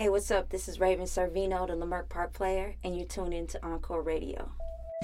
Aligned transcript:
Hey, 0.00 0.08
what's 0.08 0.30
up? 0.30 0.48
This 0.48 0.66
is 0.66 0.80
Raven 0.80 1.04
Sorvino, 1.04 1.66
the 1.66 1.74
Leimert 1.74 2.08
Park 2.08 2.32
player, 2.32 2.74
and 2.82 2.96
you're 2.96 3.04
tuned 3.04 3.34
in 3.34 3.46
to 3.48 3.62
Encore 3.62 4.00
Radio. 4.00 4.50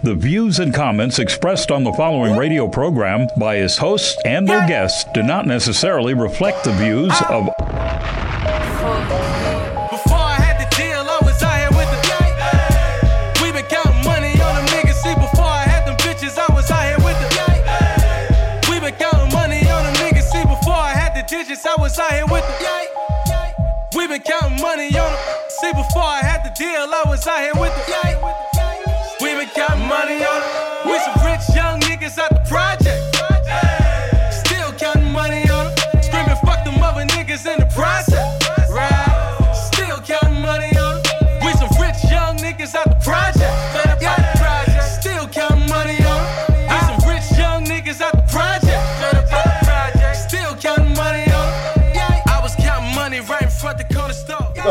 The 0.03 0.15
views 0.15 0.59
and 0.59 0.73
comments 0.73 1.19
expressed 1.19 1.71
on 1.71 1.85
the 1.85 1.93
following 1.93 2.35
radio 2.35 2.67
program 2.67 3.29
by 3.39 3.57
its 3.57 3.77
hosts 3.77 4.17
and 4.25 4.49
their 4.49 4.67
guests 4.67 5.05
do 5.13 5.23
not 5.23 5.47
necessarily 5.47 6.15
reflect 6.15 6.65
the 6.65 6.73
views 6.73 7.13
of 7.29 7.51
I 10.09 10.41
had 10.41 10.65
the 10.65 10.75
deal, 10.75 11.05
I 11.05 11.21
was 11.27 11.43
out 11.43 11.59
here 11.61 11.77
with 11.77 11.91
the 11.91 12.07
We 22.73 22.86
been 24.19 24.23
counting 24.25 24.61
money 24.61 24.87
on 24.99 25.13
them. 25.13 25.21
See, 25.49 25.73
before 25.73 26.03
I 26.03 26.21
had 26.23 26.45
the 26.45 26.51
deal, 26.51 26.69
I 26.69 27.03
was 27.07 27.27
out 27.27 27.41
here 27.41 27.56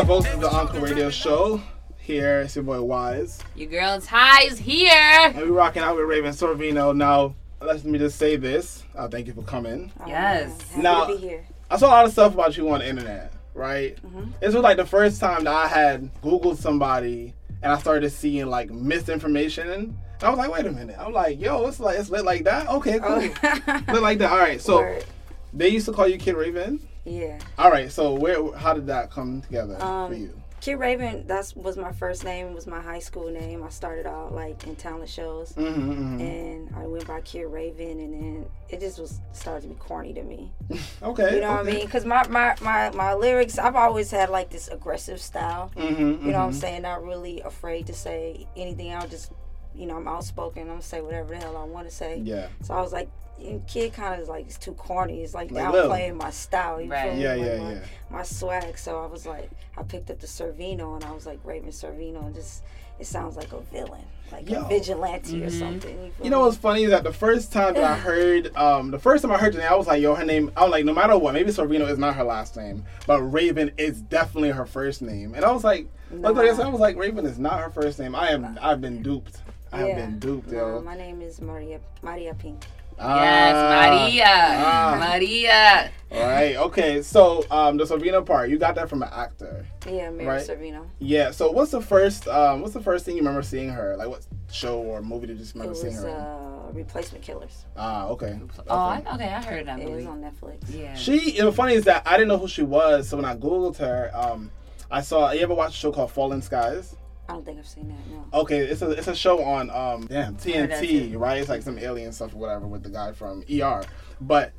store. 0.06 0.16
What's 0.16 0.26
up. 0.26 0.32
It's 0.34 0.40
the 0.40 0.50
Encore 0.50 0.80
Radio 0.80 1.10
Show. 1.10 1.60
Here, 1.98 2.42
it's 2.42 2.54
your 2.54 2.64
boy 2.64 2.80
Wise. 2.82 3.42
Your 3.56 3.68
girl 3.68 4.00
Ty 4.00 4.42
is 4.44 4.58
here. 4.58 4.92
And 4.92 5.36
we're 5.36 5.46
rocking 5.52 5.82
out 5.82 5.96
with 5.96 6.04
Raven 6.06 6.32
Sorvino. 6.32 6.96
Now, 6.96 7.34
let 7.60 7.84
me 7.84 7.98
just 7.98 8.16
say 8.18 8.36
this. 8.36 8.84
Uh, 8.94 9.08
thank 9.08 9.26
you 9.26 9.32
for 9.32 9.42
coming. 9.42 9.90
Yes. 10.06 10.62
Happy 10.70 10.82
Now- 10.82 11.04
to 11.06 11.14
be 11.16 11.20
here. 11.20 11.44
I 11.68 11.76
saw 11.78 11.88
a 11.88 11.90
lot 11.90 12.04
of 12.04 12.12
stuff 12.12 12.32
about 12.34 12.56
you 12.56 12.70
on 12.70 12.78
the 12.78 12.88
internet, 12.88 13.32
right? 13.52 13.98
This 14.38 14.54
was 14.54 14.62
like 14.62 14.76
the 14.76 14.86
first 14.86 15.18
time 15.18 15.42
that 15.44 15.52
I 15.52 15.66
had 15.66 16.14
Googled 16.22 16.58
somebody 16.58 17.34
and 17.60 17.72
I 17.72 17.78
started 17.78 18.08
seeing 18.10 18.46
like 18.46 18.70
misinformation. 18.70 19.68
And 19.70 19.98
I 20.22 20.30
was 20.30 20.38
like, 20.38 20.52
wait 20.52 20.66
a 20.66 20.70
minute. 20.70 20.94
I'm 20.96 21.12
like, 21.12 21.40
yo, 21.40 21.66
it's 21.66 21.80
like 21.80 21.98
it's 21.98 22.08
lit 22.08 22.24
like 22.24 22.44
that? 22.44 22.68
Okay, 22.68 23.00
cool. 23.00 23.16
lit 23.92 24.00
like 24.02 24.18
that. 24.18 24.30
All 24.30 24.38
right. 24.38 24.60
So 24.60 24.76
Word. 24.76 25.04
they 25.52 25.68
used 25.68 25.86
to 25.86 25.92
call 25.92 26.06
you 26.06 26.18
Kid 26.18 26.36
Raven. 26.36 26.85
Yeah. 27.06 27.38
All 27.56 27.70
right. 27.70 27.90
So 27.90 28.12
where 28.14 28.52
how 28.52 28.74
did 28.74 28.86
that 28.88 29.10
come 29.10 29.40
together 29.42 29.80
Um, 29.82 30.10
for 30.10 30.14
you? 30.16 30.40
Kid 30.60 30.76
Raven, 30.80 31.26
that 31.28 31.52
was 31.54 31.76
my 31.76 31.92
first 31.92 32.24
name. 32.24 32.48
It 32.48 32.54
was 32.54 32.66
my 32.66 32.80
high 32.80 32.98
school 32.98 33.30
name. 33.30 33.62
I 33.62 33.68
started 33.68 34.04
out 34.06 34.34
like 34.34 34.66
in 34.66 34.74
talent 34.74 35.08
shows, 35.08 35.52
Mm-hmm, 35.52 35.90
mm-hmm. 35.92 36.20
and 36.20 36.74
I 36.74 36.86
went 36.86 37.06
by 37.06 37.20
Kid 37.20 37.44
Raven, 37.44 38.00
and 38.00 38.12
then 38.14 38.46
it 38.68 38.80
just 38.80 38.98
was 38.98 39.20
started 39.32 39.62
to 39.62 39.68
be 39.68 39.74
corny 39.76 40.12
to 40.14 40.22
me. 40.24 40.50
Okay. 41.02 41.36
You 41.36 41.40
know 41.42 41.52
what 41.52 41.60
I 41.60 41.62
mean? 41.62 41.84
Because 41.84 42.04
my, 42.04 42.26
my 42.28 42.56
my 42.62 42.90
my 42.90 43.14
lyrics, 43.14 43.58
I've 43.58 43.76
always 43.76 44.10
had 44.10 44.28
like 44.30 44.50
this 44.50 44.66
aggressive 44.68 45.20
style. 45.20 45.70
Mm-hmm, 45.76 46.26
You 46.26 46.32
know 46.32 46.38
what 46.40 46.46
I'm 46.46 46.52
saying? 46.52 46.82
Not 46.82 47.04
really 47.04 47.40
afraid 47.42 47.86
to 47.86 47.92
say 47.92 48.48
anything. 48.56 48.92
I'll 48.92 49.06
just, 49.06 49.30
you 49.74 49.86
know, 49.86 49.96
I'm 49.98 50.08
outspoken. 50.08 50.62
I'm 50.62 50.68
gonna 50.68 50.82
say 50.82 51.02
whatever 51.02 51.28
the 51.34 51.36
hell 51.38 51.56
I 51.56 51.64
want 51.64 51.88
to 51.88 51.94
say. 51.94 52.20
Yeah. 52.24 52.48
So 52.62 52.74
I 52.74 52.80
was 52.80 52.92
like, 52.92 53.08
you- 53.38 53.62
kid 53.66 53.92
kind 53.92 54.14
of 54.14 54.20
is 54.20 54.28
like 54.28 54.46
it's 54.46 54.58
too 54.58 54.72
corny. 54.72 55.22
It's 55.22 55.34
like, 55.34 55.50
Like 55.50 55.72
Lil. 55.72 55.88
downplaying 55.88 56.16
my 56.16 56.30
style. 56.30 56.80
You 56.80 56.90
Right. 56.90 57.04
feel 57.08 57.14
me? 57.14 57.22
Yeah, 57.22 57.34
Like 57.34 57.40
yeah, 57.46 57.58
my, 57.58 57.72
yeah. 57.72 57.78
My 58.10 58.22
swag. 58.22 58.78
So 58.78 59.00
I 59.02 59.06
was 59.06 59.26
like, 59.26 59.50
I 59.76 59.82
picked 59.82 60.10
up 60.10 60.20
the 60.20 60.26
Sorvino 60.26 60.94
and 60.96 61.04
I 61.04 61.12
was 61.12 61.26
like 61.26 61.38
Raven 61.44 61.70
Sorvino, 61.70 62.24
and 62.24 62.34
just 62.34 62.62
it 62.98 63.06
sounds 63.06 63.36
like 63.36 63.52
a 63.52 63.60
villain, 63.60 64.04
like 64.32 64.48
Yo. 64.48 64.62
a 64.64 64.68
vigilante 64.68 65.44
or 65.44 65.50
something. 65.50 66.02
You, 66.04 66.12
You 66.24 66.30
know 66.30 66.40
what's 66.40 66.56
funny 66.56 66.84
is 66.84 66.90
that 66.90 67.04
the 67.04 67.12
first 67.12 67.52
time 67.52 67.74
that 67.74 67.84
I 67.84 67.94
heard, 68.08 68.56
um, 68.56 68.90
the 68.90 68.98
first 68.98 69.20
time 69.22 69.30
I 69.32 69.36
heard 69.36 69.52
your 69.52 69.62
name, 69.62 69.70
I 69.70 69.76
was 69.76 69.86
like, 69.86 70.00
yo, 70.00 70.14
her 70.14 70.24
name. 70.24 70.50
I 70.56 70.62
was 70.62 70.70
like, 70.70 70.86
no 70.86 70.94
matter 70.94 71.16
what, 71.18 71.34
maybe 71.34 71.50
Sorvino 71.50 71.86
is 71.90 71.98
not 71.98 72.14
her 72.16 72.24
last 72.24 72.56
name, 72.56 72.84
but 73.06 73.20
Raven 73.20 73.70
is 73.76 74.00
definitely 74.00 74.50
her 74.50 74.64
first 74.64 75.02
name. 75.02 75.34
And 75.34 75.44
I 75.44 75.52
was 75.52 75.62
like, 75.62 75.88
look 76.10 76.36
what 76.36 76.48
I 76.48 76.68
was 76.68 76.80
like, 76.80 76.96
Raven 76.96 77.26
is 77.26 77.38
not 77.38 77.60
her 77.60 77.68
first 77.68 77.98
name. 77.98 78.14
I 78.14 78.30
am. 78.30 78.58
I've 78.62 78.80
been 78.80 79.02
duped. 79.02 79.42
I 79.72 79.78
have 79.80 79.88
Yeah. 79.88 79.94
been 80.06 80.18
duped, 80.18 80.50
No, 80.52 80.58
yo. 80.76 80.80
my 80.80 80.96
name 80.96 81.20
is 81.20 81.42
Maria 81.42 81.80
Maria 82.00 82.32
Pink. 82.32 82.64
Yes, 82.98 83.54
Ah, 83.54 83.90
Maria. 83.90 84.24
ah. 84.26 84.96
Maria. 85.12 85.90
All 86.12 86.20
right. 86.20 86.56
Okay. 86.56 87.02
So, 87.02 87.44
um, 87.50 87.76
the 87.76 87.84
Sorvino 87.84 88.24
part, 88.24 88.48
you 88.48 88.58
got 88.58 88.74
that 88.76 88.88
from 88.88 89.02
an 89.02 89.10
actor. 89.12 89.66
Yeah, 89.86 90.10
Mary 90.10 90.26
Right. 90.26 90.46
Sorvino. 90.46 90.86
Yeah. 90.98 91.30
So, 91.32 91.50
what's 91.50 91.72
the 91.72 91.80
first? 91.82 92.26
Um, 92.28 92.62
what's 92.62 92.72
the 92.74 92.80
first 92.80 93.04
thing 93.04 93.16
you 93.16 93.20
remember 93.20 93.42
seeing 93.42 93.68
her? 93.70 93.96
Like, 93.98 94.08
what 94.08 94.24
show 94.50 94.78
or 94.78 95.02
movie 95.02 95.26
did 95.26 95.34
you 95.34 95.40
just 95.40 95.54
It 95.56 95.58
remember 95.58 95.72
was 95.72 95.80
seeing 95.82 95.94
her? 95.94 96.08
in? 96.08 96.14
uh, 96.14 96.70
Replacement 96.72 97.22
Killers. 97.24 97.64
Ah, 97.76 98.06
okay. 98.08 98.38
Oh, 98.68 98.74
I, 98.76 98.98
Okay. 98.98 99.10
okay, 99.14 99.28
I 99.28 99.42
heard 99.42 99.66
that 99.66 99.78
It 99.78 99.84
was 99.90 100.04
movie. 100.04 100.06
on 100.06 100.20
Netflix. 100.22 100.56
Yeah. 100.68 100.94
She. 100.94 101.38
And 101.38 101.48
the 101.48 101.52
funny 101.52 101.74
is 101.74 101.84
that 101.84 102.02
I 102.06 102.12
didn't 102.16 102.28
know 102.28 102.38
who 102.38 102.48
she 102.48 102.62
was, 102.62 103.08
so 103.08 103.16
when 103.16 103.24
I 103.26 103.36
googled 103.36 103.76
her, 103.78 104.10
um, 104.14 104.50
I 104.90 105.00
saw. 105.02 105.30
You 105.32 105.40
ever 105.40 105.54
watch 105.54 105.70
a 105.72 105.76
show 105.76 105.92
called 105.92 106.12
Falling 106.12 106.40
Skies? 106.40 106.96
I 107.28 107.32
don't 107.32 107.44
think 107.44 107.58
I've 107.58 107.66
seen 107.66 107.88
that. 107.88 108.10
No. 108.10 108.40
Okay, 108.40 108.58
it's 108.58 108.82
a 108.82 108.90
it's 108.90 109.08
a 109.08 109.14
show 109.14 109.42
on 109.42 109.70
um 109.70 110.06
damn 110.06 110.36
TNT, 110.36 111.12
too. 111.12 111.18
right? 111.18 111.38
It's 111.38 111.48
like 111.48 111.62
some 111.62 111.78
alien 111.78 112.12
stuff 112.12 112.34
or 112.34 112.38
whatever 112.38 112.66
with 112.66 112.82
the 112.82 112.90
guy 112.90 113.12
from 113.12 113.42
ER. 113.50 113.82
But 114.20 114.52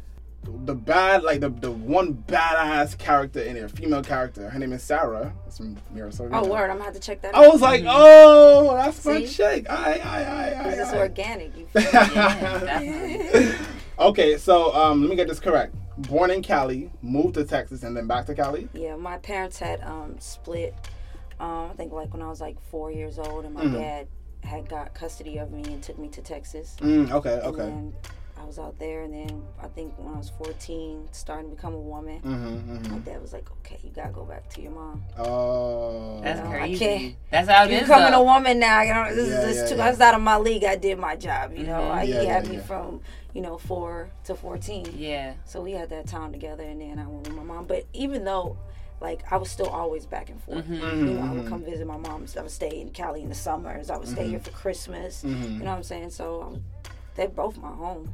the 0.44 0.76
bad 0.76 1.24
like 1.24 1.40
the 1.42 1.50
the 1.50 1.72
one 1.72 2.24
badass 2.28 2.98
character 2.98 3.42
in 3.42 3.56
there, 3.56 3.68
female 3.70 4.04
character, 4.04 4.50
her 4.50 4.60
name 4.60 4.72
is 4.74 4.84
Sarah. 4.84 5.34
That's 5.44 5.58
from 5.58 5.78
Mira 5.94 6.10
Sorvino. 6.10 6.44
Oh, 6.44 6.48
word! 6.48 6.70
I'm 6.70 6.78
gonna 6.78 6.86
have 6.86 6.94
to 6.94 7.00
check 7.00 7.22
that. 7.22 7.36
I 7.36 7.46
out. 7.46 7.52
was 7.54 7.62
like, 7.62 7.84
oh, 7.86 8.76
that's 8.76 9.04
my 9.06 9.26
See? 9.26 9.28
chick. 9.28 9.70
I 9.70 9.94
I 10.00 10.24
I 10.24 10.68
I. 10.68 10.76
This 10.76 10.88
is 10.90 10.94
organic. 10.94 11.58
You 11.58 11.66
feel 11.74 11.82
me? 11.84 11.90
Yeah, 12.16 13.58
okay, 14.00 14.38
so 14.38 14.74
um, 14.74 15.02
let 15.02 15.10
me 15.10 15.16
get 15.16 15.28
this 15.28 15.40
correct. 15.40 15.76
Born 15.98 16.30
in 16.30 16.42
Cali, 16.44 16.92
moved 17.02 17.34
to 17.36 17.44
Texas, 17.44 17.84
and 17.84 17.98
then 17.98 18.08
back 18.08 18.26
to 18.28 18.36
Cali. 18.36 18.70
Yeah, 18.74 18.96
my 18.96 19.18
parents 19.18 19.58
had 19.60 19.82
um, 19.84 20.16
split. 20.20 20.76
Um, 21.40 21.70
I 21.72 21.74
think 21.76 21.92
like 21.94 22.14
when 22.14 22.22
I 22.22 22.28
was 22.30 22.42
like 22.42 22.60
four 22.72 22.92
years 22.92 23.20
old, 23.20 23.46
and 23.46 23.54
my 23.54 23.62
Mm-hmm. 23.64 23.74
dad 23.74 24.08
had 24.44 24.70
got 24.70 24.94
custody 24.94 25.38
of 25.38 25.52
me 25.52 25.64
and 25.74 25.82
took 25.84 25.98
me 26.00 26.08
to 26.10 26.22
Texas. 26.22 26.76
Mm, 26.80 27.12
okay, 27.12 27.34
And 27.36 27.44
okay. 27.44 27.64
then 27.64 27.94
I 28.40 28.46
was 28.46 28.60
out 28.60 28.78
there, 28.80 29.02
and 29.04 29.14
then 29.14 29.44
I 29.62 29.68
think 29.68 29.94
when 29.98 30.14
I 30.14 30.18
was 30.18 30.30
14, 30.30 31.10
starting 31.12 31.50
to 31.50 31.56
become 31.56 31.74
a 31.74 31.80
woman, 31.80 32.22
Mm-hmm, 32.22 32.92
my 32.92 33.00
dad 33.00 33.20
was 33.22 33.34
like, 33.34 33.50
"Okay, 33.60 33.80
you 33.84 33.90
gotta 33.90 34.12
go 34.12 34.24
back 34.26 34.48
to 34.52 34.62
your 34.62 34.72
mom. 34.72 35.04
Oh. 35.18 36.20
That's 36.24 36.40
No, 36.42 36.48
I 36.48 36.52
crazy. 36.52 36.78
can't. 36.86 37.16
That's 37.32 37.50
how 37.50 37.64
it 37.66 37.72
You're 37.72 37.82
is. 37.82 37.88
becoming 37.88 38.14
a 38.14 38.24
woman 38.24 38.60
now. 38.60 38.82
You 38.82 38.94
know, 38.94 39.14
this 39.16 39.28
Yeah, 39.28 39.34
is 39.34 39.40
yeah, 39.40 39.46
this 39.62 39.70
too. 39.70 39.76
yeah. 39.78 39.86
That's 39.86 40.02
out 40.02 40.16
of 40.16 40.22
my 40.22 40.38
league. 40.38 40.64
I 40.64 40.76
did 40.76 40.98
my 40.98 41.16
job. 41.16 41.54
You 41.56 41.66
know, 41.66 41.90
I, 41.90 42.04
Yeah, 42.04 42.22
he 42.22 42.26
had 42.28 42.46
yeah, 42.46 42.52
me 42.52 42.58
from 42.60 43.02
you 43.34 43.42
know 43.42 43.58
four 43.58 44.10
to 44.26 44.36
14. 44.36 44.94
Yeah. 44.96 45.34
So 45.46 45.62
we 45.62 45.72
had 45.74 45.90
that 45.90 46.08
time 46.08 46.32
together, 46.32 46.64
and 46.64 46.80
then 46.82 47.00
I 47.00 47.08
went 47.08 47.28
with 47.28 47.36
my 47.36 47.44
mom. 47.44 47.66
But 47.66 47.86
even 47.94 48.24
though, 48.24 48.58
like, 49.00 49.32
I 49.32 49.38
was 49.38 49.52
still 49.52 49.70
always 49.70 50.06
back 50.06 50.30
and 50.30 50.42
forth. 50.42 50.66
Mm-hmm. 50.66 51.08
You 51.08 51.14
know, 51.14 51.22
I 51.22 51.34
would 51.34 51.48
come 51.48 51.64
visit 51.64 51.86
my 51.86 51.98
mom. 51.98 52.26
I 52.38 52.42
would 52.42 52.52
stay 52.52 52.82
in 52.82 52.90
Cali 52.90 53.22
in 53.22 53.30
the 53.30 53.36
summers. 53.36 53.90
I 53.90 53.98
would 53.98 54.08
stay 54.08 54.28
here 54.28 54.40
for 54.40 54.52
Christmas. 54.52 55.24
Mm-hmm. 55.24 55.44
You 55.44 55.60
know 55.60 55.66
what 55.66 55.78
I'm 55.78 55.84
saying? 55.84 56.10
So 56.10 56.42
um, 56.42 56.64
they're 57.16 57.28
both 57.28 57.58
my 57.58 57.70
home. 57.70 58.12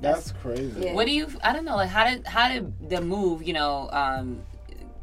That's 0.00 0.32
crazy. 0.32 0.80
Yeah. 0.80 0.94
What 0.94 1.06
do 1.06 1.12
you? 1.12 1.28
I 1.42 1.52
don't 1.52 1.64
know. 1.64 1.76
Like, 1.76 1.88
how 1.88 2.04
did 2.04 2.26
how 2.26 2.48
did 2.48 2.90
the 2.90 3.00
move? 3.00 3.42
You 3.42 3.54
know, 3.54 3.88
um, 3.90 4.40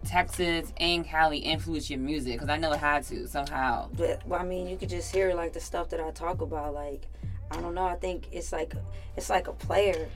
Texas 0.06 0.72
and 0.78 1.06
Cali 1.06 1.40
influence 1.40 1.90
your 1.90 2.00
music? 2.00 2.34
Because 2.34 2.50
I 2.50 2.58
know 2.58 2.72
it 2.72 2.80
had 2.80 3.04
to 3.06 3.28
somehow. 3.28 3.90
But 3.94 4.26
well, 4.26 4.40
I 4.40 4.46
mean, 4.46 4.68
you 4.68 4.78
could 4.78 4.90
just 4.90 5.14
hear 5.14 5.34
like 5.34 5.54
the 5.54 5.60
stuff 5.60 5.90
that 5.90 6.00
I 6.00 6.12
talk 6.12 6.42
about. 6.42 6.74
Like, 6.74 7.08
I 7.52 7.60
don't 7.60 7.74
know. 7.74 7.86
I 7.86 7.96
think 7.96 8.28
it's 8.32 8.54
like 8.54 8.74
it's 9.18 9.30
like 9.30 9.48
a 9.48 9.54
player. 9.54 10.08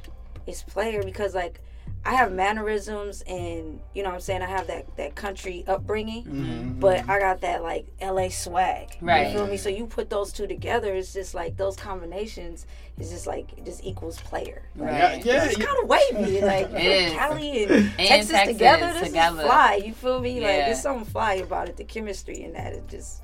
It's 0.48 0.64
player 0.64 1.04
because 1.04 1.36
like 1.36 1.60
I 2.06 2.14
have 2.16 2.32
mannerisms 2.32 3.22
and 3.28 3.82
you 3.94 4.04
know 4.04 4.10
what 4.10 4.16
I'm 4.16 4.22
saying 4.22 4.42
I 4.42 4.46
have 4.48 4.68
that 4.68 4.96
that 4.98 5.16
country 5.16 5.64
upbringing, 5.68 6.24
mm-hmm. 6.24 6.44
Mm-hmm. 6.44 6.80
but 6.80 7.08
I 7.10 7.20
got 7.20 7.42
that 7.42 7.62
like 7.62 7.88
LA 8.02 8.30
swag. 8.30 8.98
Right. 9.02 9.28
You 9.28 9.34
feel 9.34 9.48
me? 9.48 9.58
So 9.58 9.70
you 9.70 9.86
put 9.86 10.10
those 10.10 10.32
two 10.32 10.48
together, 10.48 10.94
it's 10.96 11.14
just 11.14 11.34
like 11.36 11.58
those 11.58 11.76
combinations 11.76 12.66
is 12.98 13.10
just 13.10 13.28
like 13.28 13.52
it 13.58 13.66
just 13.66 13.84
equals 13.84 14.20
player. 14.22 14.64
Like, 14.76 14.90
Right. 14.92 15.26
yeah, 15.26 15.44
It's 15.46 15.58
yeah. 15.58 15.66
kind 15.66 15.78
of 15.84 15.90
wavy, 15.90 16.42
like 16.46 16.72
It 16.72 16.86
is. 16.86 17.14
Cali 17.14 17.64
and, 17.66 17.92
Texas, 17.98 18.32
Texas 18.32 18.54
together. 18.54 18.94
This 18.94 19.08
together. 19.10 19.42
is 19.42 19.46
fly. 19.48 19.82
You 19.86 19.94
feel 19.94 20.20
me? 20.22 20.36
Like 20.36 20.42
Yeah. 20.44 20.66
there's 20.68 20.82
something 20.82 21.06
fly 21.06 21.34
about 21.36 21.68
it. 21.70 21.78
The 21.78 21.84
chemistry 21.84 22.44
in 22.44 22.54
that 22.54 22.74
is 22.74 22.84
just 22.90 23.22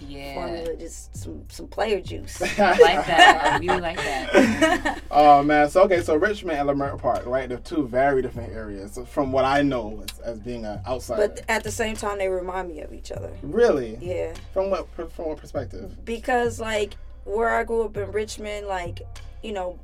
Yeah. 0.00 0.34
formula, 0.34 0.76
just 0.76 1.16
some 1.16 1.44
some 1.48 1.68
player 1.68 2.00
juice. 2.00 2.40
I 2.58 2.78
like 2.78 3.06
that. 3.06 3.40
I 3.52 3.58
really 3.58 3.80
like 3.80 3.96
that. 3.96 5.02
Oh 5.10 5.42
man, 5.42 5.70
so 5.70 5.82
okay, 5.84 6.02
so 6.02 6.16
Richmond 6.16 6.58
and 6.58 6.68
Leimert 6.68 6.98
Park, 7.00 7.24
right? 7.26 7.48
They're 7.48 7.58
two 7.58 7.86
very 7.88 8.20
different 8.20 8.52
areas. 8.52 8.98
From 9.08 9.32
what 9.32 9.44
I 9.46 9.62
know 9.62 10.02
as, 10.10 10.18
as 10.20 10.38
being 10.40 10.66
an 10.66 10.80
outsider. 10.86 11.28
but 11.28 11.44
at 11.48 11.64
the 11.64 11.70
same 11.70 11.96
time, 11.96 12.18
they 12.18 12.28
remind 12.28 12.68
me 12.68 12.80
of 12.82 12.92
each 12.92 13.10
other. 13.10 13.32
really, 13.42 13.96
Yeah, 14.00 14.34
from 14.52 14.68
what 14.70 14.88
from 14.94 15.26
what 15.28 15.38
perspective? 15.38 16.04
because 16.04 16.60
like 16.60 16.96
where 17.24 17.48
I 17.56 17.64
grew 17.64 17.84
up 17.84 17.96
in 17.96 18.12
Richmond, 18.12 18.66
like 18.66 19.00
you 19.42 19.52
know, 19.52 19.78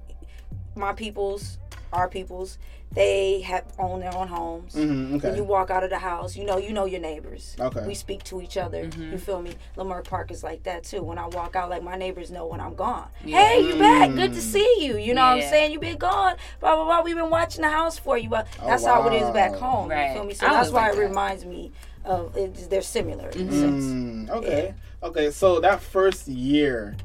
my 0.76 0.93
peoples 0.93 1.58
our 1.93 2.08
peoples, 2.08 2.58
they 2.94 3.41
have 3.43 3.65
own 3.79 4.00
their 4.00 4.15
own 4.15 4.29
homes. 4.29 4.75
Mhm, 4.75 5.17
okay. 5.17 5.29
When 5.29 5.37
you 5.37 5.44
walk 5.44 5.71
out 5.71 5.83
of 5.85 5.91
the 5.91 5.99
house, 5.99 6.37
you 6.37 6.44
know 6.44 6.59
you 6.59 6.73
know 6.73 6.85
your 6.85 7.00
neighbors. 7.00 7.56
Okay. 7.59 7.85
We 7.87 7.94
speak 7.94 8.23
to 8.25 8.41
each 8.43 8.56
other. 8.56 8.89
You 9.11 9.19
feel 9.19 9.41
me? 9.41 9.55
Leimert 9.77 10.05
Park 10.05 10.31
is 10.31 10.43
like 10.44 10.62
that 10.65 10.85
too. 10.85 11.03
When 11.03 11.19
I 11.19 11.27
walk 11.29 11.56
out, 11.56 11.71
like 11.71 11.83
my 11.83 11.97
neighbors 11.97 12.31
know 12.31 12.47
when 12.47 12.61
I'm 12.61 12.75
gone. 12.75 13.09
Hey, 13.25 13.61
you 13.67 13.77
back? 13.79 14.11
Good 14.15 14.33
to 14.35 14.39
Mm. 14.41 14.43
see 14.43 14.77
you. 14.81 14.99
You 14.99 15.15
know 15.15 15.23
what 15.23 15.37
I'm 15.44 15.50
saying? 15.50 15.73
You 15.73 15.81
been 15.81 15.97
gone. 15.99 16.37
Blah 16.61 16.77
blah 16.77 16.85
blah. 16.85 17.03
We've 17.03 17.17
been 17.17 17.31
watching 17.31 17.62
the 17.62 17.71
house 17.71 17.99
for 17.99 18.19
you. 18.19 18.29
But 18.29 18.47
that's 18.67 18.85
how 18.85 19.06
it 19.09 19.15
is 19.15 19.31
back 19.31 19.53
Oh, 19.55 19.59
home. 19.59 19.89
Right. 19.91 20.09
You 20.09 20.15
feel 20.15 20.25
me? 20.25 20.35
So 20.35 20.47
I 20.47 20.53
that's 20.53 20.71
why 20.71 20.83
like 20.89 20.93
it 20.93 20.97
that. 20.97 21.09
reminds 21.09 21.44
me 21.44 21.73
of 22.05 22.37
it, 22.37 22.69
they're 22.69 22.83
similar 22.83 23.29
in 23.31 23.49
a 23.49 23.53
sense. 23.53 23.85
Mm, 23.85 24.31
okay. 24.31 24.75
Okay. 25.03 25.31
So 25.31 25.61
that 25.61 25.81
first 25.81 26.29
year 26.29 26.97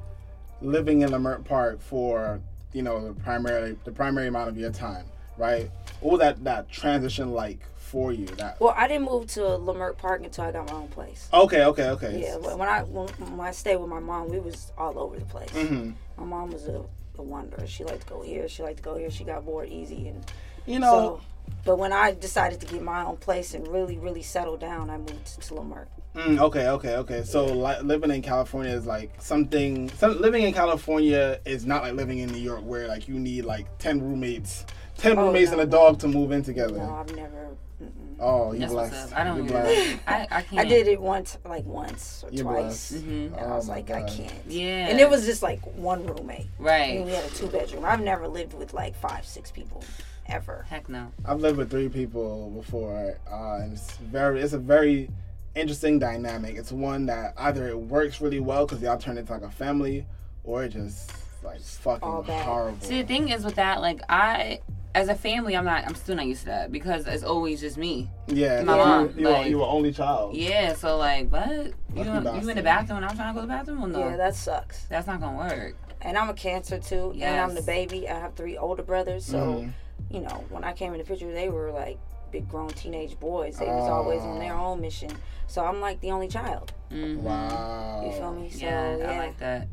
living 0.62 1.02
in 1.02 1.10
Leimert 1.12 1.46
Park 1.46 1.80
for 1.82 2.40
you 2.74 2.82
know 2.82 3.08
the 3.08 3.14
primary 3.22 3.78
the 3.86 3.92
primary 3.92 4.28
amount 4.28 4.50
of 4.50 4.58
your 4.58 4.72
time, 4.72 5.06
right? 5.38 5.70
What 6.00 6.12
was 6.14 6.20
that 6.20 6.44
that 6.44 6.70
transition 6.70 7.32
like 7.32 7.60
for 7.78 8.12
you? 8.12 8.26
That 8.38 8.60
Well, 8.60 8.74
I 8.76 8.88
didn't 8.88 9.06
move 9.06 9.28
to 9.34 9.40
Leimert 9.42 9.98
Park 9.98 10.24
until 10.24 10.44
I 10.46 10.52
got 10.52 10.70
my 10.70 10.76
own 10.78 10.88
place. 10.90 11.30
okay, 11.34 11.64
okay, 11.66 11.90
okay. 11.90 12.22
Yeah, 12.22 12.38
when 12.38 12.68
I 12.68 12.84
when, 12.84 13.08
when 13.08 13.48
I 13.48 13.52
stayed 13.52 13.78
with 13.78 13.90
my 13.90 14.00
mom, 14.00 14.30
we 14.30 14.40
was 14.40 14.72
all 14.78 14.98
over 15.00 15.18
the 15.18 15.26
place. 15.26 15.52
hmm 15.52 15.92
My 16.18 16.26
mom 16.26 16.52
was 16.52 16.68
a, 16.68 16.82
a 17.18 17.22
wonder. 17.22 17.66
She 17.66 17.84
liked 17.84 18.02
to 18.08 18.14
go 18.14 18.22
here. 18.22 18.48
She 18.48 18.64
liked 18.64 18.78
to 18.78 18.84
go 18.84 18.98
here. 18.98 19.10
She 19.10 19.24
got 19.24 19.46
bored 19.46 19.70
easy, 19.70 20.08
and 20.10 20.24
You 20.66 20.80
know, 20.80 20.92
so. 20.92 21.22
But 21.64 21.80
when 21.80 21.94
I 21.94 22.12
decided 22.14 22.60
to 22.62 22.66
get 22.68 22.82
my 22.82 23.04
own 23.06 23.18
place 23.18 23.54
and 23.54 23.66
really, 23.70 23.98
really 23.98 24.22
settle 24.22 24.58
down, 24.58 24.90
I 24.90 24.98
moved 24.98 25.42
to 25.42 25.54
Leimert. 25.54 25.88
Mm, 26.14 26.40
okay, 26.40 26.68
okay, 26.70 26.96
okay. 26.98 27.24
So 27.24 27.46
li- 27.46 27.80
living 27.84 28.12
in 28.12 28.22
California 28.22 28.72
is 28.74 28.86
like 28.86 29.12
something. 29.20 29.90
Some, 29.92 30.20
living 30.20 30.44
in 30.44 30.54
California 30.54 31.40
is 31.46 31.66
not 31.66 31.84
like 31.84 31.94
living 31.94 32.20
in 32.20 32.30
New 32.32 32.40
York, 32.40 32.62
where 32.64 32.88
like 32.88 33.08
you 33.08 33.20
need 33.20 33.46
like 33.46 33.66
ten 33.78 34.02
roommates, 34.02 34.66
ten 34.98 35.18
Oh, 35.18 35.26
roommates 35.28 35.52
no. 35.52 35.60
and 35.60 35.68
a 35.68 35.72
dog 35.72 36.00
to 36.00 36.08
move 36.08 36.32
in 36.32 36.44
together. 36.44 36.78
No, 36.78 36.96
I've 36.96 37.16
never. 37.16 37.48
Mm-mm. 37.82 38.18
Oh, 38.20 38.52
you 38.54 38.60
That's 38.60 38.72
blessed. 38.74 39.14
I 39.16 39.24
don't. 39.24 39.38
You 39.38 39.44
Even, 39.44 39.54
blessed. 39.62 40.00
I 40.08 40.28
I 40.32 40.42
can't. 40.42 40.60
I 40.60 40.66
did 40.66 40.88
it 40.88 41.00
once, 41.00 41.38
like 41.46 41.66
once 41.66 42.24
or 42.26 42.32
You're 42.32 42.44
twice. 42.44 42.92
blessed. 42.92 43.06
And 43.06 43.36
I 43.36 43.42
Oh 43.44 43.56
was 43.58 43.68
my 43.68 43.76
like, 43.76 43.92
I 43.92 44.02
can't. 44.04 44.34
Yeah. 44.48 44.88
And 44.88 45.00
it 45.00 45.10
was 45.10 45.26
just 45.26 45.44
like 45.44 45.62
one 45.78 46.06
roommate. 46.06 46.48
Right. 46.58 46.98
And 46.98 47.00
right. 47.00 47.06
we 47.06 47.12
had 47.14 47.26
a 47.26 47.30
two 47.36 47.48
bedroom. 47.48 47.86
I've 47.86 48.02
never 48.02 48.28
lived 48.28 48.54
with 48.54 48.74
like 48.74 48.96
five, 48.96 49.26
six 49.26 49.52
people, 49.52 49.84
ever. 50.28 50.66
Heck 50.70 50.90
no. 50.90 51.12
I've 51.26 51.40
lived 51.40 51.58
with 51.58 51.70
three 51.70 51.90
people 51.90 52.50
before, 52.52 53.18
uh, 53.32 53.58
and 53.62 53.74
it's 53.74 53.98
very, 53.98 54.42
it's 54.42 54.54
a 54.54 54.58
very 54.60 55.10
interesting 55.54 56.00
dynamic. 56.00 56.56
It's 56.56 56.72
one 56.72 57.06
that 57.08 57.34
either 57.38 57.68
it 57.68 57.78
works 57.80 58.20
really 58.22 58.40
well 58.40 58.66
because 58.66 58.82
y'all 58.82 58.98
turn 58.98 59.18
into 59.20 59.32
like 59.34 59.44
a 59.44 59.50
family, 59.52 60.06
or 60.44 60.64
it 60.64 60.70
just 60.70 61.12
like 61.44 61.62
fucking 61.62 62.24
bad. 62.24 62.46
horrible. 62.46 62.80
See, 62.82 63.02
the 63.04 63.08
thing 63.08 63.30
is 63.30 63.46
with 63.46 63.56
that, 63.56 63.82
like 63.82 64.02
I, 64.10 64.60
as 64.98 65.10
a 65.10 65.16
family, 65.16 65.56
I'm 65.56 65.66
not. 65.66 65.86
I'm 65.86 65.96
still 65.96 66.16
not 66.16 66.26
used 66.26 66.42
to 66.42 66.46
that 66.48 66.72
because 66.72 67.06
it's 67.08 67.24
always 67.24 67.62
just 67.62 67.78
me. 67.78 68.10
yeah, 68.28 68.64
My 68.64 68.74
you, 68.78 68.86
mom, 68.86 69.14
you, 69.18 69.26
were, 69.26 69.32
like- 69.32 69.48
you 69.50 69.58
were 69.60 69.66
only 69.66 69.92
child. 69.94 70.36
Yeah. 70.36 70.74
So 70.74 70.98
like, 70.98 71.30
what? 71.32 71.50
You, 71.50 72.04
Lucky 72.04 72.40
you 72.44 72.50
in 72.50 72.56
the 72.58 72.64
bathroom 72.64 72.98
and 72.98 73.06
I'm 73.06 73.16
trying 73.16 73.34
to 73.34 73.36
go 73.36 73.42
to 73.42 73.48
the 73.48 73.54
bathroom? 73.54 73.80
Well, 73.82 73.90
no. 73.90 74.00
Yeah, 74.00 74.18
that 74.18 74.36
sucks. 74.36 74.86
That's 74.86 75.08
not 75.08 75.22
gonna 75.22 75.38
work. 75.38 75.76
And 76.02 76.18
I'm 76.18 76.30
a 76.30 76.34
cancer 76.34 76.80
too. 76.80 77.14
And 77.20 77.40
I'm 77.40 77.54
the 77.56 77.62
baby. 77.62 78.08
I 78.10 78.20
have 78.20 78.36
three 78.36 78.58
older 78.58 78.84
brothers. 78.84 79.26
So, 79.26 79.38
Mhm. 79.38 79.72
you 80.12 80.20
know, 80.22 80.44
when 80.50 80.64
I 80.64 80.74
came 80.74 80.94
in 80.94 81.00
the 81.00 81.06
picture, 81.06 81.32
they 81.32 81.50
were 81.50 81.72
like 81.72 81.98
big 82.32 82.48
grown 82.50 82.70
teenage 82.70 83.20
boys. 83.20 83.58
They 83.58 83.66
was 83.68 83.90
always 83.90 84.22
on 84.22 84.40
their 84.40 84.54
Oh. 84.54 84.72
own 84.74 84.82
mission. 84.82 85.12
So 85.48 85.64
I'm 85.64 85.80
like 85.80 86.00
the 86.02 86.12
only 86.12 86.28
child. 86.28 86.74
Mhm. 86.92 87.18
Wow. 87.22 88.04
You 88.06 88.12
feel 88.12 88.34
me? 88.34 88.50
So 88.50 88.66
yeah, 88.66 88.98
yeah, 88.98 89.12
I 89.12 89.18
like 89.18 89.38
that. 89.38 89.68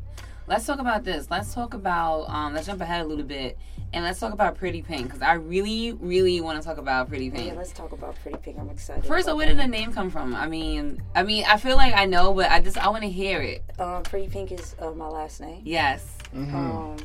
Let's 0.47 0.65
talk 0.65 0.79
about 0.79 1.03
this. 1.03 1.29
Let's 1.31 1.53
talk 1.53 1.73
about. 1.73 2.29
Um, 2.29 2.53
let's 2.53 2.67
jump 2.67 2.79
ahead 2.81 3.01
a 3.01 3.05
little 3.05 3.25
bit 3.25 3.57
and 3.95 4.03
let's 4.03 4.19
talk 4.19 4.33
about 4.33 4.55
Pretty 4.57 4.81
Pink 4.81 5.05
because 5.05 5.21
I 5.21 5.33
really, 5.33 5.93
really 5.93 6.41
want 6.41 6.61
to 6.61 6.67
talk 6.67 6.77
about 6.77 7.07
Pretty 7.07 7.31
Pink. 7.31 7.47
Yeah, 7.47 7.53
let's 7.53 7.71
talk 7.71 7.93
about 7.93 8.15
Pretty 8.21 8.37
Pink. 8.37 8.59
I'm 8.59 8.69
excited. 8.69 9.05
First, 9.05 9.25
about 9.27 9.37
where 9.37 9.47
did 9.47 9.57
the 9.57 9.67
name 9.67 9.93
come 9.93 10.09
from? 10.11 10.35
I 10.35 10.47
mean, 10.47 11.01
I 11.15 11.23
mean, 11.23 11.45
I 11.47 11.55
feel 11.55 11.77
like 11.77 11.93
I 11.95 12.05
know, 12.05 12.33
but 12.33 12.51
I 12.51 12.59
just 12.59 12.77
I 12.77 12.89
want 12.89 13.03
to 13.03 13.09
hear 13.09 13.41
it. 13.41 13.63
um, 13.79 14.03
Pretty 14.03 14.27
Pink 14.27 14.51
is 14.51 14.75
uh, 14.79 14.91
my 14.91 15.07
last 15.07 15.39
name. 15.39 15.61
Yes. 15.63 16.17
Mhm. 16.35 16.53
Um, 16.53 16.97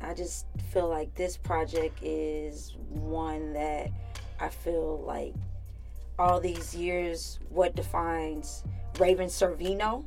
I 0.00 0.14
just 0.14 0.46
feel 0.72 0.88
like 0.88 1.14
this 1.14 1.36
project 1.36 1.98
is 2.02 2.74
one 2.88 3.52
that 3.52 3.90
I 4.40 4.48
feel 4.48 5.02
like 5.06 5.34
all 6.18 6.40
these 6.40 6.74
years, 6.74 7.38
what 7.50 7.76
defines 7.76 8.64
Raven 8.98 9.26
Sorvino 9.28 10.04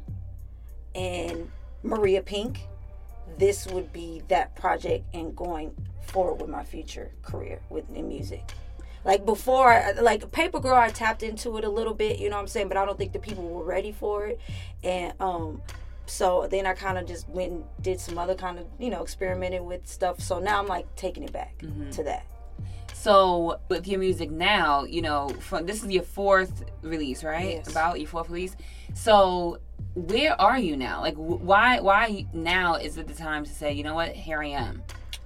and 0.95 1.51
Maria 1.83 2.21
Pink, 2.21 2.67
this 3.37 3.67
would 3.67 3.93
be 3.93 4.23
that 4.27 4.55
project 4.55 5.05
and 5.13 5.35
going 5.35 5.71
forward 6.07 6.41
with 6.41 6.49
my 6.49 6.63
future 6.63 7.11
career 7.21 7.59
with 7.69 7.89
in 7.93 8.07
music. 8.07 8.53
Like 9.03 9.25
before, 9.25 9.93
like 10.01 10.31
Paper 10.31 10.59
Girl, 10.59 10.75
I 10.75 10.89
tapped 10.89 11.21
into 11.21 11.57
it 11.57 11.63
a 11.63 11.69
little 11.69 11.93
bit, 11.93 12.17
you 12.17 12.29
know 12.29 12.37
what 12.37 12.41
I'm 12.41 12.47
saying, 12.47 12.69
but 12.69 12.77
I 12.77 12.85
don't 12.85 12.97
think 12.97 13.13
the 13.13 13.19
people 13.19 13.43
were 13.47 13.63
ready 13.63 13.91
for 13.91 14.25
it. 14.25 14.39
And 14.83 15.13
um, 15.19 15.61
so 16.07 16.47
then 16.49 16.65
I 16.65 16.73
kind 16.73 16.97
of 16.97 17.05
just 17.05 17.29
went 17.29 17.51
and 17.51 17.63
did 17.81 17.99
some 17.99 18.17
other 18.17 18.33
kind 18.33 18.57
of, 18.57 18.65
you 18.79 18.89
know, 18.89 19.03
experimented 19.03 19.61
with 19.61 19.87
stuff. 19.87 20.19
So 20.21 20.39
now 20.39 20.59
I'm 20.59 20.67
like 20.67 20.93
taking 20.95 21.23
it 21.23 21.31
back 21.31 21.63
to 21.91 22.03
that. 22.03 22.25
So 22.93 23.59
with 23.69 23.87
your 23.87 23.99
music 23.99 24.31
now, 24.31 24.85
you 24.85 25.03
know, 25.03 25.29
from 25.39 25.67
this 25.67 25.83
is 25.83 25.91
your 25.91 26.01
fourth 26.01 26.63
release, 26.81 27.23
right? 27.23 27.57
Yes. 27.57 27.69
About 27.69 27.99
your 27.99 28.07
fourth 28.07 28.29
release. 28.29 28.55
So 28.95 29.59
where 29.93 30.39
are 30.41 30.57
you 30.57 30.75
now? 30.75 31.01
Like, 31.01 31.13
wh- 31.13 31.41
why? 31.43 31.79
Why 31.79 32.25
now 32.33 32.75
is 32.75 32.97
it 32.97 33.07
the 33.07 33.13
time 33.13 33.45
to 33.45 33.51
say, 33.51 33.73
you 33.73 33.83
know 33.83 33.93
what? 33.93 34.13
Here 34.13 34.41
I 34.41 34.47
am. 34.47 34.81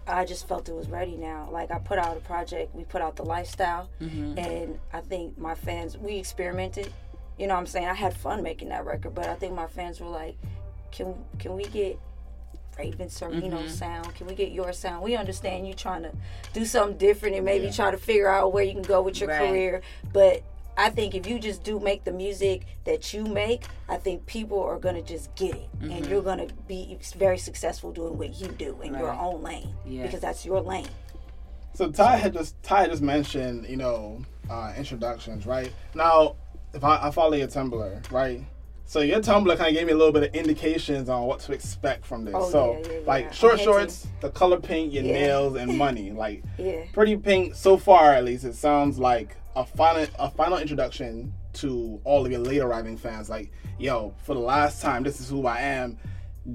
I 0.10 0.26
just 0.26 0.48
felt 0.48 0.68
it 0.70 0.76
was 0.76 0.90
ready 0.90 1.16
now. 1.16 1.48
Like 1.52 1.72
I 1.72 1.80
put 1.80 2.00
out 2.00 2.18
a 2.18 2.20
project, 2.22 2.74
we 2.76 2.84
put 2.84 3.02
out 3.02 3.16
the 3.16 3.24
lifestyle, 3.24 3.90
Mm-hmm. 4.02 4.38
and 4.40 4.80
I 4.94 5.02
think 5.02 5.38
my 5.38 5.56
fans 5.56 5.98
we 5.98 6.18
experimented. 6.18 6.92
You 7.38 7.48
know 7.48 7.54
what 7.54 7.62
I'm 7.62 7.68
saying? 7.68 7.88
I 7.88 7.94
had 7.94 8.14
fun 8.16 8.44
making 8.44 8.70
that 8.70 8.86
record, 8.86 9.16
but 9.16 9.28
I 9.28 9.36
think 9.36 9.54
my 9.56 9.68
fans 9.68 10.00
were 10.02 10.10
like, 10.10 10.36
"Can 10.92 11.16
can 11.38 11.56
we 11.56 11.64
get 11.64 11.98
Raven 12.78 13.08
Sorvino 13.08 13.60
Mm-hmm. 13.60 13.68
sound? 13.68 14.16
Can 14.16 14.28
we 14.28 14.36
get 14.36 14.52
your 14.52 14.74
sound? 14.74 15.04
We 15.04 15.16
understand 15.16 15.68
you 15.68 15.74
trying 15.74 16.04
to 16.04 16.12
do 16.54 16.66
something 16.66 16.98
different 16.98 17.36
and 17.36 17.46
maybe 17.46 17.70
try 17.72 17.92
to 17.92 17.98
figure 17.98 18.28
out 18.30 18.52
where 18.54 18.64
you 18.64 18.74
can 18.74 18.82
go 18.82 19.02
with 19.02 19.20
your 19.20 19.30
Right. 19.30 19.48
career, 19.50 19.82
but 20.14 20.44
I 20.80 20.90
think 20.90 21.14
if 21.14 21.28
you 21.28 21.40
just 21.40 21.62
do 21.64 21.78
make 21.78 22.06
the 22.06 22.12
music 22.14 22.64
that 22.86 23.14
you 23.14 23.26
make, 23.26 23.66
I 23.90 23.98
think 23.98 24.26
people 24.26 24.64
are 24.64 24.80
gonna 24.80 25.02
just 25.02 25.36
get 25.36 25.54
it, 25.56 25.70
and 25.82 26.06
you're 26.08 26.22
gonna 26.22 26.48
be 26.70 26.98
very 27.18 27.38
successful 27.38 27.92
doing 27.92 28.18
what 28.18 28.40
you 28.40 28.48
do 28.48 28.80
in 28.82 28.94
your 28.94 29.10
Mm-hmm. 29.10 29.22
Own 29.26 29.44
lane 29.44 29.74
Yeah. 29.86 30.04
because 30.06 30.22
that's 30.22 30.46
your 30.46 30.62
lane. 30.62 30.88
So 31.74 31.92
Ty 31.92 32.16
had 32.16 32.32
just 32.34 32.62
Ty 32.64 32.88
just 32.88 33.02
mentioned, 33.02 33.68
you 33.68 33.76
know, 33.76 34.22
uh, 34.50 34.72
introductions, 34.78 35.46
right? 35.46 35.72
Now, 35.96 36.36
if 36.74 36.84
I, 36.84 37.08
I 37.08 37.12
follow 37.12 37.34
your 37.36 37.48
Tumblr, 37.48 38.10
right? 38.12 38.42
So 38.86 39.02
your 39.02 39.20
Tumblr 39.20 39.56
kind 39.58 39.70
of 39.70 39.74
gave 39.76 39.86
me 39.86 39.92
a 39.94 39.98
little 39.98 40.14
bit 40.14 40.24
of 40.24 40.34
indications 40.34 41.10
on 41.10 41.24
what 41.28 41.42
to 41.42 41.52
expect 41.52 42.06
from 42.06 42.24
this. 42.24 42.34
Oh, 42.38 42.50
so 42.50 42.72
yeah, 42.84 42.88
yeah, 42.88 43.00
yeah. 43.02 43.06
like 43.06 43.34
short 43.34 43.58
hinting. 43.60 43.66
shorts, 43.74 44.08
the 44.22 44.30
color 44.32 44.60
pink, 44.62 44.94
your 44.94 45.04
Yeah. 45.04 45.12
nails, 45.14 45.56
and 45.58 45.78
money. 45.78 46.12
Like 46.26 46.42
Yeah. 46.58 46.86
pretty 46.94 47.18
pink. 47.18 47.54
So 47.56 47.76
far, 47.78 48.14
at 48.14 48.24
least, 48.24 48.46
it 48.46 48.56
sounds 48.56 48.98
like 48.98 49.36
a 49.56 49.66
final 49.66 50.06
a 50.20 50.30
final 50.30 50.58
introduction 50.58 51.34
to 51.54 52.00
all 52.04 52.26
of 52.26 52.32
your 52.32 52.42
late 52.42 52.60
arriving 52.62 52.98
fans. 52.98 53.30
Like, 53.30 53.52
yo, 53.80 54.14
for 54.24 54.34
the 54.34 54.40
last 54.40 54.82
time, 54.82 55.04
this 55.04 55.20
is 55.20 55.30
who 55.30 55.46
I 55.48 55.60
am. 55.62 55.98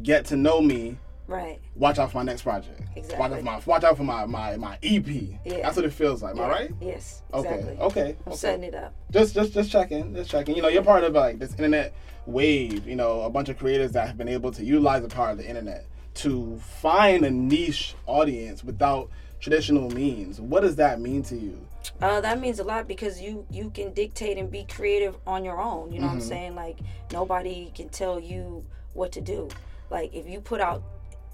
Get 0.02 0.24
to 0.26 0.36
know 0.36 0.60
me 0.60 0.96
Right. 1.26 1.58
watch 1.74 1.98
out 1.98 2.12
for 2.12 2.18
my 2.18 2.22
next 2.24 2.42
project. 2.42 2.80
Watch 2.80 2.88
out 2.88 2.96
Exactly. 2.98 3.38
for 3.38 3.44
my 3.44 3.60
watch 3.66 3.84
out 3.84 3.96
for 3.96 4.04
my 4.04 4.26
my, 4.26 4.56
my 4.56 4.78
EP. 4.82 5.06
Yeah. 5.44 5.62
That's 5.62 5.76
what 5.76 5.84
it 5.84 5.92
feels 5.92 6.22
like. 6.22 6.34
Am 6.36 6.40
I 6.40 6.44
Yeah. 6.46 6.50
right? 6.52 6.70
Yes. 6.80 7.22
Okay. 7.32 7.48
Okay. 7.80 8.16
I'm 8.26 8.32
okay. 8.32 8.36
setting 8.36 8.64
it 8.64 8.74
up. 8.74 8.94
Just 9.10 9.34
just 9.34 9.52
just 9.52 9.70
checking. 9.70 10.14
Just 10.14 10.30
checking. 10.30 10.54
You 10.56 10.62
know, 10.62 10.68
you're 10.68 10.82
part 10.84 11.02
of 11.04 11.14
like 11.14 11.38
this 11.38 11.52
internet 11.52 11.94
wave. 12.26 12.86
You 12.86 12.96
know, 12.96 13.22
a 13.22 13.30
bunch 13.30 13.48
of 13.48 13.58
creators 13.58 13.92
that 13.92 14.06
have 14.06 14.16
been 14.16 14.28
able 14.28 14.52
to 14.52 14.64
utilize 14.64 15.02
the 15.02 15.08
power 15.08 15.30
of 15.30 15.38
the 15.38 15.48
internet 15.48 15.86
to 16.14 16.58
find 16.58 17.24
a 17.24 17.30
niche 17.30 17.94
audience 18.06 18.62
without 18.62 19.10
traditional 19.40 19.90
means. 19.90 20.40
What 20.40 20.60
does 20.60 20.76
that 20.76 21.00
mean 21.00 21.22
to 21.24 21.36
you? 21.36 21.58
Uh, 22.00 22.21
that 22.21 22.41
means 22.41 22.59
a 22.59 22.64
lot 22.64 22.88
because 22.88 23.21
you 23.21 23.47
you 23.50 23.71
can 23.71 23.93
dictate 23.93 24.38
and 24.38 24.50
be 24.50 24.64
creative 24.64 25.17
on 25.26 25.45
your 25.45 25.61
own. 25.61 25.93
You 25.93 26.00
know 26.00 26.07
Mm-hmm. 26.07 26.17
what 26.17 26.23
I'm 26.25 26.29
saying? 26.29 26.55
Like 26.55 26.79
nobody 27.12 27.71
can 27.75 27.88
tell 27.88 28.19
you 28.21 28.64
what 28.95 29.12
to 29.12 29.21
do. 29.21 29.49
Like 29.91 30.14
if 30.14 30.29
you 30.29 30.41
put 30.41 30.61
out 30.61 30.83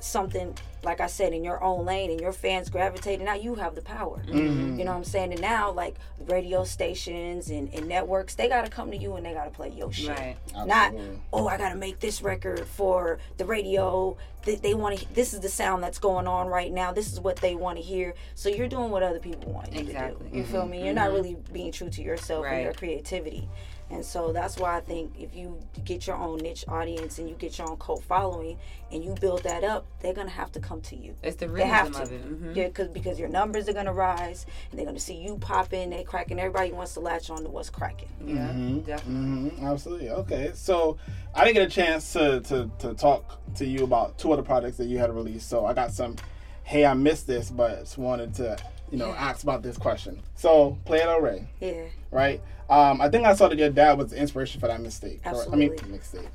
something 0.00 0.54
like 0.82 1.00
I 1.00 1.08
said 1.08 1.32
in 1.34 1.44
your 1.44 1.62
own 1.62 1.84
lane 1.84 2.10
and 2.10 2.20
your 2.20 2.32
fans 2.32 2.70
gravitate, 2.70 3.20
now 3.20 3.34
you 3.34 3.54
have 3.56 3.74
the 3.74 3.82
power. 3.82 4.22
Mm-hmm. 4.26 4.78
You 4.78 4.84
know 4.84 4.92
what 4.92 4.96
I'm 4.98 5.04
saying? 5.04 5.32
And 5.32 5.40
now 5.40 5.70
like 5.72 5.96
radio 6.26 6.64
stations 6.64 7.50
and, 7.50 7.72
and 7.74 7.86
networks, 7.86 8.34
they 8.34 8.48
gotta 8.48 8.70
come 8.70 8.90
to 8.90 8.96
you 8.96 9.14
and 9.16 9.26
they 9.26 9.34
gotta 9.34 9.50
play 9.50 9.70
your 9.70 9.92
shit. 9.92 10.08
Right. 10.08 10.36
Not 10.66 10.94
oh 11.32 11.48
I 11.48 11.58
gotta 11.58 11.76
make 11.76 12.00
this 12.00 12.22
record 12.22 12.60
for 12.66 13.18
the 13.36 13.44
radio. 13.44 14.16
They, 14.42 14.54
they 14.54 14.72
want 14.72 14.98
to. 14.98 15.14
This 15.14 15.34
is 15.34 15.40
the 15.40 15.50
sound 15.50 15.82
that's 15.82 15.98
going 15.98 16.26
on 16.26 16.46
right 16.46 16.72
now. 16.72 16.92
This 16.92 17.12
is 17.12 17.20
what 17.20 17.36
they 17.36 17.54
want 17.54 17.76
to 17.76 17.82
hear. 17.84 18.14
So 18.34 18.48
you're 18.48 18.68
doing 18.68 18.90
what 18.90 19.02
other 19.02 19.18
people 19.18 19.52
want 19.52 19.70
you 19.72 19.80
Exactly. 19.80 20.28
to 20.28 20.32
do. 20.32 20.38
You 20.38 20.44
feel 20.44 20.66
me? 20.66 20.82
You're 20.82 20.94
not 20.94 21.12
really 21.12 21.36
being 21.52 21.72
true 21.72 21.90
to 21.90 22.02
yourself 22.02 22.46
and 22.46 22.62
your 22.62 22.72
creativity. 22.72 23.50
And 23.90 24.04
so 24.04 24.32
that's 24.32 24.56
why 24.56 24.76
I 24.76 24.80
think 24.80 25.12
if 25.18 25.34
you 25.34 25.58
get 25.84 26.06
your 26.06 26.16
own 26.16 26.38
niche 26.38 26.64
audience 26.68 27.18
and 27.18 27.28
you 27.28 27.34
get 27.34 27.58
your 27.58 27.68
own 27.68 27.76
cult 27.76 28.04
following 28.04 28.56
and 28.92 29.04
you 29.04 29.14
build 29.20 29.42
that 29.42 29.64
up, 29.64 29.84
they're 30.00 30.14
gonna 30.14 30.30
have 30.30 30.52
to 30.52 30.60
come 30.60 30.80
to 30.82 30.96
you. 30.96 31.16
It's 31.24 31.36
the 31.36 31.48
They 31.48 31.64
have 31.66 31.90
to. 31.92 32.02
of 32.04 32.12
it. 32.12 32.22
mhm. 32.42 32.54
Yeah, 32.54 32.68
cause, 32.68 32.88
because 32.88 33.18
your 33.18 33.28
numbers 33.28 33.68
are 33.68 33.72
gonna 33.72 33.92
rise 33.92 34.46
and 34.70 34.78
they're 34.78 34.86
gonna 34.86 35.00
see 35.00 35.16
you 35.16 35.38
popping, 35.38 35.90
they 35.90 36.04
cracking. 36.04 36.38
Everybody 36.38 36.70
wants 36.72 36.94
to 36.94 37.00
latch 37.00 37.30
on 37.30 37.42
to 37.42 37.48
what's 37.50 37.68
cracking. 37.70 38.08
Yeah, 38.24 38.52
definitely. 38.86 39.50
hmm 39.56 39.66
absolutely. 39.66 40.10
Okay, 40.10 40.52
so 40.54 40.96
I 41.34 41.44
didn't 41.44 41.54
get 41.56 41.66
a 41.66 41.70
chance 41.70 42.12
to, 42.12 42.40
to 42.42 42.70
to 42.78 42.94
talk 42.94 43.40
to 43.56 43.66
you 43.66 43.82
about 43.82 44.18
two 44.18 44.32
other 44.32 44.42
products 44.42 44.76
that 44.76 44.86
you 44.86 44.98
had 44.98 45.12
released. 45.14 45.48
So 45.48 45.66
I 45.66 45.74
got 45.74 45.90
some. 45.92 46.16
Hey, 46.62 46.86
I 46.86 46.94
missed 46.94 47.26
this, 47.26 47.50
but 47.50 47.80
just 47.80 47.98
wanted 47.98 48.34
to 48.34 48.56
you 48.92 48.98
know 48.98 49.12
ask 49.14 49.42
about 49.42 49.62
this 49.64 49.76
question. 49.76 50.20
So 50.36 50.78
Playa 50.84 51.06
Del 51.06 51.20
Rey, 51.20 51.48
Yeah. 51.60 51.82
right? 52.12 52.40
Um, 52.70 53.00
I 53.00 53.08
think 53.08 53.26
I 53.26 53.34
saw 53.34 53.48
that 53.48 53.58
your 53.58 53.68
dad 53.70 53.98
was 53.98 54.10
the 54.12 54.16
inspiration 54.16 54.60
for 54.60 54.68
that 54.68 54.80
mistake. 54.80 55.22
correct? 55.24 55.48
I 55.52 55.56
mean 55.56 55.72
Absolutely. 55.72 55.98
mixtape, 55.98 56.28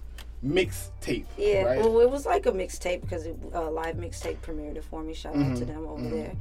mixtape. 0.46 1.26
Yeah, 1.38 1.62
Right? 1.64 1.80
well, 1.80 2.00
it 2.02 2.10
was 2.10 2.26
like 2.26 2.46
a 2.46 2.52
mixtape 2.52 3.02
because 3.02 3.26
it, 3.26 3.38
uh, 3.54 3.72
live 3.72 3.96
mixtape 3.96 4.38
premiered 4.38 4.76
it 4.76 4.84
for 4.84 5.02
me. 5.02 5.14
Shout 5.14 5.34
out 5.34 5.40
Mm-hmm. 5.40 5.56
to 5.56 5.66
them 5.66 5.86
over 5.88 6.10
there. 6.10 6.32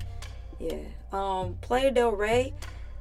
Yeah, 0.58 0.76
um, 1.12 1.56
Playa 1.60 1.90
Del 1.90 2.10
Rey. 2.12 2.52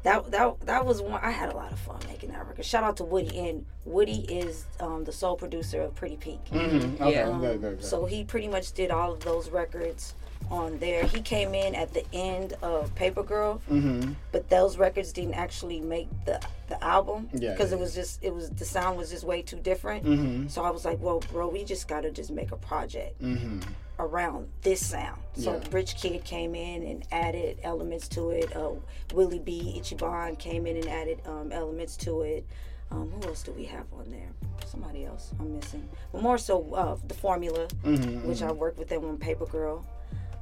That 0.04 0.30
that 0.32 0.60
that 0.62 0.86
was 0.86 1.02
one. 1.02 1.20
I 1.24 1.32
had 1.32 1.50
a 1.52 1.56
lot 1.56 1.72
of 1.72 1.80
fun 1.80 1.98
making 2.10 2.32
that 2.32 2.46
record. 2.46 2.66
Shout 2.66 2.84
out 2.84 2.98
to 2.98 3.06
Woody, 3.06 3.40
and 3.40 3.66
Woody 3.86 4.22
is 4.30 4.66
um, 4.82 5.04
the 5.06 5.14
sole 5.14 5.36
producer 5.38 5.82
of 5.82 5.96
Pretty 5.96 6.18
Pink. 6.18 6.44
Mhm. 6.50 7.00
Okay, 7.00 7.12
Yeah. 7.14 7.26
good, 7.40 7.62
good, 7.62 7.78
good. 7.80 7.84
So 7.84 8.06
he 8.06 8.24
pretty 8.26 8.50
much 8.50 8.74
did 8.74 8.92
all 8.92 9.14
of 9.14 9.22
those 9.22 9.50
records 9.50 10.14
on 10.52 10.78
there. 10.80 11.04
He 11.06 11.22
came 11.22 11.54
in 11.56 11.76
at 11.76 11.94
the 11.94 12.04
end 12.14 12.54
of 12.62 12.94
Paper 12.96 13.24
Girl, 13.24 13.62
mm-hmm. 13.70 14.14
but 14.32 14.50
those 14.50 14.78
records 14.78 15.12
didn't 15.14 15.34
actually 15.36 15.80
make 15.80 16.08
the 16.26 16.40
the 16.70 16.82
album 16.84 17.30
Yeah, 17.34 17.52
because 17.52 17.72
yeah, 17.72 17.78
it 17.78 17.80
was 17.82 17.94
just 17.94 18.24
it 18.24 18.34
was 18.34 18.50
the 18.50 18.66
sound 18.66 18.98
was 18.98 19.10
just 19.12 19.24
way 19.24 19.42
too 19.42 19.58
different. 19.60 20.06
Mm-hmm. 20.06 20.48
So 20.48 20.64
I 20.64 20.70
was 20.72 20.86
like, 20.86 21.00
well, 21.02 21.20
bro, 21.32 21.48
we 21.50 21.64
just 21.64 21.88
gotta 21.88 22.12
just 22.12 22.32
make 22.32 22.52
a 22.52 22.58
project 22.58 23.22
Mm-hmm. 23.22 23.60
around 24.00 24.48
this 24.62 24.86
sound. 24.86 25.20
So 25.34 25.54
Yeah. 25.54 25.68
Rich 25.72 25.96
Kid 25.98 26.24
came 26.24 26.56
in 26.56 26.84
and 26.84 27.04
added 27.12 27.60
elements 27.64 28.08
to 28.10 28.32
it. 28.32 28.56
Uh, 28.56 28.72
Willie 29.14 29.40
B. 29.40 29.76
Ichiban 29.80 30.38
came 30.40 30.66
in 30.66 30.78
and 30.78 30.88
added 30.88 31.20
um, 31.28 31.52
elements 31.52 31.96
to 31.98 32.22
it. 32.22 32.46
Um, 32.92 33.10
who 33.12 33.28
else 33.28 33.44
do 33.44 33.52
we 33.54 33.66
have 33.66 33.86
on 33.94 34.10
there? 34.12 34.30
Somebody 34.66 35.06
else 35.06 35.32
I'm 35.40 35.56
missing. 35.56 35.88
But 36.12 36.22
more 36.22 36.38
so 36.38 36.74
uh, 36.74 36.98
the 37.08 37.14
formula, 37.14 37.68
Mm-hmm. 37.84 38.28
which 38.28 38.42
I 38.42 38.52
worked 38.52 38.78
with 38.80 38.88
them 38.90 39.04
on 39.06 39.18
Paper 39.18 39.46
Girl. 39.48 39.86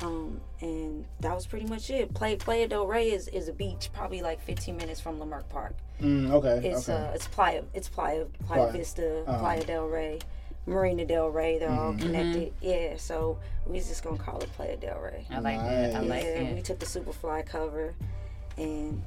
Um, 0.02 0.42
and 0.62 1.06
that 1.20 1.34
was 1.36 1.46
pretty 1.46 1.66
much 1.68 1.90
it. 1.90 2.14
Play 2.14 2.36
Playa 2.36 2.68
Del 2.68 2.86
Rey 2.88 3.12
is, 3.12 3.28
is 3.28 3.48
a 3.48 3.54
beach, 3.54 3.90
probably 3.94 4.22
like 4.22 4.42
15 4.42 4.76
minutes 4.78 5.00
from 5.00 5.20
Leimert 5.20 5.48
Park. 5.50 5.76
Mm, 6.02 6.32
okay. 6.32 6.68
It's 6.70 6.90
okay. 6.90 7.04
uh, 7.08 7.12
it's 7.14 7.28
Playa, 7.28 7.64
it's 7.74 7.88
Playa, 7.90 8.26
Playa 8.48 8.62
Playa. 8.64 8.72
Vista, 8.72 9.24
Uh-huh. 9.28 9.40
Playa 9.40 9.64
Del 9.64 9.86
Rey, 9.88 10.20
Marina 10.66 11.06
Del 11.06 11.30
Rey. 11.30 11.60
They're 11.60 11.70
all 11.70 11.94
Mm-hmm. 11.94 12.00
connected. 12.02 12.54
Yeah, 12.62 12.98
so 12.98 13.38
we 13.68 13.78
just 13.80 14.04
gonna 14.04 14.18
call 14.18 14.40
it 14.40 14.52
Playa 14.54 14.78
Del 14.78 15.00
Rey. 15.00 15.26
I 15.30 15.40
like 15.40 15.60
that. 15.60 15.96
I 15.96 16.00
like 16.00 16.24
yeah, 16.24 16.54
we 16.54 16.62
took 16.64 16.80
the 16.80 16.86
Superfly 16.88 17.46
cover 17.46 17.94
and 18.58 19.02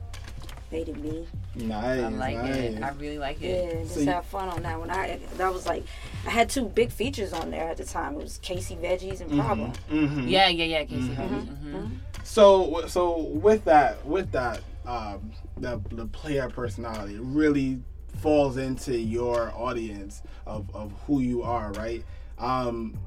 made 0.74 0.88
it 0.88 0.96
me. 0.96 1.26
nice. 1.54 2.02
I 2.02 2.08
like 2.08 2.36
nice. 2.36 2.56
it. 2.56 2.82
I 2.82 2.88
really 2.90 3.18
like 3.18 3.40
it. 3.40 3.74
and 3.74 3.84
just 3.84 4.00
So 4.00 4.06
have 4.06 4.26
fun 4.26 4.48
on 4.48 4.62
that 4.64 4.78
one. 4.78 4.90
I 4.90 5.20
that 5.36 5.52
was 5.52 5.66
like, 5.66 5.84
I 6.26 6.30
had 6.30 6.50
two 6.50 6.64
big 6.66 6.90
features 6.90 7.32
on 7.32 7.50
there 7.52 7.68
at 7.68 7.76
the 7.76 7.84
time. 7.84 8.14
It 8.14 8.22
was 8.22 8.38
Casey 8.38 8.74
Veggies 8.74 9.20
and 9.20 9.30
Problem. 9.38 9.72
Mm-hmm. 9.90 10.26
Yeah, 10.26 10.48
yeah, 10.48 10.64
yeah. 10.64 10.84
Casey. 10.84 11.08
Mm-hmm. 11.10 11.76
Mhm. 11.76 11.90
So 12.24 12.86
so 12.88 13.18
with 13.18 13.64
that 13.66 14.04
with 14.04 14.32
that 14.32 14.62
um, 14.84 15.30
the 15.56 15.80
the 15.92 16.06
player 16.06 16.48
personality 16.50 17.18
really 17.20 17.80
falls 18.16 18.56
into 18.56 18.96
your 18.98 19.52
audience 19.56 20.22
of, 20.46 20.74
of 20.74 20.92
who 21.06 21.20
you 21.20 21.42
are, 21.42 21.70
right? 21.72 22.04
Um, 22.38 22.98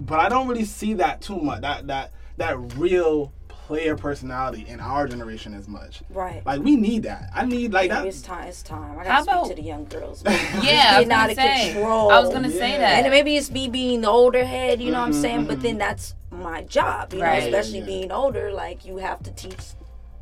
but 0.00 0.18
I 0.18 0.28
don't 0.28 0.48
really 0.48 0.64
see 0.64 0.94
that 0.94 1.20
too 1.20 1.36
much. 1.38 1.60
That 1.60 1.86
that 1.86 2.12
that 2.38 2.58
real 2.76 3.32
player 3.70 3.94
personality 3.96 4.64
in 4.66 4.80
our 4.80 5.06
generation 5.06 5.54
as 5.54 5.68
much. 5.68 6.02
Right. 6.10 6.44
Like 6.44 6.60
we 6.60 6.74
need 6.74 7.04
that. 7.04 7.30
I 7.32 7.46
need 7.46 7.72
like 7.72 7.88
Yeah, 7.88 8.00
that. 8.00 8.06
it's 8.08 8.20
time. 8.20 8.48
It's 8.48 8.64
time. 8.64 8.98
I 8.98 9.04
How 9.04 9.04
gotta 9.04 9.22
speak 9.22 9.32
about- 9.34 9.46
to 9.50 9.54
the 9.54 9.62
young 9.62 9.84
girls. 9.84 10.24
Yeah, 10.26 10.32
I 10.34 10.98
was 10.98 11.06
getting 11.06 11.12
out 11.12 11.30
of 11.30 11.36
say. 11.36 11.72
control. 11.72 12.10
I 12.10 12.18
was 12.18 12.30
gonna 12.30 12.50
say 12.50 12.76
that. 12.78 13.04
And 13.04 13.10
maybe 13.10 13.36
it's 13.36 13.48
me 13.48 13.68
being 13.68 14.00
the 14.00 14.08
older 14.10 14.44
head, 14.44 14.82
you 14.82 14.90
know 14.90 14.98
what 14.98 15.06
I'm 15.06 15.12
saying? 15.12 15.44
Mhm, 15.44 15.46
But 15.46 15.62
then 15.62 15.78
that's 15.78 16.16
my 16.32 16.62
job, 16.62 17.14
you 17.14 17.22
Right. 17.22 17.38
know, 17.44 17.46
especially 17.46 17.78
Yeah. 17.78 17.84
being 17.86 18.10
older. 18.10 18.50
Like, 18.50 18.84
you 18.84 18.96
have 18.96 19.22
to 19.22 19.30
teach 19.30 19.60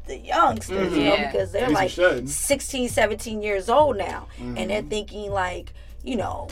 the 0.06 0.18
youngsters, 0.18 0.92
Mhm. 0.92 0.96
you 0.98 1.04
know, 1.04 1.14
Yeah. 1.14 1.30
because 1.32 1.52
they're 1.52 1.64
At 1.64 1.70
least 1.70 1.96
you 1.96 2.06
like 2.06 2.28
16, 2.28 2.88
17 2.90 3.40
years 3.42 3.70
old 3.70 3.96
now. 3.96 4.26
And 4.38 4.68
they're 4.68 4.82
thinking, 4.82 5.30
like, 5.30 5.72
you 6.02 6.16
know, 6.16 6.48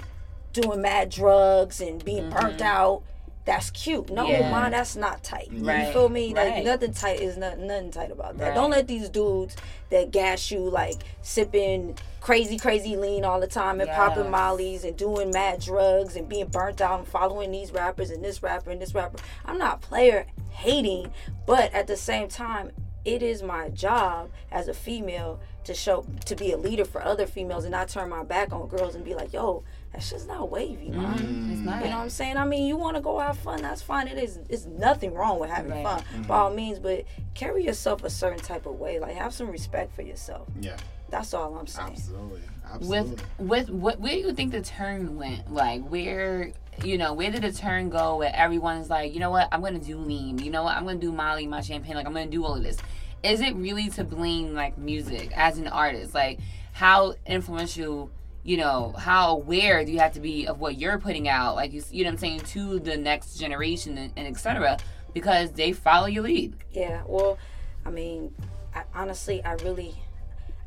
doing 0.54 0.80
mad 0.80 1.10
drugs 1.10 1.82
and 1.82 2.02
being 2.02 2.30
burnt 2.30 2.62
out. 2.62 3.02
That's 3.46 3.70
cute. 3.70 4.10
No, 4.10 4.26
Yeah. 4.26 4.50
man, 4.50 4.72
that's 4.72 4.96
not 4.96 5.22
tight. 5.22 5.48
You 5.52 5.64
Right. 5.64 5.92
feel 5.92 6.08
me? 6.08 6.34
Like 6.34 6.50
Right. 6.50 6.64
nothing 6.64 6.92
tight 6.92 7.20
is 7.20 7.36
not, 7.36 7.58
nothing 7.58 7.92
tight 7.92 8.10
about 8.10 8.36
that. 8.38 8.48
Right. 8.48 8.54
Don't 8.54 8.70
let 8.72 8.88
these 8.88 9.08
dudes 9.08 9.54
that 9.90 10.10
gas 10.10 10.50
you 10.50 10.58
like 10.68 11.04
sipping 11.22 11.96
crazy, 12.20 12.58
crazy 12.58 12.96
lean 12.96 13.24
all 13.24 13.38
the 13.38 13.46
time 13.46 13.80
and 13.80 13.88
popping 13.90 14.24
Yes. 14.24 14.32
mollies 14.32 14.84
and 14.84 14.96
doing 14.96 15.30
mad 15.30 15.60
drugs 15.60 16.16
and 16.16 16.28
being 16.28 16.48
burnt 16.48 16.80
out 16.80 16.98
and 16.98 17.08
following 17.08 17.52
these 17.52 17.70
rappers 17.72 18.10
and 18.10 18.24
this 18.24 18.42
rapper 18.42 18.70
and 18.72 18.82
this 18.82 18.94
rapper. 18.96 19.18
I'm 19.44 19.58
not 19.58 19.80
player 19.80 20.26
hating, 20.50 21.12
but 21.46 21.72
at 21.72 21.86
the 21.86 21.96
same 21.96 22.26
time, 22.26 22.72
it 23.04 23.22
is 23.22 23.44
my 23.44 23.68
job 23.68 24.30
as 24.50 24.66
a 24.66 24.74
female 24.74 25.38
to 25.62 25.72
show 25.72 26.04
to 26.24 26.34
be 26.34 26.50
a 26.50 26.56
leader 26.56 26.84
for 26.84 27.00
other 27.00 27.26
females 27.26 27.62
and 27.64 27.70
not 27.70 27.88
turn 27.88 28.08
my 28.08 28.24
back 28.24 28.52
on 28.52 28.66
girls 28.66 28.96
and 28.96 29.04
be 29.04 29.14
like, 29.14 29.32
yo, 29.32 29.62
that's 29.96 30.10
just 30.10 30.28
not 30.28 30.50
wavy, 30.50 30.90
mm. 30.90 30.96
man. 30.96 31.48
It's 31.50 31.60
not. 31.62 31.82
You 31.82 31.88
know 31.90 31.96
what 31.96 32.02
I'm 32.02 32.10
saying? 32.10 32.36
I 32.36 32.44
mean, 32.44 32.66
you 32.66 32.76
want 32.76 32.96
to 32.96 33.00
go 33.02 33.18
have 33.18 33.38
fun, 33.38 33.62
that's 33.62 33.80
fine. 33.80 34.08
It 34.08 34.18
is. 34.18 34.38
It's 34.50 34.66
nothing 34.66 35.14
wrong 35.14 35.38
with 35.40 35.48
having 35.48 35.70
Right. 35.72 35.82
fun, 35.82 36.02
mm. 36.14 36.26
by 36.26 36.36
all 36.36 36.50
means. 36.50 36.78
But 36.78 37.06
carry 37.32 37.64
yourself 37.64 38.04
a 38.04 38.10
certain 38.10 38.38
type 38.40 38.66
of 38.66 38.78
way. 38.78 39.00
Like 39.00 39.14
have 39.16 39.32
some 39.32 39.48
respect 39.48 39.94
for 39.96 40.02
yourself. 40.02 40.48
yeah, 40.60 40.76
That's 41.08 41.32
all 41.32 41.56
I'm 41.56 41.66
saying. 41.66 41.92
absolutely, 41.92 42.42
absolutely. 42.70 43.10
with 43.10 43.24
with 43.38 43.70
what 43.70 43.98
where 44.00 44.12
do 44.12 44.18
you 44.18 44.32
think 44.34 44.52
the 44.52 44.60
turn 44.60 45.16
went 45.16 45.50
like 45.50 45.82
where 45.88 46.52
you 46.84 46.98
know 46.98 47.14
where 47.14 47.30
did 47.30 47.40
the 47.42 47.52
turn 47.52 47.88
go 47.88 48.16
where 48.16 48.32
everyone's 48.36 48.90
like 48.90 49.14
you 49.14 49.18
know 49.20 49.30
what 49.30 49.48
i'm 49.50 49.62
gonna 49.62 49.78
do 49.78 49.96
lean 49.96 50.36
you 50.36 50.50
know 50.50 50.62
what 50.62 50.76
i'm 50.76 50.84
gonna 50.84 50.98
do 50.98 51.10
molly 51.10 51.46
my 51.46 51.62
champagne 51.62 51.94
like 51.94 52.04
i'm 52.04 52.12
gonna 52.12 52.26
do 52.26 52.44
all 52.44 52.54
of 52.54 52.62
this 52.62 52.76
is 53.22 53.40
it 53.40 53.54
really 53.56 53.88
to 53.88 54.04
blame 54.04 54.52
like 54.52 54.76
music 54.76 55.32
as 55.34 55.56
an 55.56 55.68
artist 55.68 56.12
like 56.12 56.38
how 56.72 57.14
influential 57.24 58.10
you 58.46 58.56
know 58.56 58.94
how 58.96 59.32
aware 59.32 59.84
do 59.84 59.90
you 59.92 59.98
have 59.98 60.12
to 60.12 60.20
be 60.20 60.46
of 60.46 60.60
what 60.60 60.78
you're 60.78 60.98
putting 60.98 61.28
out 61.28 61.56
like 61.56 61.72
you, 61.72 61.82
you 61.90 62.04
know 62.04 62.08
what 62.08 62.14
i'm 62.14 62.18
saying 62.18 62.40
to 62.40 62.78
the 62.78 62.96
next 62.96 63.34
generation 63.34 63.98
and, 63.98 64.12
and 64.16 64.26
etc 64.26 64.78
because 65.16 65.50
they 65.52 65.72
follow 65.72 66.06
your 66.06 66.22
lead 66.22 66.54
Yeah. 66.72 67.02
Well, 67.06 67.38
I 67.86 67.90
mean, 67.90 68.34
I, 68.74 68.82
honestly, 68.94 69.42
I 69.42 69.54
really, 69.64 69.94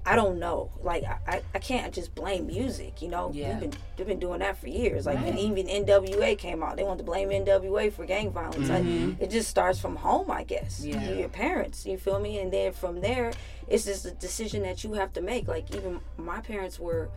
I 0.08 0.16
don't 0.16 0.40
know. 0.40 0.72
Like, 0.82 1.04
I, 1.04 1.44
I, 1.54 1.60
can't 1.60 1.94
just 1.94 2.16
blame 2.16 2.48
music. 2.48 3.04
You 3.04 3.10
know, 3.10 3.30
Yeah. 3.32 3.52
we've 3.52 3.60
been 3.60 3.74
they've 3.96 4.08
been 4.08 4.18
doing 4.20 4.40
that 4.40 4.58
for 4.58 4.68
years. 4.68 5.06
Like, 5.06 5.20
Right. 5.20 5.38
even 5.38 5.68
NWA 5.68 6.36
came 6.36 6.64
out, 6.64 6.78
they 6.78 6.84
want 6.84 6.98
to 6.98 7.04
blame 7.04 7.30
NWA 7.30 7.94
for 7.94 8.06
gang 8.08 8.32
violence. 8.32 8.70
Like, 8.70 8.84
mm-hmm. 8.84 9.22
it 9.24 9.30
just 9.30 9.50
starts 9.50 9.78
from 9.80 9.98
home, 9.98 10.32
I 10.32 10.44
guess. 10.46 10.84
Yeah. 10.84 11.12
Your 11.12 11.30
parents. 11.30 11.86
You 11.86 12.00
feel 12.00 12.20
me? 12.20 12.40
And 12.40 12.52
then 12.52 12.72
from 12.72 13.02
there, 13.02 13.32
it's 13.68 13.86
just 13.86 14.04
a 14.06 14.12
decision 14.12 14.64
that 14.64 14.84
you 14.84 14.94
have 14.94 15.14
to 15.14 15.22
make. 15.22 15.48
Like, 15.48 15.76
even 15.76 16.00
my 16.18 16.42
parents 16.42 16.80
were. 16.80 17.10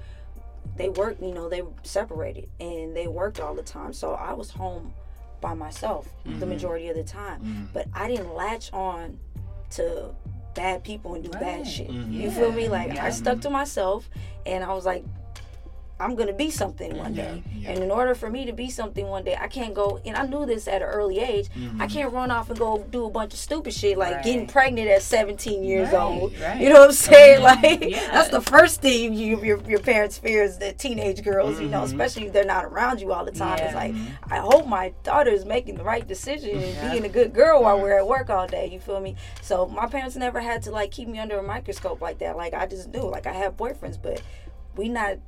They 0.76 0.88
worked, 0.88 1.22
you 1.22 1.32
know, 1.34 1.48
they 1.48 1.62
separated 1.82 2.48
and 2.60 2.96
they 2.96 3.06
worked 3.06 3.40
all 3.40 3.54
the 3.54 3.62
time. 3.62 3.92
So 3.92 4.12
I 4.14 4.32
was 4.32 4.50
home 4.50 4.94
by 5.40 5.54
myself 5.54 6.08
the 6.24 6.46
majority 6.46 6.88
of 6.88 6.96
the 6.96 7.02
time. 7.04 7.68
But 7.72 7.86
I 7.94 8.08
didn't 8.08 8.34
latch 8.34 8.72
on 8.72 9.18
to 9.70 10.14
bad 10.54 10.84
people 10.84 11.14
and 11.14 11.24
do 11.24 11.30
bad 11.30 11.42
Right. 11.60 11.66
shit. 11.66 11.88
Mhm. 11.90 12.12
You 12.12 12.30
feel 12.30 12.52
me? 12.52 12.68
Like 12.68 12.94
Yeah. 12.94 13.04
I 13.06 13.10
stuck 13.10 13.40
to 13.40 13.50
myself 13.50 14.08
and 14.46 14.62
I 14.62 14.72
was 14.74 14.84
like, 14.86 15.04
I'm 16.02 16.16
gonna 16.16 16.32
be 16.32 16.50
something 16.50 16.96
one 16.96 17.14
day. 17.14 17.42
Mm-hmm. 17.46 17.58
yeah. 17.60 17.70
And 17.70 17.78
in 17.84 17.90
order 17.90 18.14
for 18.14 18.28
me 18.28 18.44
to 18.46 18.52
be 18.52 18.68
something 18.70 19.06
one 19.06 19.22
day, 19.24 19.36
I 19.40 19.46
can't 19.46 19.72
go 19.72 20.00
and 20.04 20.16
I 20.16 20.26
knew 20.26 20.44
this 20.44 20.66
at 20.66 20.82
an 20.82 20.88
early 20.88 21.20
age. 21.20 21.48
I 21.54 21.58
mm-hmm. 21.58 21.86
can't 21.86 22.12
run 22.12 22.30
off 22.30 22.50
and 22.50 22.58
go 22.58 22.84
do 22.90 23.06
a 23.06 23.10
bunch 23.10 23.32
of 23.32 23.38
stupid 23.38 23.72
shit 23.72 23.96
like 23.96 24.14
Right. 24.16 24.24
getting 24.24 24.46
pregnant 24.46 24.88
at 24.88 25.02
17 25.02 25.62
years 25.62 25.92
Right, 25.92 26.02
old. 26.02 26.38
right. 26.40 26.60
You 26.60 26.70
know 26.70 26.80
what 26.80 26.88
I'm 26.88 26.94
saying? 26.94 27.40
Mm-hmm. 27.40 27.62
Like 27.62 27.90
Yeah. 27.90 28.10
that's 28.10 28.30
the 28.30 28.40
first 28.40 28.80
thing 28.82 29.14
you 29.14 29.40
your, 29.42 29.60
your 29.62 29.78
parents 29.78 30.18
fear 30.18 30.42
is 30.42 30.58
that 30.58 30.78
teenage 30.78 31.22
girls, 31.22 31.60
you 31.60 31.68
know, 31.68 31.82
especially 31.84 32.26
if 32.26 32.32
they're 32.32 32.44
not 32.44 32.64
around 32.64 33.00
you 33.00 33.12
all 33.12 33.24
the 33.24 33.30
time. 33.30 33.58
It's 33.58 33.72
Yeah. 33.72 33.78
like 33.78 33.94
I 34.30 34.38
hope 34.38 34.66
my 34.66 34.92
daughter 35.04 35.30
is 35.30 35.44
making 35.44 35.76
the 35.76 35.84
right 35.84 36.06
decision 36.06 36.58
and 36.58 36.90
being 36.90 37.04
a 37.04 37.08
good 37.08 37.32
girl 37.32 37.62
while 37.62 37.80
we're 37.80 37.96
at 37.98 38.06
work 38.06 38.28
all 38.28 38.46
day. 38.46 38.66
You 38.72 38.80
feel 38.80 39.00
me? 39.00 39.14
So 39.40 39.66
my 39.66 39.86
parents 39.86 40.16
never 40.16 40.40
had 40.40 40.62
to 40.64 40.70
like 40.72 40.90
keep 40.90 41.08
me 41.08 41.18
under 41.18 41.38
a 41.38 41.42
microscope 41.42 42.00
like 42.00 42.18
that. 42.18 42.36
Like 42.36 42.54
I 42.54 42.66
just 42.66 42.88
knew. 42.88 43.02
Like 43.02 43.26
I 43.26 43.32
have 43.32 43.56
boyfriends, 43.56 43.98
but 44.02 44.20
we 44.76 44.88
not 44.88 45.18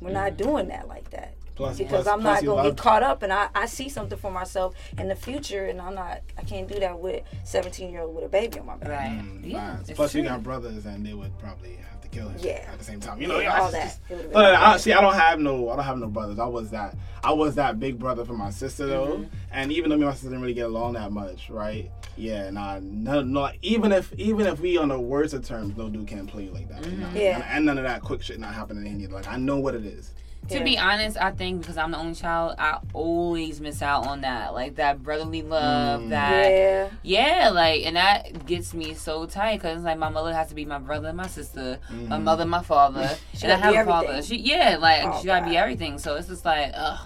we're 0.00 0.10
not 0.12 0.36
doing 0.36 0.68
that 0.68 0.88
like 0.88 1.10
that. 1.10 1.34
Plus- 1.54 1.76
because 1.78 2.04
plus- 2.04 2.06
I'm 2.06 2.22
not 2.22 2.44
gonna 2.44 2.68
get 2.68 2.78
caught 2.78 3.02
up 3.02 3.22
and 3.24 3.32
I, 3.32 3.48
I 3.52 3.66
see 3.66 3.88
something 3.88 4.16
for 4.16 4.30
myself 4.30 4.76
in 4.96 5.08
the 5.08 5.16
future 5.16 5.66
and 5.66 5.80
I'm 5.80 5.94
not 5.96 6.20
I 6.38 6.42
can't 6.44 6.68
do 6.68 6.78
that 6.78 6.98
with 7.00 7.24
17 7.44 7.90
year 7.90 8.02
old 8.02 8.14
with 8.14 8.24
a 8.24 8.28
baby 8.28 8.60
on 8.60 8.66
my 8.66 8.76
back. 8.76 8.88
right 8.88 9.10
Mm, 9.20 9.40
yeah 9.50 9.72
fine. 9.72 9.80
it's 9.80 9.90
Plus, 9.92 10.14
you 10.14 10.22
got 10.22 10.42
brothers, 10.44 10.86
and 10.86 11.04
they 11.04 11.14
would 11.14 11.36
probably 11.40 11.74
have 11.90 11.97
to 12.10 12.18
kill 12.18 12.28
him. 12.28 12.38
Yeah. 12.40 12.68
At 12.72 12.78
the 12.78 12.84
same 12.84 13.00
time, 13.00 13.20
you 13.20 13.28
know, 13.28 13.38
Yeah, 13.38 13.60
all 13.60 13.70
just- 13.70 14.08
that. 14.08 14.32
But 14.32 14.54
I, 14.54 14.76
see, 14.76 14.92
I 14.92 15.00
don't 15.00 15.14
have 15.14 15.38
no, 15.40 15.70
I 15.70 15.76
don't 15.76 15.84
have 15.84 15.98
no 15.98 16.08
brothers. 16.08 16.38
I 16.38 16.46
was 16.46 16.70
that, 16.70 16.96
I 17.22 17.32
was 17.32 17.54
that 17.56 17.78
big 17.80 17.98
brother 17.98 18.24
for 18.24 18.34
my 18.34 18.50
sister 18.50 18.86
though. 18.86 19.06
Mm-hmm. 19.06 19.24
And 19.52 19.72
even 19.72 19.90
though 19.90 19.96
me 19.96 20.02
and 20.02 20.10
my 20.10 20.14
sister 20.14 20.28
didn't 20.28 20.42
really 20.42 20.54
get 20.54 20.66
along 20.66 20.94
that 20.94 21.12
much, 21.12 21.50
right? 21.50 21.90
Yeah, 22.16 22.50
nah, 22.50 22.80
no, 22.82 23.22
no. 23.22 23.50
Even 23.62 23.92
if, 23.92 24.12
even 24.14 24.46
if 24.46 24.60
we 24.60 24.76
on 24.76 24.88
the 24.88 24.98
worst 24.98 25.34
of 25.34 25.46
terms, 25.46 25.76
no 25.76 25.88
dude 25.88 26.06
can't 26.08 26.28
play 26.28 26.44
you 26.44 26.50
like 26.50 26.68
that. 26.68 26.82
Mm-hmm. 26.82 27.16
Yeah. 27.16 27.36
And, 27.36 27.44
and 27.44 27.64
none 27.66 27.78
of 27.78 27.84
that 27.84 28.02
quick 28.02 28.22
shit 28.22 28.40
not 28.40 28.54
happening 28.54 28.86
in 28.86 28.98
here. 28.98 29.08
Like 29.08 29.28
I 29.28 29.36
know 29.36 29.58
what 29.58 29.74
it 29.74 29.84
is. 29.84 30.14
To 30.50 30.64
be 30.64 30.78
honest, 30.78 31.16
I 31.16 31.30
think 31.30 31.60
because 31.60 31.76
I'm 31.76 31.90
the 31.90 31.98
only 31.98 32.14
child, 32.14 32.54
I 32.58 32.78
always 32.94 33.60
miss 33.60 33.82
out 33.82 34.06
on 34.06 34.22
that, 34.22 34.54
like 34.54 34.76
that 34.76 35.02
brotherly 35.02 35.42
love. 35.42 36.02
Mm. 36.02 36.08
That 36.10 36.50
Yeah. 36.50 36.88
yeah, 37.02 37.50
like, 37.50 37.84
and 37.86 37.96
that 37.96 38.46
gets 38.46 38.72
me 38.74 38.94
so 38.94 39.26
tight 39.26 39.58
because 39.58 39.76
it's 39.76 39.84
like 39.84 39.98
my 39.98 40.08
mother 40.08 40.32
has 40.32 40.48
to 40.48 40.54
be 40.54 40.64
my 40.64 40.78
brother, 40.78 41.08
and 41.08 41.16
my 41.16 41.26
sister, 41.26 41.78
Mm-hmm. 41.90 42.08
my 42.08 42.18
mother, 42.18 42.46
my 42.46 42.62
father, 42.62 43.16
She 43.34 43.42
and 43.44 43.52
I 43.52 43.56
have 43.56 43.72
be 43.72 43.76
a 43.78 43.84
father. 43.84 44.08
everything. 44.08 44.38
She 44.38 44.42
yeah, 44.42 44.78
like 44.80 45.02
Oh, 45.04 45.18
she 45.20 45.26
gotta 45.26 45.48
be 45.48 45.56
everything. 45.56 45.98
So 45.98 46.16
it's 46.16 46.28
just 46.28 46.44
like 46.44 46.72
ugh. 46.74 46.98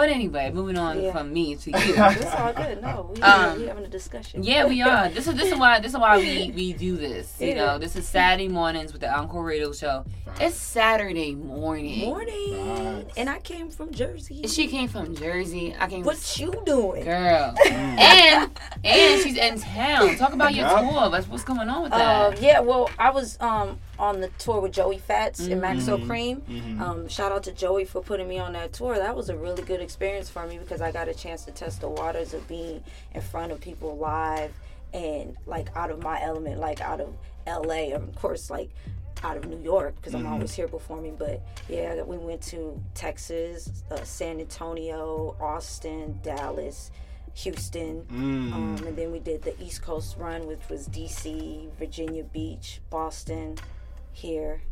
But 0.00 0.08
anyway, 0.08 0.50
moving 0.50 0.78
on 0.78 0.98
Yeah. 1.02 1.12
from 1.12 1.30
me 1.30 1.56
to 1.56 1.70
you. 1.72 1.76
It's 1.94 2.24
all 2.34 2.54
good. 2.54 2.80
No, 2.80 3.10
we, 3.14 3.20
Um, 3.20 3.60
we 3.60 3.66
having 3.66 3.84
a 3.84 3.88
discussion. 3.88 4.42
Yeah, 4.42 4.64
we 4.64 4.80
are. 4.80 5.10
This 5.10 5.26
is 5.28 5.34
this 5.34 5.52
is 5.52 5.58
why 5.58 5.78
this 5.78 5.92
is 5.92 5.98
why 5.98 6.16
we 6.16 6.50
we 6.56 6.72
do 6.72 6.96
this. 6.96 7.34
You 7.38 7.48
Yeah. 7.48 7.54
know, 7.66 7.78
this 7.78 7.96
is 7.96 8.08
Saturday 8.08 8.48
mornings 8.48 8.92
with 8.94 9.02
the 9.02 9.14
Encore 9.14 9.44
Radio 9.44 9.72
Show. 9.72 10.06
It's 10.40 10.56
Saturday 10.56 11.34
morning. 11.34 12.06
Morning. 12.06 13.04
Facts. 13.04 13.18
And 13.18 13.28
I 13.28 13.40
came 13.40 13.68
from 13.68 13.92
Jersey. 13.92 14.46
She 14.46 14.68
came 14.68 14.88
from 14.88 15.14
Jersey. 15.14 15.76
I 15.78 15.86
came. 15.86 16.02
What 16.02 16.18
you 16.40 16.50
doing? 16.64 17.04
girl? 17.04 17.54
and 17.70 18.50
and 18.82 19.20
she's 19.22 19.36
in 19.36 19.60
town. 19.60 20.16
Talk 20.16 20.32
about 20.32 20.54
your 20.54 20.64
Yeah. 20.66 20.80
tour. 20.80 21.10
What's 21.10 21.28
what's 21.28 21.44
going 21.44 21.68
on 21.68 21.82
with 21.82 21.92
Uh, 21.92 21.98
that? 22.30 22.40
yeah, 22.40 22.60
well, 22.60 22.88
I 22.98 23.10
was 23.10 23.36
um 23.42 23.78
on 24.00 24.20
the 24.20 24.28
tour 24.38 24.60
with 24.60 24.72
Joey 24.72 24.98
Fatts 24.98 25.40
and 25.40 25.60
Maxo 25.62 25.98
Mm-hmm. 26.00 26.10
Kream. 26.10 26.80
Um, 26.80 27.08
shout 27.08 27.30
out 27.32 27.42
to 27.44 27.52
Joey 27.52 27.84
for 27.84 28.00
putting 28.02 28.26
me 28.28 28.38
on 28.38 28.54
that 28.54 28.72
tour. 28.72 28.96
That 28.96 29.14
was 29.14 29.28
a 29.28 29.36
really 29.36 29.62
good 29.62 29.80
experience 29.80 30.28
for 30.30 30.46
me 30.46 30.58
because 30.58 30.80
I 30.80 30.90
got 30.90 31.08
a 31.08 31.14
chance 31.14 31.44
to 31.44 31.52
test 31.52 31.82
the 31.82 31.88
waters 31.88 32.32
of 32.34 32.46
being 32.48 32.82
in 33.14 33.20
front 33.20 33.52
of 33.52 33.60
people 33.60 33.96
live 33.98 34.52
and 34.94 35.36
like 35.46 35.68
out 35.76 35.90
of 35.90 36.02
my 36.02 36.20
element, 36.22 36.58
like 36.58 36.80
out 36.80 37.00
of 37.00 37.14
LA, 37.46 37.90
or 37.92 37.96
of 37.96 38.14
course, 38.16 38.50
like 38.50 38.70
out 39.22 39.36
of 39.36 39.44
New 39.46 39.60
York 39.60 39.94
because 39.96 40.14
I'm 40.14 40.26
always 40.26 40.52
here 40.54 40.66
performing. 40.66 41.16
But 41.16 41.42
yeah, 41.68 42.02
we 42.02 42.16
went 42.16 42.40
to 42.44 42.80
Texas, 42.94 43.84
uh, 43.90 44.02
San 44.02 44.40
Antonio, 44.40 45.36
Austin, 45.40 46.18
Dallas. 46.22 46.90
Houston, 47.34 48.04
um, 48.10 48.76
and 48.84 48.96
then 48.96 49.12
we 49.12 49.20
did 49.20 49.40
the 49.42 49.54
East 49.62 49.82
Coast 49.82 50.16
run, 50.18 50.48
which 50.48 50.58
was 50.68 50.88
DC, 50.88 51.70
Virginia 51.78 52.24
Beach, 52.24 52.80
Boston, 52.90 53.56
here, 54.12 54.62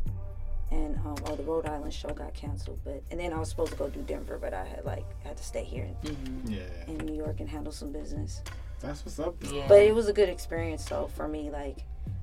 and 0.71 0.95
um, 0.97 1.15
oh, 1.25 1.35
the 1.35 1.43
Rhode 1.43 1.65
Island 1.65 1.93
show 1.93 2.09
got 2.09 2.33
canceled. 2.33 2.79
But 2.83 3.01
and 3.11 3.19
then 3.19 3.33
I 3.33 3.39
was 3.39 3.49
supposed 3.49 3.71
to 3.71 3.77
go 3.77 3.89
do 3.89 4.01
Denver, 4.01 4.37
but 4.39 4.53
I 4.53 4.65
had 4.65 4.85
like 4.85 5.05
had 5.23 5.37
to 5.37 5.43
stay 5.43 5.63
here 5.63 5.87
in, 6.03 6.41
Yeah. 6.45 6.59
in 6.87 6.97
New 6.99 7.15
York 7.15 7.39
and 7.39 7.49
handle 7.49 7.71
some 7.71 7.91
business. 7.91 8.41
That's 8.81 9.03
what's 9.05 9.19
up. 9.19 9.35
Yeah. 9.51 9.65
But 9.67 9.81
it 9.81 9.93
was 9.93 10.07
a 10.07 10.13
good 10.13 10.29
experience 10.29 10.85
though 10.85 11.07
for 11.15 11.27
me. 11.27 11.49
Like 11.51 11.79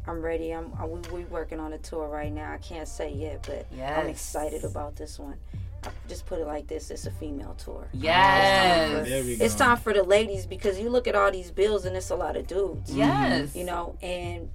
I'm 0.06 0.22
ready. 0.22 0.52
I'm 0.52 0.72
I, 0.78 0.86
we 0.86 1.00
we 1.12 1.24
working 1.24 1.60
on 1.60 1.72
a 1.72 1.78
tour 1.78 2.08
right 2.08 2.32
now. 2.32 2.52
I 2.52 2.58
can't 2.58 2.88
say 2.88 3.12
yet, 3.12 3.46
but 3.46 3.66
I'm 4.00 4.06
excited 4.08 4.64
about 4.64 4.96
this 4.96 5.18
one. 5.18 5.36
I 5.84 5.90
just 6.08 6.24
put 6.26 6.40
it 6.40 6.46
like 6.46 6.66
this: 6.66 6.90
it's 6.90 7.06
a 7.06 7.10
female 7.10 7.54
tour. 7.58 7.86
Yes. 7.92 9.06
There 9.08 9.22
we 9.22 9.36
go. 9.36 9.44
It's 9.44 9.54
time 9.54 9.76
for 9.76 9.92
the 9.92 10.02
ladies 10.02 10.46
because 10.46 10.78
you 10.80 10.88
look 10.88 11.06
at 11.06 11.14
all 11.14 11.30
these 11.30 11.50
bills 11.50 11.84
and 11.84 11.94
it's 11.96 12.10
a 12.10 12.16
lot 12.16 12.36
of 12.36 12.46
dudes. 12.46 12.92
Yes. 12.92 13.54
you 13.54 13.64
know 13.64 13.96
and 14.02 14.48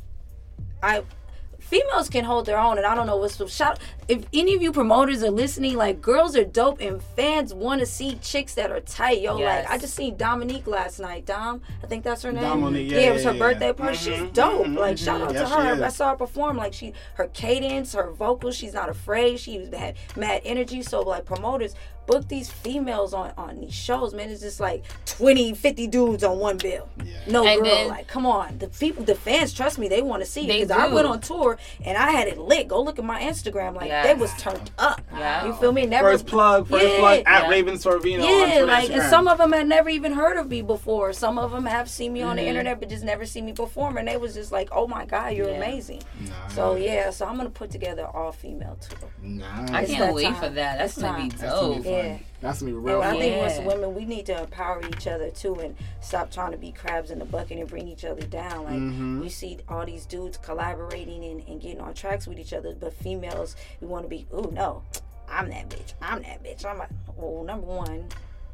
i 0.83 1.03
females 1.71 2.09
can 2.09 2.25
hold 2.25 2.45
their 2.45 2.59
own 2.59 2.77
and 2.77 2.85
i 2.85 2.93
don't 2.93 3.07
know 3.07 3.15
what's 3.17 3.37
shout. 3.51 3.79
If 4.07 4.25
any 4.33 4.53
of 4.55 4.61
you 4.61 4.73
promoters 4.73 5.23
are 5.23 5.31
listening 5.31 5.77
like 5.77 6.01
girls 6.01 6.35
are 6.35 6.43
dope 6.43 6.81
and 6.81 7.01
fans 7.15 7.53
want 7.53 7.79
to 7.79 7.85
see 7.85 8.15
chicks 8.21 8.53
that 8.55 8.69
are 8.69 8.81
tight. 8.81 9.21
Yo 9.21 9.37
Yes. 9.39 9.63
like 9.65 9.73
i 9.73 9.77
just 9.77 9.95
seen 9.95 10.17
dominique 10.17 10.67
last 10.67 10.99
night 10.99 11.25
dom. 11.25 11.61
I 11.81 11.87
think 11.87 12.03
that's 12.03 12.23
her 12.23 12.31
name. 12.33 12.43
Dominique, 12.43 12.91
yeah, 12.91 12.97
it 13.09 13.13
was 13.13 13.23
her 13.23 13.31
yeah. 13.31 13.39
birthday 13.39 13.71
party. 13.73 13.95
She's 13.97 14.19
Mhm, 14.19 14.33
dope. 14.33 14.65
Mhm, 14.67 14.77
like 14.77 14.97
shout 14.97 15.21
out 15.21 15.33
Yes, 15.33 15.49
to 15.49 15.55
her. 15.55 15.83
I 15.85 15.89
saw 15.89 16.09
her 16.11 16.17
perform 16.17 16.57
like 16.57 16.73
she 16.73 16.93
her 17.15 17.27
cadence 17.27 17.93
her 17.93 18.11
vocals 18.11 18.55
she's 18.57 18.73
not 18.73 18.89
afraid. 18.89 19.39
She 19.39 19.57
was 19.59 19.69
had 19.69 19.95
mad 20.17 20.41
energy. 20.43 20.81
So 20.83 20.99
like 21.01 21.23
promoters 21.25 21.73
book 22.07 22.27
these 22.27 22.49
females 22.49 23.13
on 23.13 23.31
on 23.37 23.59
these 23.61 23.73
shows 23.73 24.13
man 24.13 24.29
it's 24.29 24.41
just 24.41 24.59
like 24.59 24.83
20 25.05 25.53
50 25.53 25.87
dudes 25.87 26.23
on 26.23 26.39
one 26.39 26.57
bill 26.57 26.89
Yeah. 27.03 27.13
no 27.27 27.45
And 27.45 27.61
girl 27.61 27.73
then- 27.75 27.87
like 27.89 28.07
come 28.07 28.25
on 28.25 28.57
the 28.57 28.67
people 28.67 29.03
the 29.03 29.15
fans 29.15 29.53
trust 29.53 29.77
me 29.77 29.87
they 29.87 30.01
want 30.01 30.21
to 30.23 30.29
see 30.29 30.45
They 30.47 30.61
because 30.61 30.71
i 30.71 30.87
went 30.87 31.07
on 31.07 31.21
tour 31.21 31.57
and 31.85 31.97
i 31.97 32.11
had 32.11 32.27
it 32.27 32.37
lit 32.37 32.67
go 32.67 32.81
look 32.81 32.97
at 32.99 33.05
my 33.05 33.21
instagram 33.21 33.75
like 33.75 33.87
Yes. 33.87 34.05
they 34.07 34.13
was 34.15 34.33
turned 34.33 34.71
up 34.77 35.01
Yeah. 35.17 35.45
you 35.45 35.53
feel 35.53 35.71
me 35.71 35.85
never 35.85 36.11
First 36.11 36.25
plug, 36.27 36.67
first 36.67 36.85
Yeah. 36.87 36.97
plug 36.99 37.19
at 37.25 37.43
Yeah. 37.43 37.49
Raven 37.49 37.75
Sorvino 37.75 38.23
on 38.23 38.29
yeah, 38.39 38.45
Twitter, 38.45 38.65
like 38.65 38.89
and 38.89 39.03
some 39.03 39.27
of 39.27 39.37
them 39.37 39.51
had 39.53 39.67
never 39.67 39.89
even 39.89 40.13
heard 40.13 40.37
of 40.37 40.49
me 40.49 40.61
before. 40.61 41.13
Some 41.13 41.37
of 41.37 41.51
them 41.51 41.65
have 41.65 41.89
seen 41.89 42.13
me 42.13 42.21
on 42.21 42.35
Mm-hmm. 42.35 42.43
the 42.43 42.49
internet, 42.49 42.79
but 42.79 42.89
just 42.89 43.03
never 43.03 43.25
seen 43.25 43.45
me 43.45 43.53
perform, 43.53 43.97
and 43.97 44.07
they 44.07 44.17
was 44.17 44.33
just 44.33 44.51
like, 44.51 44.69
"Oh 44.71 44.87
my 44.87 45.05
god, 45.05 45.33
you're 45.33 45.49
Yeah. 45.49 45.57
amazing." 45.57 46.01
Nice. 46.19 46.55
So 46.55 46.75
yeah, 46.75 47.09
so 47.11 47.25
I'm 47.25 47.37
gonna 47.37 47.49
put 47.49 47.71
together 47.71 48.05
all 48.05 48.31
female 48.31 48.77
tour. 48.79 49.09
Nice. 49.21 49.69
I 49.71 49.85
can't 49.85 50.13
wait 50.15 50.23
time. 50.25 50.35
for 50.35 50.49
that. 50.49 50.77
That's 50.77 50.93
It's 50.93 51.01
gonna 51.01 51.23
be 51.23 51.29
time. 51.29 51.37
That's 51.39 51.53
gonna 51.59 51.75
dope. 51.75 51.85
Fun. 51.91 52.05
Yeah. 52.05 52.17
That's 52.41 52.59
gonna 52.61 52.71
be 52.71 52.77
real 52.77 53.01
I 53.01 53.11
think 53.19 53.35
as 53.43 53.57
Yeah. 53.59 53.65
women, 53.65 53.93
we 53.95 54.05
need 54.05 54.25
to 54.27 54.41
empower 54.43 54.81
each 54.87 55.07
other 55.07 55.29
too, 55.29 55.55
and 55.55 55.75
stop 56.01 56.31
trying 56.31 56.51
to 56.51 56.57
be 56.57 56.71
crabs 56.71 57.11
in 57.11 57.19
the 57.19 57.25
bucket 57.25 57.57
and 57.59 57.67
bring 57.67 57.87
each 57.87 58.03
other 58.05 58.23
down. 58.25 58.63
Like 58.65 58.73
Mhm. 58.75 59.21
we 59.21 59.29
see 59.29 59.59
all 59.69 59.85
these 59.85 60.05
dudes 60.05 60.37
collaborating 60.37 61.23
and, 61.25 61.47
and 61.47 61.61
getting 61.61 61.81
on 61.81 61.93
tracks 61.93 62.27
with 62.27 62.39
each 62.39 62.53
other, 62.53 62.75
but 62.79 62.93
females, 62.93 63.55
we 63.79 63.87
want 63.87 64.05
to 64.05 64.09
be, 64.09 64.25
oh 64.31 64.49
no, 64.51 64.83
I'm 65.29 65.49
that 65.49 65.69
bitch. 65.69 65.93
I'm 66.01 66.23
that 66.23 66.43
bitch. 66.43 66.65
I'm 66.65 66.77
like, 66.79 66.89
well, 67.15 67.43
number 67.43 67.67
one, 67.67 68.09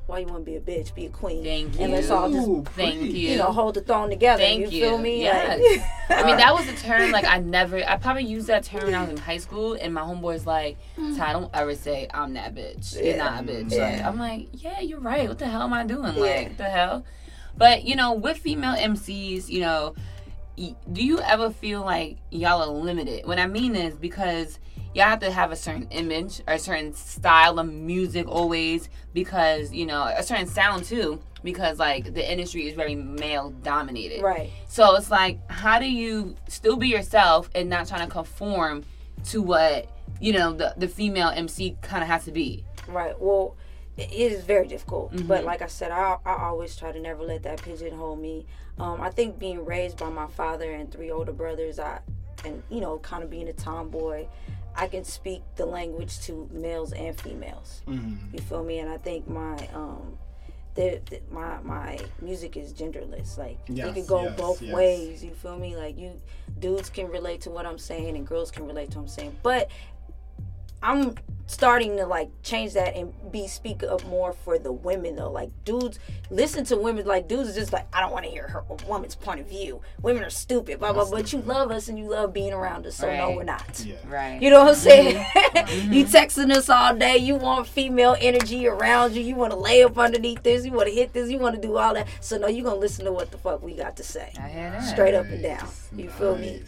why 0.08 0.20
you 0.20 0.26
want 0.26 0.46
to 0.46 0.52
be 0.52 0.56
a 0.56 0.62
bitch? 0.62 0.96
Be 0.96 1.06
a 1.06 1.10
queen. 1.10 1.43
Thank 1.43 1.76
you. 1.76 1.82
And 1.82 1.91
let's 1.91 2.10
all 2.10 2.32
just 2.32 2.48
Ooh, 2.48 2.63
Thank 2.76 3.02
you. 3.02 3.10
you 3.10 3.38
know, 3.38 3.52
hold 3.52 3.76
the 3.76 3.82
throne 3.82 4.10
together. 4.10 4.41
Thank 4.41 4.72
you, 4.72 4.80
you. 4.80 4.86
feel 4.86 4.98
me? 4.98 5.22
Yes. 5.22 5.60
Like, 6.10 6.24
I 6.24 6.26
mean, 6.26 6.38
that 6.38 6.54
was 6.54 6.67
a 6.70 6.76
term 6.78 7.12
like 7.12 7.26
I 7.26 7.39
never. 7.39 7.78
I 7.86 7.98
probably 7.98 8.24
used 8.24 8.48
that 8.48 8.63
term 8.63 8.86
when 8.86 8.96
I 8.96 9.02
was 9.02 9.10
in 9.10 9.17
high 9.17 9.38
school, 9.38 9.74
and 9.74 9.93
my 9.93 10.02
homeboys 10.02 10.46
like, 10.46 10.78
hmm. 10.96 11.15
"Ty, 11.17 11.34
don't 11.34 11.52
ever 11.54 11.76
say 11.76 12.08
I'm 12.13 12.34
that 12.36 12.56
bitch. 12.56 13.04
You're 13.04 13.17
not 13.17 13.43
a 13.43 13.46
bitch." 13.46 13.72
Yeah. 13.72 13.89
Like, 13.89 14.06
I'm 14.06 14.17
like, 14.17 14.48
"Yeah, 14.54 14.80
you're 14.80 15.02
right. 15.02 15.28
What 15.28 15.39
the 15.39 15.48
hell 15.48 15.63
am 15.63 15.74
I 15.74 15.84
doing? 15.84 16.15
Yeah. 16.15 16.22
Like, 16.22 16.58
the 16.58 16.63
hell?" 16.63 17.06
But 17.58 17.84
you 17.84 17.96
know, 17.98 18.13
with 18.13 18.38
female 18.38 18.76
MCs, 18.76 19.50
you 19.50 19.60
know, 19.60 19.93
do 20.58 21.06
you 21.06 21.20
ever 21.20 21.50
feel 21.50 21.82
like 21.82 22.17
y'all 22.32 22.62
are 22.62 22.74
limited? 22.74 23.26
What 23.26 23.39
I 23.39 23.48
mean 23.48 23.76
is 23.76 23.96
because 23.96 24.58
y'all 24.98 25.08
have 25.08 25.20
to 25.20 25.32
have 25.32 25.52
a 25.52 25.56
certain 25.56 25.88
image 25.92 26.42
or 26.48 26.56
a 26.56 26.60
certain 26.60 26.94
style 26.94 27.60
of 27.60 27.72
music 27.72 28.28
always 28.28 28.90
because 29.14 29.72
you 29.72 29.86
know 29.86 30.04
a 30.04 30.24
certain 30.24 30.48
sound 30.48 30.84
too 30.84 31.22
because 31.44 31.80
like 31.80 32.14
the 32.14 32.32
industry 32.32 32.68
is 32.68 32.74
very 32.74 32.96
male 32.96 33.52
dominated 33.62 34.22
right. 34.22 34.50
so 34.68 34.96
it's 34.96 35.10
like, 35.10 35.40
how 35.50 35.80
do 35.80 35.90
you 35.90 36.36
still 36.48 36.76
be 36.76 36.88
yourself 36.88 37.50
and 37.56 37.70
not 37.70 37.88
trying 37.88 38.06
to 38.06 38.12
conform 38.12 38.84
to 39.26 39.42
what 39.42 39.90
you 40.20 40.34
know 40.34 40.54
the 40.54 40.74
the 40.78 40.88
female 40.88 41.30
MC 41.30 41.76
kind 41.82 42.04
of 42.04 42.10
has 42.10 42.26
to 42.26 42.32
be? 42.32 42.64
Right. 42.88 43.20
Well, 43.20 43.56
it 43.98 44.12
it 44.12 44.32
is 44.32 44.44
very 44.44 44.68
difficult. 44.68 45.14
Mm-hmm. 45.14 45.28
But 45.28 45.44
like 45.44 45.62
I 45.62 45.68
said, 45.68 45.92
I, 45.92 46.18
I 46.26 46.44
always 46.44 46.76
try 46.76 46.92
to 46.92 47.00
never 47.00 47.24
let 47.24 47.44
that 47.44 47.62
pigeonhole 47.62 48.16
me. 48.16 48.46
Um, 48.80 49.02
I 49.02 49.10
think 49.10 49.40
being 49.40 49.66
raised 49.66 49.98
by 49.98 50.10
my 50.10 50.28
father 50.28 50.72
and 50.72 50.92
three 50.92 51.12
older 51.12 51.34
brothers, 51.34 51.80
I 51.80 52.00
and 52.46 52.62
you 52.70 52.82
know, 52.82 53.00
kind 53.00 53.24
of 53.24 53.30
being 53.30 53.48
a 53.48 53.54
tomboy, 53.54 54.28
I 54.78 54.88
can 54.88 55.04
speak 55.04 55.42
the 55.56 55.66
language 55.66 56.20
to 56.22 56.48
males 56.52 56.94
and 56.94 57.20
females. 57.20 57.82
Mhm. 57.88 58.34
You 58.34 58.40
feel 58.40 58.63
me? 58.63 58.80
And 58.80 58.90
I 58.90 58.98
think 58.98 59.28
my 59.28 59.56
um. 59.74 60.18
The, 60.76 61.02
the, 61.10 61.22
my 61.32 61.58
my 61.63 61.98
music 62.22 62.56
is 62.56 62.72
genderless. 62.72 63.36
Like 63.36 63.58
Yes, 63.68 63.88
it 63.88 63.94
could 63.96 64.08
go 64.08 64.24
yes, 64.26 64.40
both 64.40 64.62
yes. 64.62 64.76
ways. 64.76 65.24
You 65.24 65.32
feel 65.32 65.58
me? 65.58 65.76
Like 65.76 65.98
you 65.98 66.22
dudes 66.60 66.92
can 66.92 67.08
relate 67.10 67.42
to 67.42 67.50
what 67.50 67.66
I'm 67.66 67.80
saying 67.80 68.16
and 68.16 68.28
girls 68.28 68.52
can 68.52 68.68
relate 68.68 68.92
to 68.92 68.98
what 69.00 69.04
I'm 69.06 69.10
saying. 69.10 69.36
But 69.42 69.72
I'm 70.82 71.16
starting 71.50 71.96
to 71.96 72.06
like 72.06 72.30
change 72.44 72.74
that 72.74 72.94
and 72.94 73.13
be 73.32 73.48
speak 73.48 73.82
up 73.82 74.06
more 74.08 74.34
for 74.34 74.60
the 74.60 74.72
women 74.72 75.16
though. 75.16 75.32
Like 75.32 75.50
dudes 75.63 75.98
listen 76.30 76.66
to 76.66 76.76
women 76.76 77.06
like 77.06 77.30
dudes 77.30 77.50
is 77.50 77.56
just 77.56 77.72
like 77.72 77.88
I 77.94 78.02
don't 78.02 78.12
want 78.12 78.26
to 78.26 78.32
hear 78.32 78.50
her 78.50 78.63
a 78.70 78.86
woman's 78.86 79.16
point 79.16 79.40
of 79.40 79.48
view. 79.48 79.82
Women 80.02 80.24
are 80.24 80.30
stupid, 80.30 80.80
blah 80.80 80.92
blah. 80.92 81.10
But 81.10 81.32
you 81.32 81.40
love 81.40 81.72
us 81.72 81.88
and 81.88 81.98
you 81.98 82.10
love 82.10 82.34
being 82.34 82.52
around 82.54 82.86
us, 82.86 82.96
so 82.98 83.08
no, 83.16 83.32
we're 83.32 83.44
not. 83.44 83.82
Yeah. 83.86 83.96
Right. 84.08 84.42
You 84.42 84.50
know 84.50 84.60
what 84.66 84.70
I'm 84.70 84.76
saying? 84.76 85.16
Mm-hmm. 85.16 85.94
you 85.94 86.06
texting 86.06 86.52
us 86.54 86.68
all 86.70 86.94
day. 86.96 87.18
You 87.18 87.36
want 87.36 87.66
female 87.68 88.18
energy 88.20 88.68
around 88.68 89.16
you. 89.16 89.22
You 89.22 89.36
want 89.36 89.54
to 89.54 89.58
lay 89.58 89.84
up 89.84 89.98
underneath 89.98 90.44
this. 90.44 90.66
You 90.66 90.74
want 90.74 90.90
to 90.90 90.94
hit 90.94 91.13
this. 91.13 91.30
You 91.32 91.40
want 91.40 91.56
to 91.56 91.62
do 91.62 91.78
all 91.78 91.94
that. 91.94 92.08
So 92.20 92.38
no, 92.38 92.48
you 92.48 92.62
gonna 92.63 92.76
listen 92.76 93.06
to 93.06 93.13
what 93.13 93.32
the 93.32 93.38
fuck 93.38 93.63
we 93.63 93.74
got 93.74 93.96
to 93.98 94.04
say, 94.04 94.34
I 94.38 94.50
hear 94.50 94.72
that. 94.72 94.82
straight 94.82 95.13
up 95.13 95.26
and 95.28 95.42
down. 95.42 95.60
Nice, 95.60 95.90
You 95.96 96.10
feel 96.10 96.36
me? 96.38 96.63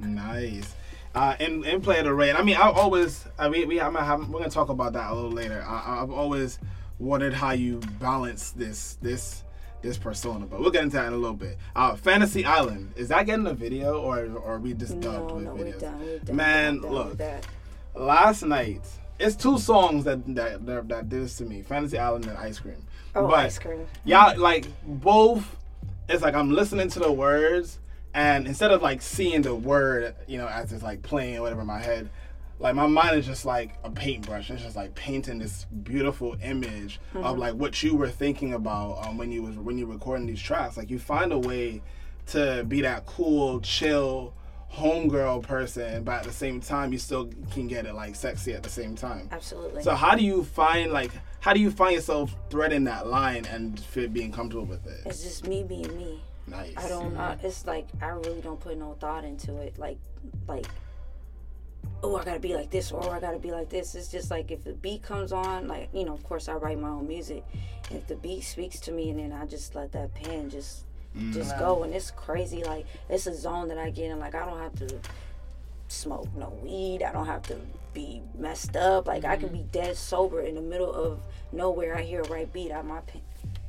nice. 0.00 0.74
Uh, 1.14 1.34
in 1.40 1.64
in 1.64 1.80
play 1.80 1.98
of 1.98 2.04
the 2.04 2.14
rain. 2.14 2.36
I 2.36 2.42
mean, 2.42 2.56
I 2.56 2.70
always. 2.70 3.24
I 3.38 3.48
mean, 3.48 3.66
we. 3.66 3.80
I'm 3.80 3.94
gonna 3.94 4.04
have, 4.04 4.28
we're 4.28 4.38
gonna 4.38 4.50
talk 4.50 4.68
about 4.68 4.92
that 4.92 5.10
a 5.10 5.14
little 5.14 5.32
later. 5.32 5.64
I, 5.66 6.02
I've 6.02 6.10
always 6.10 6.58
wondered 7.00 7.34
how 7.34 7.50
you 7.50 7.80
balance 7.98 8.52
this 8.52 8.96
this 9.02 9.42
this 9.82 9.98
persona. 9.98 10.46
But 10.46 10.60
we'll 10.60 10.70
get 10.70 10.84
into 10.84 10.96
that 10.96 11.06
in 11.08 11.12
a 11.14 11.16
little 11.16 11.36
bit. 11.36 11.58
Uh, 11.74 11.96
Fantasy 11.96 12.44
Island 12.44 12.92
is 12.96 13.08
that 13.08 13.26
getting 13.26 13.46
a 13.46 13.54
video 13.54 14.00
or 14.00 14.18
or 14.36 14.54
are 14.54 14.58
we 14.60 14.72
just 14.74 15.00
dubbed 15.00 15.30
No, 15.30 15.34
with 15.34 15.44
no, 15.44 15.54
we're 15.54 15.72
done. 15.72 16.00
We're 16.00 16.18
done. 16.20 16.36
Man, 16.36 16.80
done 16.80 16.92
look. 16.92 17.20
Last 17.94 18.42
night, 18.44 18.86
it's 19.18 19.34
two 19.34 19.58
songs 19.58 20.04
that 20.04 20.24
that 20.36 20.64
that, 20.66 20.88
that 20.88 21.08
did 21.08 21.22
this 21.24 21.36
to 21.38 21.44
me: 21.44 21.62
Fantasy 21.62 21.98
Island 21.98 22.26
and 22.26 22.38
Ice 22.38 22.60
Cream. 22.60 22.86
Oh, 23.16 23.26
but 23.26 23.40
ice 23.40 23.58
cream. 23.58 23.88
y'all 24.04 24.38
like 24.38 24.66
both. 24.86 25.56
It's 26.08 26.22
like 26.22 26.34
I'm 26.34 26.52
listening 26.52 26.88
to 26.90 27.00
the 27.00 27.10
words, 27.10 27.80
and 28.14 28.46
instead 28.46 28.70
of 28.70 28.82
like 28.82 29.02
seeing 29.02 29.42
the 29.42 29.54
word, 29.54 30.14
you 30.26 30.38
know, 30.38 30.48
as 30.48 30.72
it's 30.72 30.82
like 30.82 31.02
playing 31.02 31.38
or 31.38 31.42
whatever 31.42 31.60
in 31.60 31.66
my 31.66 31.80
head, 31.80 32.10
like 32.58 32.74
my 32.74 32.86
mind 32.86 33.16
is 33.16 33.26
just 33.26 33.44
like 33.44 33.74
a 33.84 33.90
paintbrush. 33.90 34.50
It's 34.50 34.62
just 34.62 34.76
like 34.76 34.94
painting 34.94 35.38
this 35.38 35.66
beautiful 35.82 36.36
image 36.42 37.00
of 37.14 37.38
like 37.38 37.54
what 37.54 37.82
you 37.82 37.96
were 37.96 38.10
thinking 38.10 38.52
about 38.52 39.06
um, 39.06 39.16
when 39.16 39.32
you 39.32 39.42
was 39.42 39.56
when 39.56 39.78
you 39.78 39.86
were 39.86 39.94
recording 39.94 40.26
these 40.26 40.42
tracks. 40.42 40.76
Like 40.76 40.90
you 40.90 40.98
find 40.98 41.32
a 41.32 41.38
way 41.38 41.82
to 42.26 42.64
be 42.68 42.82
that 42.82 43.06
cool, 43.06 43.60
chill, 43.60 44.34
homegirl 44.72 45.42
person, 45.42 46.04
but 46.04 46.18
at 46.18 46.24
the 46.24 46.32
same 46.32 46.60
time 46.60 46.92
you 46.92 46.98
still 46.98 47.30
can 47.50 47.66
get 47.66 47.86
it 47.86 47.94
like 47.94 48.14
sexy 48.14 48.52
at 48.52 48.62
the 48.62 48.70
same 48.70 48.94
time. 48.94 49.28
Absolutely. 49.32 49.82
So 49.82 49.94
how 49.94 50.14
do 50.14 50.22
you 50.22 50.44
find 50.44 50.92
like 50.92 51.12
how 51.40 51.54
do 51.54 51.60
you 51.60 51.70
find 51.70 51.94
yourself 51.94 52.34
threading 52.50 52.84
that 52.84 53.06
line 53.06 53.46
and 53.46 53.80
feel 53.80 54.08
being 54.08 54.32
comfortable 54.32 54.66
with 54.66 54.86
it? 54.86 55.00
it's 55.06 55.22
just 55.22 55.46
me 55.46 55.62
being 55.62 55.96
me. 55.96 56.20
Nice. 56.50 56.74
I 56.76 56.88
don't. 56.88 57.16
Uh, 57.16 57.36
it's 57.42 57.66
like 57.66 57.86
I 58.02 58.08
really 58.08 58.40
don't 58.40 58.58
put 58.58 58.76
no 58.76 58.96
thought 58.98 59.24
into 59.24 59.56
it. 59.58 59.78
Like, 59.78 59.98
like, 60.48 60.66
oh, 62.02 62.16
I 62.16 62.24
gotta 62.24 62.40
be 62.40 62.54
like 62.54 62.70
this, 62.70 62.90
or 62.90 63.04
oh, 63.04 63.10
I 63.10 63.20
gotta 63.20 63.38
be 63.38 63.52
like 63.52 63.68
this. 63.68 63.94
It's 63.94 64.08
just 64.08 64.30
like 64.30 64.50
if 64.50 64.64
the 64.64 64.72
beat 64.72 65.02
comes 65.02 65.32
on, 65.32 65.68
like 65.68 65.88
you 65.92 66.04
know, 66.04 66.12
of 66.12 66.24
course 66.24 66.48
I 66.48 66.54
write 66.54 66.78
my 66.78 66.88
own 66.88 67.06
music. 67.06 67.44
If 67.90 68.06
the 68.06 68.16
beat 68.16 68.42
speaks 68.42 68.80
to 68.80 68.92
me, 68.92 69.10
and 69.10 69.18
then 69.18 69.32
I 69.32 69.46
just 69.46 69.74
let 69.74 69.92
that 69.92 70.14
pen 70.14 70.50
just 70.50 70.84
just 71.30 71.58
go, 71.58 71.82
and 71.84 71.94
it's 71.94 72.10
crazy. 72.10 72.64
Like 72.64 72.86
it's 73.08 73.26
a 73.26 73.34
zone 73.34 73.68
that 73.68 73.78
I 73.78 73.90
get 73.90 74.10
in. 74.10 74.18
Like 74.18 74.34
I 74.34 74.44
don't 74.44 74.58
have 74.58 74.74
to 74.76 74.98
smoke 75.88 76.28
no 76.36 76.50
weed. 76.62 77.02
I 77.02 77.12
don't 77.12 77.26
have 77.26 77.42
to 77.42 77.56
be 77.92 78.22
messed 78.36 78.76
up. 78.76 79.06
Like 79.06 79.24
I 79.24 79.36
can 79.36 79.48
be 79.48 79.64
dead 79.70 79.96
sober 79.96 80.40
in 80.40 80.54
the 80.56 80.60
middle 80.60 80.92
of 80.92 81.20
nowhere. 81.52 81.96
I 81.96 82.02
hear 82.02 82.22
a 82.22 82.28
right 82.28 82.52
beat. 82.52 82.72
I 82.72 82.82
my 82.82 83.00
pen, 83.00 83.22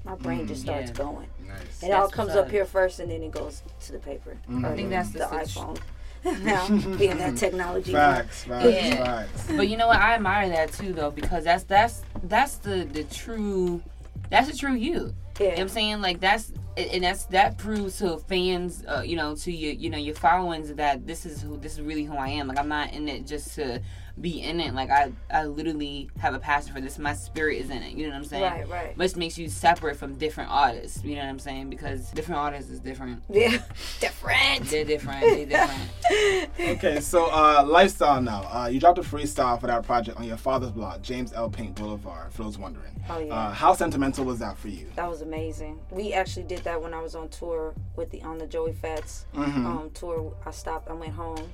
my 0.03 0.15
brain 0.15 0.47
just 0.47 0.61
starts 0.61 0.89
Yeah. 0.91 0.95
going. 1.03 1.27
Nice. 1.47 1.83
It 1.83 1.91
all 1.91 2.09
comes 2.09 2.31
up 2.31 2.45
up. 2.45 2.51
here 2.51 2.65
first, 2.65 2.99
and 2.99 3.11
then 3.11 3.21
it 3.23 3.31
goes 3.31 3.61
to 3.81 3.91
the 3.91 3.99
paper. 3.99 4.37
Or 4.51 4.65
I 4.67 4.75
think 4.75 4.89
that's 4.89 5.09
the 5.11 5.19
the 5.19 5.25
iPhone. 5.25 5.77
now 6.43 6.67
being 6.97 7.17
that 7.17 7.35
technology. 7.35 7.91
Facts, 7.93 8.43
facts, 8.43 8.65
Yeah. 8.67 9.03
facts. 9.03 9.47
But 9.57 9.67
you 9.69 9.75
know 9.77 9.87
what? 9.87 9.99
I 9.99 10.13
admire 10.13 10.49
that 10.49 10.71
too, 10.71 10.93
though, 10.93 11.09
because 11.11 11.43
that's 11.45 11.63
that's 11.63 12.03
that's 12.23 12.55
the 12.57 12.85
the 12.91 13.03
true 13.05 13.81
that's 14.29 14.49
the 14.51 14.55
true 14.55 14.73
you. 14.75 15.13
You 15.39 15.47
know 15.47 15.51
what 15.53 15.59
I'm 15.61 15.69
saying? 15.69 16.01
Like 16.01 16.19
that's 16.19 16.51
and 16.77 17.03
that's 17.03 17.25
that 17.25 17.57
proves 17.57 17.97
to 17.99 18.17
fans, 18.19 18.83
uh, 18.87 19.01
you 19.03 19.15
know, 19.15 19.33
to 19.35 19.51
your 19.51 19.73
you 19.73 19.89
know 19.89 19.97
your 19.97 20.13
followings 20.13 20.71
that 20.73 21.07
this 21.07 21.25
is 21.25 21.41
who 21.41 21.57
this 21.57 21.73
is 21.73 21.81
really 21.81 22.03
who 22.03 22.15
I 22.15 22.27
am. 22.29 22.47
Like 22.47 22.59
I'm 22.59 22.67
not 22.67 22.93
in 22.93 23.07
it 23.09 23.25
just 23.25 23.55
to 23.55 23.81
be 24.21 24.41
in 24.41 24.59
it. 24.59 24.73
Like 24.73 24.89
I 24.89 25.11
I 25.31 25.45
literally 25.45 26.09
have 26.19 26.33
a 26.33 26.39
passion 26.39 26.73
for 26.73 26.81
this. 26.81 26.99
My 26.99 27.13
spirit 27.13 27.57
is 27.57 27.69
in 27.69 27.81
it. 27.83 27.93
You 27.93 28.03
know 28.05 28.11
what 28.11 28.17
I'm 28.17 28.25
saying? 28.25 28.43
Right, 28.43 28.69
right. 28.69 28.97
Which 28.97 29.15
makes 29.15 29.37
you 29.37 29.49
separate 29.49 29.97
from 29.97 30.15
different 30.15 30.51
artists. 30.51 31.03
You 31.03 31.15
know 31.15 31.21
what 31.21 31.29
I'm 31.29 31.39
saying? 31.39 31.69
Because 31.69 32.09
different 32.11 32.39
artists 32.39 32.69
is 32.71 32.79
different. 32.79 33.23
Yeah, 33.29 33.57
different. 33.99 34.65
They're 34.65 34.85
different. 34.85 35.21
They're 35.21 35.45
different. 35.45 36.49
Okay, 36.81 36.99
so 36.99 37.25
uh, 37.31 37.63
lifestyle 37.65 38.21
now. 38.21 38.41
Uh, 38.51 38.67
you 38.67 38.79
dropped 38.79 38.97
a 38.99 39.01
freestyle 39.01 39.59
for 39.59 39.67
that 39.67 39.83
project 39.83 40.17
on 40.17 40.25
your 40.25 40.37
father's 40.37 40.71
blog, 40.71 41.01
James 41.01 41.33
L. 41.33 41.49
Paint 41.49 41.75
Boulevard. 41.75 42.31
For 42.33 42.43
those 42.43 42.57
wondering, 42.57 43.01
Oh, 43.09 43.17
yeah. 43.19 43.33
uh, 43.33 43.51
how 43.51 43.73
sentimental 43.73 44.25
was 44.25 44.39
that 44.39 44.57
for 44.57 44.67
you? 44.67 44.87
That 44.95 45.09
was 45.09 45.21
amazing. 45.21 45.79
We 45.89 46.13
actually 46.13 46.43
did 46.43 46.59
that 46.59 46.81
when 46.81 46.93
I 46.93 47.01
was 47.01 47.15
on 47.15 47.29
tour 47.29 47.73
with 47.95 48.11
the 48.11 48.21
on 48.23 48.37
the 48.37 48.47
Joey 48.47 48.73
Fatts 48.73 49.25
Mm-hmm. 49.33 49.65
um, 49.65 49.89
tour. 49.91 50.33
I 50.45 50.51
stopped. 50.51 50.89
I 50.89 50.93
went 50.93 51.13
home 51.13 51.49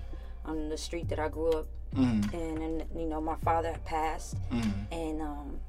on 0.45 0.69
the 0.69 0.77
street 0.77 1.09
that 1.09 1.19
I 1.19 1.27
grew 1.29 1.51
up, 1.51 1.67
Mm-hmm. 1.95 2.35
and 2.35 2.57
then 2.61 2.83
you 2.95 3.05
know 3.07 3.19
my 3.21 3.35
father 3.37 3.71
had 3.71 3.83
passed, 3.85 4.35
and 4.91 5.21
um, 5.21 5.59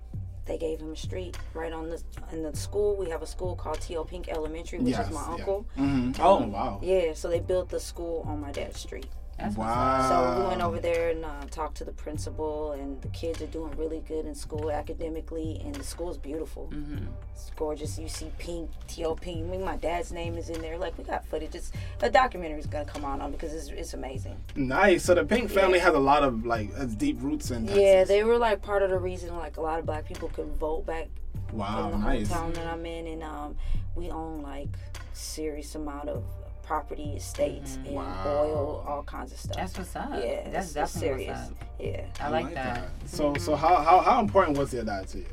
they 0.46 0.58
gave 0.58 0.80
him 0.80 0.92
a 0.92 0.96
street 0.96 1.36
right 1.54 1.72
on 1.72 1.88
the 1.90 2.02
in 2.32 2.42
the 2.42 2.54
school. 2.56 2.96
We 2.96 3.08
have 3.10 3.22
a 3.22 3.26
school 3.26 3.54
called 3.56 3.80
T.O. 3.80 4.04
Pink 4.04 4.28
Elementary, 4.28 4.78
which 4.80 4.92
Yes, 4.94 5.08
is 5.08 5.14
my 5.14 5.22
yeah. 5.26 5.32
uncle. 5.34 5.66
hmm 5.76 6.12
Oh 6.20 6.46
wow! 6.46 6.80
Yeah, 6.82 7.14
so 7.14 7.28
they 7.28 7.40
built 7.40 7.68
the 7.68 7.80
school 7.80 8.24
on 8.28 8.40
my 8.40 8.50
dad's 8.52 8.80
street. 8.80 9.06
That's. 9.38 9.56
Wow. 9.56 10.08
So 10.08 10.42
we 10.42 10.48
went 10.48 10.62
over 10.62 10.80
there 10.80 11.10
and 11.10 11.24
uh, 11.24 11.30
talked 11.50 11.76
to 11.78 11.84
the 11.84 11.92
principal, 11.92 12.72
and 12.72 13.00
the 13.02 13.08
kids 13.08 13.40
are 13.40 13.46
doing 13.46 13.70
really 13.76 14.00
good 14.08 14.26
in 14.26 14.34
school 14.34 14.70
academically, 14.70 15.60
and 15.64 15.74
the 15.74 15.84
school's 15.84 16.18
beautiful. 16.18 16.68
Mm-hmm. 16.72 17.06
It's 17.32 17.50
gorgeous. 17.56 17.98
You 17.98 18.08
see 18.08 18.30
pink, 18.38 18.70
T.O. 18.88 19.14
Pink. 19.14 19.46
I 19.46 19.50
mean, 19.50 19.64
my 19.64 19.76
dad's 19.76 20.10
name 20.12 20.36
is 20.36 20.48
in 20.50 20.60
there. 20.60 20.76
Like 20.76 20.98
we 20.98 21.04
got 21.04 21.24
footage. 21.26 21.54
It's 21.54 21.70
a 22.02 22.10
documentary 22.10 22.38
documentary's 22.58 22.66
gonna 22.66 22.84
come 22.84 23.04
on 23.04 23.20
on 23.20 23.32
because 23.32 23.52
it's, 23.54 23.68
it's 23.68 23.94
amazing. 23.94 24.36
Nice. 24.56 25.04
So 25.04 25.14
the 25.14 25.24
Pink 25.24 25.50
family 25.50 25.78
Yeah. 25.78 25.84
has 25.84 25.94
a 25.94 25.98
lot 26.00 26.22
of 26.24 26.44
like 26.44 26.70
deep 26.98 27.18
roots 27.20 27.50
in 27.50 27.66
Texas. 27.66 27.80
Yeah, 27.82 28.04
they 28.04 28.24
were 28.24 28.38
like 28.38 28.60
part 28.62 28.82
of 28.82 28.90
the 28.90 28.98
reason 28.98 29.36
like 29.36 29.56
a 29.56 29.60
lot 29.60 29.78
of 29.78 29.86
black 29.86 30.04
people 30.06 30.28
could 30.30 30.48
vote 30.56 30.84
back 30.86 31.08
Wow, 31.52 31.86
in 31.86 31.92
the 31.92 31.98
nice. 32.06 32.28
hometown 32.28 32.54
that 32.54 32.66
I'm 32.66 32.84
in, 32.84 33.06
and 33.06 33.22
um, 33.22 33.56
we 33.94 34.10
own 34.10 34.42
like 34.42 34.68
serious 35.12 35.74
amount 35.74 36.08
of 36.08 36.24
property, 36.68 37.14
estates, 37.16 37.72
mm-hmm. 37.76 37.86
and 37.86 37.96
Wow. 37.96 38.24
oil, 38.26 38.84
all 38.86 39.02
kinds 39.02 39.32
of 39.32 39.38
stuff. 39.38 39.56
That's 39.56 39.78
what's 39.78 39.96
up. 39.96 40.10
yeah, 40.12 40.50
That's 40.50 40.68
it's, 40.68 40.76
it's 40.76 40.92
serious. 40.92 41.38
what's 41.38 41.50
up. 41.50 41.68
Yeah. 41.80 42.04
I 42.20 42.28
like, 42.28 42.52
that. 42.52 42.90
So 43.06 43.32
mm-hmm. 43.32 43.42
so 43.42 43.56
how, 43.56 43.76
how 43.76 44.00
how 44.00 44.20
important 44.20 44.58
was 44.58 44.74
your 44.74 44.84
dad 44.84 45.08
to 45.08 45.18
you? 45.18 45.26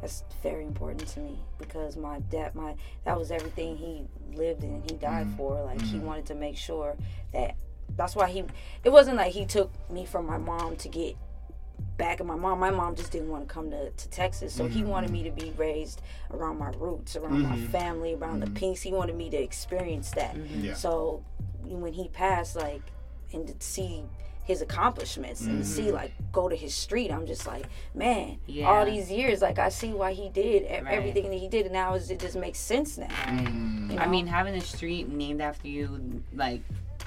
that's 0.00 0.24
very 0.42 0.64
important 0.64 1.06
to 1.06 1.20
me 1.20 1.38
because 1.58 1.96
my 1.96 2.18
dad 2.28 2.52
my 2.56 2.74
that 3.04 3.16
was 3.16 3.30
everything 3.30 3.76
he 3.76 4.04
lived 4.36 4.64
in 4.64 4.82
he 4.82 4.96
died 4.96 5.26
mm-hmm. 5.26 5.36
for 5.36 5.62
like 5.62 5.80
he 5.80 5.96
wanted 6.00 6.26
to 6.26 6.34
make 6.34 6.56
sure 6.56 6.96
that 7.32 7.54
that's 7.96 8.16
why 8.16 8.28
he 8.28 8.42
it 8.82 8.90
wasn't 8.90 9.16
like 9.16 9.32
he 9.32 9.46
took 9.46 9.70
me 9.88 10.04
from 10.04 10.26
my 10.26 10.38
mom 10.38 10.74
to 10.74 10.88
get 10.88 11.14
back 12.02 12.18
at 12.20 12.26
my 12.26 12.34
mom 12.34 12.58
my 12.58 12.70
mom 12.70 12.96
just 12.96 13.12
didn't 13.12 13.28
want 13.28 13.46
to 13.46 13.54
come 13.54 13.70
to, 13.70 13.90
to 13.90 14.08
texas 14.10 14.52
so 14.52 14.66
he 14.66 14.80
mm-hmm. 14.80 14.90
wanted 14.90 15.10
me 15.10 15.22
to 15.22 15.30
be 15.30 15.52
raised 15.56 16.02
around 16.32 16.58
my 16.58 16.72
roots 16.76 17.14
around 17.14 17.42
my 17.42 17.54
mm-hmm. 17.54 17.66
family 17.66 18.14
around 18.14 18.40
the 18.40 18.46
mm-hmm. 18.46 18.56
pinks 18.56 18.82
he 18.82 18.90
wanted 18.90 19.14
me 19.14 19.30
to 19.30 19.36
experience 19.36 20.10
that 20.10 20.36
Yeah. 20.36 20.74
so 20.74 21.24
when 21.62 21.92
he 21.92 22.08
passed 22.08 22.56
like 22.56 22.82
and 23.32 23.46
to 23.46 23.54
see 23.60 24.02
his 24.42 24.60
accomplishments 24.60 25.42
and 25.42 25.62
to 25.62 25.64
see 25.64 25.92
like 25.92 26.10
go 26.32 26.48
to 26.48 26.56
his 26.56 26.74
street 26.74 27.12
i'm 27.12 27.24
just 27.24 27.46
like 27.46 27.66
man 27.94 28.38
Yeah. 28.46 28.66
all 28.66 28.84
these 28.84 29.08
years 29.08 29.40
like 29.40 29.60
i 29.60 29.68
see 29.68 29.92
why 29.92 30.12
he 30.12 30.28
did 30.28 30.64
Right. 30.64 30.92
everything 30.92 31.30
that 31.30 31.38
he 31.38 31.46
did 31.46 31.66
and 31.66 31.72
now 31.72 31.94
it 31.94 32.18
just 32.18 32.34
makes 32.34 32.58
sense 32.58 32.98
now 32.98 33.06
Mm. 33.26 33.92
you 33.92 33.98
I 33.98 34.08
mean, 34.08 34.26
having 34.26 34.54
a 34.56 34.60
street 34.60 35.08
named 35.08 35.40
after 35.40 35.68
you, 35.68 36.22
like, 36.34 36.62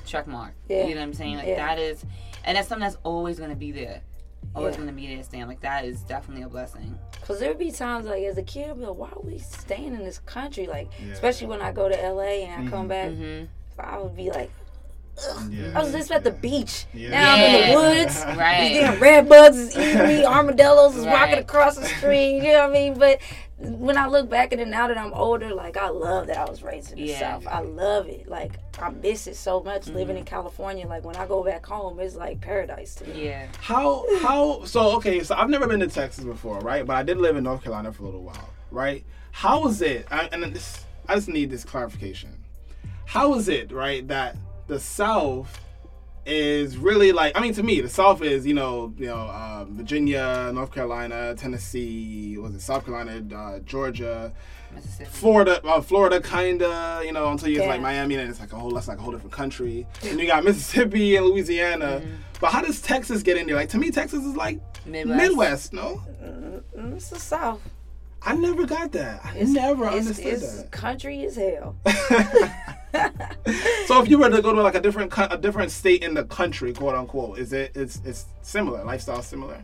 check 0.05 0.27
mark. 0.27 0.53
Yeah. 0.69 0.86
You 0.86 0.93
know 0.93 1.01
what 1.01 1.08
I'm 1.08 1.13
saying? 1.13 1.38
Like, 1.38 1.47
Yeah. 1.47 1.55
that 1.55 1.79
is, 1.79 2.05
and 2.43 2.55
that's 2.55 2.67
something 2.67 2.84
that's 2.88 2.97
always 3.03 3.38
going 3.39 3.49
to 3.49 3.55
be 3.55 3.71
there. 3.71 4.01
Always 4.53 4.73
Yeah. 4.73 4.77
going 4.84 4.89
to 4.89 4.93
be 5.01 5.08
there, 5.13 5.23
Stan. 5.23 5.47
Like, 5.47 5.62
that 5.62 5.86
is 5.86 6.01
definitely 6.01 6.43
a 6.43 6.49
blessing. 6.49 6.97
Because 7.19 7.39
there 7.39 7.49
would 7.49 7.58
be 7.58 7.71
times, 7.71 8.05
like, 8.05 8.23
as 8.23 8.38
a 8.38 8.43
kid, 8.43 8.69
I'd 8.69 8.77
be 8.79 8.86
like, 8.86 8.97
why 8.97 9.10
are 9.10 9.21
we 9.21 9.38
staying 9.39 9.93
in 9.95 10.03
this 10.03 10.19
country? 10.19 10.67
Like, 10.67 10.89
Yeah. 10.99 11.13
especially 11.13 11.47
when 11.47 11.62
I 11.62 11.71
go 11.71 11.89
to 11.89 11.95
LA 11.95 12.43
and 12.45 12.53
I 12.53 12.58
Mm-hmm. 12.58 12.69
come 12.69 12.88
back, 12.88 13.10
Mm-hmm. 13.10 13.45
I 13.79 13.97
would 13.97 14.15
be 14.15 14.29
like, 14.31 14.51
Yeah. 15.49 15.71
I 15.75 15.81
was 15.84 15.91
just 15.93 16.12
at 16.12 16.23
the 16.25 16.31
beach. 16.31 16.86
Yeah. 16.93 17.10
Now 17.10 17.34
I'm 17.36 17.39
in 17.41 17.69
the 17.69 17.75
woods. 17.75 18.23
Right. 18.38 18.69
These 18.69 18.81
damn 18.81 18.99
red 18.99 19.29
bugs 19.29 19.58
is 19.58 19.77
eating 19.77 20.08
me. 20.08 20.25
Armadillos 20.38 20.95
is 20.97 21.05
Right. 21.05 21.13
walking 21.13 21.38
across 21.39 21.77
the 21.77 21.86
street. 21.86 22.36
You 22.38 22.51
know 22.51 22.67
what 22.67 22.69
I 22.71 22.73
mean? 22.73 22.99
But 22.99 23.19
when 23.57 23.97
I 23.97 24.07
look 24.07 24.29
back 24.29 24.51
at 24.51 24.59
it 24.59 24.67
now 24.67 24.87
that 24.87 24.97
I'm 24.97 25.13
older, 25.13 25.53
like, 25.53 25.77
I 25.77 25.87
love 25.89 26.27
that 26.27 26.37
I 26.37 26.49
was 26.49 26.61
raised 26.61 26.91
in 26.91 26.97
the 26.99 27.05
Yeah. 27.05 27.19
South. 27.19 27.47
I 27.47 27.61
love 27.61 28.07
it. 28.07 28.27
Like, 28.27 28.59
I 28.81 28.89
miss 28.89 29.27
it 29.27 29.35
so 29.37 29.63
much 29.63 29.83
Mm-hmm. 29.83 29.95
living 29.95 30.17
in 30.17 30.25
California. 30.25 30.85
Like, 30.87 31.05
when 31.05 31.15
I 31.15 31.25
go 31.25 31.41
back 31.43 31.65
home, 31.65 31.99
it's 31.99 32.15
like 32.15 32.41
paradise 32.41 32.95
to 32.95 33.05
me. 33.07 33.27
Yeah. 33.27 33.47
How 33.61 34.05
how 34.19 34.65
so 34.65 34.95
okay, 34.97 35.23
so 35.23 35.35
I've 35.35 35.49
never 35.49 35.67
been 35.67 35.79
to 35.79 35.87
Texas 35.87 36.25
before, 36.25 36.59
right? 36.59 36.85
But 36.85 36.97
I 36.97 37.03
did 37.03 37.17
live 37.17 37.37
in 37.37 37.43
North 37.45 37.63
Carolina 37.63 37.93
for 37.93 38.03
a 38.03 38.05
little 38.07 38.23
while, 38.23 38.49
right? 38.71 39.05
How 39.31 39.61
was 39.61 39.81
it? 39.81 40.05
I, 40.11 40.27
and 40.31 40.43
this, 40.53 40.85
I 41.07 41.15
just 41.15 41.29
need 41.29 41.49
this 41.49 41.63
clarification. 41.63 42.31
How 43.05 43.35
is 43.35 43.47
it, 43.47 43.71
right, 43.71 44.05
that 44.09 44.35
the 44.67 44.79
South 44.79 45.59
is 46.25 46.77
really 46.77 47.11
like 47.11 47.38
I 47.38 47.41
mean 47.41 47.53
to 47.53 47.63
me 47.63 47.81
the 47.81 47.89
South 47.89 48.21
is 48.21 48.45
you 48.45 48.53
know 48.53 48.93
you 48.97 49.07
know 49.07 49.17
uh, 49.17 49.65
Virginia, 49.69 50.51
North 50.53 50.71
Carolina, 50.71 51.35
Tennessee, 51.35 52.38
was 52.38 52.55
it 52.55 52.61
South 52.61 52.85
Carolina, 52.85 53.23
uh, 53.35 53.59
Georgia, 53.59 54.33
Mississippi. 54.73 55.09
Florida, 55.09 55.61
uh, 55.65 55.81
Florida, 55.81 56.21
kinda, 56.21 57.01
you 57.05 57.11
know, 57.11 57.29
until 57.31 57.49
you 57.49 57.55
get 57.55 57.63
to 57.63 57.69
like 57.69 57.81
Miami, 57.81 58.15
and 58.15 58.29
it's 58.29 58.39
like 58.39 58.51
a 58.53 58.55
whole, 58.57 58.71
that's 58.71 58.88
like 58.88 58.97
a 58.97 59.01
whole 59.01 59.11
different 59.11 59.31
country. 59.31 59.88
And 60.03 60.19
you 60.19 60.27
got 60.27 60.43
Mississippi 60.43 61.15
and 61.15 61.25
Louisiana. 61.25 62.01
Mm-hmm. 62.03 62.15
But 62.41 62.51
how 62.51 62.61
does 62.61 62.81
Texas 62.81 63.23
get 63.23 63.38
in 63.38 63.47
there? 63.47 63.55
Like 63.55 63.69
to 63.69 63.77
me, 63.77 63.91
Texas 63.91 64.23
is 64.25 64.35
like 64.35 64.59
Midwest. 64.85 65.17
Midwest. 65.17 65.73
No, 65.73 66.01
It's 66.95 67.09
the 67.09 67.19
South. 67.19 67.61
I 68.21 68.35
never 68.35 68.65
got 68.65 68.91
that. 68.93 69.23
I 69.23 69.43
never 69.43 69.85
It's, 69.85 69.95
understood 69.95 70.33
it's 70.33 70.63
country 70.71 71.23
as 71.25 71.35
hell. 71.35 71.75
that. 72.95 73.38
so 73.88 74.01
if 74.01 74.10
you 74.10 74.17
were 74.19 74.29
to 74.29 74.41
go 74.41 74.53
to 74.53 74.62
like 74.62 74.75
a 74.75 74.81
different 74.81 75.13
a 75.17 75.38
different 75.38 75.71
state 75.71 76.03
in 76.03 76.13
the 76.13 76.23
country, 76.25 76.73
quote 76.73 76.95
unquote, 76.95 77.38
is 77.39 77.53
it 77.53 77.71
it's 77.75 78.01
it's 78.05 78.25
similar 78.41 78.84
lifestyle 78.84 79.21
similar? 79.21 79.63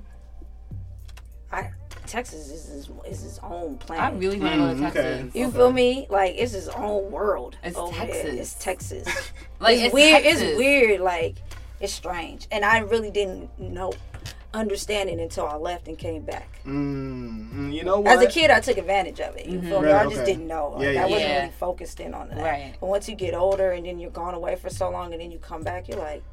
I 1.51 1.71
Texas 2.07 2.49
is 2.49 2.67
his, 2.67 2.89
is 3.07 3.21
his 3.21 3.39
own 3.43 3.77
planet. 3.77 4.03
I 4.03 4.17
really 4.17 4.39
want 4.39 4.51
to 4.53 4.57
go 4.57 4.67
to 4.67 4.73
Mm, 4.81 4.87
okay. 4.89 5.01
Texas. 5.23 5.35
you 5.35 5.45
Okay. 5.47 5.55
feel 5.57 5.71
me? 5.71 6.07
Like 6.09 6.35
it's 6.37 6.51
his 6.51 6.67
own 6.69 7.11
world. 7.11 7.57
It's 7.63 7.77
over 7.77 7.95
there. 7.95 8.05
Texas. 8.07 8.33
It's 8.39 8.53
Texas. 8.63 9.07
Like 9.59 9.75
it's, 9.77 9.85
it's 9.85 9.93
weird. 9.93 10.23
Texas. 10.23 10.41
It's 10.41 10.57
weird. 10.57 11.01
Like 11.01 11.35
it's 11.79 11.93
strange, 11.93 12.47
and 12.51 12.65
I 12.65 12.79
really 12.79 13.11
didn't 13.11 13.57
know 13.59 13.93
understand 14.53 15.09
it 15.09 15.19
until 15.19 15.45
I 15.47 15.55
left 15.55 15.87
and 15.87 15.97
came 15.97 16.23
back. 16.23 16.59
Mm, 16.65 17.73
you 17.73 17.83
know 17.83 17.99
what? 18.01 18.17
As 18.17 18.23
a 18.23 18.27
kid, 18.27 18.51
I 18.51 18.59
took 18.59 18.77
advantage 18.77 19.19
of 19.19 19.35
it. 19.37 19.45
You 19.45 19.61
feel 19.61 19.81
me? 19.81 19.87
Right, 19.89 20.01
I 20.01 20.09
just 20.09 20.17
okay. 20.17 20.33
didn't 20.33 20.47
know. 20.47 20.71
Like, 20.75 20.83
Yeah, 20.83 20.91
yeah, 20.91 21.01
I 21.01 21.05
wasn't 21.05 21.29
yeah. 21.29 21.39
really 21.39 21.51
focused 21.53 21.99
in 21.99 22.13
on 22.13 22.29
that. 22.29 22.37
Right. 22.37 22.75
But 22.79 22.87
once 22.87 23.07
you 23.07 23.15
get 23.15 23.33
older 23.33 23.71
and 23.71 23.85
then 23.85 23.99
you're 23.99 24.11
gone 24.11 24.33
away 24.33 24.55
for 24.55 24.69
so 24.69 24.89
long 24.89 25.13
and 25.13 25.21
then 25.21 25.31
you 25.31 25.39
come 25.39 25.63
back, 25.63 25.87
you're 25.87 25.99
like, 25.99 26.23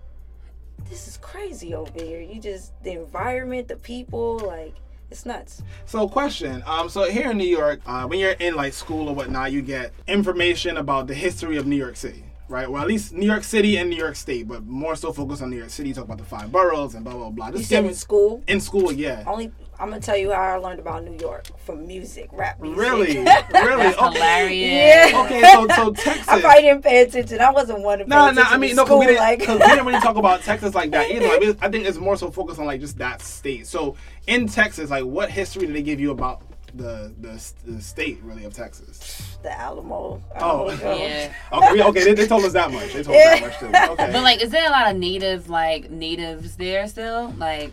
this 0.89 1.07
is 1.09 1.17
crazy 1.19 1.75
over 1.75 1.93
here. 1.95 2.21
You 2.21 2.41
just 2.41 2.73
the 2.83 2.93
environment, 2.93 3.69
the 3.69 3.77
people, 3.77 4.39
like 4.39 4.75
it's 5.11 5.25
nuts. 5.25 5.63
So, 5.87 6.09
question. 6.09 6.63
Um, 6.67 6.89
so 6.89 7.05
here 7.11 7.31
in 7.31 7.39
New 7.39 7.45
York, 7.47 7.81
uh, 7.87 8.07
when 8.07 8.19
you're 8.19 8.33
in 8.33 8.55
like 8.55 8.73
school 8.75 9.09
or 9.09 9.15
whatnot, 9.15 9.53
you 9.53 9.63
get 9.63 9.93
information 10.07 10.77
about 10.77 11.07
the 11.07 11.15
history 11.15 11.57
of 11.57 11.67
New 11.67 11.77
York 11.77 11.97
City, 11.97 12.25
right? 12.49 12.71
Well, 12.71 12.83
at 12.83 12.89
least 12.89 13.13
New 13.13 13.27
York 13.27 13.45
City 13.45 13.77
and 13.77 13.91
New 13.91 13.97
York 13.97 14.17
State, 14.17 14.49
but 14.49 14.65
more 14.65 14.97
so 14.97 15.13
focused 15.13 15.43
on 15.43 15.51
New 15.51 15.57
York 15.59 15.71
City. 15.71 15.93
Talk 15.93 16.05
about 16.05 16.19
the 16.19 16.25
five 16.25 16.51
boroughs 16.51 16.95
and 16.95 17.05
blah 17.05 17.15
blah 17.15 17.31
blah. 17.31 17.49
You 17.49 17.59
Just 17.59 17.69
said 17.69 17.85
in 17.85 17.95
school. 17.95 18.43
in 18.49 18.61
school, 18.61 18.91
yeah. 18.93 19.25
Only 19.27 19.53
I'm 19.81 19.91
gonna 19.91 20.01
tell 20.01 20.17
you 20.17 20.33
how 20.33 20.41
I 20.41 20.57
learned 20.57 20.81
about 20.81 21.05
New 21.05 21.17
York 21.21 21.47
from 21.65 21.87
music, 21.87 22.29
rap 22.33 22.61
music. 22.61 22.79
Really, 22.79 23.07
really. 23.19 23.23
That's 23.25 23.99
Okay. 23.99 24.19
hilarious. 24.19 25.13
Yeah. 25.13 25.23
Okay, 25.25 25.43
so 25.53 25.69
so 25.69 25.93
Texas. 26.05 26.29
I 26.29 26.41
probably 26.41 26.63
didn't 26.63 26.83
pay 26.83 27.03
attention. 27.03 27.41
I 27.41 27.51
wasn't 27.53 27.81
one 27.83 27.99
to 28.01 28.05
pay 28.05 28.09
No, 28.09 28.31
no, 28.33 28.43
I 28.43 28.57
mean, 28.57 28.71
to 28.71 28.77
no, 28.77 28.85
because 28.85 28.99
we, 28.99 29.07
didn't, 29.07 29.19
like 29.21 29.39
'cause 29.45 29.59
we 29.61 29.67
didn't 29.67 29.87
really 29.87 30.01
talk 30.01 30.17
about 30.17 30.41
Texas 30.43 30.75
like 30.75 30.91
that 30.91 31.11
either. 31.11 31.29
Like, 31.29 31.41
we- 31.41 31.57
I 31.61 31.69
think 31.71 31.87
it's 31.87 31.99
more 31.99 32.17
so 32.17 32.31
focused 32.31 32.59
on 32.59 32.67
like 32.67 32.81
just 32.81 32.99
that 32.99 33.23
state. 33.23 33.67
So 33.69 33.95
in 34.27 34.49
Texas, 34.49 34.91
like, 34.91 35.05
what 35.05 35.31
history 35.31 35.67
did 35.67 35.77
they 35.77 35.83
give 35.83 36.01
you 36.01 36.11
about 36.11 36.43
the 36.75 37.13
the, 37.21 37.53
the 37.67 37.81
state 37.81 38.19
really 38.23 38.45
of 38.45 38.53
Texas? 38.53 39.39
the 39.43 39.51
Alamo. 39.59 40.23
Oh. 40.41 40.71
Yeah. 40.71 41.33
Okay, 41.53 41.83
okay, 41.83 42.05
they, 42.05 42.15
they 42.15 42.27
told 42.27 42.45
us 42.45 42.53
that 42.53 42.71
much. 42.73 42.93
They 42.93 43.03
told 43.03 43.17
us 43.17 43.25
that 43.25 43.41
much 43.41 43.59
too. 43.59 43.93
Okay. 43.93 44.13
But 44.13 44.23
like, 44.23 44.43
is 44.43 44.51
there 44.51 44.67
a 44.67 44.71
lot 44.71 44.91
of 44.91 44.97
native 44.97 45.49
like 45.49 45.91
natives 45.91 46.57
there 46.57 46.87
still? 46.89 47.31
Like, 47.39 47.73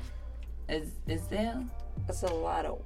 is 0.69 0.89
is 1.08 1.25
there? 1.27 1.62
That's 2.08 2.23
a 2.23 2.27
lot 2.34 2.65
of 2.65 2.81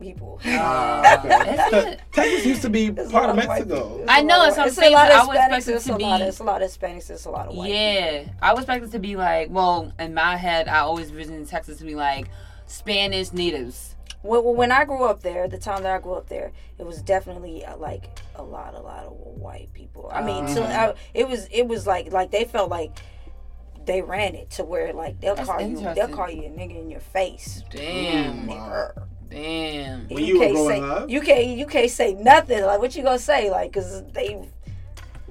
people. 0.00 0.40
Ah, 0.44 1.24
okay. 1.24 1.98
Texas 2.12 2.44
used 2.44 2.62
to 2.62 2.68
be 2.70 2.90
There's 2.90 3.08
a 3.08 3.12
part 3.12 3.30
of 3.30 3.36
Mexico. 3.36 4.04
I 4.08 4.22
know, 4.22 4.42
There's 4.42 4.56
that's 4.56 4.56
what 4.56 4.62
I'm 4.62 4.68
it's 4.68 4.76
saying, 4.76 4.92
a 4.92 4.96
lot 4.96 5.10
of 5.12 5.16
I 5.20 5.26
would 5.26 5.36
Hispanics. 5.36 5.74
It's 5.76 5.84
to 5.84 5.90
a 5.90 5.92
lot. 5.92 5.98
be- 5.98 6.22
Of, 6.22 6.28
it's 6.28 6.38
a 6.40 6.44
lot 6.44 6.62
of 6.62 6.70
Hispanics. 6.70 7.10
It's 7.10 7.24
a 7.24 7.30
lot 7.30 7.46
of 7.48 7.54
white. 7.54 7.70
Yeah, 7.70 8.24
I 8.42 8.52
was 8.52 8.64
expect 8.64 8.84
it 8.84 8.90
to 8.92 8.98
be 8.98 9.14
like, 9.16 9.48
well, 9.50 9.92
in 10.00 10.12
my 10.14 10.36
head, 10.36 10.66
I 10.68 10.78
always 10.80 11.10
envisioned 11.10 11.46
Texas 11.46 11.78
to 11.78 11.84
be 11.84 11.94
like 11.94 12.28
Spanish 12.66 13.32
natives. 13.32 13.93
When, 14.24 14.42
when 14.56 14.72
I 14.72 14.84
grew 14.86 15.04
up 15.04 15.22
there, 15.22 15.46
the 15.48 15.58
time 15.58 15.82
that 15.82 15.94
I 15.94 15.98
grew 16.00 16.14
up 16.14 16.28
there, 16.30 16.50
it 16.78 16.86
was 16.86 17.02
definitely 17.02 17.64
uh, 17.64 17.76
like 17.76 18.18
a 18.36 18.42
lot, 18.42 18.74
a 18.74 18.80
lot 18.80 19.04
of 19.04 19.12
white 19.12 19.72
people. 19.74 20.10
I 20.12 20.22
mean, 20.24 20.46
Oh. 20.48 20.54
to, 20.54 20.62
I, 20.64 20.94
it 21.12 21.28
was, 21.28 21.46
it 21.52 21.68
was 21.68 21.86
like, 21.86 22.10
like 22.10 22.30
they 22.30 22.44
felt 22.44 22.70
like 22.70 22.90
they 23.84 24.00
ran 24.00 24.34
it 24.34 24.48
to 24.52 24.64
where 24.64 24.94
like 24.94 25.20
they'll 25.20 25.34
That's 25.34 25.46
call 25.46 25.60
you, 25.60 25.76
they'll 25.94 26.08
call 26.08 26.30
you 26.30 26.44
a 26.44 26.48
nigga 26.48 26.80
in 26.80 26.90
your 26.90 27.00
face. 27.00 27.62
Damn, 27.70 28.48
Nigger. 28.48 29.06
damn. 29.28 30.08
When 30.08 30.24
you 30.24 30.38
were 30.38 30.44
can't 30.46 30.54
growing 30.54 30.82
say, 30.82 30.88
up? 30.88 31.10
you 31.10 31.20
can't, 31.20 31.46
you 31.58 31.66
can't 31.66 31.90
say 31.90 32.14
nothing. 32.14 32.62
Like 32.64 32.80
what 32.80 32.96
you 32.96 33.02
gonna 33.02 33.18
say? 33.18 33.50
Like, 33.50 33.74
cause 33.74 34.02
they, 34.12 34.48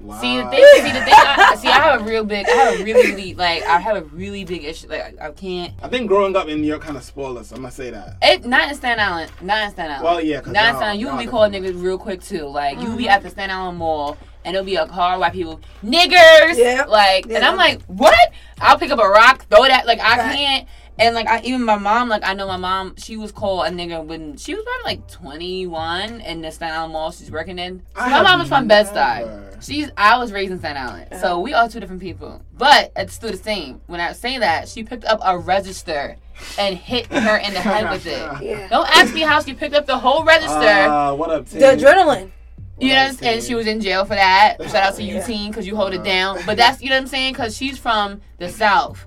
Wow. 0.04 0.20
See 0.20 0.36
the 0.36 0.44
thing, 0.50 0.64
see 0.76 0.92
the 0.92 1.00
thing. 1.04 1.14
I, 1.16 1.56
see, 1.58 1.68
I 1.68 1.80
have 1.80 2.02
a 2.02 2.04
real 2.04 2.24
big, 2.24 2.46
I 2.46 2.50
have 2.50 2.80
a 2.80 2.84
really, 2.84 3.12
really 3.12 3.34
like, 3.34 3.62
I 3.64 3.78
have 3.78 3.96
a 3.96 4.02
really 4.02 4.44
big 4.44 4.62
issue. 4.62 4.86
Like, 4.88 5.18
I, 5.18 5.28
I 5.28 5.30
can't. 5.32 5.72
I 5.82 5.88
think 5.88 6.08
growing 6.08 6.36
up 6.36 6.46
in 6.48 6.60
New 6.60 6.68
York 6.68 6.82
kind 6.82 6.98
of 6.98 7.02
spoiled 7.04 7.38
us. 7.38 7.52
I'm 7.52 7.58
gonna 7.62 7.70
say 7.70 7.88
that. 7.90 8.18
It 8.20 8.44
not 8.44 8.68
in 8.68 8.74
Staten 8.74 9.00
Island, 9.00 9.32
not 9.40 9.64
in 9.64 9.70
Staten 9.70 9.92
Island. 9.92 10.04
Well, 10.04 10.20
yeah, 10.20 10.40
'cause 10.42 10.52
not 10.52 10.60
in 10.60 10.64
y'all- 10.64 10.74
Staten 10.74 10.82
Island. 10.82 11.00
You 11.00 11.06
will 11.08 11.16
be 11.18 11.26
called 11.26 11.52
different. 11.52 11.76
niggas 11.76 11.82
real 11.82 11.96
quick 11.98 12.22
too. 12.22 12.44
Like 12.46 12.78
you 12.80 12.90
will 12.90 12.96
be 12.98 13.04
mm-hmm. 13.04 13.12
at 13.12 13.22
the 13.22 13.30
Staten 13.30 13.50
Island 13.50 13.78
Mall, 13.78 14.18
and 14.44 14.54
it'll 14.54 14.66
be 14.66 14.76
a 14.76 14.86
car 14.86 15.18
white 15.18 15.32
people 15.32 15.58
niggers. 15.82 16.58
Yeah. 16.58 16.84
Like, 16.86 17.24
and 17.26 17.42
I'm 17.42 17.56
like, 17.56 17.80
what? 17.86 18.14
I'll 18.60 18.78
pick 18.78 18.90
up 18.90 18.98
a 19.00 19.08
rock, 19.08 19.46
throw 19.48 19.62
that. 19.64 19.86
Like 19.86 20.00
I 20.00 20.18
Right. 20.18 20.36
can't. 20.36 20.68
And 20.98 21.14
like 21.14 21.26
I, 21.26 21.40
even 21.42 21.64
my 21.64 21.76
mom, 21.76 22.08
like 22.08 22.22
I 22.24 22.34
know 22.34 22.46
my 22.46 22.56
mom, 22.56 22.94
she 22.96 23.16
was 23.16 23.32
called 23.32 23.66
a 23.66 23.70
nigga 23.70 24.04
when 24.04 24.36
she 24.36 24.54
was 24.54 24.64
probably 24.64 24.84
like 24.96 25.08
21 25.08 26.20
in 26.20 26.40
the 26.42 26.50
Staten 26.52 26.74
Island 26.76 26.92
Mall 26.92 27.10
she's 27.10 27.30
working 27.30 27.58
in. 27.58 27.82
So 27.96 28.06
my 28.08 28.22
mom 28.22 28.38
was 28.40 28.48
from 28.48 28.68
Bed 28.68 28.86
Stuy. 28.86 29.62
She's 29.64 29.90
I 29.96 30.18
was 30.18 30.30
raised 30.32 30.52
in 30.52 30.58
Staten 30.60 30.76
Island, 30.76 31.08
Uh-huh. 31.12 31.20
so 31.20 31.40
we 31.40 31.52
are 31.52 31.68
two 31.68 31.80
different 31.80 32.00
people. 32.00 32.42
But 32.56 32.92
it's 32.96 33.14
still 33.14 33.30
the 33.32 33.36
same. 33.36 33.80
When 33.86 34.00
I 34.00 34.12
say 34.12 34.38
that, 34.38 34.68
she 34.68 34.84
picked 34.84 35.04
up 35.04 35.20
a 35.24 35.36
register 35.36 36.16
and 36.58 36.76
hit 36.76 37.06
her 37.06 37.36
in 37.38 37.54
the 37.54 37.60
head 37.60 37.90
with 37.90 38.06
it. 38.06 38.28
yeah, 38.42 38.68
Don't 38.68 38.88
ask 38.96 39.12
me 39.14 39.22
how 39.22 39.40
she 39.40 39.54
picked 39.54 39.74
up 39.74 39.86
the 39.86 39.98
whole 39.98 40.24
register. 40.24 40.54
Uh, 40.58 41.14
what 41.14 41.30
up, 41.30 41.48
Tim? 41.48 41.60
the 41.60 41.66
adrenaline. 41.66 42.30
you 42.78 42.88
know, 42.88 42.94
what 42.96 43.08
I'm 43.08 43.14
saying? 43.14 43.34
and 43.38 43.42
she 43.44 43.54
was 43.54 43.66
in 43.66 43.80
jail 43.80 44.04
for 44.04 44.14
that. 44.14 44.56
Shout 44.62 44.74
out 44.76 44.94
to 44.96 45.02
you, 45.02 45.14
Yeah. 45.16 45.26
teen, 45.26 45.50
because 45.50 45.66
you 45.66 45.74
hold 45.76 45.92
it 45.94 46.00
Uh. 46.00 46.04
down. 46.04 46.38
But 46.46 46.56
that's 46.56 46.80
you 46.82 46.88
know 46.90 46.96
what 46.96 47.02
I'm 47.02 47.06
saying, 47.08 47.32
because 47.32 47.56
she's 47.56 47.78
from 47.78 48.20
the 48.38 48.48
South, 48.48 49.06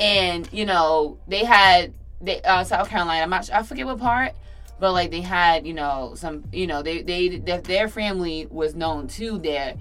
and 0.00 0.48
you 0.52 0.64
know 0.66 1.18
they 1.28 1.44
had 1.44 1.92
they 2.20 2.42
uh, 2.42 2.64
South 2.64 2.88
Carolina. 2.88 3.22
I'm 3.22 3.30
not 3.30 3.44
sure, 3.44 3.54
I 3.54 3.62
forget 3.62 3.86
what 3.86 3.98
part. 3.98 4.32
But 4.80 4.92
like 4.92 5.10
they 5.10 5.20
had, 5.20 5.66
you 5.66 5.74
know, 5.74 6.14
some, 6.16 6.42
you 6.52 6.66
know, 6.66 6.82
they 6.82 7.02
they 7.02 7.36
their, 7.36 7.60
their 7.60 7.86
family 7.86 8.46
was 8.50 8.74
known 8.74 9.08
too 9.08 9.36
there, 9.36 9.76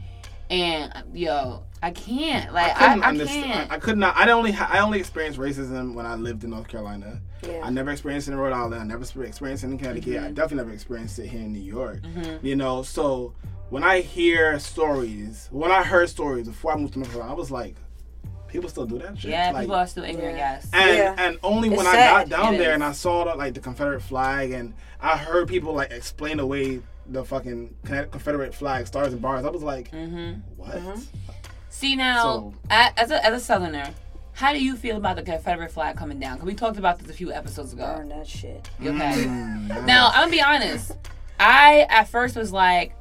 and 0.49 0.91
yo, 1.13 1.63
I 1.81 1.91
can't, 1.91 2.53
like, 2.53 2.75
I, 2.75 2.87
couldn't 2.89 3.03
I, 3.03 3.07
understand. 3.07 3.45
can't. 3.45 3.71
I, 3.71 3.75
I 3.75 3.79
could 3.79 3.97
not. 3.97 4.17
I 4.17 4.29
only. 4.31 4.53
I 4.53 4.79
only 4.79 4.99
experienced 4.99 5.39
racism 5.39 5.93
when 5.93 6.05
I 6.05 6.15
lived 6.15 6.43
in 6.43 6.49
North 6.49 6.67
Carolina. 6.67 7.21
Yeah. 7.47 7.61
I 7.63 7.69
never 7.69 7.91
experienced 7.91 8.27
it 8.27 8.33
in 8.33 8.37
Rhode 8.37 8.51
Island. 8.51 8.81
I 8.81 8.83
never 8.83 9.03
experienced 9.03 9.63
it 9.63 9.67
in 9.67 9.77
Connecticut. 9.77 10.15
Mm-hmm. 10.15 10.25
I 10.25 10.31
definitely 10.31 10.57
never 10.57 10.71
experienced 10.71 11.17
it 11.19 11.27
here 11.27 11.39
in 11.39 11.53
New 11.53 11.61
York. 11.61 12.01
You 12.41 12.57
know, 12.57 12.83
so 12.83 13.33
when 13.69 13.83
I 13.83 14.01
hear 14.01 14.59
stories, 14.59 15.47
when 15.49 15.71
I 15.71 15.83
heard 15.83 16.09
stories 16.09 16.47
before 16.47 16.73
I 16.73 16.75
moved 16.75 16.93
to 16.93 16.99
North 16.99 17.11
Carolina, 17.11 17.33
I 17.33 17.37
was 17.37 17.51
like, 17.51 17.75
people 18.49 18.69
still 18.69 18.85
do 18.85 18.97
that 18.99 19.17
shit. 19.17 19.31
yeah, 19.31 19.51
like, 19.51 19.61
people 19.63 19.75
are 19.75 19.87
still 19.87 20.03
ignorant, 20.03 20.37
Yeah. 20.37 20.53
yes. 20.53 20.69
and 20.73 20.97
Yeah. 20.97 21.15
and 21.17 21.39
only 21.43 21.69
when 21.69 21.79
It's 21.79 21.87
I 21.87 21.95
got 21.95 22.29
down 22.29 22.55
It 22.55 22.57
there 22.57 22.69
is. 22.69 22.75
and 22.75 22.83
I 22.83 22.91
saw 22.91 23.23
the, 23.25 23.35
like 23.35 23.53
the 23.53 23.59
Confederate 23.59 24.01
flag 24.01 24.51
and 24.51 24.73
I 25.01 25.15
heard 25.17 25.47
people 25.47 25.73
like 25.73 25.91
explain 25.91 26.39
away 26.39 26.81
the 27.07 27.23
fucking 27.25 27.73
Confederate 27.85 28.53
flag, 28.53 28.85
stars 28.87 29.13
and 29.13 29.21
bars. 29.21 29.43
I 29.45 29.49
was 29.49 29.63
like, 29.63 29.91
Mm-hmm. 29.91 30.41
what? 30.57 30.79
See 31.69 31.95
now, 31.95 32.23
So- 32.23 32.53
as 32.69 33.11
a 33.11 33.25
as 33.25 33.33
a 33.33 33.39
Southerner, 33.43 33.93
how 34.33 34.53
do 34.53 34.63
you 34.63 34.75
feel 34.75 34.97
about 34.97 35.15
the 35.15 35.21
Confederate 35.23 35.71
flag 35.71 35.95
coming 35.97 36.19
down? 36.19 36.33
Because 36.35 36.47
we 36.47 36.53
talked 36.55 36.77
about 36.77 36.99
this 36.99 37.09
a 37.09 37.13
few 37.13 37.31
episodes 37.31 37.73
ago. 37.73 37.93
Burn 37.97 38.09
that 38.09 38.27
shit. 38.27 38.69
Okay. 38.81 38.89
Mm, 38.89 39.85
Now 39.85 40.07
I'm 40.09 40.21
gonna 40.25 40.31
be 40.31 40.41
honest. 40.41 40.91
I 41.39 41.85
at 41.89 42.07
first 42.09 42.35
was 42.35 42.51
like, 42.51 42.93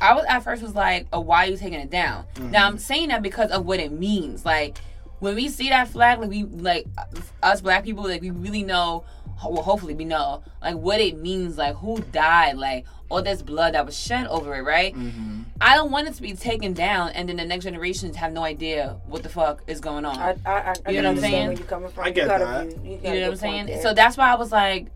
I 0.00 0.14
was 0.14 0.24
at 0.28 0.40
first 0.44 0.62
was 0.62 0.74
like, 0.74 1.06
oh, 1.12 1.20
why 1.20 1.44
are 1.46 1.50
you 1.50 1.56
taking 1.56 1.80
it 1.80 1.90
down? 1.90 2.24
Now 2.40 2.66
I'm 2.66 2.78
saying 2.78 3.08
that 3.08 3.22
because 3.22 3.50
of 3.50 3.66
what 3.66 3.80
it 3.80 3.92
means. 3.92 4.44
Like 4.46 4.78
when 5.20 5.34
we 5.36 5.48
see 5.48 5.68
that 5.68 5.88
flag, 5.88 6.18
like 6.20 6.30
we 6.30 6.44
like 6.44 6.86
us 7.42 7.60
black 7.60 7.84
people, 7.84 8.04
like 8.04 8.22
we 8.22 8.30
really 8.30 8.62
know. 8.62 9.04
Well, 9.42 9.62
hopefully 9.62 9.94
we 9.94 10.04
know 10.04 10.42
like 10.60 10.74
what 10.74 11.00
it 11.00 11.16
means, 11.16 11.56
like 11.56 11.74
who 11.76 11.98
died, 12.12 12.58
like 12.58 12.84
all 13.08 13.22
this 13.22 13.40
blood 13.40 13.72
that 13.72 13.86
was 13.86 13.98
shed 13.98 14.26
over 14.26 14.54
it, 14.54 14.60
right? 14.62 14.94
Mm-hmm. 14.94 15.40
I 15.62 15.76
don't 15.76 15.90
want 15.90 16.08
it 16.08 16.14
to 16.16 16.22
be 16.22 16.34
taken 16.34 16.74
down, 16.74 17.10
and 17.12 17.26
then 17.26 17.36
the 17.36 17.46
next 17.46 17.64
generations 17.64 18.16
have 18.16 18.34
no 18.34 18.44
idea 18.44 18.98
what 19.06 19.22
the 19.22 19.30
fuck 19.30 19.62
is 19.66 19.80
going 19.80 20.04
on. 20.04 20.18
I, 20.18 20.36
I, 20.44 20.52
I, 20.52 20.74
I 20.84 20.90
You 20.90 21.00
know 21.00 21.08
what 21.08 21.16
I'm 21.16 21.22
saying? 21.22 21.46
Where 21.48 21.56
you 21.56 21.64
coming 21.64 21.88
from? 21.90 22.04
I 22.04 22.10
get 22.10 22.22
you 22.24 22.28
got 22.28 22.42
a 22.42 22.44
that. 22.44 22.66
view- 22.66 22.90
You, 22.92 22.96
got 22.98 23.14
You 23.14 23.20
know 23.20 23.26
what 23.28 23.30
I'm 23.32 23.36
saying? 23.38 23.66
there. 23.66 23.82
So 23.82 23.94
that's 23.94 24.18
why 24.18 24.30
I 24.30 24.34
was 24.34 24.52
like, 24.52 24.88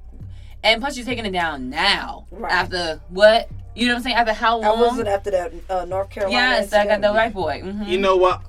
and 0.62 0.78
plus 0.82 0.98
you're 0.98 1.06
taking 1.06 1.24
it 1.24 1.32
down 1.32 1.70
now 1.70 2.26
Right. 2.30 2.52
after 2.52 3.00
what? 3.08 3.48
You 3.74 3.86
know 3.86 3.94
what 3.94 3.98
I'm 3.98 4.02
saying? 4.04 4.16
After 4.16 4.32
how 4.34 4.58
long? 4.58 4.78
I 4.78 4.80
wasn't 4.82 5.08
after 5.08 5.30
that 5.30 5.52
uh, 5.70 5.84
North 5.86 6.10
Carolina. 6.10 6.36
Yes, 6.38 6.72
I 6.74 6.84
got 6.84 7.00
the 7.00 7.08
incident. 7.08 7.14
right 7.16 7.32
boy. 7.32 7.60
hmm 7.62 7.82
You 7.84 7.96
know 7.98 8.16
what? 8.16 8.42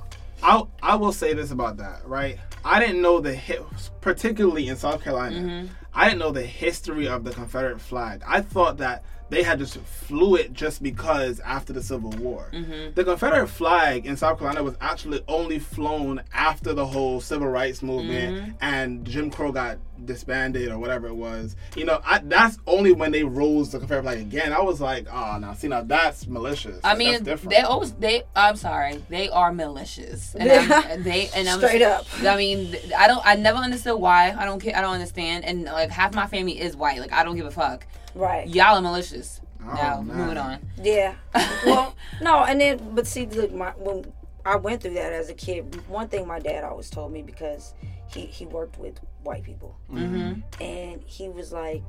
I 0.45 0.63
I 0.83 0.95
will 0.95 1.11
say 1.11 1.33
this 1.33 1.49
about 1.49 1.77
that, 1.77 2.07
right? 2.07 2.37
I 2.63 2.79
didn't 2.79 3.01
know 3.01 3.19
the 3.19 3.33
hit, 3.33 3.63
particularly 3.99 4.67
in 4.67 4.75
South 4.75 5.03
Carolina. 5.03 5.37
Mm-hmm. 5.37 5.73
I 5.93 6.05
didn't 6.05 6.19
know 6.19 6.31
the 6.31 6.43
history 6.43 7.07
of 7.07 7.23
the 7.23 7.31
Confederate 7.31 7.81
flag. 7.81 8.21
I 8.27 8.41
thought 8.41 8.77
that 8.77 9.03
they 9.29 9.41
had 9.41 9.57
just 9.57 9.77
flew 9.77 10.35
it 10.35 10.53
just 10.53 10.83
because 10.83 11.39
after 11.39 11.73
the 11.73 11.81
Civil 11.81 12.11
War. 12.11 12.49
Mm-hmm. 12.53 12.93
The 12.93 13.03
Confederate 13.03 13.47
flag 13.47 14.05
in 14.05 14.15
South 14.17 14.37
Carolina 14.37 14.61
was 14.63 14.75
actually 14.81 15.23
only 15.27 15.57
flown 15.57 16.21
after 16.33 16.73
the 16.73 16.85
whole 16.85 17.19
civil 17.19 17.47
rights 17.47 17.81
movement 17.81 18.35
Mm-hmm. 18.35 18.51
and 18.61 19.03
Jim 19.05 19.31
Crow 19.31 19.51
got 19.51 19.77
disbanded 20.05 20.69
or 20.69 20.77
whatever 20.77 21.07
it 21.07 21.15
was. 21.15 21.55
You 21.75 21.85
know, 21.85 22.01
I, 22.05 22.19
that's 22.19 22.57
only 22.67 22.91
when 22.93 23.11
they 23.11 23.23
rose 23.23 23.71
the 23.71 23.79
Confederate 23.79 24.03
flag 24.03 24.19
again. 24.19 24.53
I 24.53 24.61
was 24.61 24.79
like, 24.79 25.07
oh, 25.11 25.37
now 25.39 25.53
see, 25.53 25.69
now 25.69 25.81
that's 25.81 26.27
malicious. 26.27 26.79
I 26.83 26.89
Like, 26.89 26.97
mean, 26.99 27.11
that's 27.13 27.23
different. 27.23 27.49
they 27.51 27.61
always 27.61 27.93
they. 27.93 28.23
I'm 28.35 28.55
sorry, 28.57 29.01
they 29.09 29.29
are 29.29 29.51
malicious, 29.51 30.35
and 30.35 30.51
I'm, 30.51 31.03
they 31.03 31.29
and 31.35 31.47
I'm 31.49 31.59
Straight 31.59 31.81
up. 31.81 32.05
I 32.21 32.35
mean, 32.37 32.75
I 32.97 33.07
don't. 33.07 33.25
I 33.25 33.35
never 33.35 33.57
understood 33.57 33.99
why. 33.99 34.35
I 34.37 34.45
don't 34.45 34.59
care. 34.59 34.75
I 34.77 34.81
don't 34.81 34.93
understand. 34.93 35.45
And 35.45 35.63
like 35.63 35.89
half 35.89 36.13
my 36.13 36.27
family 36.27 36.59
is 36.59 36.75
white. 36.75 36.99
Like 36.99 37.11
I 37.13 37.23
don't 37.23 37.35
give 37.35 37.45
a 37.47 37.51
fuck. 37.51 37.87
Right. 38.15 38.47
Y'all 38.47 38.77
are 38.77 38.81
malicious. 38.81 39.41
Oh, 39.61 39.73
now 39.73 40.01
man. 40.01 40.17
moving 40.17 40.37
on. 40.37 40.59
Yeah. 40.81 41.15
Well, 41.65 41.95
no, 42.21 42.43
and 42.43 42.61
then 42.61 42.91
but 42.95 43.05
see, 43.07 43.25
look, 43.25 43.51
my 43.53 43.71
when 43.71 44.05
I 44.45 44.55
went 44.57 44.81
through 44.83 44.93
that 44.95 45.11
as 45.13 45.29
a 45.29 45.33
kid, 45.33 45.81
one 45.87 46.07
thing 46.07 46.27
my 46.27 46.39
dad 46.39 46.63
always 46.63 46.89
told 46.89 47.11
me 47.11 47.21
because 47.23 47.73
he 48.07 48.21
he 48.27 48.45
worked 48.45 48.77
with 48.79 48.99
white 49.23 49.43
people, 49.43 49.75
Mm-hmm. 49.91 50.41
and 50.61 51.01
he 51.05 51.27
was 51.29 51.51
like, 51.51 51.81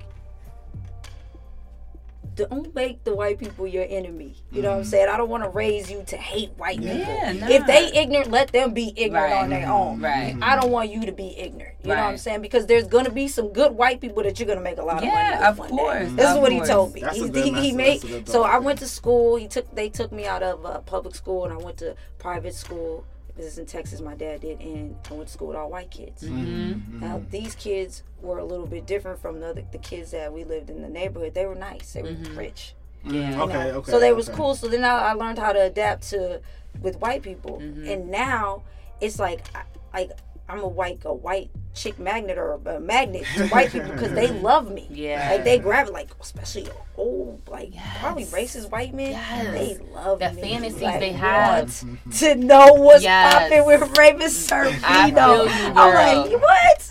don't 2.35 2.75
make 2.75 3.05
the 3.05 3.15
white 3.15 3.39
people 3.39 3.67
your 3.67 3.87
enemy. 3.89 4.35
You 4.51 4.63
know 4.63 4.71
what 4.73 4.79
I'm 4.79 4.85
saying? 4.85 5.09
I 5.09 5.17
don't 5.17 5.29
want 5.29 5.45
to 5.45 5.49
raise 5.51 5.91
you 5.91 6.03
to 6.09 6.17
hate 6.17 6.51
white 6.57 6.81
Yeah, 6.81 7.33
people. 7.33 7.41
nah. 7.41 7.55
If 7.55 7.67
they 7.67 7.93
ignorant, 8.01 8.31
let 8.31 8.53
them 8.53 8.75
be 8.75 8.93
ignorant 8.97 9.33
Right. 9.33 9.43
on 9.43 9.51
their 9.51 9.69
own. 9.71 10.01
Right. 10.01 10.37
I 10.43 10.57
don't 10.61 10.71
want 10.71 10.91
you 10.91 11.07
to 11.07 11.13
be 11.13 11.39
ignorant. 11.39 11.77
You 11.83 11.89
know 11.91 11.95
what 11.97 12.03
I'm 12.05 12.19
saying? 12.19 12.43
Because 12.43 12.67
there's 12.67 12.87
gonna 12.87 13.11
be 13.11 13.29
some 13.29 13.53
good 13.53 13.73
white 13.73 14.01
people 14.01 14.23
that 14.25 14.39
you're 14.41 14.47
gonna 14.49 14.61
make 14.61 14.79
a 14.79 14.83
lot 14.83 14.99
of 14.99 15.05
money. 15.05 15.13
Yeah, 15.15 15.49
of 15.49 15.59
course, 15.59 16.11
This 16.13 16.29
is 16.31 16.37
of 16.37 16.43
what 16.43 16.53
he 16.53 16.61
told 16.61 16.95
me. 16.95 17.01
That's 17.03 17.17
He, 17.17 17.29
good- 17.29 17.45
he, 17.45 17.53
he 17.53 17.73
made. 17.73 18.01
that's 18.03 18.05
a 18.05 18.09
good 18.09 18.29
So. 18.29 18.43
I 18.43 18.59
went 18.59 18.79
to 18.81 18.89
school. 18.89 19.37
He 19.37 19.47
took. 19.49 19.73
They 19.75 19.89
took 19.89 20.11
me 20.13 20.27
out 20.27 20.43
of 20.43 20.65
uh, 20.67 20.79
public 20.81 21.15
school, 21.15 21.45
and 21.45 21.53
I 21.53 21.57
went 21.57 21.77
to 21.79 21.95
private 22.19 22.55
school. 22.55 23.05
This 23.37 23.47
is 23.47 23.59
in 23.59 23.67
Texas. 23.67 24.01
My 24.01 24.15
dad 24.15 24.41
did, 24.41 24.61
and 24.61 24.97
I 25.11 25.15
went 25.15 25.27
to 25.29 25.33
school 25.33 25.49
with 25.49 25.57
all 25.57 25.71
white 25.71 25.91
kids. 25.91 26.23
Mm-hmm. 26.23 27.01
Now 27.01 27.23
these 27.31 27.55
kids 27.55 28.03
were 28.23 28.39
a 28.39 28.45
little 28.45 28.67
bit 28.67 28.87
different 28.87 29.21
from 29.21 29.41
the 29.41 29.49
other, 29.49 29.65
the 29.73 29.79
kids 29.79 30.11
that 30.13 30.33
we 30.33 30.45
lived 30.45 30.71
in 30.71 30.81
the 30.83 30.89
neighborhood. 30.89 31.35
They 31.35 31.45
were 31.47 31.55
nice. 31.55 31.93
They 31.93 32.03
were 32.03 32.09
Mm-hmm. 32.09 32.39
rich. 32.39 32.75
Yeah. 33.05 33.43
Okay, 33.43 33.71
okay. 33.73 33.91
So 33.91 34.01
they 34.01 34.13
was 34.13 34.29
okay. 34.29 34.37
cool. 34.37 34.55
So 34.57 34.69
then 34.69 34.83
I, 34.85 35.11
I 35.11 35.13
learned 35.13 35.39
how 35.39 35.53
to 35.53 35.63
adapt 35.63 36.09
to 36.11 36.41
with 36.81 36.99
white 37.01 37.23
people, 37.23 37.59
Mm-hmm. 37.61 37.87
and 37.87 38.11
now 38.11 38.63
it's 39.01 39.19
like 39.19 39.45
I- 39.55 39.65
like 39.95 40.11
I'm 40.49 40.61
a 40.61 40.69
white 40.69 41.01
a 41.05 41.13
white 41.13 41.51
chick 41.75 41.99
magnet 41.99 42.39
or 42.39 42.55
a 42.65 42.81
magnet 42.81 43.25
to 43.37 43.49
white 43.49 43.71
people 43.71 43.91
because 43.93 44.13
they 44.13 44.29
love 44.41 44.71
me. 44.71 44.87
Yeah. 44.91 45.31
like 45.33 45.45
they 45.45 45.59
grab 45.59 45.89
it, 45.89 45.93
like 45.93 46.09
especially 46.21 46.69
old 46.97 47.43
like 47.49 47.73
probably 48.01 48.25
racist 48.27 48.71
white 48.71 48.95
men. 48.95 49.11
Yes. 49.11 49.53
They 49.53 49.85
love 49.93 50.21
The 50.21 50.33
me. 50.33 50.41
fantasies 50.43 50.83
Like, 50.83 51.01
they 51.01 51.13
have. 51.13 51.85
to 52.19 52.35
know 52.37 52.75
what's 52.75 53.03
Yes. 53.03 53.33
popping 53.35 53.67
with 53.67 53.99
Raven 53.99 54.29
Sorvino. 54.29 55.45
You, 55.47 55.51
I'm 55.77 56.31
like, 56.31 56.41
what? 56.41 56.91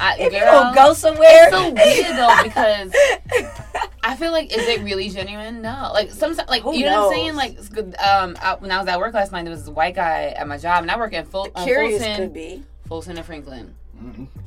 I, 0.00 0.16
If 0.18 0.32
you 0.32 0.40
girl, 0.40 0.52
gonna 0.62 0.74
go 0.74 0.92
somewhere, 0.94 1.48
It's 1.48 1.56
so 1.56 1.70
weird 1.72 2.16
though 2.16 2.42
because 2.42 2.92
I 4.02 4.16
feel 4.16 4.32
like 4.32 4.56
is 4.56 4.66
it 4.68 4.82
really 4.82 5.08
genuine? 5.10 5.62
No, 5.62 5.90
like 5.92 6.10
sometimes, 6.10 6.48
like 6.48 6.62
Who 6.62 6.74
you 6.76 6.84
know 6.86 7.06
what 7.08 7.12
I'm 7.12 7.18
saying. 7.18 7.34
Like 7.36 7.70
good, 7.72 7.94
um, 7.98 8.36
I, 8.40 8.54
when 8.58 8.70
I 8.70 8.78
was 8.78 8.88
at 8.88 8.98
work 8.98 9.14
last 9.14 9.32
night, 9.32 9.42
there 9.42 9.50
was 9.50 9.64
this 9.66 9.74
white 9.74 9.94
guy 9.96 10.26
at 10.36 10.46
my 10.48 10.58
job, 10.58 10.82
and 10.82 10.90
I 10.90 10.96
work 10.96 11.12
in 11.12 11.24
full 11.26 11.48
on 11.54 11.64
curious 11.64 12.02
Fulton, 12.02 12.16
could 12.24 12.34
be. 12.34 12.62
Fulton 12.88 13.14
Center 13.16 13.22
Franklin. 13.24 13.74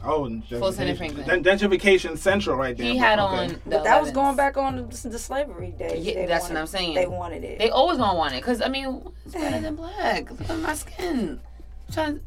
Oh, 0.04 0.26
and 0.26 0.46
Fulton 0.46 0.88
and 0.88 0.98
gentrification. 0.98 0.98
Franklin. 0.98 1.44
Gen- 1.44 1.60
Gentrification 1.60 2.18
central 2.18 2.56
right 2.56 2.78
there. 2.78 2.86
He 2.92 2.98
had 2.98 3.18
Okay. 3.20 3.36
on, 3.36 3.48
the 3.48 3.60
But 3.66 3.84
that 3.84 4.02
was 4.02 4.12
going 4.12 4.36
back 4.36 4.58
on 4.58 4.76
the, 4.90 5.10
the 5.10 5.18
slavery 5.20 5.72
days. 5.72 6.06
Yeah, 6.06 6.14
They 6.14 6.26
that's 6.28 6.48
what 6.50 6.58
I'm 6.58 6.68
saying. 6.68 6.94
They 6.96 7.08
wanted 7.08 7.44
it. 7.44 7.58
They 7.60 7.70
always 7.72 7.98
gonna 7.98 8.18
want 8.18 8.34
it 8.36 8.42
because 8.42 8.62
I 8.62 8.68
mean, 8.68 9.02
it's 9.26 9.34
better 9.34 9.60
than 9.60 9.76
black. 9.76 10.30
Look 10.32 10.50
at 10.50 10.60
my 10.60 10.74
skin. 10.76 11.40
I'm 11.88 11.94
trying. 11.94 12.20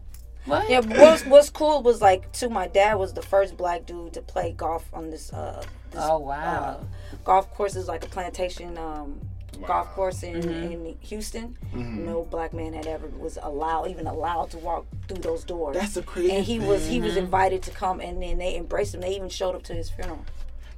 What? 0.45 0.69
Yeah, 0.69 0.81
what's, 0.81 1.25
what's 1.25 1.51
cool 1.51 1.85
was 1.85 2.03
like, 2.03 2.33
too, 2.33 2.49
my 2.49 2.67
dad 2.67 2.95
was 2.95 3.13
the 3.15 3.23
first 3.23 3.57
black 3.57 3.87
dude 3.87 4.15
to 4.15 4.23
play 4.23 4.51
golf 4.51 4.91
on 4.93 5.09
this, 5.09 5.33
uh, 5.33 5.63
this 5.93 6.01
Oh 6.05 6.19
wow. 6.19 6.81
uh, 6.81 6.85
golf 7.25 7.49
course 7.55 7.77
is 7.77 7.87
like 7.87 8.05
a 8.05 8.09
plantation 8.09 8.77
um, 8.77 9.21
golf 9.67 9.89
course 9.95 10.23
in, 10.23 10.35
Mm-hmm. 10.43 10.51
in 10.89 10.97
Houston. 11.01 11.57
Mm-hmm. 11.75 12.05
No 12.07 12.23
black 12.23 12.53
man 12.53 12.73
had 12.73 12.87
ever 12.87 13.07
was 13.09 13.39
allowed, 13.43 13.89
even 13.91 14.07
allowed 14.07 14.51
to 14.53 14.59
walk 14.59 14.87
through 15.09 15.19
those 15.19 15.45
doors. 15.45 15.77
That's 15.77 15.95
the 15.95 16.03
crazy 16.03 16.33
and 16.33 16.45
he 16.45 16.59
was 16.59 16.87
he 16.87 16.97
Mm-hmm. 16.97 17.05
was 17.05 17.17
invited 17.17 17.63
to 17.65 17.71
come, 17.71 18.01
and 18.01 18.23
then 18.23 18.39
they 18.39 18.57
embraced 18.57 18.95
him. 18.95 19.01
They 19.03 19.15
even 19.17 19.29
showed 19.29 19.55
up 19.55 19.63
to 19.65 19.75
his 19.75 19.91
funeral. 19.91 20.25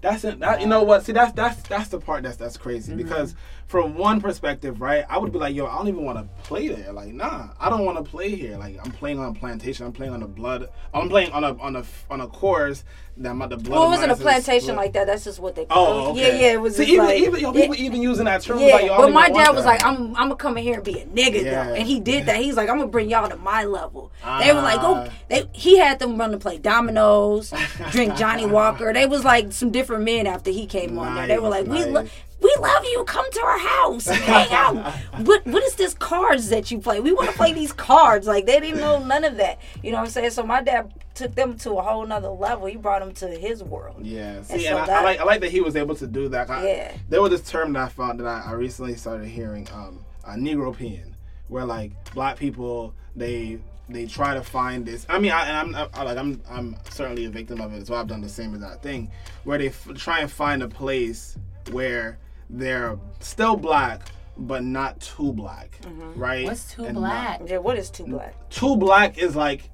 That's 0.00 0.22
it. 0.22 0.38
That, 0.40 0.60
you 0.60 0.66
know 0.66 0.82
what? 0.82 1.02
See, 1.04 1.12
that's 1.12 1.32
that's 1.32 1.62
that's 1.62 1.88
the 1.88 1.98
part 1.98 2.24
that's 2.24 2.36
that's 2.36 2.58
crazy 2.58 2.92
Mm-hmm. 2.92 3.02
because 3.02 3.34
from 3.68 3.94
one 3.96 4.20
perspective, 4.20 4.82
right? 4.82 5.06
I 5.08 5.16
would 5.16 5.32
be 5.32 5.38
like, 5.38 5.54
yo, 5.54 5.64
I 5.66 5.76
don't 5.78 5.88
even 5.88 6.04
want 6.04 6.18
to 6.18 6.42
play 6.42 6.68
there. 6.68 6.92
Like, 6.92 7.14
nah, 7.14 7.48
I 7.58 7.70
don't 7.70 7.86
want 7.86 7.96
to 7.96 8.04
play 8.04 8.28
here. 8.34 8.58
Like, 8.58 8.76
I'm 8.84 8.92
playing 8.92 9.18
on 9.18 9.34
a 9.34 9.38
plantation. 9.38 9.86
I'm 9.86 9.92
playing 9.92 10.12
on 10.12 10.20
the 10.20 10.26
blood. 10.26 10.68
I'm 10.92 11.08
playing 11.08 11.32
on 11.32 11.42
a 11.42 11.56
on 11.56 11.76
a 11.76 11.84
on 12.10 12.20
a 12.20 12.26
course 12.26 12.84
that 13.16 13.34
my 13.34 13.46
the 13.46 13.56
blood. 13.56 13.70
Well, 13.78 13.84
it 13.86 13.88
wasn't 13.90 14.12
a 14.12 14.16
plantation 14.16 14.60
split. 14.62 14.76
like 14.76 14.92
that. 14.94 15.06
That's 15.06 15.22
just 15.24 15.38
what 15.38 15.54
they. 15.54 15.66
Oh, 15.70 16.10
okay. 16.10 16.20
Yeah, 16.40 16.46
yeah. 16.46 16.52
It 16.54 16.60
was 16.60 16.76
See, 16.76 16.84
even 16.92 17.06
like, 17.06 17.18
even 17.20 17.40
yo, 17.40 17.52
yeah, 17.52 17.60
people 17.60 17.76
even 17.76 18.02
using 18.02 18.24
that 18.24 18.42
term. 18.42 18.58
Yeah, 18.58 18.74
like, 18.74 18.88
but 18.88 19.12
my 19.12 19.28
dad 19.30 19.50
was 19.54 19.64
that. 19.64 19.70
like, 19.80 19.84
"I'm 19.84 20.08
I'm 20.16 20.28
gonna 20.28 20.36
come 20.36 20.56
in 20.58 20.64
here 20.64 20.74
and 20.74 20.84
be 20.84 20.98
a 20.98 21.06
nigga 21.06 21.44
Yeah. 21.44 21.64
though," 21.64 21.74
and 21.74 21.86
he 21.86 22.00
did 22.00 22.26
that. 22.26 22.36
He's 22.36 22.56
like, 22.56 22.68
"I'm 22.68 22.78
gonna 22.78 22.90
bring 22.90 23.08
y'all 23.08 23.28
to 23.28 23.36
my 23.36 23.64
level." 23.64 24.10
they 24.40 24.52
were 24.52 24.60
like, 24.62 24.80
"Oh," 24.82 25.04
Ah. 25.06 25.12
they 25.28 25.48
he 25.52 25.78
had 25.78 25.98
them 26.00 26.18
run 26.18 26.32
to 26.32 26.38
play 26.38 26.58
dominoes, 26.58 27.52
drink 27.90 28.16
Johnny 28.16 28.46
Walker. 28.58 28.92
They 28.92 29.06
was 29.06 29.24
like 29.24 29.52
some 29.52 29.70
different 29.70 30.02
men 30.04 30.26
after 30.26 30.50
he 30.50 30.66
came 30.66 30.98
on 30.98 31.14
there. 31.14 31.26
They 31.26 31.38
were 31.38 31.48
like, 31.48 31.66
Nice, 31.66 31.86
"We 31.86 31.90
lo- 31.92 32.00
nice. 32.02 32.10
We 32.56 32.62
love 32.62 32.84
you. 32.84 33.04
Come 33.04 33.30
to 33.32 33.40
our 33.40 33.58
house, 33.58 34.06
hang 34.06 34.50
out. 34.52 34.92
what 35.26 35.46
what 35.46 35.62
is 35.62 35.74
this 35.74 35.94
cards 35.94 36.48
that 36.50 36.70
you 36.70 36.78
play? 36.78 37.00
We 37.00 37.12
want 37.12 37.30
to 37.30 37.36
play 37.36 37.52
these 37.52 37.72
cards." 37.72 38.26
Like 38.26 38.46
they 38.46 38.60
didn't 38.60 38.80
know 38.80 39.02
none 39.04 39.24
of 39.24 39.36
that. 39.36 39.58
You 39.82 39.90
know 39.92 39.98
what 39.98 40.04
I'm 40.04 40.10
saying? 40.10 40.30
So 40.30 40.42
my 40.44 40.62
dad 40.62 40.92
took 41.14 41.34
them 41.34 41.56
to 41.58 41.72
a 41.78 41.82
whole 41.82 42.06
nother 42.06 42.28
level. 42.28 42.66
He 42.66 42.76
brought 42.76 43.00
them 43.00 43.12
to 43.14 43.28
his 43.28 43.62
world. 43.62 44.04
Yeah, 44.04 44.32
And 44.36 44.46
see, 44.46 44.64
so 44.64 44.76
and, 44.78 44.90
I, 44.90 45.00
I 45.00 45.02
like 45.04 45.20
I 45.20 45.24
like 45.24 45.40
that 45.42 45.50
he 45.50 45.60
was 45.60 45.76
able 45.76 45.94
to 45.96 46.06
do 46.06 46.28
that. 46.30 46.50
I- 46.50 46.66
Yeah. 46.66 46.92
there 47.08 47.22
was 47.22 47.30
this 47.30 47.48
term 47.48 47.72
that 47.74 47.82
I 47.84 47.88
found 47.88 48.20
that 48.20 48.26
I, 48.26 48.50
I 48.50 48.52
recently 48.52 48.94
started 48.96 49.28
hearing, 49.28 49.68
um, 49.72 50.04
a 50.26 50.36
Negropean, 50.36 51.12
where 51.48 51.64
like 51.64 51.92
black 52.14 52.36
people 52.36 52.94
they 53.16 53.58
they 53.88 54.06
try 54.06 54.32
to 54.34 54.42
find 54.42 54.86
this. 54.86 55.04
I 55.10 55.18
mean, 55.18 55.30
I, 55.30 55.46
and 55.46 55.76
I'm 55.76 55.88
I, 55.94 56.02
like 56.04 56.16
I'm 56.16 56.40
I'm 56.48 56.76
certainly 56.90 57.26
a 57.26 57.30
victim 57.30 57.60
of 57.60 57.72
it 57.74 57.82
as 57.82 57.90
well. 57.90 58.00
I've 58.00 58.06
done 58.08 58.22
the 58.22 58.28
same 58.28 58.54
exact 58.54 58.82
thing, 58.82 59.10
where 59.44 59.58
they 59.58 59.68
f- 59.68 59.88
try 59.94 60.20
and 60.20 60.30
find 60.30 60.62
a 60.62 60.68
place 60.68 61.36
where 61.70 62.18
they're 62.50 62.98
still 63.20 63.56
black 63.56 64.08
but 64.36 64.64
not 64.64 65.00
too 65.00 65.32
black, 65.32 65.78
mm-hmm. 65.82 66.18
right? 66.18 66.44
What's 66.44 66.72
too 66.72 66.84
And 66.84 66.96
black? 66.96 67.42
Yeah, 67.46 67.58
what 67.58 67.78
is 67.78 67.88
too 67.88 68.04
black? 68.04 68.34
too 68.50 68.76
black 68.76 69.16
is 69.16 69.36
like 69.36 69.70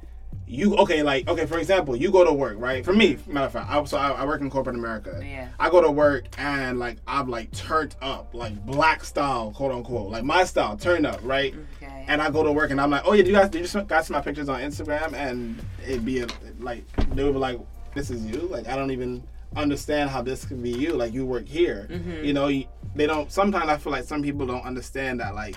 you 0.46 0.74
okay 0.76 1.02
like 1.04 1.28
okay 1.28 1.46
for 1.46 1.58
example 1.58 1.94
you 1.94 2.10
go 2.10 2.24
to 2.24 2.32
work 2.32 2.56
right 2.58 2.84
for 2.84 2.92
me 2.92 3.14
mm-hmm. 3.14 3.34
matter 3.34 3.46
of 3.46 3.52
fact 3.52 3.70
I, 3.70 3.84
so 3.84 3.96
I, 3.96 4.10
I 4.10 4.24
work 4.26 4.40
in 4.40 4.50
corporate 4.50 4.74
america 4.74 5.20
Yeah. 5.24 5.48
i 5.60 5.70
go 5.70 5.80
to 5.80 5.90
work 5.90 6.24
and 6.38 6.80
like 6.80 6.96
i'm 7.06 7.30
like 7.30 7.52
turned 7.52 7.94
up 8.02 8.34
like 8.34 8.64
black 8.66 9.04
style 9.04 9.52
quote 9.52 9.70
unquote 9.70 10.10
like 10.10 10.24
my 10.24 10.42
style 10.42 10.76
turned 10.76 11.06
up 11.06 11.20
right 11.22 11.54
Okay. 11.76 12.04
and 12.08 12.20
i 12.20 12.30
go 12.30 12.42
to 12.42 12.50
work 12.50 12.72
and 12.72 12.80
i'm 12.80 12.90
like 12.90 13.02
oh 13.04 13.12
yeah 13.12 13.22
do 13.22 13.30
you 13.30 13.36
guys 13.36 13.48
did 13.48 13.72
you 13.72 13.82
guys 13.82 14.08
see 14.08 14.12
my 14.12 14.20
pictures 14.20 14.48
on 14.48 14.60
instagram 14.60 15.12
and 15.12 15.62
it'd 15.86 16.04
be 16.04 16.20
a, 16.20 16.26
like 16.58 16.84
they 17.14 17.22
would 17.22 17.34
be 17.34 17.38
like 17.38 17.60
this 17.94 18.10
is 18.10 18.26
you 18.26 18.40
like 18.50 18.66
i 18.66 18.74
don't 18.74 18.90
even 18.90 19.22
understand 19.56 20.10
how 20.10 20.22
this 20.22 20.44
can 20.44 20.62
be 20.62 20.70
you 20.70 20.92
like 20.92 21.12
you 21.12 21.26
work 21.26 21.46
here 21.46 21.86
Mm-hmm. 21.90 22.24
you 22.24 22.32
know 22.32 22.46
you, 22.48 22.66
they 22.94 23.06
don't 23.06 23.32
sometimes 23.32 23.68
i 23.68 23.76
feel 23.76 23.92
like 23.92 24.04
some 24.04 24.22
people 24.22 24.46
don't 24.46 24.64
understand 24.64 25.20
that 25.20 25.34
like 25.34 25.56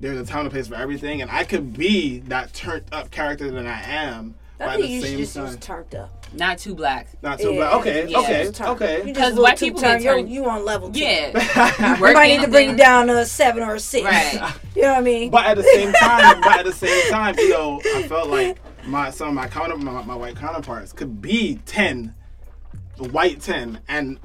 there's 0.00 0.18
a 0.18 0.24
time 0.24 0.40
and 0.46 0.50
place 0.50 0.66
for 0.66 0.76
everything, 0.76 1.20
and 1.20 1.30
I 1.30 1.44
could 1.44 1.76
be 1.76 2.20
that 2.20 2.54
turned 2.54 2.84
up 2.90 3.10
character 3.10 3.50
that 3.50 3.66
I 3.66 3.82
am, 3.82 4.34
but 4.56 4.68
I 4.70 4.76
think 4.76 4.86
the 4.86 4.92
you 4.94 5.00
should 5.02 5.08
same 5.10 5.18
just 5.18 5.34
time, 5.36 5.46
use 5.48 5.56
turned 5.58 5.94
up. 5.94 6.26
Not 6.32 6.56
too 6.56 6.74
black. 6.74 7.08
not 7.20 7.38
too 7.38 7.52
Yeah, 7.52 7.60
bad. 7.68 7.80
Okay, 7.80 8.08
yeah, 8.08 8.18
okay, 8.20 8.44
just 8.44 8.60
okay. 8.62 8.92
You 9.00 9.12
just 9.12 9.14
Because 9.14 9.34
white 9.34 9.58
people 9.58 9.78
turn. 9.78 9.98
get 10.00 10.04
You're, 10.04 10.26
you 10.26 10.46
on 10.48 10.64
level 10.64 10.90
two. 10.90 11.00
Yeah. 11.00 11.96
You 11.98 12.14
might 12.14 12.28
need 12.28 12.40
to 12.40 12.48
bring 12.48 12.70
it 12.70 12.76
down 12.78 13.08
to 13.08 13.18
a 13.18 13.26
seven 13.26 13.62
or 13.62 13.74
a 13.74 13.78
six. 13.80 14.06
Right. 14.06 14.54
You 14.74 14.82
know 14.82 14.88
what 14.92 14.98
I 14.98 15.02
mean? 15.02 15.30
But 15.30 15.44
at 15.44 15.58
the 15.58 15.64
same 15.64 15.92
time, 16.00 16.40
but 16.40 16.60
at 16.60 16.64
the 16.64 16.72
same 16.72 17.10
time, 17.10 17.34
you 17.36 17.50
know, 17.50 17.82
I 17.94 18.04
felt 18.04 18.30
like 18.30 18.56
my 18.86 19.10
some 19.10 19.28
of 19.28 19.34
my 19.34 19.48
counter 19.48 19.76
my, 19.76 20.02
my 20.02 20.14
white 20.16 20.36
counterparts 20.36 20.94
could 20.94 21.20
be 21.20 21.60
ten, 21.66 22.14
the 23.00 23.08
white 23.10 23.40
ten, 23.40 23.80
and 23.88 24.18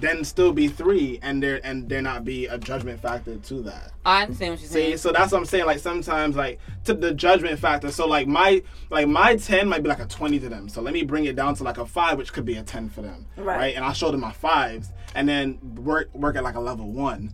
then 0.00 0.24
still 0.24 0.52
be 0.52 0.66
three, 0.66 1.18
and 1.22 1.42
there 1.42 1.60
and 1.64 1.88
there 1.88 2.02
not 2.02 2.24
be 2.24 2.46
a 2.46 2.58
judgment 2.58 3.00
factor 3.00 3.36
to 3.36 3.62
that. 3.62 3.92
I 4.04 4.22
understand 4.22 4.52
what 4.52 4.60
you're 4.60 4.68
saying. 4.70 4.92
See, 4.92 4.96
so 4.96 5.12
that's 5.12 5.32
what 5.32 5.38
I'm 5.38 5.44
saying. 5.44 5.66
Like 5.66 5.78
sometimes, 5.78 6.36
like 6.36 6.58
to 6.84 6.94
the 6.94 7.12
judgment 7.12 7.58
factor. 7.58 7.90
So 7.90 8.06
like 8.06 8.26
my 8.26 8.62
like 8.90 9.08
my 9.08 9.36
ten 9.36 9.68
might 9.68 9.82
be 9.82 9.88
like 9.88 10.00
a 10.00 10.06
twenty 10.06 10.38
to 10.40 10.48
them. 10.48 10.68
So 10.68 10.80
let 10.80 10.94
me 10.94 11.04
bring 11.04 11.26
it 11.26 11.36
down 11.36 11.54
to 11.56 11.64
like 11.64 11.78
a 11.78 11.86
five, 11.86 12.18
which 12.18 12.32
could 12.32 12.44
be 12.44 12.56
a 12.56 12.62
ten 12.62 12.88
for 12.88 13.02
them. 13.02 13.26
Right. 13.36 13.74
And 13.74 13.84
I'll 13.84 13.92
show 13.92 14.10
them 14.10 14.20
my 14.20 14.32
fives, 14.32 14.90
and 15.14 15.28
then 15.28 15.58
work 15.76 16.12
work 16.14 16.36
at 16.36 16.44
like 16.44 16.56
a 16.56 16.60
level 16.60 16.90
one, 16.90 17.32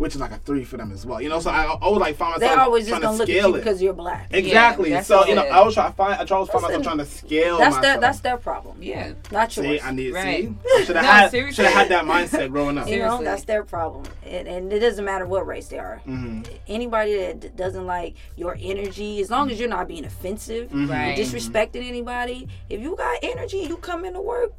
which 0.00 0.14
is 0.14 0.20
like 0.20 0.30
a 0.32 0.38
three 0.38 0.64
for 0.64 0.78
them 0.78 0.90
as 0.92 1.04
well. 1.04 1.20
You 1.20 1.28
know, 1.28 1.40
so 1.40 1.50
I 1.50 1.64
I 1.64 1.78
always 1.82 2.00
like 2.00 2.16
find 2.16 2.30
myself. 2.30 2.40
they 2.40 2.46
myself 2.46 2.66
always 2.66 2.88
trying 2.88 3.02
just 3.02 3.18
gonna 3.18 3.18
to 3.18 3.18
look 3.18 3.28
at 3.28 3.32
scale 3.36 3.48
you 3.50 3.54
it. 3.54 3.58
because 3.58 3.82
you're 3.82 3.92
black. 3.92 4.28
Exactly. 4.32 4.90
that's 4.90 5.06
so 5.06 5.26
you 5.26 5.34
know. 5.34 5.42
I 5.42 5.58
always 5.58 5.74
try. 5.74 5.86
to 5.88 5.92
find 5.92 6.14
I 6.14 6.34
always 6.34 6.48
find 6.50 6.62
myself 6.62 6.82
trying 6.82 6.98
to 6.98 7.04
scale. 7.04 7.58
That's 7.58 7.76
myself. 7.76 7.82
their 7.82 8.00
that's 8.00 8.20
their 8.20 8.36
problem. 8.38 8.82
yeah. 8.82 9.12
Not 9.30 9.54
yours. 9.56 9.66
See, 9.66 9.80
I 9.80 9.90
need 9.92 10.14
Right. 10.14 10.48
see. 10.66 10.84
Should 10.86 10.96
have 10.96 11.04
No, 11.04 11.10
had 11.42 11.54
should 11.54 11.64
have 11.66 11.74
had 11.74 11.88
that 11.90 12.04
mindset 12.06 12.50
growing 12.50 12.78
up. 12.78 12.88
you 12.88 12.96
know, 12.96 13.02
Seriously. 13.20 13.24
that's 13.26 13.44
their 13.44 13.62
problem, 13.62 14.04
and, 14.24 14.48
and 14.48 14.72
it 14.72 14.80
doesn't 14.80 15.04
matter 15.04 15.26
what 15.26 15.46
race 15.46 15.68
they 15.68 15.78
are. 15.78 16.00
Mm-hmm. 16.08 16.42
Anybody 16.66 17.16
that 17.18 17.54
doesn't 17.56 17.86
like 17.86 18.14
your 18.36 18.56
energy, 18.58 19.20
as 19.20 19.30
long 19.30 19.50
as 19.50 19.60
you're 19.60 19.68
not 19.68 19.86
being 19.86 20.06
offensive, 20.06 20.68
Mm-hmm. 20.70 20.90
Right. 20.90 21.16
disrespecting 21.18 21.86
anybody, 21.86 22.48
if 22.70 22.80
you 22.80 22.96
got 22.96 23.18
energy, 23.22 23.58
you 23.68 23.76
come 23.76 24.04
into 24.06 24.20
work. 24.22 24.52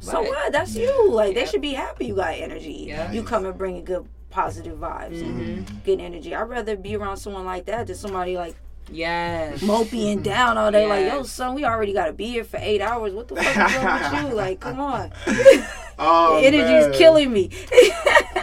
So 0.00 0.18
Right. 0.20 0.28
what? 0.28 0.52
That's 0.52 0.74
you. 0.74 1.08
Like 1.10 1.34
they 1.34 1.46
should 1.46 1.62
be 1.62 1.74
happy 1.74 2.06
you 2.06 2.16
got 2.16 2.34
energy. 2.34 2.86
Yeah. 2.88 3.12
You 3.12 3.22
come 3.22 3.46
and 3.46 3.56
bring 3.56 3.76
a 3.76 3.82
good 3.82 4.04
positive 4.32 4.78
vibes 4.78 5.20
and 5.22 5.84
good 5.84 6.00
energy. 6.00 6.34
I'd 6.34 6.42
rather 6.48 6.74
be 6.76 6.96
around 6.96 7.18
someone 7.18 7.44
like 7.44 7.66
that 7.66 7.86
than 7.86 7.96
somebody 7.96 8.36
like 8.36 8.56
Yes. 8.90 9.60
mopey 9.62 10.12
and 10.12 10.24
down 10.24 10.58
all 10.58 10.72
day. 10.72 10.86
Like, 10.88 11.06
yo, 11.06 11.22
son, 11.22 11.54
we 11.54 11.64
already 11.64 11.92
got 11.92 12.06
to 12.06 12.12
be 12.12 12.26
here 12.26 12.42
for 12.42 12.58
eight 12.60 12.80
hours. 12.80 13.12
What 13.14 13.28
the 13.28 13.36
fuck 13.36 13.70
is 13.70 13.76
wrong 13.76 14.22
with 14.24 14.30
you? 14.30 14.36
Like, 14.36 14.60
come 14.60 14.80
on. 14.80 15.12
Oh, 16.04 16.40
the 16.40 16.46
energy 16.48 16.64
man. 16.64 16.90
is 16.90 16.96
killing 16.98 17.32
me. 17.32 17.50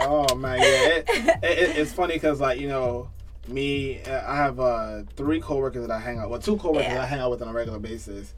Oh 0.02 0.34
man, 0.36 0.60
yeah. 0.60 0.66
It, 0.66 1.10
it, 1.10 1.44
it- 1.44 1.78
it's 1.78 1.92
funny 1.92 2.14
because 2.14 2.40
like 2.40 2.58
you 2.60 2.68
know, 2.70 3.10
me, 3.48 4.02
uh, 4.04 4.22
I 4.32 4.36
have 4.38 4.60
uh, 4.60 5.02
three 5.18 5.42
coworkers 5.42 5.86
that 5.86 5.92
I 5.94 6.00
hang 6.00 6.20
out. 6.20 6.30
Well, 6.30 6.40
two 6.40 6.56
coworkers 6.58 6.84
Yeah. 6.88 6.94
that 6.96 7.02
I 7.04 7.06
hang 7.06 7.20
out 7.20 7.32
with 7.32 7.42
on 7.42 7.50
a 7.50 7.54
regular 7.54 7.80
basis, 7.80 8.34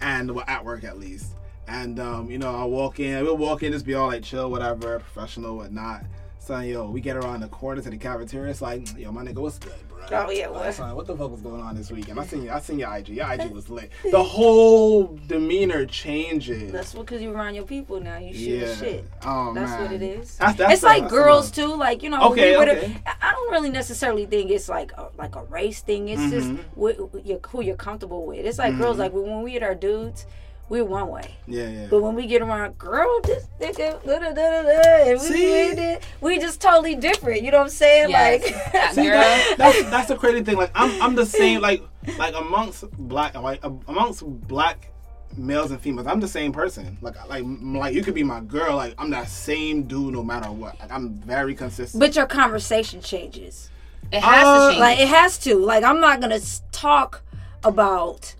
and 0.00 0.30
well, 0.32 0.44
at 0.46 0.64
work 0.64 0.84
at 0.84 0.98
least. 0.98 1.32
and 1.68 1.98
um, 1.98 2.30
you 2.30 2.38
know, 2.38 2.54
I 2.54 2.64
walk 2.64 3.00
in, 3.00 3.24
we'll 3.24 3.36
walk 3.38 3.62
in, 3.62 3.72
just 3.72 3.86
be 3.86 3.94
all 3.94 4.08
like 4.08 4.24
chill, 4.24 4.50
whatever, 4.50 4.98
professional, 4.98 5.56
whatnot. 5.56 6.04
So 6.46 6.60
yo, 6.60 6.88
we 6.88 7.00
get 7.00 7.16
around 7.16 7.40
the 7.40 7.48
corner 7.48 7.82
to 7.82 7.90
the 7.90 7.96
cafeteria. 7.96 8.52
It's 8.52 8.62
like, 8.62 8.96
yo, 8.96 9.10
my 9.10 9.24
nigga, 9.24 9.38
what's 9.38 9.58
good, 9.58 9.72
bro? 9.88 10.06
Oh, 10.12 10.30
yeah, 10.30 10.46
Like, 10.46 10.66
what? 10.66 10.74
son, 10.74 10.94
what 10.94 11.04
the 11.08 11.16
fuck 11.16 11.32
was 11.32 11.40
going 11.40 11.60
on 11.60 11.74
this 11.74 11.90
weekend? 11.90 12.20
I 12.20 12.24
seen 12.24 12.44
you. 12.44 12.52
I 12.52 12.60
seen 12.60 12.78
your 12.78 12.94
IG. 12.94 13.08
Your 13.08 13.32
IG 13.32 13.50
was 13.50 13.68
lit. 13.68 13.90
The 14.12 14.22
whole 14.22 15.18
demeanor 15.26 15.86
changes. 15.86 16.70
That's 16.70 16.94
what 16.94 17.04
because 17.06 17.20
you're 17.20 17.32
around 17.34 17.56
your 17.56 17.64
people 17.64 17.98
now. 18.00 18.18
You 18.18 18.32
shoot 18.32 18.60
yeah. 18.60 18.74
shit. 18.76 19.04
Oh 19.24 19.54
That's 19.54 19.72
man. 19.72 19.82
what 19.82 19.90
it 19.92 20.02
is. 20.02 20.36
That's, 20.36 20.56
that's 20.56 20.72
it's 20.74 20.82
like 20.84 21.02
that's 21.02 21.12
girls 21.12 21.50
too. 21.50 21.74
Like 21.74 22.04
you 22.04 22.10
know, 22.10 22.30
Okay, 22.30 22.56
okay. 22.56 22.96
I- 23.04 23.14
I 23.22 23.32
don't 23.32 23.50
really 23.50 23.70
necessarily 23.70 24.24
think 24.26 24.52
it's 24.52 24.68
like 24.68 24.92
a, 24.92 25.08
like 25.18 25.34
a 25.34 25.42
race 25.46 25.80
thing. 25.80 26.08
It's 26.10 26.30
just 26.30 26.48
Mhm. 26.48 26.60
wh- 26.76 27.26
you're, 27.26 27.40
who 27.48 27.60
you're 27.62 27.74
comfortable 27.74 28.24
with. 28.24 28.46
It's 28.46 28.58
like 28.58 28.78
girls. 28.78 28.98
Mhm. 28.98 29.00
Like 29.00 29.12
when 29.14 29.42
we 29.42 29.50
hit 29.54 29.64
our 29.64 29.74
dudes, 29.74 30.26
we're 30.68 30.84
one 30.84 31.08
way. 31.08 31.34
Yeah, 31.46 31.68
yeah. 31.68 31.86
But 31.88 32.02
when 32.02 32.14
we 32.14 32.26
get 32.26 32.42
around, 32.42 32.76
girl, 32.78 33.20
this 33.22 33.46
nigga, 33.60 34.02
da 34.04 34.18
da 34.18 34.32
da 34.32 34.32
da 34.34 34.62
da, 34.62 35.10
and 35.10 35.20
we, 35.20 35.26
See? 35.26 35.74
we, 35.74 35.98
we 36.20 36.38
just 36.40 36.60
totally 36.60 36.94
different. 36.96 37.42
You 37.42 37.50
know 37.52 37.58
what 37.58 37.64
I'm 37.64 37.70
saying? 37.70 38.10
Yes. 38.10 38.42
Like, 38.74 38.92
See, 38.94 39.08
that, 39.08 39.54
that's 39.58 39.82
that's 39.90 40.08
the 40.08 40.16
crazy 40.16 40.42
thing. 40.42 40.56
Like 40.56 40.72
I'm 40.74 41.00
I'm 41.02 41.14
the 41.14 41.26
same. 41.26 41.60
Like 41.60 41.82
like 42.18 42.34
amongst 42.34 42.90
black 42.92 43.34
like 43.34 43.62
amongst 43.64 44.24
black 44.26 44.88
males 45.36 45.70
and 45.70 45.80
females, 45.80 46.06
I'm 46.06 46.18
the 46.20 46.28
same 46.28 46.52
person. 46.52 46.96
Like 47.00 47.14
like 47.28 47.44
like 47.46 47.94
you 47.94 48.02
could 48.02 48.14
be 48.14 48.24
my 48.24 48.40
girl. 48.40 48.76
Like 48.76 48.94
I'm 48.98 49.10
that 49.10 49.28
same 49.28 49.84
dude 49.84 50.14
no 50.14 50.22
matter 50.24 50.50
what. 50.50 50.78
Like 50.80 50.90
I'm 50.90 51.14
very 51.14 51.54
consistent. 51.54 52.00
but 52.00 52.16
your 52.16 52.26
conversation 52.26 53.00
changes. 53.00 53.70
It 54.12 54.20
has 54.20 54.44
Uh, 54.44 54.66
to 54.66 54.72
change. 54.72 54.80
Like 54.80 54.98
it 55.00 55.08
has 55.08 55.38
to. 55.38 55.56
Like 55.58 55.84
I'm 55.84 56.00
not 56.00 56.20
gonna 56.20 56.40
talk 56.72 57.22
about 57.64 58.34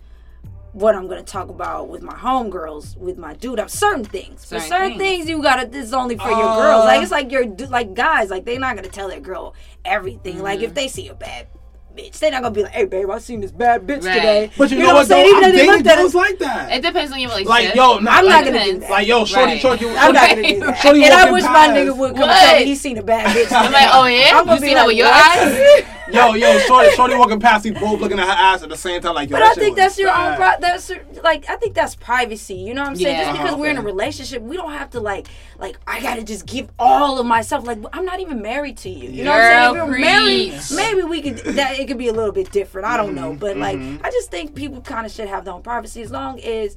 what 0.73 0.93
I'm 0.95 1.07
gonna 1.07 1.23
talk 1.23 1.49
about 1.49 1.87
with 1.89 2.01
my 2.01 2.13
homegirls, 2.13 2.97
with 2.97 3.17
my 3.17 3.33
dude. 3.33 3.59
Of 3.59 3.71
certain 3.71 4.03
things, 4.05 4.41
but 4.49 4.59
Certain 4.61 4.67
certain 4.69 4.97
things. 4.97 5.25
things 5.25 5.29
you 5.29 5.41
gotta. 5.41 5.67
This 5.67 5.85
is 5.87 5.93
only 5.93 6.17
for 6.17 6.29
your 6.29 6.49
Uh, 6.49 6.55
girls. 6.55 6.85
Like 6.85 7.01
it's 7.01 7.11
like 7.11 7.31
your 7.31 7.45
like 7.69 7.93
guys. 7.93 8.29
Like 8.29 8.45
they're 8.45 8.59
not 8.59 8.75
gonna 8.75 8.87
tell 8.89 9.07
their 9.09 9.19
girl 9.19 9.55
everything. 9.85 10.41
Like 10.41 10.59
Mm-hmm. 10.59 10.65
if 10.65 10.73
they 10.75 10.87
see 10.87 11.07
a 11.07 11.13
bad 11.15 11.47
bitch, 11.95 12.19
they're 12.19 12.29
not 12.29 12.43
gonna 12.43 12.53
be 12.53 12.61
like, 12.61 12.73
"Hey 12.73 12.85
babe, 12.85 13.09
I 13.09 13.17
seen 13.17 13.41
this 13.41 13.51
bad 13.51 13.87
bitch 13.87 14.03
Right. 14.05 14.13
today." 14.13 14.51
but 14.55 14.69
you, 14.69 14.77
know, 14.77 14.85
what 14.87 14.93
what? 14.93 14.99
I'm 15.01 15.05
saying? 15.07 15.23
Though, 15.23 15.29
Even 15.31 15.43
I'm 15.45 15.51
dating 15.51 15.71
looked 15.71 15.87
at 15.87 15.95
girls 15.97 16.13
like 16.13 16.39
that. 16.39 16.71
it 16.71 16.81
depends 16.83 17.11
on 17.11 17.19
your 17.19 17.29
relationship. 17.31 17.65
like 17.65 17.75
yo, 17.75 17.97
nah, 17.99 18.11
I'm 18.11 18.25
like, 18.25 18.45
not 18.45 18.53
gonna 18.53 18.65
do 18.65 18.77
that. 18.79 18.89
Like 18.91 19.07
yo, 19.07 19.25
shorty, 19.25 19.51
Right. 19.53 19.61
shorty, 19.61 19.89
I'm 19.89 20.13
not 20.13 20.29
gonna 20.29 20.43
do 20.43 20.59
that. 20.59 20.77
Shorty 20.77 21.03
and 21.05 21.13
I 21.13 21.17
walking 21.17 21.33
wish 21.33 21.43
my 21.45 21.67
nigga 21.69 21.97
would 21.97 22.15
come 22.15 22.27
What? 22.29 22.39
tell 22.45 22.59
me 22.59 22.65
he 22.65 22.75
seen 22.75 22.97
a 22.99 23.03
bad 23.03 23.35
bitch. 23.35 23.51
I'm 23.51 23.71
like, 23.71 23.87
oh 23.93 24.05
yeah, 24.05 24.29
I'm 24.37 24.45
gonna 24.45 24.55
you 24.55 24.61
be 24.61 24.67
see 24.67 24.73
that 24.75 24.79
like, 24.81 24.87
with 24.87 24.97
your 24.97 25.07
what? 25.07 25.37
eyes? 25.39 25.83
Yo, 26.11 26.33
yo, 26.35 26.57
shorty, 26.59 26.89
shorty 26.91 27.15
walking 27.15 27.39
past, 27.39 27.65
we 27.65 27.71
both 27.71 27.99
looking 27.99 28.17
at 28.19 28.25
her 28.25 28.31
ass 28.31 28.63
at 28.63 28.69
the 28.69 28.77
same 28.77 29.01
time. 29.01 29.15
Like, 29.15 29.29
yo, 29.29 29.35
But 29.37 29.43
I 29.43 29.53
think 29.53 29.75
that's 29.75 29.97
your 29.99 30.09
own. 30.09 30.37
bad. 30.37 30.37
Pri- 30.37 30.57
that's 30.61 30.91
like 31.23 31.49
I 31.49 31.55
think 31.57 31.75
that's 31.75 31.95
privacy. 31.95 32.55
You 32.55 32.73
know 32.73 32.81
what 32.83 32.91
I'm 32.91 32.95
saying? 32.95 33.15
Yeah. 33.17 33.23
Just 33.23 33.31
because 33.33 33.51
Uh-huh, 33.53 33.61
we're 33.61 33.69
in 33.71 33.77
a 33.77 33.81
relationship, 33.81 34.41
we 34.41 34.55
don't 34.55 34.71
have 34.71 34.89
to 34.91 34.99
like 34.99 35.27
like 35.59 35.77
I 35.85 35.99
gotta 36.01 36.23
just 36.23 36.45
give 36.45 36.69
all 36.79 37.19
of 37.19 37.25
myself. 37.25 37.67
Like 37.67 37.79
I'm 37.93 38.05
not 38.05 38.19
even 38.21 38.41
married 38.41 38.77
to 38.77 38.89
you. 38.89 39.09
You 39.09 39.23
know 39.25 39.31
what 39.31 39.41
I'm 39.41 39.73
saying? 39.73 39.83
If 39.83 39.89
we're 39.89 39.99
married, 39.99 40.61
maybe 40.75 41.03
we 41.03 41.21
could 41.21 41.37
that 41.55 41.77
it 41.79 41.87
could 41.87 41.97
be 41.97 42.07
a 42.07 42.13
little 42.13 42.31
bit 42.31 42.51
different. 42.51 42.87
I 42.87 42.95
don't 42.97 43.13
know, 43.13 43.31
Mm-hmm, 43.31 43.39
but 43.39 43.57
like 43.57 43.77
I 44.03 44.09
just 44.09 44.31
think 44.31 44.55
people 44.55 44.81
kind 44.81 45.05
of 45.05 45.11
should 45.11 45.27
have 45.27 45.43
their 45.45 45.53
own 45.53 45.61
privacy 45.61 46.01
as 46.01 46.11
long 46.11 46.39
as 46.39 46.75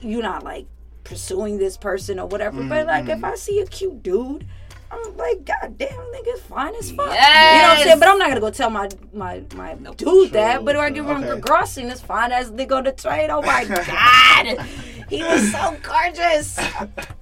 you're 0.00 0.22
not 0.22 0.44
like 0.44 0.66
pursuing 1.04 1.58
this 1.58 1.76
person 1.76 2.18
or 2.18 2.26
whatever. 2.26 2.62
But 2.64 2.86
like 2.86 3.04
Mm-hmm. 3.04 3.10
if 3.18 3.24
I 3.24 3.34
see 3.34 3.58
a 3.60 3.66
cute 3.66 4.02
dude. 4.02 4.46
I'm 4.92 5.16
like, 5.16 5.44
God 5.44 5.78
damn, 5.78 5.88
nigga's 5.90 6.40
fine 6.42 6.74
as 6.76 6.90
fuck. 6.90 7.06
You 7.06 7.12
know 7.12 7.68
what 7.68 7.78
I'm 7.78 7.82
saying? 7.82 7.98
But 7.98 8.08
I'm 8.08 8.18
not 8.18 8.28
gonna 8.28 8.40
go 8.40 8.50
tell 8.50 8.70
my 8.70 8.88
my 9.12 9.42
my 9.54 9.74
dude 9.96 10.32
that. 10.32 10.64
But 10.64 10.74
if 10.76 10.80
I 10.82 10.90
give 10.90 11.06
him 11.06 11.16
Okay. 11.24 11.30
a 11.30 11.36
girl 11.40 11.64
seen 11.66 11.88
this 11.88 12.00
fine 12.00 12.30
ass 12.32 12.50
nigga 12.50 12.76
on 12.76 12.84
the 12.84 12.92
train, 12.92 13.30
oh 13.30 13.40
my 13.42 13.64
god, 13.86 14.66
he 15.08 15.22
was 15.22 15.50
so 15.50 15.76
gorgeous. 15.82 16.58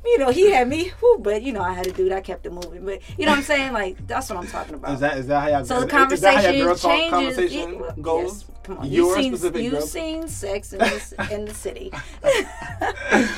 You 0.04 0.18
know, 0.18 0.30
he 0.30 0.50
had 0.50 0.68
me, 0.68 0.88
whew, 1.00 1.18
but 1.20 1.42
you 1.42 1.52
know, 1.52 1.62
I 1.62 1.72
had 1.72 1.86
a 1.86 1.92
dude. 1.92 2.12
I 2.12 2.20
kept 2.20 2.44
it 2.46 2.52
moving. 2.52 2.84
But 2.84 3.00
you 3.18 3.24
know 3.26 3.32
what 3.32 3.38
I'm 3.38 3.44
saying? 3.44 3.72
Like 3.72 4.04
that's 4.06 4.28
what 4.30 4.38
I'm 4.38 4.46
talking 4.48 4.74
about. 4.74 4.94
Is 4.94 5.00
that 5.00 5.18
is 5.18 5.26
that 5.28 5.40
how 5.42 5.48
y'all? 5.48 5.64
so 5.64 5.80
the 5.84 6.12
is 6.12 6.20
that 6.22 6.44
how 6.44 6.50
your 6.50 6.66
conversation 6.74 6.90
changes. 6.90 7.10
Conversation 7.10 7.72
Yeah, 7.74 7.80
well, 7.80 7.94
goes. 8.00 8.44
yes. 8.48 8.59
Come 8.70 8.78
on, 8.78 8.88
Your 8.88 9.06
you've 9.06 9.16
seen 9.16 9.32
specific 9.32 9.62
you've 9.64 9.72
girl- 9.72 9.82
seen 9.82 10.28
sex 10.28 10.72
in 10.72 10.78
the, 10.78 11.28
in 11.32 11.44
the 11.44 11.52
city. 11.52 11.90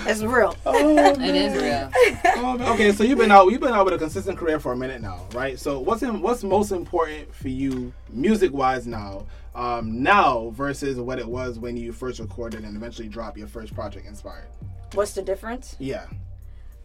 that's 0.05 0.23
real. 0.23 0.55
Oh, 0.67 1.15
It 1.23 1.35
is 1.35 1.63
real. 1.63 1.91
Oh, 2.37 2.75
okay, 2.75 2.93
so 2.93 3.03
you've 3.03 3.17
been 3.17 3.31
out. 3.31 3.51
You've 3.51 3.63
been 3.63 3.73
out 3.73 3.87
with 3.87 3.95
a 3.95 3.99
consistent 3.99 4.37
career 4.37 4.61
for 4.61 4.73
a 4.73 4.77
minute 4.77 5.01
now, 5.01 5.27
right? 5.33 5.59
So 5.59 5.81
what's 5.81 6.03
in, 6.03 6.21
what's 6.21 6.45
most 6.45 6.71
important 6.71 7.35
for 7.35 7.49
you, 7.49 7.95
music 8.11 8.53
wise, 8.53 8.87
now? 8.87 9.25
Um, 9.55 10.03
now 10.03 10.51
versus 10.55 10.99
what 10.99 11.19
it 11.19 11.27
was 11.27 11.59
when 11.59 11.79
you 11.79 11.95
first 11.95 12.21
recorded 12.21 12.65
and 12.65 12.77
eventually 12.77 13.09
dropped 13.09 13.39
your 13.39 13.49
first 13.49 13.75
project, 13.75 14.07
Inspired. 14.07 14.49
What's 14.93 15.13
the 15.13 15.23
difference? 15.23 15.77
Yeah. 15.79 16.09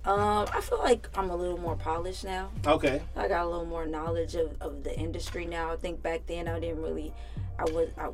Um, 0.05 0.45
I 0.53 0.61
feel 0.61 0.79
like 0.79 1.09
I'm 1.15 1.31
a 1.31 1.35
little 1.35 1.57
more 1.57 1.75
polished 1.75 2.23
now. 2.23 2.49
Okay. 2.65 3.01
I 3.17 3.27
got 3.27 3.43
a 3.45 3.49
little 3.49 3.65
more 3.65 3.85
knowledge 3.85 4.35
of, 4.35 4.55
of 4.61 4.85
the 4.85 4.97
industry 4.97 5.45
now. 5.45 5.73
I 5.73 5.75
think 5.75 6.01
back 6.01 6.27
then 6.27 6.47
I 6.47 6.61
didn't 6.61 6.81
really, 6.81 7.13
I 7.59 7.65
was 7.65 7.89
I, 7.97 8.09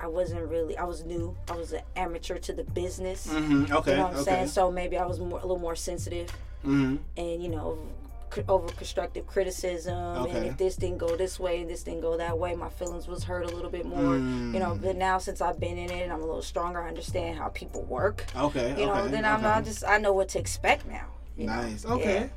I 0.00 0.06
wasn't 0.06 0.48
really 0.48 0.76
I 0.76 0.84
was 0.84 1.04
new. 1.04 1.36
I 1.50 1.56
was 1.56 1.72
an 1.72 1.82
amateur 1.96 2.38
to 2.38 2.52
the 2.52 2.64
business. 2.64 3.26
Mm-hmm. 3.26 3.72
Okay. 3.72 3.92
You 3.92 3.96
know 3.96 4.02
what 4.04 4.12
I'm 4.12 4.20
okay. 4.20 4.24
saying? 4.30 4.48
So 4.48 4.70
maybe 4.70 4.96
I 4.96 5.06
was 5.06 5.20
more 5.20 5.38
a 5.38 5.42
little 5.42 5.58
more 5.58 5.76
sensitive 5.76 6.28
mm-hmm. 6.64 6.96
and 7.16 7.42
you 7.42 7.48
know 7.48 7.78
over 8.46 8.68
constructive 8.74 9.26
criticism 9.26 9.96
Okay. 9.96 10.36
and 10.36 10.46
if 10.46 10.58
this 10.58 10.76
didn't 10.76 10.98
go 10.98 11.16
this 11.16 11.40
way 11.40 11.62
and 11.62 11.70
this 11.70 11.82
didn't 11.82 12.02
go 12.02 12.18
that 12.18 12.38
way 12.38 12.54
my 12.54 12.68
feelings 12.68 13.08
was 13.08 13.24
hurt 13.24 13.44
a 13.44 13.48
little 13.48 13.70
bit 13.70 13.86
more 13.86 14.16
you 14.16 14.60
know 14.60 14.72
Mm. 14.74 14.82
but 14.82 14.96
now 14.96 15.16
since 15.16 15.40
i've 15.40 15.58
been 15.58 15.78
in 15.78 15.90
it 15.90 16.02
and 16.02 16.12
i'm 16.12 16.20
a 16.20 16.26
little 16.26 16.42
stronger 16.42 16.82
i 16.82 16.88
understand 16.88 17.38
how 17.38 17.48
people 17.48 17.84
work 17.84 18.26
Okay. 18.36 18.78
you 18.78 18.84
know 18.84 18.92
okay. 18.92 19.10
then 19.12 19.24
i'm 19.24 19.36
okay. 19.36 19.44
not 19.44 19.64
just 19.64 19.82
i 19.82 19.96
know 19.96 20.12
what 20.12 20.28
to 20.28 20.38
expect 20.38 20.86
now 20.86 21.06
you 21.38 21.46
know? 21.46 21.54
Nice. 21.54 21.86
Okay. 21.86 22.30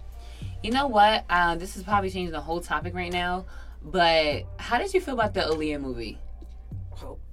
You 0.64 0.72
know 0.72 0.88
what? 0.88 1.26
Uh, 1.30 1.56
this 1.56 1.76
is 1.76 1.84
probably 1.84 2.10
changing 2.12 2.32
the 2.32 2.40
whole 2.40 2.62
topic 2.62 2.94
right 2.94 3.12
now. 3.12 3.46
But 3.84 4.44
how 4.58 4.78
did 4.78 4.94
you 4.94 5.02
feel 5.02 5.16
about 5.16 5.34
the 5.34 5.42
Aaliyah 5.42 5.82
movie? 5.82 6.20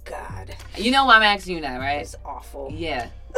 God 0.09 0.55
You 0.77 0.91
know 0.91 1.05
why 1.05 1.15
I'm 1.17 1.23
asking 1.23 1.55
you 1.57 1.61
that, 1.61 1.77
right? 1.79 2.01
it's 2.01 2.15
awful 2.25 2.71
Yeah. 2.73 3.09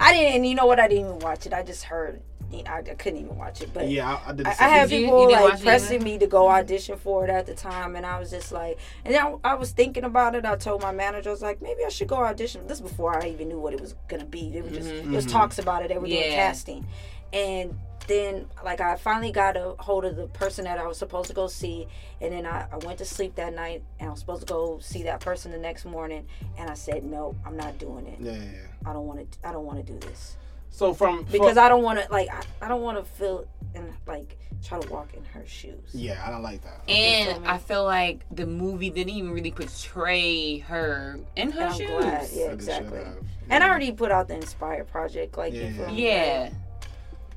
I 0.00 0.12
didn't, 0.12 0.44
you 0.44 0.54
know 0.54 0.66
what? 0.66 0.78
I 0.80 0.88
didn't 0.88 1.06
even 1.06 1.18
watch 1.20 1.46
it. 1.46 1.52
I 1.52 1.62
just 1.62 1.84
heard. 1.84 2.22
You 2.52 2.64
know, 2.64 2.70
I, 2.72 2.78
I 2.78 2.82
couldn't 2.94 3.20
even 3.20 3.36
watch 3.36 3.60
it. 3.60 3.70
But 3.72 3.88
Yeah, 3.88 4.08
I, 4.26 4.30
I 4.30 4.32
did. 4.32 4.46
I, 4.46 4.50
I 4.50 4.68
had 4.68 4.88
Did 4.88 4.96
you- 5.00 5.06
people 5.06 5.22
you 5.22 5.28
didn't 5.36 5.50
like 5.50 5.62
pressing 5.62 6.02
me 6.02 6.18
to 6.18 6.26
go 6.26 6.48
audition 6.48 6.96
for 6.96 7.24
it 7.24 7.30
at 7.30 7.46
the 7.46 7.54
time, 7.54 7.94
and 7.96 8.04
I 8.04 8.18
was 8.18 8.30
just 8.30 8.50
like, 8.50 8.78
and 9.04 9.14
then 9.14 9.20
I, 9.24 9.36
I 9.52 9.54
was 9.54 9.70
thinking 9.70 10.02
about 10.04 10.34
it. 10.34 10.44
I 10.44 10.56
told 10.56 10.82
my 10.82 10.90
manager, 10.92 11.30
I 11.30 11.32
was 11.32 11.42
like, 11.42 11.62
maybe 11.62 11.84
I 11.84 11.88
should 11.90 12.08
go 12.08 12.16
audition. 12.16 12.66
This 12.66 12.80
before 12.80 13.22
I 13.22 13.28
even 13.28 13.48
knew 13.48 13.60
what 13.60 13.72
it 13.74 13.80
was 13.80 13.94
gonna 14.08 14.24
be. 14.24 14.50
There 14.50 14.62
was 14.64 14.72
just 14.72 14.88
Mm-hmm. 14.88 15.12
it 15.12 15.16
was 15.16 15.26
talks 15.26 15.58
about 15.60 15.84
it. 15.84 15.88
They 15.88 15.98
were 15.98 16.06
doing 16.08 16.22
casting, 16.32 16.86
and 17.32 17.78
then 18.10 18.46
like 18.64 18.80
I 18.80 18.96
finally 18.96 19.32
got 19.32 19.56
a 19.56 19.74
hold 19.78 20.04
of 20.04 20.16
the 20.16 20.26
person 20.26 20.64
that 20.64 20.78
I 20.78 20.86
was 20.86 20.98
supposed 20.98 21.28
to 21.28 21.34
go 21.34 21.46
see, 21.46 21.86
and 22.20 22.32
then 22.32 22.44
I, 22.46 22.66
I 22.72 22.76
went 22.78 22.98
to 22.98 23.04
sleep 23.04 23.36
that 23.36 23.54
night, 23.54 23.82
and 23.98 24.08
I 24.08 24.10
was 24.10 24.20
supposed 24.20 24.42
to 24.46 24.52
go 24.52 24.78
see 24.80 25.04
that 25.04 25.20
person 25.20 25.52
the 25.52 25.58
next 25.58 25.84
morning, 25.84 26.26
and 26.58 26.68
I 26.68 26.74
said, 26.74 27.04
no, 27.04 27.34
I'm 27.46 27.56
not 27.56 27.78
doing 27.78 28.06
it. 28.06 28.18
Yeah, 28.20 28.32
yeah, 28.32 28.38
yeah. 28.38 28.90
I 28.90 28.92
don't 28.92 29.06
want 29.06 29.30
to. 29.30 29.48
I 29.48 29.52
don't 29.52 29.64
want 29.64 29.84
to 29.84 29.92
do 29.92 29.98
this 30.06 30.36
So 30.70 30.92
from 30.94 31.22
because 31.24 31.54
from, 31.54 31.64
I 31.64 31.68
don't 31.68 31.82
want 31.82 32.00
to 32.00 32.10
like 32.12 32.28
I, 32.30 32.42
I 32.66 32.68
don't 32.68 32.82
want 32.82 32.98
to 32.98 33.04
feel 33.04 33.46
and 33.74 33.92
like 34.06 34.36
try 34.64 34.78
to 34.78 34.88
walk 34.90 35.14
in 35.14 35.24
her 35.26 35.46
shoes. 35.46 35.90
yeah, 35.94 36.22
I 36.26 36.30
don't 36.30 36.42
like 36.42 36.62
that. 36.62 36.82
And 36.88 37.46
I 37.46 37.58
feel 37.58 37.84
like 37.84 38.24
the 38.30 38.46
movie 38.46 38.90
didn't 38.90 39.14
even 39.14 39.30
really 39.30 39.52
portray 39.52 40.58
her 40.58 41.18
in 41.36 41.50
her 41.52 41.60
And 41.60 41.70
I'm 41.70 41.78
shoes. 41.78 41.88
glad. 41.88 42.28
Yeah, 42.32 42.50
exactly. 42.52 42.98
have. 42.98 43.24
And 43.48 43.64
I 43.64 43.68
already 43.68 43.92
put 43.92 44.10
out 44.10 44.28
the 44.28 44.34
Inspire 44.34 44.84
project, 44.84 45.38
like 45.38 45.52
Yeah, 45.54 45.70
yeah. 45.70 45.90
Yeah. 45.90 46.50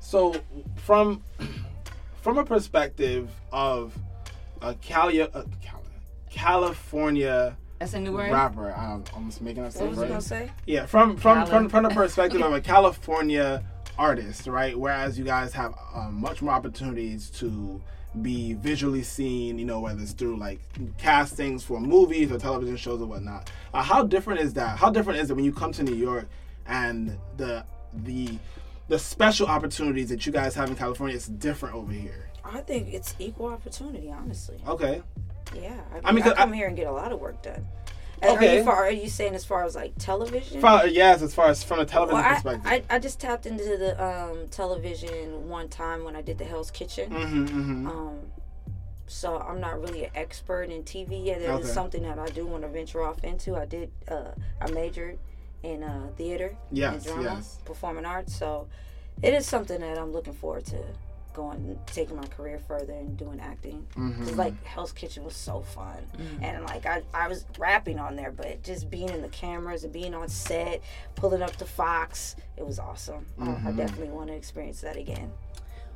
So 0.04 0.34
from 0.76 1.22
from 2.20 2.38
a 2.38 2.44
perspective 2.44 3.30
of 3.50 3.96
a 4.60 4.74
Cali- 4.74 5.22
uh, 5.22 5.26
Cali- 5.62 5.82
California 6.30 7.56
That's 7.78 7.94
a 7.94 8.00
new 8.00 8.12
word. 8.12 8.30
rapper, 8.30 8.72
I'm, 8.72 9.02
I'm 9.16 9.30
making 9.40 9.64
up 9.64 9.74
What 9.74 9.88
was 9.88 9.98
I 9.98 10.08
gonna 10.08 10.20
say? 10.20 10.50
Yeah, 10.66 10.84
from 10.84 11.16
from 11.16 11.38
Cali. 11.38 11.50
from, 11.50 11.68
from 11.70 11.82
the 11.84 11.90
perspective 11.90 12.42
of 12.42 12.52
a 12.52 12.60
California 12.74 13.64
artist, 13.98 14.46
right? 14.46 14.78
Whereas 14.78 15.18
you 15.18 15.24
guys 15.24 15.54
have 15.54 15.74
um, 15.94 16.20
much 16.20 16.42
more 16.42 16.52
opportunities 16.52 17.30
to 17.40 17.80
be 18.20 18.52
visually 18.52 19.02
seen, 19.02 19.58
you 19.58 19.64
know, 19.64 19.80
whether 19.80 20.02
it's 20.02 20.12
through 20.12 20.36
like 20.36 20.60
castings 20.98 21.64
for 21.64 21.80
movies 21.80 22.30
or 22.30 22.38
television 22.38 22.76
shows 22.76 23.00
or 23.00 23.06
whatnot. 23.06 23.50
Uh, 23.72 23.82
how 23.82 24.02
different 24.04 24.40
is 24.40 24.52
that? 24.52 24.76
How 24.76 24.90
different 24.90 25.18
is 25.18 25.30
it 25.30 25.34
when 25.34 25.46
you 25.46 25.52
come 25.52 25.72
to 25.72 25.82
New 25.82 25.96
York 25.96 26.28
and 26.66 27.18
the 27.38 27.64
the 28.04 28.38
the 28.88 28.98
special 28.98 29.46
opportunities 29.46 30.08
that 30.10 30.26
you 30.26 30.32
guys 30.32 30.54
have 30.54 30.68
in 30.70 30.76
California 30.76 31.16
is 31.16 31.26
different 31.26 31.74
over 31.74 31.92
here? 31.92 32.30
I 32.44 32.60
think 32.60 32.92
it's 32.92 33.14
equal 33.18 33.46
opportunity, 33.46 34.10
honestly. 34.10 34.58
Okay. 34.66 35.02
Yeah, 35.54 35.80
I, 35.92 35.96
I 35.96 36.00
I 36.04 36.12
mean, 36.12 36.24
mean, 36.24 36.32
I 36.32 36.36
come 36.36 36.52
I- 36.52 36.56
here 36.56 36.66
and 36.68 36.76
get 36.76 36.86
a 36.86 36.92
lot 36.92 37.12
of 37.12 37.20
work 37.20 37.42
done. 37.42 37.66
Okay. 38.22 38.54
Are 38.54 38.58
you, 38.58 38.64
far, 38.64 38.74
are 38.84 38.90
you 38.90 39.08
saying 39.08 39.34
as 39.34 39.44
far 39.44 39.64
as 39.64 39.74
like 39.74 39.92
television? 39.98 40.60
Yes, 40.88 41.20
as 41.20 41.34
far 41.34 41.48
as 41.48 41.62
from 41.62 41.80
a 41.80 41.84
television 41.84 42.20
well, 42.22 42.30
I, 42.30 42.34
perspective. 42.34 42.62
I, 42.64 42.82
I 42.96 42.98
just 42.98 43.20
tapped 43.20 43.44
into 43.44 43.64
the 43.76 44.02
um, 44.02 44.48
television 44.50 45.48
one 45.48 45.68
time 45.68 46.04
when 46.04 46.16
I 46.16 46.22
did 46.22 46.38
the 46.38 46.44
Hell's 46.44 46.70
Kitchen. 46.70 47.10
hmm 47.10 47.46
hmm 47.46 47.86
Um, 47.88 48.18
so 49.06 49.38
I'm 49.38 49.60
not 49.60 49.78
really 49.80 50.04
an 50.04 50.10
expert 50.14 50.70
in 50.70 50.84
TV 50.84 51.26
yet. 51.26 51.40
That 51.40 51.60
is 51.60 51.66
Okay. 51.66 51.74
something 51.74 52.02
that 52.04 52.18
I 52.18 52.26
do 52.28 52.46
want 52.46 52.62
to 52.62 52.68
venture 52.68 53.02
off 53.02 53.22
into. 53.24 53.56
I 53.56 53.66
did. 53.66 53.90
Uh, 54.08 54.30
I 54.60 54.70
majored 54.70 55.18
in 55.64 55.82
uh, 55.82 56.08
theater 56.16 56.54
Yes, 56.70 56.94
and 56.94 57.04
drama, 57.04 57.22
yes. 57.36 57.58
performing 57.64 58.04
arts. 58.04 58.36
So 58.36 58.68
it 59.22 59.32
is 59.34 59.46
something 59.46 59.80
that 59.80 59.98
I'm 59.98 60.12
looking 60.12 60.34
forward 60.34 60.66
to 60.66 60.78
going, 61.32 61.76
taking 61.86 62.14
my 62.16 62.26
career 62.28 62.60
further 62.68 62.92
and 62.92 63.16
doing 63.16 63.40
acting. 63.40 63.84
Mm-hmm. 63.96 64.24
'Cause, 64.24 64.36
like 64.36 64.62
Hell's 64.64 64.92
Kitchen 64.92 65.24
was 65.24 65.34
so 65.34 65.62
fun, 65.62 66.06
and 66.40 66.62
like 66.64 66.86
I, 66.86 67.02
I 67.12 67.26
was 67.26 67.44
rapping 67.58 67.98
on 67.98 68.14
there, 68.14 68.30
but 68.30 68.62
just 68.62 68.88
being 68.88 69.08
in 69.08 69.20
the 69.22 69.28
cameras 69.28 69.82
and 69.82 69.92
being 69.92 70.14
on 70.14 70.28
set, 70.28 70.80
pulling 71.16 71.42
up 71.42 71.56
the 71.56 71.64
Fox, 71.64 72.36
it 72.56 72.64
was 72.64 72.78
awesome. 72.78 73.26
I- 73.40 73.42
I 73.42 73.46
Mm-hmm. 73.46 73.76
definitely 73.76 74.10
want 74.10 74.28
to 74.28 74.34
experience 74.36 74.80
that 74.82 74.96
again. 74.96 75.32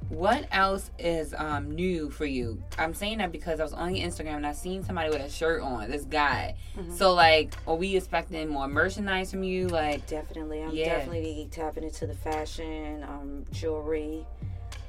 What 0.08 0.46
else 0.52 0.90
is 0.98 1.34
um 1.36 1.70
new 1.72 2.08
for 2.10 2.24
you? 2.24 2.62
I'm 2.78 2.94
saying 2.94 3.18
that 3.18 3.30
because 3.30 3.60
I 3.60 3.62
was 3.62 3.72
on 3.74 3.94
your 3.94 4.08
Instagram 4.08 4.36
and 4.36 4.46
I 4.46 4.52
seen 4.52 4.82
somebody 4.82 5.10
with 5.10 5.20
a 5.20 5.28
shirt 5.30 5.60
on. 5.62 5.90
This 5.90 6.04
guy. 6.04 6.56
Mm-hmm. 6.78 6.94
So 6.94 7.12
like, 7.12 7.54
are 7.66 7.74
we 7.74 7.94
expecting 7.96 8.48
more 8.48 8.68
merchandise 8.68 9.30
from 9.30 9.42
you? 9.42 9.68
Like, 9.68 10.06
Definitely, 10.06 10.62
I'm 10.62 10.70
Yeah. 10.74 10.96
definitely 10.96 11.48
tapping 11.50 11.84
into 11.84 12.06
the 12.06 12.14
fashion, 12.14 13.02
um, 13.04 13.44
jewelry, 13.52 14.24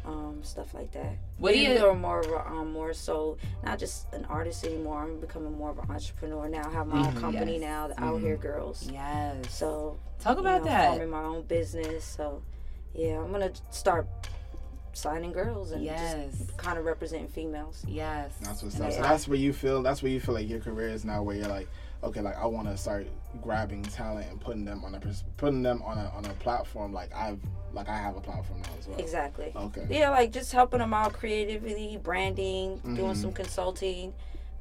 um, 0.06 0.40
stuff 0.42 0.74
like 0.74 0.92
that. 0.94 1.18
What 1.38 1.52
do 1.54 1.60
you- 1.60 1.86
I'm 1.86 2.00
more, 2.02 2.22
of 2.22 2.28
a- 2.32 2.48
um, 2.48 2.72
more 2.72 2.94
so 2.94 3.38
not 3.64 3.78
just 3.78 4.12
an 4.14 4.24
artist 4.26 4.64
anymore. 4.66 5.04
I'm 5.04 5.20
becoming 5.20 5.58
more 5.58 5.72
of 5.72 5.80
an 5.80 5.92
entrepreneur 5.92 6.48
now. 6.48 6.64
I 6.66 6.72
have 6.72 6.88
my 6.88 7.06
own 7.08 7.14
company 7.18 7.54
Yes. 7.60 7.62
now, 7.62 7.88
the 7.90 8.02
Out 8.02 8.22
Here 8.22 8.38
Girls. 8.38 8.90
yes. 8.90 9.52
So 9.54 9.98
Talk 10.22 10.36
you 10.38 10.42
about 10.42 10.62
know, 10.62 10.70
that. 10.70 10.90
Forming 10.92 11.10
my 11.10 11.24
own 11.24 11.42
business. 11.44 12.06
So 12.06 12.42
yeah, 12.94 13.20
I'm 13.20 13.32
gonna 13.34 13.52
start 13.70 14.08
signing 14.94 15.32
girls 15.32 15.72
and 15.72 15.84
Yes. 15.84 16.32
just 16.38 16.58
kind 16.58 16.78
of 16.78 16.86
representing 16.86 17.28
females. 17.28 17.84
Yes. 17.88 18.34
That's 18.42 18.64
what's 18.64 18.76
up. 18.76 18.80
So 18.80 18.84
that's 18.84 18.98
that's 18.98 19.28
where 19.28 19.38
you 19.38 19.54
feel. 19.54 19.82
That's 19.84 20.02
where 20.04 20.12
you 20.12 20.20
feel 20.20 20.36
like 20.36 20.48
your 20.50 20.60
career 20.60 20.90
is 20.90 21.06
now, 21.06 21.22
where 21.24 21.36
you're 21.36 21.48
like, 21.48 21.68
okay, 22.04 22.22
like 22.22 22.38
I 22.38 22.46
want 22.46 22.68
to 22.68 22.78
start 22.78 23.08
grabbing 23.42 23.84
talent 23.84 24.28
and 24.32 24.40
putting 24.42 24.66
them 24.66 24.84
on 24.84 24.96
a 24.96 25.02
putting 25.38 25.62
them 25.62 25.82
on 25.84 25.98
a 25.98 26.10
on 26.16 26.26
a 26.26 26.34
platform 26.36 26.92
like 26.94 27.14
I've 27.16 27.40
like 27.74 27.88
I 27.88 27.96
have 27.98 28.18
a 28.18 28.22
platform 28.22 28.62
now 28.62 28.70
as 28.80 28.88
well. 28.88 28.98
Exactly. 29.00 29.52
Okay. 29.56 29.86
Yeah, 29.90 30.10
like 30.10 30.32
just 30.32 30.52
helping 30.52 30.80
them 30.80 30.94
out 30.94 31.14
creatively, 31.14 32.00
branding, 32.02 32.78
Mm-hmm. 32.78 32.96
doing 32.96 33.16
some 33.16 33.32
consulting, 33.32 34.14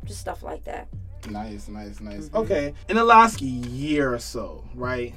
just 0.04 0.20
stuff 0.20 0.42
like 0.42 0.64
that. 0.64 0.88
Nice, 1.30 1.68
nice, 1.68 2.00
nice. 2.00 2.26
Mm-hmm. 2.26 2.36
Okay. 2.36 2.74
In 2.88 2.96
the 2.96 3.04
last 3.04 3.40
year 3.40 4.12
or 4.14 4.18
so, 4.18 4.64
right? 4.74 5.14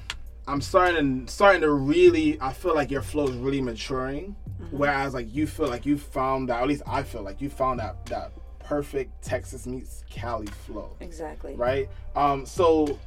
I'm 0.47 0.61
starting 0.61 1.27
starting 1.27 1.61
to 1.61 1.71
really 1.71 2.37
I 2.41 2.53
feel 2.53 2.73
like 2.73 2.89
your 2.91 3.01
flow 3.03 3.27
is 3.27 3.35
really 3.35 3.61
maturing. 3.61 4.35
Mm-hmm. 4.61 4.77
Whereas 4.77 5.13
like 5.13 5.33
you 5.33 5.47
feel 5.47 5.67
like 5.67 5.85
you 5.85 5.97
found 5.97 6.49
that 6.49 6.61
at 6.61 6.67
least 6.67 6.83
I 6.85 7.03
feel 7.03 7.21
like 7.23 7.41
you 7.41 7.49
found 7.49 7.79
that 7.79 8.05
that 8.07 8.31
perfect 8.59 9.21
Texas 9.23 9.65
meets 9.65 10.03
Cali 10.09 10.47
flow. 10.47 10.95
Exactly. 10.99 11.55
Right? 11.55 11.89
Um 12.15 12.45
so 12.45 12.99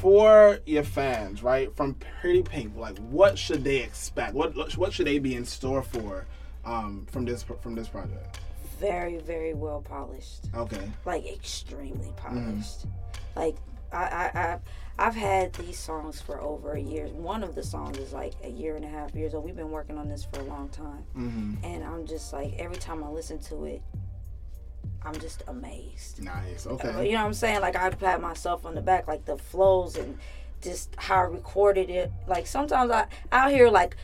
for 0.00 0.58
your 0.66 0.82
fans, 0.82 1.42
right, 1.42 1.74
from 1.74 1.94
Pretty 2.20 2.42
Pink, 2.42 2.76
like 2.76 2.98
what 2.98 3.38
should 3.38 3.64
they 3.64 3.78
expect? 3.78 4.34
What 4.34 4.54
what 4.76 4.92
should 4.92 5.06
they 5.06 5.18
be 5.18 5.34
in 5.34 5.44
store 5.44 5.82
for 5.82 6.26
um 6.64 7.06
from 7.10 7.24
this 7.24 7.44
from 7.60 7.74
this 7.74 7.88
project? 7.88 8.40
Very, 8.78 9.18
very 9.18 9.54
well 9.54 9.82
polished. 9.82 10.46
Okay. 10.54 10.90
Like 11.04 11.26
extremely 11.26 12.12
polished. 12.16 12.86
Like 13.34 13.56
I, 13.92 13.96
I, 13.96 14.30
I, 14.40 14.58
I've 14.98 15.14
had 15.14 15.52
these 15.54 15.78
songs 15.78 16.20
for 16.20 16.40
over 16.40 16.72
a 16.72 16.80
year. 16.80 17.06
One 17.06 17.42
of 17.42 17.54
the 17.54 17.62
songs 17.62 17.98
is 17.98 18.12
like 18.12 18.34
a 18.42 18.48
year 18.48 18.76
and 18.76 18.84
a 18.84 18.88
half 18.88 19.14
years 19.14 19.34
old. 19.34 19.44
We've 19.44 19.56
been 19.56 19.70
working 19.70 19.96
on 19.98 20.08
this 20.08 20.24
for 20.24 20.40
a 20.40 20.44
long 20.44 20.68
time, 20.68 21.04
Mm-hmm. 21.16 21.64
and 21.64 21.84
I'm 21.84 22.06
just 22.06 22.32
like 22.32 22.54
every 22.58 22.76
time 22.76 23.02
I 23.04 23.08
listen 23.08 23.38
to 23.40 23.64
it, 23.64 23.82
I'm 25.02 25.14
just 25.20 25.42
amazed. 25.48 26.22
Nice. 26.22 26.66
Uh, 26.66 26.70
Okay. 26.70 27.06
You 27.06 27.12
know 27.12 27.20
what 27.20 27.26
I'm 27.28 27.34
saying? 27.34 27.60
Like 27.60 27.76
I 27.76 27.88
pat 27.90 28.20
myself 28.20 28.66
on 28.66 28.74
the 28.74 28.80
back, 28.82 29.06
like 29.08 29.24
the 29.24 29.36
flows 29.38 29.96
and 29.96 30.18
just 30.60 30.94
how 30.96 31.16
I 31.16 31.20
recorded 31.22 31.88
it. 31.88 32.10
Like 32.26 32.46
sometimes 32.46 32.90
I 32.90 33.06
out 33.30 33.50
here 33.52 33.70
like 33.70 33.96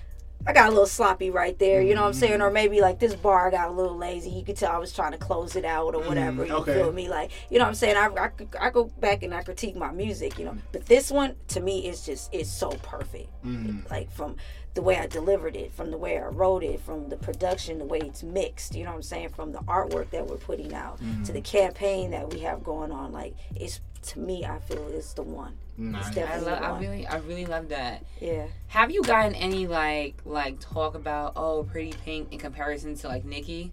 I 0.47 0.53
got 0.53 0.67
a 0.67 0.71
little 0.71 0.87
sloppy 0.87 1.31
right 1.31 1.59
there, 1.59 1.81
you 1.81 1.95
know 1.95 2.03
what 2.03 2.09
I'm 2.09 2.13
saying? 2.15 2.35
Mm-hmm. 2.35 2.43
Or 2.43 2.51
maybe 2.51 2.81
like 2.81 2.99
this 2.99 3.15
bar 3.15 3.51
got 3.51 3.69
a 3.69 3.73
little 3.73 3.97
lazy. 3.97 4.31
You 4.31 4.45
could 4.45 4.57
tell 4.57 4.71
I 4.73 4.79
was 4.79 4.93
trying 4.93 5.13
to 5.13 5.19
close 5.19 5.57
it 5.57 5.65
out 5.65 5.95
or 5.95 6.03
whatever. 6.03 6.45
You 6.45 6.53
Mm, 6.53 6.61
okay. 6.61 6.75
feel 6.75 6.93
me? 6.93 7.09
Like 7.09 7.31
you 7.51 7.59
know 7.59 7.65
what 7.65 7.69
I'm 7.71 7.75
saying? 7.75 7.97
I, 7.97 8.07
I, 8.09 8.31
I 8.61 8.71
go 8.71 8.85
back 9.01 9.23
and 9.23 9.33
I 9.35 9.43
critique 9.43 9.75
my 9.77 9.91
music, 9.91 10.39
you 10.39 10.45
know. 10.45 10.57
But 10.73 10.87
this 10.87 11.11
one 11.11 11.37
to 11.49 11.61
me 11.61 11.87
is 11.89 12.05
just 12.05 12.33
it's 12.35 12.51
so 12.51 12.71
perfect. 12.83 13.29
Mm-hmm. 13.45 13.89
Like 13.91 14.11
from 14.13 14.37
the 14.75 14.83
way 14.83 14.99
I 14.99 15.07
delivered 15.07 15.55
it, 15.57 15.73
from 15.73 15.91
the 15.93 15.97
way 15.97 16.19
I 16.19 16.25
wrote 16.27 16.65
it, 16.65 16.81
from 16.81 17.09
the 17.09 17.17
production, 17.17 17.79
the 17.79 17.85
way 17.85 17.99
it's 18.01 18.23
mixed, 18.25 18.75
you 18.75 18.83
know 18.85 18.91
what 18.91 18.97
I'm 18.97 19.03
saying? 19.03 19.29
From 19.31 19.53
the 19.53 19.61
artwork 19.61 20.11
that 20.11 20.27
we're 20.27 20.37
putting 20.37 20.75
out 20.75 20.99
to 21.25 21.33
the 21.33 21.41
campaign 21.41 22.11
that 22.11 22.33
we 22.33 22.41
have 22.41 22.63
going 22.65 22.91
on. 22.93 23.13
Like 23.13 23.35
it's 23.55 23.81
to 24.09 24.19
me 24.19 24.45
I 24.45 24.59
feel 24.59 24.87
it's 24.89 25.15
the 25.15 25.23
one. 25.23 25.57
Nice. 25.77 26.07
I 26.07 26.13
definitely 26.15 26.51
love. 26.51 26.61
the 26.61 26.67
I 26.67 26.79
really, 26.81 27.07
I 27.07 27.17
really 27.19 27.47
love 27.47 27.69
that. 27.71 28.05
yeah. 28.21 28.47
Have 28.69 28.91
you 28.91 29.03
gotten 29.03 29.35
any 29.35 29.67
like 29.67 30.15
like 30.25 30.61
talk 30.61 30.95
about 30.95 31.33
oh 31.37 31.65
Pretty 31.65 31.95
Pink 32.05 32.33
in 32.33 32.39
comparison 32.39 32.95
to 32.97 33.09
like 33.09 33.25
Nicki? 33.25 33.73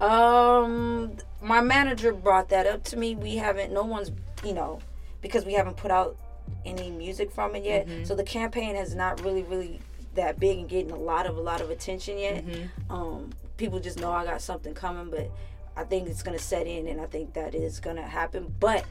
Um, 0.00 1.16
my 1.42 1.60
manager 1.60 2.12
brought 2.12 2.48
that 2.50 2.66
up 2.66 2.84
to 2.84 2.96
me. 2.96 3.14
We 3.14 3.36
haven't, 3.36 3.72
no 3.72 3.82
one's, 3.82 4.10
you 4.44 4.54
know, 4.54 4.80
because 5.20 5.44
we 5.44 5.52
haven't 5.54 5.76
put 5.76 5.90
out 5.90 6.16
any 6.64 6.90
music 6.90 7.30
from 7.30 7.54
it 7.54 7.64
yet. 7.64 7.86
So 8.04 8.14
the 8.14 8.24
campaign 8.24 8.74
has 8.76 8.94
not 8.94 9.22
really, 9.22 9.42
really 9.42 9.80
that 10.14 10.40
big 10.40 10.58
and 10.58 10.68
getting 10.68 10.90
a 10.90 10.96
lot 10.98 11.26
of 11.26 11.36
a 11.36 11.40
lot 11.40 11.60
of 11.60 11.70
attention 11.70 12.18
yet. 12.18 12.44
Um, 12.88 13.30
people 13.56 13.78
just 13.78 14.00
know 14.00 14.10
I 14.10 14.24
got 14.24 14.40
something 14.42 14.74
coming, 14.74 15.10
but 15.10 15.30
I 15.76 15.84
think 15.84 16.08
it's 16.08 16.22
gonna 16.22 16.38
set 16.38 16.66
in, 16.66 16.88
and 16.88 17.00
I 17.00 17.06
think 17.06 17.34
that 17.34 17.54
is 17.54 17.78
gonna 17.78 18.02
happen. 18.02 18.54
But 18.58 18.84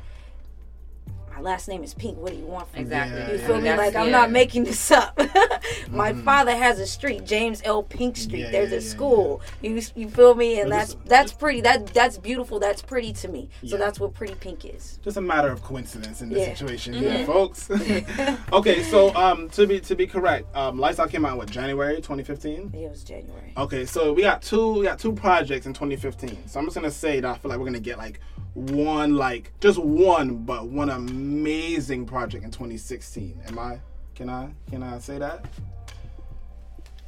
my 1.40 1.52
last 1.52 1.68
name 1.70 1.84
is 1.84 1.94
Pink. 1.94 2.18
What 2.18 2.32
do 2.32 2.38
you 2.38 2.46
want 2.46 2.68
from 2.70 2.78
me? 2.80 2.82
Exactly. 2.82 3.18
Yeah, 3.20 3.32
You 3.32 3.38
yeah, 3.38 3.48
feel 3.48 3.56
me? 3.58 3.64
That's- 3.64 3.94
Like 3.94 4.04
I'm 4.06 4.12
not 4.12 4.32
making 4.32 4.66
this 4.66 4.92
up. 4.92 5.18
My 5.90 6.14
father 6.14 6.56
has 6.56 6.80
a 6.80 6.86
street, 6.88 7.24
James 7.26 7.62
L. 7.64 7.82
Pink 7.84 8.18
Street. 8.18 8.42
Yeah, 8.42 8.52
There's 8.52 8.72
yeah, 8.72 8.78
a 8.78 8.82
yeah, 8.82 8.88
school. 8.90 9.42
You 9.62 9.82
you 9.96 10.10
feel 10.10 10.36
me? 10.36 10.60
And 10.60 10.72
that's 10.72 10.98
that's 11.06 11.32
pretty. 11.32 11.62
That 11.62 11.88
that's 11.88 12.18
beautiful. 12.18 12.60
That's 12.60 12.82
pretty 12.82 13.14
to 13.14 13.28
me. 13.28 13.50
So 13.66 13.78
that's 13.78 14.00
what 14.00 14.14
pretty 14.14 14.36
pink 14.36 14.66
is. 14.66 15.00
just 15.04 15.18
a 15.18 15.22
matter 15.22 15.50
of 15.50 15.64
coincidence 15.64 16.22
in 16.22 16.30
this 16.30 16.40
Yeah. 16.40 16.54
situation 16.54 16.94
here, 16.94 17.26
folks. 17.26 17.70
okay, 18.54 18.84
so 18.84 19.14
um, 19.16 19.50
to 19.52 19.66
be 19.66 19.80
to 19.82 19.96
be 19.96 20.08
correct, 20.08 20.54
um, 20.56 20.84
Out 20.84 21.10
came 21.10 21.26
out 21.26 21.38
what 21.38 21.50
January 21.50 21.96
2015. 21.96 22.72
It 22.74 22.90
was 22.90 23.04
January. 23.04 23.54
Okay, 23.56 23.86
so 23.86 24.12
we 24.14 24.22
got 24.24 24.42
two 24.42 24.74
we 24.74 24.84
got 24.84 25.00
two 25.00 25.14
projects 25.14 25.66
in 25.66 25.74
2015. 25.74 26.48
So 26.48 26.60
I'm 26.60 26.66
just 26.66 26.76
gonna 26.76 26.92
say 26.92 27.20
that 27.22 27.30
I 27.30 27.38
feel 27.38 27.50
like 27.50 27.60
we're 27.60 27.66
gonna 27.66 27.80
get 27.80 27.98
like 27.98 28.20
one 28.54 29.16
like 29.16 29.52
just 29.60 29.78
one, 29.80 30.38
but 30.43 30.68
one 30.68 30.89
amazing 30.89 32.06
project 32.06 32.43
in 32.43 32.52
2016. 32.52 33.41
Am 33.47 33.60
I? 33.60 33.80
Can 34.16 34.30
I? 34.30 34.50
Can 34.70 34.84
I 34.84 35.00
say 35.00 35.18
that? 35.20 35.45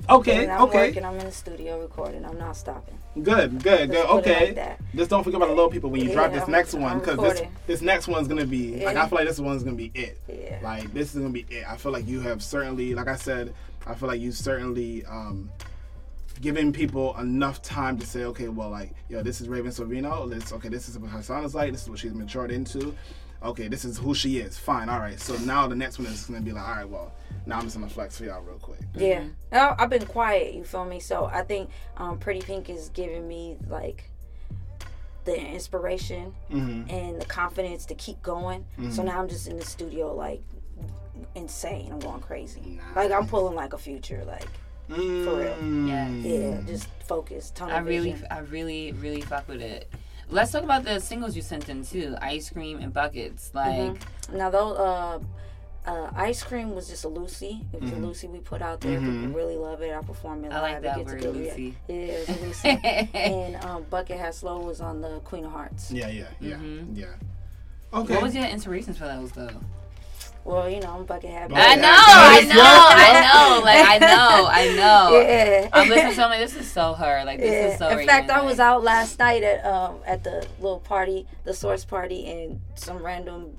Okay, 0.09 0.43
And 0.43 0.51
I'm 0.53 0.61
okay, 0.63 0.87
working. 0.87 1.05
I'm 1.05 1.19
in 1.19 1.25
the 1.25 1.31
studio 1.31 1.79
recording. 1.79 2.25
I'm 2.25 2.37
not 2.37 2.57
stopping. 2.57 2.97
good, 3.21 3.61
good, 3.61 3.89
good. 3.89 3.89
Let's 3.91 3.91
put 3.91 4.27
it 4.27 4.31
Okay, 4.31 4.55
like 4.55 4.79
just 4.95 5.09
don't 5.11 5.23
forget 5.23 5.37
about 5.37 5.49
the 5.49 5.53
little 5.53 5.69
people 5.69 5.91
when 5.91 6.01
you 6.01 6.11
drop 6.11 6.31
this 6.31 6.41
I'm- 6.43 6.51
next 6.51 6.73
one 6.73 6.99
because 6.99 7.17
this 7.19 7.41
this 7.67 7.81
next 7.81 8.07
one's 8.07 8.27
gonna 8.27 8.45
be 8.45 8.83
like 8.83 8.97
I 8.97 9.07
feel 9.07 9.19
like 9.19 9.27
this 9.27 9.39
one's 9.39 9.63
gonna 9.63 9.75
be 9.75 9.91
it. 9.93 10.19
Yeah. 10.27 10.59
Like 10.63 10.91
this 10.93 11.13
is 11.13 11.21
gonna 11.21 11.29
be 11.33 11.45
it. 11.49 11.65
I 11.69 11.77
feel 11.77 11.91
like 11.91 12.07
you 12.07 12.19
have 12.21 12.41
certainly, 12.41 12.95
like 12.95 13.07
I 13.07 13.15
said, 13.15 13.53
I 13.85 13.93
feel 13.93 14.07
like 14.07 14.19
you 14.21 14.31
certainly 14.31 15.05
um, 15.05 15.49
given 16.41 16.73
people 16.73 17.15
enough 17.17 17.61
time 17.61 17.97
to 17.99 18.05
say, 18.05 18.23
okay, 18.25 18.47
well, 18.49 18.69
like, 18.69 18.93
yo, 19.09 19.21
this 19.21 19.39
is 19.41 19.47
Raven 19.47 19.71
Sorvino. 19.71 20.29
Let's 20.29 20.51
okay, 20.51 20.69
this 20.69 20.89
is 20.89 20.97
what 20.99 21.11
her 21.11 21.21
sound 21.21 21.45
is 21.45 21.55
like. 21.55 21.71
This 21.71 21.83
is 21.83 21.89
what 21.89 21.99
she's 21.99 22.13
matured 22.13 22.51
into. 22.51 22.95
Okay, 23.43 23.67
this 23.67 23.85
is 23.85 23.97
who 23.97 24.13
she 24.13 24.37
is. 24.37 24.57
Fine, 24.57 24.89
all 24.89 24.99
right. 24.99 25.19
So 25.19 25.35
now 25.45 25.67
the 25.67 25.75
next 25.75 25.97
one 25.97 26.07
is 26.07 26.25
gonna 26.25 26.41
be 26.41 26.51
like, 26.51 26.67
all 26.67 26.75
right, 26.75 26.89
well, 26.89 27.11
now 27.45 27.57
I'm 27.57 27.63
just 27.63 27.75
gonna 27.75 27.89
flex 27.89 28.17
for 28.17 28.25
y'all 28.25 28.41
real 28.41 28.57
quick. 28.59 28.79
Yeah. 28.95 29.23
I've 29.51 29.89
been 29.89 30.05
quiet. 30.05 30.53
You 30.53 30.63
feel 30.63 30.85
me? 30.85 30.99
So 30.99 31.25
I 31.25 31.41
think 31.43 31.69
um, 31.97 32.19
Pretty 32.19 32.41
Pink 32.41 32.69
is 32.69 32.89
giving 32.89 33.27
me 33.27 33.57
like 33.67 34.09
the 35.25 35.35
inspiration 35.39 36.33
Mm-hmm. 36.51 36.89
and 36.89 37.21
the 37.21 37.25
confidence 37.25 37.85
to 37.85 37.95
keep 37.95 38.21
going. 38.21 38.65
So 38.89 39.03
now 39.03 39.19
I'm 39.21 39.27
just 39.29 39.47
in 39.47 39.57
the 39.57 39.65
studio 39.65 40.13
like 40.15 40.41
insane. 41.35 41.89
I'm 41.91 41.99
going 41.99 42.19
crazy. 42.21 42.79
Like 42.95 43.11
I'm 43.11 43.27
pulling 43.27 43.55
like 43.55 43.73
a 43.73 43.77
future. 43.77 44.23
Like 44.25 44.47
For 44.87 44.95
real. 44.95 45.85
Yes. 45.87 46.11
yeah, 46.25 46.61
just 46.67 46.87
focus. 47.05 47.51
Tunnel 47.51 47.75
I 47.75 47.79
really, 47.79 48.11
vision. 48.11 48.27
I 48.31 48.39
really, 48.39 48.91
really 48.93 49.21
fuck 49.21 49.47
with 49.47 49.61
it. 49.61 49.89
Let's 50.29 50.51
talk 50.51 50.63
about 50.63 50.83
the 50.85 50.99
singles 50.99 51.35
you 51.35 51.41
sent 51.41 51.67
in 51.69 51.83
too. 51.85 52.15
Ice 52.21 52.49
cream 52.49 52.79
and 52.79 52.93
buckets. 52.93 53.51
Like, 53.53 53.97
Now 54.31 54.49
though, 54.49 54.73
uh, 54.73 55.19
uh, 55.85 56.09
ice 56.15 56.43
cream 56.43 56.73
was 56.75 56.87
just 56.87 57.03
a 57.05 57.07
Lucy. 57.09 57.65
It 57.73 57.81
was 57.81 57.91
a 57.91 57.95
Lucy 57.95 58.27
we 58.27 58.39
put 58.39 58.61
out 58.61 58.79
there. 58.81 58.99
People 58.99 59.29
really 59.29 59.57
love 59.57 59.81
it. 59.81 59.93
I 59.93 60.01
perform 60.01 60.45
it 60.45 60.51
I 60.53 60.61
live. 60.61 60.61
like 60.61 60.75
It 60.77 60.83
that 60.83 60.97
gets 60.97 61.11
word, 61.25 61.35
Lucy. 61.35 61.75
Yeah, 61.87 61.95
it 61.95 62.29
was 62.29 62.37
a 62.37 62.45
Lucy. 62.45 63.09
and 63.13 63.55
um, 63.65 63.83
Bucket 63.89 64.17
Hat 64.19 64.35
Slow 64.35 64.59
was 64.59 64.79
on 64.79 65.01
the 65.01 65.19
Queen 65.21 65.43
of 65.45 65.51
Hearts. 65.51 65.91
Yeah, 65.91 66.07
yeah, 66.09 66.25
yeah, 66.39 66.55
Mm-hmm. 66.55 66.95
yeah. 66.95 67.05
Okay. 67.93 68.13
what 68.13 68.23
was 68.23 68.33
your 68.35 68.45
inspirations 68.45 68.97
for 68.97 69.05
those 69.05 69.31
though? 69.33 69.49
Well, 70.43 70.69
you 70.69 70.79
know, 70.79 70.91
I'm 70.97 71.05
Bucket 71.05 71.29
happy. 71.29 71.53
I 71.55 71.75
know, 71.75 71.93
I 71.95 72.41
know, 72.47 72.55
I 72.89 73.57
know. 73.59 73.63
Like, 73.63 73.87
I 73.87 73.97
know, 73.99 74.47
I 74.49 74.75
know. 74.75 75.21
Yeah. 75.31 75.69
I'm 75.71 75.87
listening 75.87 76.15
to. 76.15 76.21
Like, 76.27 76.39
this 76.39 76.55
is 76.55 76.69
so 76.71 76.93
her. 76.93 77.23
Like, 77.25 77.39
this 77.39 77.51
Yeah. 77.51 77.67
is 77.73 77.77
so. 77.77 77.89
In 77.89 78.07
fact, 78.07 78.29
I 78.31 78.41
was 78.41 78.59
out 78.59 78.83
last 78.83 79.19
night 79.19 79.43
at 79.43 79.63
um 79.65 79.97
at 80.05 80.23
the 80.23 80.45
little 80.59 80.79
party, 80.79 81.27
the 81.43 81.53
source 81.53 81.85
party, 81.85 82.25
and 82.29 82.59
some 82.75 83.03
random 83.03 83.51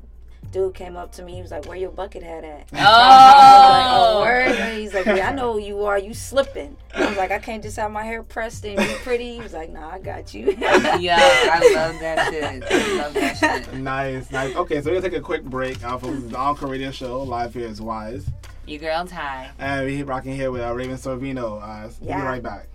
dude 0.53 0.74
came 0.74 0.96
up 0.96 1.11
to 1.12 1.22
me. 1.22 1.34
He 1.34 1.42
was 1.42 1.50
like, 1.50 1.66
"Where 1.66 1.76
your 1.76 1.90
bucket 1.90 2.22
hat 2.22 2.44
at?" 2.44 2.68
Oh, 2.74 4.18
Oh, 4.18 4.20
word. 4.22 4.48
And 4.53 4.78
he's 4.80 4.94
like, 4.94 5.07
yeah, 5.07 5.30
I 5.30 5.32
know 5.34 5.55
who 5.55 5.59
you 5.61 5.84
are. 5.84 5.98
You 5.98 6.14
slipping. 6.14 6.76
I 6.94 7.09
was 7.09 7.16
like, 7.16 7.30
I 7.30 7.38
can't 7.38 7.62
just 7.62 7.76
have 7.76 7.90
my 7.90 8.05
hair 8.05 8.22
pressed 8.22 8.64
and 8.64 8.76
be 8.76 8.94
pretty. 9.03 9.34
He 9.36 9.40
was 9.40 9.53
like, 9.53 9.70
Nah, 9.70 9.90
I 9.90 9.98
got 9.98 10.32
you. 10.34 10.55
yeah, 10.59 11.18
I 11.18 11.72
love 11.74 11.98
that 12.00 12.30
shit. 12.30 12.44
I 12.70 12.94
love 13.03 13.14
that 13.14 13.36
shit. 13.38 13.74
Nice, 13.74 14.30
nice. 14.30 14.55
Okay, 14.57 14.80
so 14.80 14.90
we're 14.90 14.96
gonna 15.00 15.11
take 15.11 15.18
a 15.18 15.22
quick 15.22 15.44
break 15.44 15.82
off 15.84 16.03
of 16.05 16.30
the 16.30 16.36
Encore 16.36 16.68
Radio 16.68 16.90
Show. 16.90 17.22
Live 17.22 17.55
here 17.55 17.66
is 17.66 17.80
Wise. 17.80 18.26
Your 18.66 18.78
girl 18.80 19.05
Ty. 19.07 19.50
And 19.59 19.86
we're 19.86 20.05
rocking 20.05 20.34
here 20.36 20.50
with 20.53 20.62
uh, 20.62 20.72
Raven 20.74 20.96
Sorvino. 20.96 21.61
Uh, 21.62 21.90
We'll 22.00 22.16
be 22.18 22.22
right 22.22 22.42
back. 22.42 22.68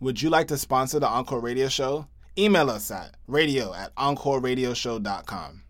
Would 0.00 0.20
you 0.20 0.30
like 0.30 0.48
to 0.48 0.56
sponsor 0.58 0.98
the 0.98 1.08
Encore 1.08 1.40
Radio 1.40 1.68
Show? 1.68 2.06
Email 2.40 2.70
us 2.70 2.90
at 2.90 3.16
radio 3.28 3.74
at 3.74 3.94
encoreradioshow.com. 3.96 5.62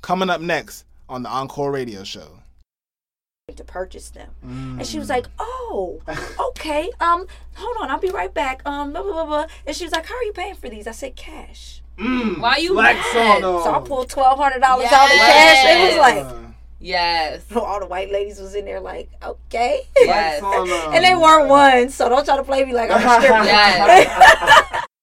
Coming 0.00 0.30
up 0.30 0.40
next 0.40 0.84
on 1.10 1.22
the 1.22 1.28
Encore 1.28 1.70
Radio 1.72 2.04
Show. 2.04 2.38
to 3.54 3.62
purchase 3.64 4.08
them. 4.10 4.30
Mm. 4.44 4.78
And 4.78 4.86
she 4.86 4.98
was 4.98 5.10
like, 5.10 5.26
Oh, 5.38 6.00
okay. 6.48 6.90
Um, 7.00 7.26
hold 7.54 7.76
on, 7.80 7.90
I'll 7.90 7.98
be 8.00 8.08
right 8.10 8.32
back. 8.32 8.62
Um, 8.66 8.92
blah 8.92 9.02
blah 9.02 9.12
blah 9.12 9.24
blah. 9.26 9.46
And 9.66 9.76
she 9.76 9.84
was 9.84 9.92
like, 9.92 10.06
How 10.06 10.14
are 10.16 10.22
you 10.24 10.32
paying 10.32 10.54
for 10.54 10.70
these? 10.70 10.86
I 10.86 10.92
said 10.92 11.16
cash. 11.16 11.82
Mm. 11.98 12.40
Why 12.40 12.56
you 12.56 12.72
Flex 12.72 12.98
mad? 13.14 13.44
on 13.44 13.56
'em. 13.56 13.62
So 13.62 13.74
I 13.74 13.80
pulled 13.86 14.08
twelve 14.08 14.38
hundred 14.38 14.60
dollars 14.60 14.86
out 14.90 15.04
of 15.06 15.16
cash. 15.16 15.64
It 15.66 15.88
was 15.88 15.98
like 15.98 16.50
Yes. 16.80 17.42
all 17.54 17.80
the 17.80 17.86
white 17.86 18.10
ladies 18.10 18.38
was 18.40 18.54
in 18.54 18.64
there 18.64 18.80
like, 18.80 19.10
okay. 19.22 19.82
Yes. 19.98 20.40
flex 20.40 20.42
on 20.42 20.70
'em. 20.70 20.94
and 20.94 21.04
they 21.04 21.14
weren't 21.14 21.48
ones, 21.48 21.94
so 21.94 22.08
don't 22.08 22.24
try 22.24 22.36
to 22.38 22.42
play 22.44 22.64
me 22.64 22.72
like 22.72 22.90
I'm 22.90 22.96
a 22.98 23.20
stripper. 23.22 23.44
Yes. 23.44 24.82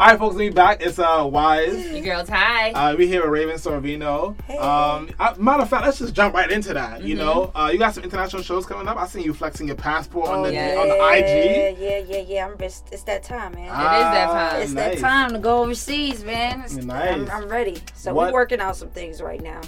All 0.00 0.06
right, 0.06 0.18
folks, 0.18 0.34
we 0.34 0.48
back. 0.48 0.80
It's 0.80 0.98
uh 0.98 1.28
Wise. 1.30 1.90
Your 1.90 2.00
girl 2.00 2.24
Ty. 2.24 2.70
Uh, 2.72 2.96
we 2.96 3.06
here 3.06 3.20
with 3.20 3.32
Raven 3.32 3.56
Sorvino. 3.56 4.34
Hey. 4.44 4.56
Um, 4.56 5.10
I, 5.20 5.34
matter 5.36 5.62
of 5.62 5.68
fact, 5.68 5.84
let's 5.84 5.98
just 5.98 6.14
jump 6.14 6.34
right 6.34 6.50
into 6.50 6.72
that. 6.72 7.00
Mm-hmm. 7.00 7.06
You 7.06 7.16
know, 7.16 7.52
uh, 7.54 7.68
you 7.70 7.78
got 7.78 7.92
some 7.92 8.02
international 8.04 8.42
shows 8.42 8.64
coming 8.64 8.88
up. 8.88 8.96
I 8.96 9.06
seen 9.06 9.24
you 9.24 9.34
flexing 9.34 9.66
your 9.66 9.76
passport 9.76 10.30
on 10.30 10.42
the 10.42 10.54
yeah. 10.54 10.76
on 10.78 10.88
the 10.88 10.94
IG. 10.94 11.78
Yeah, 11.78 11.86
yeah, 11.86 11.98
yeah, 11.98 12.24
yeah. 12.26 12.46
I'm 12.46 12.56
just, 12.56 12.90
it's 12.90 13.02
that 13.02 13.24
time, 13.24 13.52
man. 13.52 13.64
It 13.64 13.66
is 13.66 13.68
that 13.68 14.26
time. 14.32 14.62
It's 14.62 14.72
nice. 14.72 14.94
that 14.94 15.00
time 15.02 15.32
to 15.34 15.38
go 15.38 15.58
overseas, 15.58 16.24
man. 16.24 16.60
It's- 16.60 16.82
Nice. 16.82 17.14
I'm, 17.16 17.30
I'm 17.30 17.48
ready. 17.50 17.76
So 17.92 18.14
What- 18.14 18.28
we're 18.28 18.40
working 18.40 18.60
out 18.60 18.76
some 18.76 18.88
things 18.88 19.20
right 19.20 19.42
now. 19.42 19.60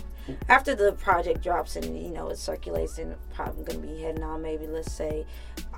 After 0.49 0.75
the 0.75 0.93
project 0.93 1.43
drops 1.43 1.77
and 1.77 2.01
you 2.01 2.11
know 2.11 2.29
it 2.29 2.39
circulates, 2.39 2.97
and 2.97 3.17
probably 3.35 3.65
gonna 3.65 3.87
be 3.87 4.01
heading 4.01 4.23
out 4.23 4.41
maybe 4.41 4.67
let's 4.67 4.93
say 4.93 5.27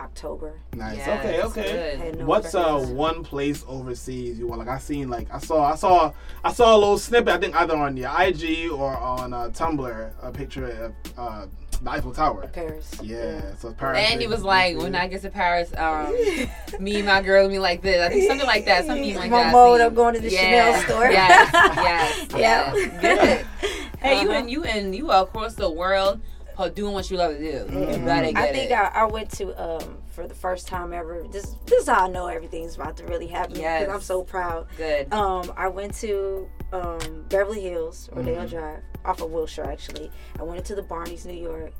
October. 0.00 0.54
Nice. 0.74 0.96
Yes, 0.98 1.18
okay. 1.20 1.42
Okay. 1.42 2.12
good. 2.14 2.26
What's 2.26 2.54
uh 2.54 2.78
one 2.80 3.22
place 3.24 3.64
overseas 3.68 4.38
you 4.38 4.46
want? 4.46 4.58
Like 4.60 4.68
I 4.68 4.78
seen 4.78 5.08
like 5.08 5.28
I 5.32 5.38
saw 5.38 5.64
I 5.72 5.76
saw 5.76 6.12
I 6.42 6.52
saw 6.52 6.74
a 6.74 6.78
little 6.78 6.98
snippet. 6.98 7.28
I 7.28 7.38
think 7.38 7.54
either 7.56 7.76
on 7.76 7.96
your 7.96 8.10
IG 8.20 8.70
or 8.70 8.96
on 8.96 9.32
uh, 9.32 9.48
Tumblr 9.50 10.10
a 10.22 10.32
picture 10.32 10.66
of 10.68 10.92
uh, 11.18 11.46
the 11.82 11.90
Eiffel 11.90 12.12
Tower. 12.12 12.46
Paris? 12.52 12.90
Yeah. 13.02 13.54
So 13.56 13.72
Paris. 13.72 14.06
And 14.10 14.20
he 14.20 14.26
was 14.26 14.42
like, 14.42 14.76
when 14.78 14.94
I 14.94 15.06
get 15.08 15.22
to 15.22 15.30
Paris, 15.30 15.72
um, 15.76 16.12
me 16.80 16.96
and 16.96 17.06
my 17.06 17.20
girl 17.22 17.48
me 17.48 17.58
like 17.58 17.82
this. 17.82 18.00
I 18.00 18.08
think 18.10 18.28
something 18.28 18.46
like 18.46 18.64
that. 18.66 18.86
Something 18.86 19.14
like 19.16 19.30
My 19.30 19.38
that. 19.42 19.48
I 19.48 19.52
mode 19.52 19.78
seen. 19.80 19.86
of 19.88 19.94
going 19.94 20.14
to 20.14 20.20
the 20.20 20.30
Yeah. 20.30 20.40
Chanel 20.40 20.82
store. 20.82 21.10
Yes, 21.10 21.50
yes, 21.52 22.26
Yeah. 22.36 22.74
yes. 22.74 23.00
Good. 23.00 23.46
Hey, 24.04 24.20
you 24.20 24.28
Uh-huh. 24.28 24.38
and 24.40 24.50
you 24.50 24.64
and 24.64 24.94
you 24.94 25.10
are 25.10 25.22
across 25.22 25.54
the 25.54 25.70
world 25.70 26.20
for 26.56 26.70
doing 26.70 26.92
what 26.94 27.10
you 27.10 27.16
love 27.16 27.32
to 27.32 27.38
do. 27.38 27.46
You 27.72 27.98
better 28.04 28.26
get 28.32 28.36
I 28.36 28.52
think 28.52 28.70
it. 28.70 28.74
I, 28.74 28.88
I 28.88 29.04
went 29.06 29.30
to 29.32 29.46
um 29.60 29.98
for 30.12 30.26
the 30.28 30.34
first 30.34 30.66
time 30.68 30.92
ever. 30.92 31.24
This 31.30 31.54
this 31.66 31.82
is 31.82 31.88
how 31.88 32.06
I 32.06 32.08
know 32.08 32.26
everything's 32.26 32.76
about 32.76 32.96
to 32.98 33.04
really 33.06 33.26
happen 33.26 33.54
because 33.54 33.62
Yes. 33.62 33.90
I'm 33.90 34.00
so 34.00 34.22
proud. 34.22 34.66
Good. 34.76 35.12
Um, 35.12 35.52
I 35.56 35.68
went 35.68 35.94
to 35.96 36.48
um, 36.72 37.24
Beverly 37.28 37.60
Hills, 37.62 38.08
Rodeo 38.12 38.34
Mm-hmm. 38.44 38.56
Drive, 38.56 38.80
off 39.04 39.20
of 39.22 39.30
Wilshire 39.30 39.64
actually. 39.64 40.10
I 40.38 40.42
went 40.42 40.58
into 40.58 40.74
the 40.74 40.82
Barney's, 40.82 41.24
New 41.26 41.34
York, 41.34 41.72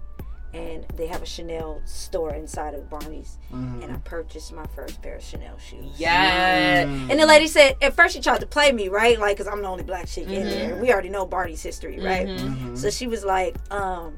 and 0.53 0.85
they 0.97 1.07
have 1.09 1.21
a 1.23 1.27
Chanel 1.27 1.81
store 1.85 2.33
inside 2.35 2.75
of 2.75 2.89
Barney's, 2.89 3.39
and 3.51 3.91
I 3.91 3.97
purchased 4.05 4.53
my 4.53 4.65
first 4.75 5.03
pair 5.03 5.17
of 5.17 5.23
Chanel 5.23 5.59
shoes. 5.59 5.95
Yes. 5.97 6.87
And 7.11 7.19
the 7.19 7.27
lady 7.27 7.49
said, 7.49 7.77
at 7.83 7.95
first 7.95 8.15
she 8.15 8.21
tried 8.21 8.41
to 8.41 8.47
play 8.47 8.71
me, 8.73 8.89
right? 8.89 9.19
Like, 9.19 9.37
cause 9.37 9.49
I'm 9.49 9.63
the 9.63 9.69
only 9.69 9.83
black 9.85 10.07
chick 10.07 10.25
Mm-hmm. 10.27 10.35
in 10.35 10.49
there. 10.49 10.77
We 10.77 10.93
already 10.93 11.09
know 11.09 11.27
Barney's 11.27 11.63
history, 11.63 11.99
right? 12.01 12.27
Mm-hmm. 12.29 12.77
So 12.77 12.91
she 12.91 13.07
was 13.09 13.25
like, 13.25 13.57
um, 13.73 14.15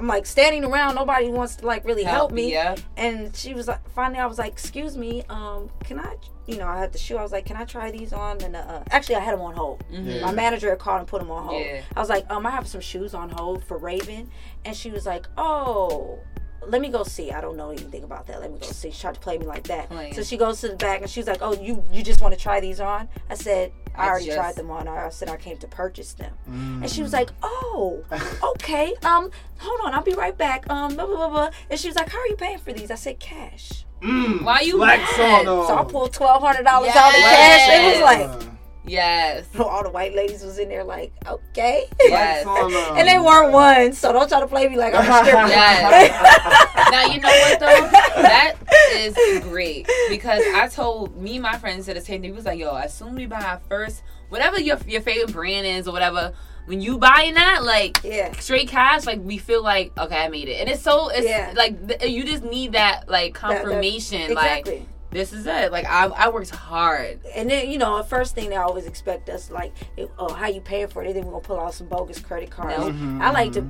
I'm 0.00 0.06
like 0.06 0.24
standing 0.24 0.64
around, 0.64 0.94
nobody 0.94 1.28
wants 1.28 1.56
to 1.56 1.66
like 1.66 1.84
really 1.84 2.04
help, 2.04 2.32
me. 2.32 2.50
Yeah. 2.50 2.74
And 2.96 3.36
she 3.36 3.52
was 3.52 3.68
like, 3.68 3.86
finally, 3.90 4.18
I 4.18 4.24
was 4.24 4.38
like, 4.38 4.50
excuse 4.50 4.96
me, 4.96 5.24
um, 5.28 5.68
can 5.84 6.00
I, 6.00 6.16
you 6.46 6.56
know, 6.56 6.66
I 6.66 6.78
had 6.78 6.90
the 6.90 6.98
shoe. 6.98 7.18
I 7.18 7.22
was 7.22 7.32
like, 7.32 7.44
can 7.44 7.58
I 7.58 7.66
try 7.66 7.90
these 7.90 8.14
on? 8.14 8.40
And 8.42 8.56
uh, 8.56 8.82
actually, 8.90 9.16
I 9.16 9.20
had 9.20 9.34
them 9.34 9.42
on 9.42 9.54
hold. 9.54 9.84
Yeah. 9.90 10.22
My 10.24 10.32
manager 10.32 10.70
had 10.70 10.78
called 10.78 11.00
and 11.00 11.06
put 11.06 11.20
them 11.20 11.30
on 11.30 11.48
hold. 11.48 11.62
Yeah. 11.62 11.82
I 11.94 12.00
was 12.00 12.08
like, 12.08 12.24
um, 12.30 12.46
I 12.46 12.50
have 12.50 12.66
some 12.66 12.80
shoes 12.80 13.12
on 13.12 13.28
hold 13.28 13.62
for 13.62 13.76
Raven, 13.76 14.30
and 14.64 14.74
she 14.74 14.90
was 14.90 15.04
like, 15.04 15.26
oh. 15.36 16.18
Let 16.66 16.80
me 16.80 16.88
go 16.88 17.02
see. 17.04 17.30
I 17.32 17.40
don't 17.40 17.56
know 17.56 17.70
anything 17.70 18.04
about 18.04 18.26
that. 18.26 18.40
Let 18.40 18.52
me 18.52 18.58
go 18.58 18.66
see. 18.66 18.90
She 18.90 19.00
tried 19.00 19.14
to 19.14 19.20
play 19.20 19.38
me 19.38 19.46
like 19.46 19.64
that. 19.64 19.88
Playing. 19.88 20.14
So 20.14 20.22
she 20.22 20.36
goes 20.36 20.60
to 20.60 20.68
the 20.68 20.76
back 20.76 21.00
and 21.00 21.10
she's 21.10 21.26
like, 21.26 21.38
"Oh, 21.40 21.54
you 21.60 21.82
you 21.92 22.02
just 22.02 22.20
want 22.20 22.34
to 22.34 22.40
try 22.40 22.60
these 22.60 22.80
on?" 22.80 23.08
I 23.30 23.34
said, 23.34 23.72
"I 23.94 24.04
I 24.06 24.08
already 24.10 24.26
just- 24.26 24.36
tried 24.36 24.56
them 24.56 24.70
on. 24.70 24.86
I 24.86 25.08
said 25.08 25.28
I 25.28 25.36
came 25.36 25.56
to 25.58 25.66
purchase 25.68 26.12
them." 26.14 26.32
Mm. 26.48 26.82
And 26.82 26.90
she 26.90 27.02
was 27.02 27.12
like, 27.12 27.30
"Oh, 27.42 28.04
okay. 28.54 28.94
Um, 29.04 29.30
hold 29.58 29.80
on, 29.84 29.94
I'll 29.94 30.02
be 30.02 30.14
right 30.14 30.36
back. 30.36 30.68
Um, 30.70 30.94
blah 30.94 31.06
blah 31.06 31.16
blah 31.16 31.28
blah." 31.30 31.50
And 31.70 31.80
she 31.80 31.88
was 31.88 31.96
like, 31.96 32.08
"How 32.10 32.18
are 32.18 32.26
you 32.28 32.36
paying 32.36 32.58
for 32.58 32.72
these?" 32.72 32.90
I 32.90 32.96
said, 32.96 33.18
"Cash." 33.18 33.84
Mm. 34.02 34.42
Why 34.44 34.60
you 34.60 34.76
Flex 34.78 35.18
mad? 35.18 35.44
So 35.44 35.76
I 35.76 35.84
pulled 35.84 36.12
twelve 36.12 36.42
hundred 36.42 36.64
dollars 36.64 36.90
out 36.94 37.08
of 37.10 37.20
cash. 37.20 37.68
It 37.68 37.92
was 37.92 38.00
like 38.02 38.50
Yes. 38.86 39.46
So 39.54 39.64
all 39.64 39.82
the 39.82 39.90
white 39.90 40.14
ladies 40.14 40.42
was 40.42 40.58
in 40.58 40.68
there, 40.68 40.84
like, 40.84 41.12
okay. 41.26 41.84
Yes. 42.00 42.44
Flex 42.44 42.46
on 42.62 42.72
'em. 42.74 42.96
and 42.98 43.08
they 43.08 43.18
weren't 43.18 43.52
ones, 43.52 43.98
so 43.98 44.12
don't 44.12 44.28
try 44.28 44.40
to 44.40 44.46
play 44.46 44.68
me 44.68 44.76
like 44.76 44.94
I'm 44.94 45.00
a 45.02 45.24
stripper. 45.24 45.46
Yes. 45.48 46.90
now 46.90 47.04
you 47.12 47.20
know 47.20 47.28
what 47.28 47.60
though? 47.60 48.22
That 48.22 48.54
is 48.94 49.42
great 49.44 49.88
because 50.08 50.42
I 50.54 50.66
told 50.68 51.16
me 51.20 51.38
my 51.38 51.56
friends 51.58 51.86
said 51.86 51.96
the 51.96 52.00
same 52.00 52.22
thing. 52.22 52.30
We 52.30 52.36
was 52.36 52.46
like, 52.46 52.58
yo, 52.58 52.74
as 52.76 52.92
soon 52.94 53.10
as 53.10 53.14
we 53.16 53.26
buy 53.26 53.42
our 53.42 53.60
first, 53.68 54.02
whatever 54.28 54.60
your 54.60 54.78
your 54.86 55.00
favorite 55.02 55.32
brand 55.32 55.66
is 55.66 55.86
or 55.86 55.92
whatever, 55.92 56.32
when 56.66 56.80
you 56.80 56.98
buying 56.98 57.34
that, 57.34 57.62
like 57.64 58.00
Yeah. 58.02 58.32
straight 58.40 58.68
cash, 58.68 59.04
like 59.06 59.20
we 59.22 59.38
feel 59.38 59.62
like 59.62 59.92
okay, 59.98 60.16
I 60.24 60.28
made 60.28 60.48
it, 60.48 60.60
and 60.60 60.68
it's 60.68 60.82
so 60.82 61.10
it's 61.10 61.26
Yeah. 61.26 61.52
like 61.56 61.86
th- 62.00 62.10
you 62.10 62.24
just 62.24 62.42
need 62.44 62.72
that 62.72 63.08
like 63.08 63.34
That- 63.40 63.48
that- 63.50 63.62
confirmation, 63.62 64.30
exactly. 64.32 64.78
like 64.78 64.86
this 65.10 65.32
is 65.32 65.46
it. 65.46 65.72
Like 65.72 65.86
I 65.86 66.06
I 66.06 66.28
worked 66.28 66.50
hard. 66.50 67.20
And 67.34 67.50
then 67.50 67.70
you 67.70 67.78
know, 67.78 67.98
the 67.98 68.04
first 68.04 68.34
thing 68.34 68.50
they 68.50 68.56
always 68.56 68.86
expect 68.86 69.28
us 69.28 69.50
like, 69.50 69.72
oh, 70.18 70.32
how 70.32 70.46
you 70.48 70.60
paying 70.60 70.88
for 70.88 71.02
it? 71.02 71.06
They 71.08 71.12
think 71.14 71.26
we're 71.26 71.32
gonna 71.32 71.44
pull 71.44 71.60
out 71.60 71.74
some 71.74 71.88
bogus 71.88 72.20
credit 72.20 72.50
cards. 72.50 72.78
Nope. 72.78 72.94
I 73.22 73.30
like 73.30 73.52
to 73.52 73.62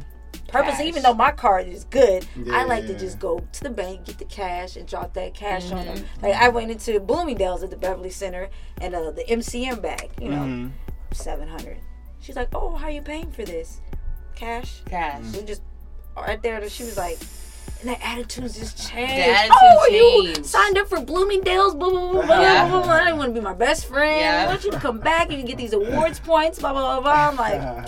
purpose, 0.49 0.77
Cash. 0.77 0.85
even 0.87 1.03
though 1.03 1.15
my 1.15 1.31
card 1.33 1.67
is 1.69 1.85
good. 1.85 2.27
I 2.53 2.65
like 2.65 2.87
to 2.87 2.99
just 2.99 3.19
go 3.19 3.39
to 3.53 3.63
the 3.63 3.71
bank, 3.71 4.05
get 4.07 4.19
the 4.19 4.25
cash, 4.25 4.77
and 4.77 4.87
drop 4.87 5.15
that 5.15 5.33
cash 5.35 5.71
on 5.73 5.85
Mm-hmm. 5.85 5.95
them. 5.97 6.05
Like 6.23 6.35
I 6.35 6.49
went 6.49 6.71
into 6.71 6.99
Bloomingdale's 7.01 7.63
at 7.63 7.71
the 7.71 7.77
Beverly 7.77 8.11
Center, 8.11 8.49
and 8.81 8.95
uh, 8.95 9.11
the 9.13 9.25
MCM 9.25 9.81
bag, 9.83 10.11
you 10.21 10.29
know, 10.29 10.37
Mm-hmm. 10.43 10.69
seven 11.13 11.49
hundred. 11.49 11.79
She's 12.21 12.37
like, 12.37 12.49
oh, 12.55 12.75
how 12.77 12.89
you 12.89 13.01
paying 13.03 13.31
for 13.33 13.45
this? 13.45 13.81
Cash. 14.35 14.83
Cash. 14.87 15.23
We 15.35 15.43
just 15.43 15.63
right 16.17 16.43
there. 16.43 16.69
She 16.69 16.83
was 16.85 16.97
like. 16.99 17.19
And 17.81 17.89
the 17.89 18.07
attitudes 18.07 18.59
just 18.59 18.91
changed. 18.91 19.13
attitude 19.27 19.57
oh, 19.63 19.89
you 20.37 20.45
signed 20.45 20.77
up 20.77 20.89
for 20.89 21.01
Bloomingdale's, 21.01 21.75
blah, 21.75 21.89
blah, 21.89 22.13
blah, 22.13 22.27
blah, 22.27 22.41
Yeah. 22.41 22.69
blah, 22.69 22.83
blah. 22.83 22.93
I 22.93 23.05
didn't 23.05 23.17
want 23.17 23.35
to 23.35 23.41
be 23.41 23.45
my 23.45 23.55
best 23.55 23.87
friend. 23.87 24.21
Yeah. 24.21 24.45
I 24.45 24.47
want 24.51 24.65
you 24.65 24.71
to 24.71 24.79
come 24.79 24.99
back. 24.99 25.31
You 25.31 25.43
get 25.43 25.57
these 25.57 25.73
awards 25.73 26.21
points, 26.21 26.59
blah, 26.59 26.73
blah, 26.73 27.01
blah, 27.01 27.01
blah. 27.01 27.29
I'm 27.31 27.37
like, 27.37 27.87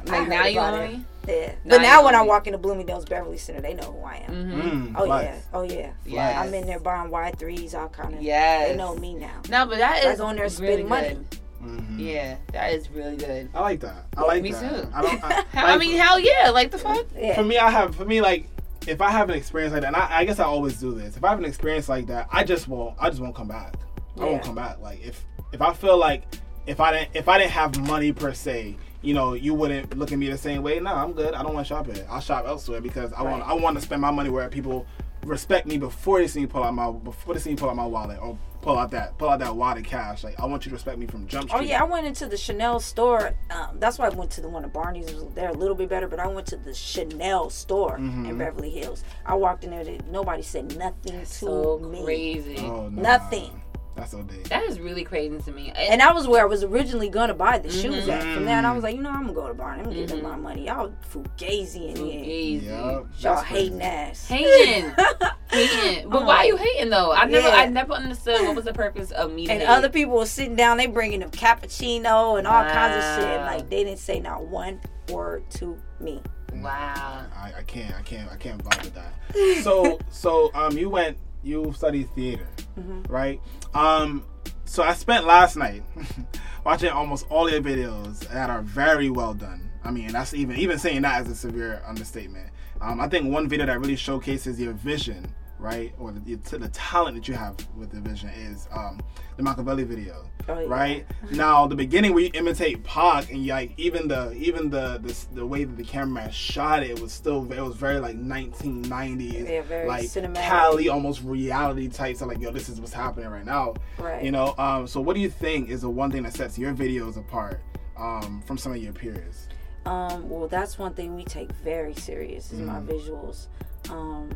Like 0.06 0.28
now 0.28 0.44
you 0.44 0.58
about 0.58 0.74
know 0.74 0.86
me. 0.88 1.04
yeah. 1.26 1.46
Now 1.64 1.76
But 1.76 1.82
now 1.82 2.04
when 2.04 2.14
I 2.14 2.20
walk 2.22 2.48
into 2.48 2.58
Bloomingdale's 2.58 3.06
Beverly 3.06 3.38
Center, 3.38 3.62
they 3.62 3.72
know 3.72 3.92
who 3.92 4.04
I 4.04 4.24
am. 4.28 4.34
Mm-hmm. 4.34 4.60
Mm, 4.60 4.94
Oh, 4.98 5.04
flex. 5.06 5.24
yeah. 5.24 5.40
Oh, 5.54 5.62
yeah. 5.62 5.90
Yes. 6.04 6.36
I'm 6.36 6.52
in 6.52 6.66
there 6.66 6.80
buying 6.80 7.10
Y3s, 7.10 7.74
all 7.74 7.88
kind 7.88 8.14
of. 8.16 8.20
Yes. 8.22 8.68
They 8.72 8.76
know 8.76 8.94
me 8.96 9.14
now. 9.14 9.40
No, 9.48 9.64
but 9.64 9.78
that 9.78 10.04
I 10.04 10.10
is 10.10 10.18
go 10.18 10.28
in 10.28 10.36
there 10.36 10.44
and 10.46 10.58
really 10.60 10.74
spend 10.82 10.88
money. 10.88 11.08
good. 11.08 11.26
Mhm. 11.62 11.98
Yeah, 11.98 12.36
that 12.52 12.72
is 12.72 12.88
really 12.90 13.16
good. 13.16 13.48
I 13.54 13.60
like 13.60 13.80
that. 13.80 14.06
I 14.16 14.22
like 14.22 14.42
Me 14.42 14.52
that. 14.52 14.82
too. 14.82 14.88
I 14.94 15.02
don't. 15.02 15.24
I, 15.24 15.32
Hell, 15.32 15.44
I 15.66 15.76
mean, 15.76 15.96
hell 15.98 16.18
yeah! 16.18 16.48
Like 16.50 16.70
the 16.70 16.78
fuck. 16.78 17.04
Yeah. 17.14 17.34
for 17.34 17.44
me, 17.44 17.58
I 17.58 17.68
have 17.70 17.94
for 17.94 18.06
me 18.06 18.22
like 18.22 18.46
if 18.86 19.00
I 19.00 19.10
have 19.10 19.28
an 19.28 19.36
experience 19.36 19.72
like 19.72 19.82
that, 19.82 19.88
and 19.88 19.96
I, 19.96 20.18
I 20.18 20.24
guess 20.24 20.38
I 20.38 20.44
always 20.44 20.78
do 20.78 20.92
this. 20.92 21.16
If 21.16 21.24
I 21.24 21.30
have 21.30 21.38
an 21.38 21.44
experience 21.44 21.88
like 21.88 22.06
that, 22.06 22.28
I 22.30 22.44
just 22.44 22.68
won't. 22.68 22.96
I 22.98 23.10
just 23.10 23.20
won't 23.20 23.34
come 23.34 23.48
back. 23.48 23.74
I 24.18 24.24
won't 24.24 24.42
come 24.42 24.54
back. 24.54 24.80
Like 24.80 25.02
if 25.02 25.24
if 25.52 25.62
I 25.62 25.72
feel 25.72 25.96
like 25.96 26.24
if 26.66 26.80
I 26.80 26.92
didn't 26.92 27.10
if 27.14 27.28
I 27.28 27.38
didn't 27.38 27.52
have 27.52 27.78
money 27.86 28.12
per 28.12 28.32
se, 28.32 28.76
you 29.02 29.14
know, 29.14 29.34
you 29.34 29.54
wouldn't 29.54 29.96
look 29.96 30.12
at 30.12 30.18
me 30.18 30.28
the 30.28 30.38
same 30.38 30.62
way. 30.62 30.78
No, 30.80 30.92
I'm 30.92 31.12
good. 31.12 31.34
I 31.34 31.42
don't 31.42 31.54
want 31.54 31.66
to 31.66 31.68
shop 31.68 31.86
here. 31.86 32.06
I'll 32.10 32.20
shop 32.20 32.46
elsewhere 32.46 32.80
because 32.80 33.12
I 33.12 33.22
want 33.22 33.42
I 33.42 33.54
want 33.54 33.76
to 33.76 33.82
spend 33.82 34.00
my 34.02 34.10
money 34.10 34.30
where 34.30 34.48
people 34.48 34.86
respect 35.24 35.66
me 35.66 35.76
before 35.78 36.18
they 36.18 36.26
see 36.26 36.40
me 36.40 36.46
pull 36.46 36.62
out 36.64 36.74
my 36.74 36.90
before 36.90 37.34
they 37.34 37.40
see 37.40 37.50
me 37.50 37.56
pull 37.56 37.68
out 37.70 37.76
my 37.76 37.86
wallet 37.86 38.18
or 38.22 38.38
pull 38.62 38.78
out 38.78 38.90
that 38.90 39.16
pull 39.16 39.28
out 39.28 39.38
that 39.38 39.54
wad 39.54 39.78
of 39.78 39.84
cash. 39.84 40.22
Like 40.24 40.38
I 40.40 40.46
want 40.46 40.64
you 40.66 40.70
to 40.70 40.74
respect 40.74 40.98
me 40.98 41.06
from 41.06 41.26
Jump 41.26 41.50
Oh 41.54 41.60
yeah, 41.60 41.80
I 41.80 41.84
went 41.84 42.06
into 42.06 42.26
the 42.26 42.36
Chanel 42.36 42.78
store. 42.80 43.32
Um, 43.50 43.78
that's 43.78 43.98
why 43.98 44.06
I 44.06 44.10
went 44.10 44.30
to 44.32 44.40
the 44.40 44.48
one 44.48 44.64
at 44.64 44.72
Barney's. 44.72 45.08
It 45.08 45.14
was- 45.16 45.26
They're 45.34 45.50
a 45.50 45.54
little 45.56 45.74
bit 45.76 45.88
better, 45.88 46.08
but 46.08 46.20
I 46.20 46.26
went 46.26 46.46
to 46.48 46.56
the 46.56 46.74
Chanel 46.74 47.50
store 47.50 47.98
Mm-hmm. 47.98 48.26
in 48.26 48.38
Beverly 48.38 48.70
Hills. 48.70 49.04
I 49.26 49.34
walked 49.34 49.64
in 49.64 49.70
there. 49.70 49.98
Nobody 50.10 50.42
said 50.42 50.76
nothing 50.76 51.20
to 51.20 51.26
So 51.26 51.78
me. 51.78 52.04
crazy. 52.04 52.58
Oh, 52.58 52.88
nah. 52.88 53.02
Nothing. 53.02 53.62
That's 54.00 54.14
OD. 54.14 54.44
That 54.44 54.62
is 54.64 54.80
really 54.80 55.04
crazy 55.04 55.38
to 55.38 55.52
me. 55.52 55.68
And, 55.68 55.78
And 55.78 56.00
that 56.00 56.14
was 56.14 56.26
where 56.26 56.42
I 56.42 56.46
was 56.46 56.64
originally 56.64 57.08
gonna 57.08 57.34
buy 57.34 57.58
the 57.58 57.68
Mm-hmm. 57.68 57.80
shoes 57.80 58.08
at. 58.08 58.22
From 58.34 58.44
there, 58.46 58.56
and 58.58 58.66
I 58.66 58.72
was 58.72 58.82
like, 58.82 58.96
you 58.96 59.02
know, 59.02 59.10
I'm 59.10 59.22
gonna 59.22 59.32
go 59.34 59.48
to 59.48 59.54
Barney. 59.54 59.80
I'm 59.80 59.84
gonna 59.84 59.96
give 59.96 60.08
them 60.08 60.22
my 60.22 60.36
money. 60.36 60.66
Y'all 60.66 60.92
fugazi 61.12 61.90
in 61.90 61.96
here. 61.96 62.24
Easy. 62.24 62.66
Yep. 62.66 62.74
Y'all 62.76 63.06
That's 63.22 63.46
crazy. 63.48 63.64
hating 63.64 63.82
ass. 63.82 64.26
Hating, 64.28 64.92
hating. 65.50 66.08
But 66.10 66.24
why 66.24 66.36
are 66.38 66.44
you 66.46 66.56
hating 66.56 66.90
though? 66.90 67.12
I 67.12 67.24
never, 67.26 67.48
Yeah. 67.48 67.54
I 67.54 67.66
never 67.66 67.92
understood 67.92 68.40
what 68.42 68.56
was 68.56 68.64
the 68.64 68.72
purpose 68.72 69.10
of 69.12 69.32
me. 69.32 69.46
to 69.46 69.52
And 69.52 69.62
other 69.62 69.88
people 69.88 70.16
were 70.16 70.26
sitting 70.26 70.56
down, 70.56 70.76
they 70.78 70.86
bringing 70.86 71.20
them 71.20 71.30
cappuccino 71.30 72.38
and 72.38 72.46
all 72.46 72.64
kinds 72.64 72.96
of 72.96 73.14
shit. 73.24 73.40
Like 73.40 73.68
they 73.70 73.84
didn't 73.84 73.98
say 73.98 74.20
not 74.20 74.44
one 74.46 74.80
word 75.10 75.48
to 75.52 75.76
me. 76.00 76.20
Wow. 76.54 77.24
I, 77.36 77.52
I 77.58 77.62
can't, 77.62 77.94
I 77.94 78.02
can't, 78.02 78.30
I 78.30 78.36
can't 78.36 78.62
vibe 78.64 78.84
with 78.84 78.94
that. 78.94 79.62
So, 79.62 79.98
so 80.10 80.50
um, 80.54 80.76
you 80.76 80.88
went, 80.90 81.16
you 81.42 81.72
studied 81.74 82.08
theater, 82.14 82.46
Mm-hmm. 82.78 83.12
right? 83.12 83.40
Um, 83.74 84.24
so 84.64 84.82
I 84.82 84.94
spent 84.94 85.26
last 85.26 85.56
night 85.56 85.82
watching 86.64 86.90
almost 86.90 87.26
all 87.30 87.50
your 87.50 87.60
videos 87.60 88.20
that 88.28 88.48
are 88.50 88.62
very 88.62 89.10
well 89.10 89.34
done. 89.34 89.68
I 89.84 89.90
mean, 89.90 90.12
that's 90.12 90.34
even 90.34 90.56
even 90.56 90.78
saying 90.78 91.02
that 91.02 91.22
is 91.26 91.32
a 91.32 91.34
severe 91.34 91.82
understatement. 91.86 92.50
Um, 92.80 93.00
I 93.00 93.08
think 93.08 93.32
one 93.32 93.48
video 93.48 93.66
that 93.66 93.80
really 93.80 93.96
showcases 93.96 94.60
your 94.60 94.72
vision, 94.74 95.34
right, 95.60 95.92
or 95.98 96.10
the, 96.12 96.20
the, 96.36 96.58
the 96.58 96.68
talent 96.70 97.16
that 97.16 97.28
you 97.28 97.34
have 97.34 97.54
with 97.76 97.90
the 97.90 98.00
vision 98.00 98.30
is 98.30 98.66
um, 98.72 98.98
the 99.36 99.42
Machiavelli 99.42 99.84
video, 99.84 100.24
Oh, 100.48 100.58
yeah. 100.58 100.66
right? 100.68 101.06
now, 101.32 101.66
the 101.66 101.76
beginning 101.76 102.14
where 102.14 102.24
you 102.24 102.30
imitate 102.34 102.82
Pac 102.82 103.30
and 103.30 103.46
like 103.46 103.72
even 103.78 104.08
the 104.08 104.32
even 104.32 104.70
the, 104.70 104.98
the 105.02 105.14
the 105.34 105.46
way 105.46 105.64
that 105.64 105.76
the 105.76 105.84
cameraman 105.84 106.30
shot 106.30 106.82
it 106.82 106.98
was 107.00 107.12
still 107.12 107.50
it 107.52 107.60
was 107.60 107.76
very 107.76 108.00
like 108.00 108.16
1990s, 108.16 109.48
Yeah, 109.70 109.84
like 109.86 110.04
cinematic. 110.04 110.92
Almost 110.92 111.22
reality 111.22 111.88
type. 111.88 112.16
So 112.16 112.26
like, 112.26 112.40
yo, 112.40 112.50
this 112.50 112.68
is 112.68 112.80
what's 112.80 112.92
happening 112.92 113.28
right 113.28 113.44
now. 113.44 113.74
Right. 113.98 114.24
You 114.24 114.32
know, 114.32 114.54
um, 114.58 114.86
so 114.86 115.00
what 115.00 115.14
do 115.14 115.20
you 115.20 115.30
think 115.30 115.68
is 115.68 115.82
the 115.82 115.90
one 115.90 116.10
thing 116.10 116.22
that 116.24 116.34
sets 116.34 116.58
your 116.58 116.72
videos 116.74 117.16
apart 117.16 117.62
um, 117.96 118.42
from 118.46 118.56
some 118.58 118.72
of 118.72 118.78
your 118.78 118.92
peers? 118.92 119.48
Um, 119.86 120.28
well, 120.28 120.46
that's 120.48 120.78
one 120.78 120.94
thing 120.94 121.14
we 121.14 121.24
take 121.24 121.52
very 121.52 121.94
serious 121.94 122.52
is 122.52 122.60
Mm. 122.60 122.66
my 122.66 122.80
visuals. 122.80 123.46
Um, 123.88 124.30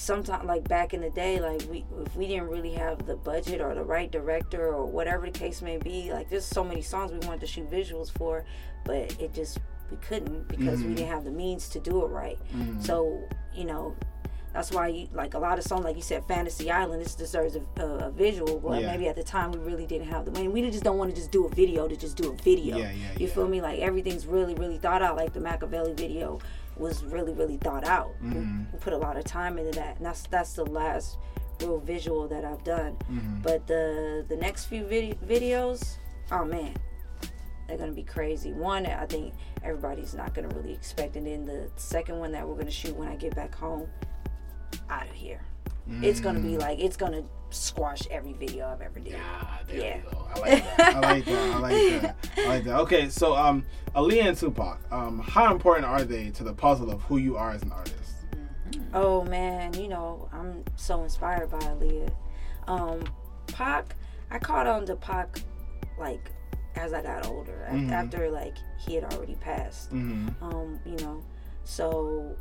sometimes, 0.00 0.44
like 0.46 0.66
back 0.68 0.94
in 0.94 1.00
the 1.00 1.10
day, 1.10 1.40
like 1.40 1.62
we 1.70 1.84
if 2.04 2.16
we 2.16 2.26
didn't 2.26 2.48
really 2.48 2.72
have 2.72 3.06
the 3.06 3.16
budget 3.16 3.60
or 3.60 3.74
the 3.74 3.84
right 3.84 4.10
director 4.10 4.68
or 4.68 4.86
whatever 4.86 5.26
the 5.26 5.38
case 5.38 5.62
may 5.62 5.76
be, 5.76 6.12
like 6.12 6.28
there's 6.30 6.44
so 6.44 6.64
many 6.64 6.82
songs 6.82 7.12
we 7.12 7.18
wanted 7.26 7.40
to 7.40 7.46
shoot 7.46 7.70
visuals 7.70 8.10
for, 8.10 8.44
but 8.84 9.14
it 9.20 9.34
just 9.34 9.58
we 9.90 9.96
couldn't 9.98 10.48
because 10.48 10.80
we 10.80 10.86
mm-hmm. 10.86 10.94
didn't 10.94 11.10
have 11.10 11.24
the 11.24 11.30
means 11.30 11.68
to 11.68 11.80
do 11.80 12.04
it 12.04 12.08
right. 12.08 12.38
Mm. 12.54 12.84
So 12.84 13.22
you 13.54 13.64
know. 13.64 13.94
That's 14.52 14.72
why, 14.72 14.88
you, 14.88 15.08
like 15.12 15.34
a 15.34 15.38
lot 15.38 15.58
of 15.58 15.64
songs, 15.64 15.84
like 15.84 15.94
you 15.94 16.02
said, 16.02 16.24
Fantasy 16.26 16.72
Island, 16.72 17.00
this 17.00 17.14
deserves 17.14 17.54
a, 17.54 17.80
a, 17.80 18.08
a 18.08 18.10
visual. 18.10 18.58
But 18.58 18.80
Yeah. 18.80 18.90
maybe 18.90 19.06
at 19.06 19.14
the 19.14 19.22
time 19.22 19.52
we 19.52 19.60
really 19.60 19.86
didn't 19.86 20.08
have 20.08 20.24
the 20.24 20.32
money. 20.32 20.48
We 20.48 20.68
just 20.72 20.82
don't 20.82 20.98
want 20.98 21.10
to 21.10 21.16
just 21.16 21.30
do 21.30 21.46
a 21.46 21.48
video 21.48 21.86
to 21.86 21.96
just 21.96 22.16
do 22.16 22.32
a 22.32 22.34
video. 22.34 22.76
Yeah, 22.76 22.90
yeah, 22.90 23.16
You 23.16 23.28
feel 23.28 23.46
me? 23.46 23.60
Like 23.60 23.78
everything's 23.78 24.26
really, 24.26 24.54
really 24.54 24.78
thought 24.78 25.02
out. 25.02 25.14
Like 25.14 25.32
the 25.32 25.38
Machiavelli 25.38 25.92
video 25.92 26.40
was 26.80 27.04
really, 27.04 27.32
really 27.34 27.56
thought 27.58 27.84
out. 27.86 28.10
We- 28.22 28.30
Mm-hmm. 28.30 28.64
We, 28.72 28.78
put 28.78 28.92
a 28.92 28.98
lot 28.98 29.16
of 29.16 29.24
time 29.24 29.58
into 29.58 29.72
that, 29.78 29.96
and 29.98 30.06
that's 30.06 30.22
that's 30.28 30.54
the 30.54 30.64
last 30.64 31.18
real 31.60 31.78
visual 31.80 32.26
that 32.28 32.44
I've 32.44 32.64
done. 32.64 32.96
Mm-hmm. 33.10 33.42
But 33.42 33.66
the 33.66 34.24
the 34.28 34.36
next 34.36 34.64
few 34.66 34.84
vid- 34.84 35.20
videos, 35.20 35.96
oh 36.32 36.44
man, 36.44 36.74
they're 37.68 37.76
gonna 37.76 37.92
be 37.92 38.02
crazy. 38.02 38.52
One, 38.52 38.86
I 38.86 39.04
think 39.06 39.34
everybody's 39.62 40.14
not 40.14 40.34
gonna 40.34 40.48
really 40.48 40.72
expect, 40.72 41.16
and 41.16 41.26
then 41.26 41.44
the 41.44 41.70
second 41.76 42.18
one 42.18 42.32
that 42.32 42.46
we're 42.48 42.56
gonna 42.56 42.70
shoot 42.70 42.96
when 42.96 43.08
I 43.08 43.16
get 43.16 43.34
back 43.34 43.54
home, 43.54 43.86
out 44.88 45.06
of 45.08 45.14
here. 45.14 45.42
It's 46.02 46.20
gonna 46.20 46.38
Mm. 46.40 46.44
be 46.44 46.56
like 46.58 46.78
it's 46.78 46.96
gonna 46.96 47.22
squash 47.50 48.02
every 48.10 48.32
video 48.32 48.68
I've 48.68 48.80
ever 48.80 49.00
did. 49.00 49.16
Ah, 49.18 49.60
there 49.68 49.80
Yeah. 49.80 49.96
we 50.04 50.10
go. 50.12 50.26
I 50.34 50.38
like 50.38 50.64
that. 50.76 50.96
I 50.96 51.00
like 51.00 51.24
that. 51.24 51.54
I 51.54 51.58
like 51.58 52.02
that. 52.02 52.16
I 52.38 52.46
like 52.48 52.64
that. 52.64 52.80
Okay, 52.80 53.08
so 53.08 53.36
um, 53.36 53.64
Aaliyah 53.94 54.24
and 54.26 54.36
Tupac, 54.36 54.78
um, 54.92 55.18
how 55.18 55.52
important 55.52 55.86
are 55.86 56.04
they 56.04 56.30
to 56.30 56.44
the 56.44 56.52
puzzle 56.52 56.90
of 56.90 57.02
who 57.02 57.16
you 57.18 57.36
are 57.36 57.50
as 57.52 57.62
an 57.62 57.72
artist? 57.72 57.96
Oh 58.94 59.24
man, 59.24 59.74
you 59.74 59.88
know, 59.88 60.28
I'm 60.32 60.64
so 60.76 61.02
inspired 61.04 61.50
by 61.50 61.58
Aaliyah. 61.58 62.10
Um, 62.68 63.02
Pac, 63.48 63.96
I 64.30 64.38
caught 64.38 64.66
on 64.66 64.86
to 64.86 64.96
Pac 64.96 65.40
like 65.98 66.30
as 66.76 66.92
I 66.92 67.02
got 67.02 67.26
older, 67.26 67.64
af- 67.68 67.74
Mhm. 67.74 67.90
after 67.90 68.30
like 68.30 68.54
he 68.78 68.94
had 68.94 69.04
already 69.12 69.34
passed. 69.36 69.92
Mm-hmm. 69.92 70.44
Um, 70.44 70.78
you 70.86 70.96
know, 71.04 71.22
so 71.64 72.36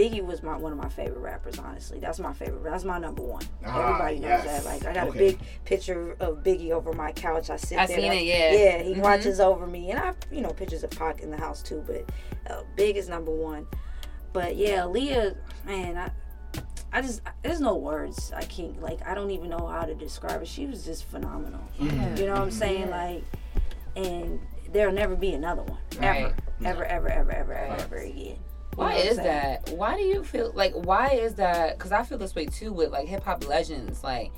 Biggie 0.00 0.24
was 0.24 0.42
my 0.42 0.56
one 0.56 0.72
of 0.72 0.78
my 0.78 0.88
favorite 0.88 1.20
rappers. 1.20 1.58
Honestly, 1.58 1.98
that's 2.00 2.18
my 2.18 2.32
favorite. 2.32 2.64
That's 2.64 2.84
my 2.84 2.98
number 2.98 3.22
one. 3.22 3.42
Ah, 3.66 3.88
Everybody 3.88 4.14
knows 4.20 4.44
yes. 4.44 4.44
that. 4.44 4.64
Like 4.64 4.86
I 4.86 4.94
got 4.94 5.08
Okay. 5.08 5.18
a 5.18 5.32
big 5.32 5.40
picture 5.66 6.16
of 6.20 6.38
Biggie 6.42 6.70
over 6.70 6.92
my 6.94 7.12
couch. 7.12 7.50
I 7.50 7.56
sit 7.56 7.78
I 7.78 7.86
there. 7.86 7.98
seen 8.00 8.10
I- 8.10 8.14
it, 8.14 8.24
yeah. 8.24 8.52
Yeah, 8.52 8.82
he 8.82 8.94
Mhm. 8.94 9.02
watches 9.02 9.40
over 9.40 9.66
me, 9.66 9.90
and 9.90 10.00
I, 10.00 10.14
you 10.32 10.40
know, 10.40 10.50
pictures 10.50 10.82
of 10.84 10.90
Pac 10.90 11.20
in 11.20 11.30
the 11.30 11.36
house 11.36 11.62
too. 11.62 11.84
But 11.86 12.08
uh, 12.50 12.62
Big 12.76 12.96
is 12.96 13.08
number 13.10 13.30
one. 13.30 13.66
But 14.32 14.56
yeah, 14.56 14.84
Leah, 14.86 15.34
man, 15.66 15.96
I. 15.96 16.10
I 16.92 17.02
just 17.02 17.20
there's 17.42 17.60
no 17.60 17.76
words 17.76 18.32
I 18.34 18.42
can't 18.42 18.82
like 18.82 19.06
I 19.06 19.14
don't 19.14 19.30
even 19.30 19.48
know 19.48 19.64
how 19.68 19.82
to 19.84 19.94
describe 19.94 20.42
it. 20.42 20.48
She 20.48 20.66
was 20.66 20.84
just 20.84 21.04
phenomenal. 21.04 21.60
Yeah. 21.78 22.16
You 22.16 22.26
know 22.26 22.32
what 22.32 22.40
I'm 22.42 22.50
saying? 22.50 22.88
Yeah. 22.88 22.96
Like 23.14 23.24
and 23.94 24.40
there'll 24.72 24.92
never 24.92 25.14
be 25.14 25.32
another 25.32 25.62
one. 25.62 25.78
Ever. 26.00 26.24
Right. 26.24 26.34
Ever, 26.64 26.84
ever, 26.84 27.08
ever, 27.08 27.30
ever, 27.30 27.52
ever, 27.54 27.70
Right. 27.70 27.80
ever 27.80 27.96
again. 27.98 28.38
Why 28.76 28.92
You 28.92 28.98
know 28.98 29.04
what 29.04 29.10
is 29.10 29.16
that? 29.18 29.70
Why 29.70 29.96
do 29.96 30.02
you 30.02 30.24
feel 30.24 30.52
like? 30.54 30.72
Why 30.74 31.08
is 31.10 31.34
that? 31.34 31.76
Because 31.78 31.92
I 31.92 32.02
feel 32.02 32.18
this 32.18 32.34
way 32.34 32.46
too 32.46 32.72
with 32.72 32.90
like 32.90 33.06
hip 33.06 33.24
hop 33.24 33.46
legends. 33.46 34.02
Like 34.02 34.30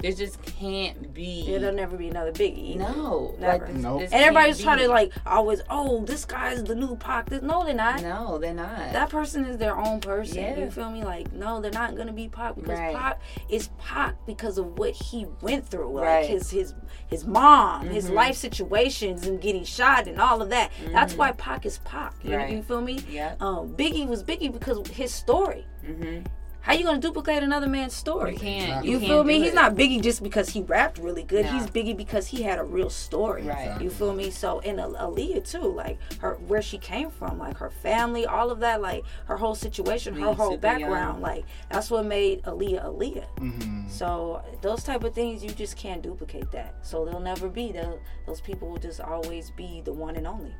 there 0.00 0.12
just 0.12 0.40
can't 0.42 1.12
be. 1.12 1.44
Yeah, 1.46 1.58
there'll 1.58 1.74
never 1.74 1.96
be 1.96 2.08
another 2.08 2.32
Biggie. 2.32 2.74
either. 2.74 2.78
no, 2.84 3.34
Never. 3.38 3.64
like 3.64 3.72
this, 3.74 3.82
Nope. 3.82 4.00
this 4.00 4.12
And 4.12 4.22
everybody's 4.22 4.60
trying 4.62 4.78
be. 4.78 4.84
to 4.84 4.88
like 4.90 5.12
always, 5.26 5.60
oh, 5.68 6.04
this 6.04 6.24
guy's 6.24 6.62
the 6.64 6.74
new 6.74 6.94
Pac. 6.96 7.30
This, 7.30 7.42
no, 7.42 7.64
they're 7.64 7.74
not. 7.74 8.02
No, 8.02 8.38
they're 8.38 8.54
not. 8.54 8.92
That 8.92 9.10
person 9.10 9.44
is 9.44 9.56
their 9.58 9.76
own 9.76 10.00
person. 10.00 10.38
Yeah. 10.38 10.56
You 10.58 10.70
feel 10.70 10.90
me? 10.90 11.02
Like, 11.02 11.32
no, 11.32 11.60
they're 11.60 11.70
not 11.72 11.96
gonna 11.96 12.12
be 12.12 12.28
Pac 12.28 12.54
because 12.54 12.78
Right. 12.78 12.94
Pac 12.94 13.20
is 13.48 13.70
Pac 13.78 14.14
because 14.26 14.58
of 14.58 14.78
what 14.78 14.90
he 14.92 15.26
went 15.42 15.66
through, 15.66 15.92
like 15.94 16.04
Right. 16.04 16.26
his 16.26 16.50
his 16.50 16.74
his 17.08 17.26
mom, 17.26 17.88
his 17.88 18.10
Mhm. 18.10 18.14
life 18.14 18.36
situations, 18.36 19.26
and 19.26 19.40
getting 19.40 19.64
shot 19.64 20.06
and 20.06 20.20
all 20.20 20.42
of 20.42 20.50
that. 20.50 20.70
That's 20.92 21.14
why 21.14 21.32
Pac 21.32 21.64
is 21.66 21.78
Pac. 21.78 22.14
You, 22.22 22.36
Right. 22.36 22.50
you 22.50 22.62
feel 22.62 22.80
me? 22.82 23.00
Yeah. 23.10 23.34
Um, 23.40 23.74
Biggie 23.76 24.06
was 24.06 24.22
Biggie 24.22 24.52
because 24.52 24.86
his 24.88 25.12
story. 25.12 25.66
mm-hmm. 25.84 26.26
How 26.60 26.74
you 26.74 26.84
gonna 26.84 27.00
duplicate 27.00 27.42
another 27.42 27.66
man's 27.66 27.94
story? 27.94 28.32
You 28.32 28.38
can't. 28.38 28.84
You, 28.84 28.98
can't 28.98 29.10
feel 29.10 29.24
me? 29.24 29.38
He's 29.38 29.52
it. 29.52 29.54
not 29.54 29.74
Biggie 29.74 30.02
just 30.02 30.22
because 30.22 30.50
he 30.50 30.62
rapped 30.62 30.98
really 30.98 31.22
good. 31.22 31.46
No. 31.46 31.52
He's 31.52 31.66
Biggie 31.66 31.96
because 31.96 32.26
he 32.26 32.42
had 32.42 32.58
a 32.58 32.64
real 32.64 32.90
story. 32.90 33.44
Right. 33.44 33.80
You 33.80 33.90
feel 33.90 34.12
me? 34.12 34.30
So 34.30 34.60
and 34.60 34.80
Al- 34.80 34.94
Aaliyah 34.94 35.48
too, 35.48 35.72
like 35.72 35.98
her 36.18 36.34
where 36.46 36.60
she 36.60 36.78
came 36.78 37.10
from, 37.10 37.38
like 37.38 37.56
her 37.56 37.70
family, 37.70 38.26
all 38.26 38.50
of 38.50 38.60
that, 38.60 38.82
like 38.82 39.04
her 39.26 39.36
whole 39.36 39.54
situation, 39.54 40.14
her 40.14 40.34
whole 40.34 40.56
background, 40.56 41.14
young. 41.14 41.20
like 41.22 41.44
that's 41.70 41.90
what 41.90 42.04
made 42.04 42.42
Aaliyah 42.42 42.84
Aaliyah. 42.84 43.26
Mm-hmm. 43.36 43.88
So 43.88 44.42
those 44.60 44.82
type 44.82 45.04
of 45.04 45.14
things 45.14 45.42
you 45.42 45.50
just 45.50 45.76
can't 45.76 46.02
duplicate 46.02 46.50
that. 46.52 46.74
So 46.82 47.04
they'll 47.04 47.20
never 47.20 47.48
be. 47.48 47.72
They'll, 47.72 48.00
those 48.26 48.40
people 48.40 48.68
will 48.68 48.78
just 48.78 49.00
always 49.00 49.50
be 49.52 49.80
the 49.84 49.92
one 49.92 50.16
and 50.16 50.26
only. 50.26 50.54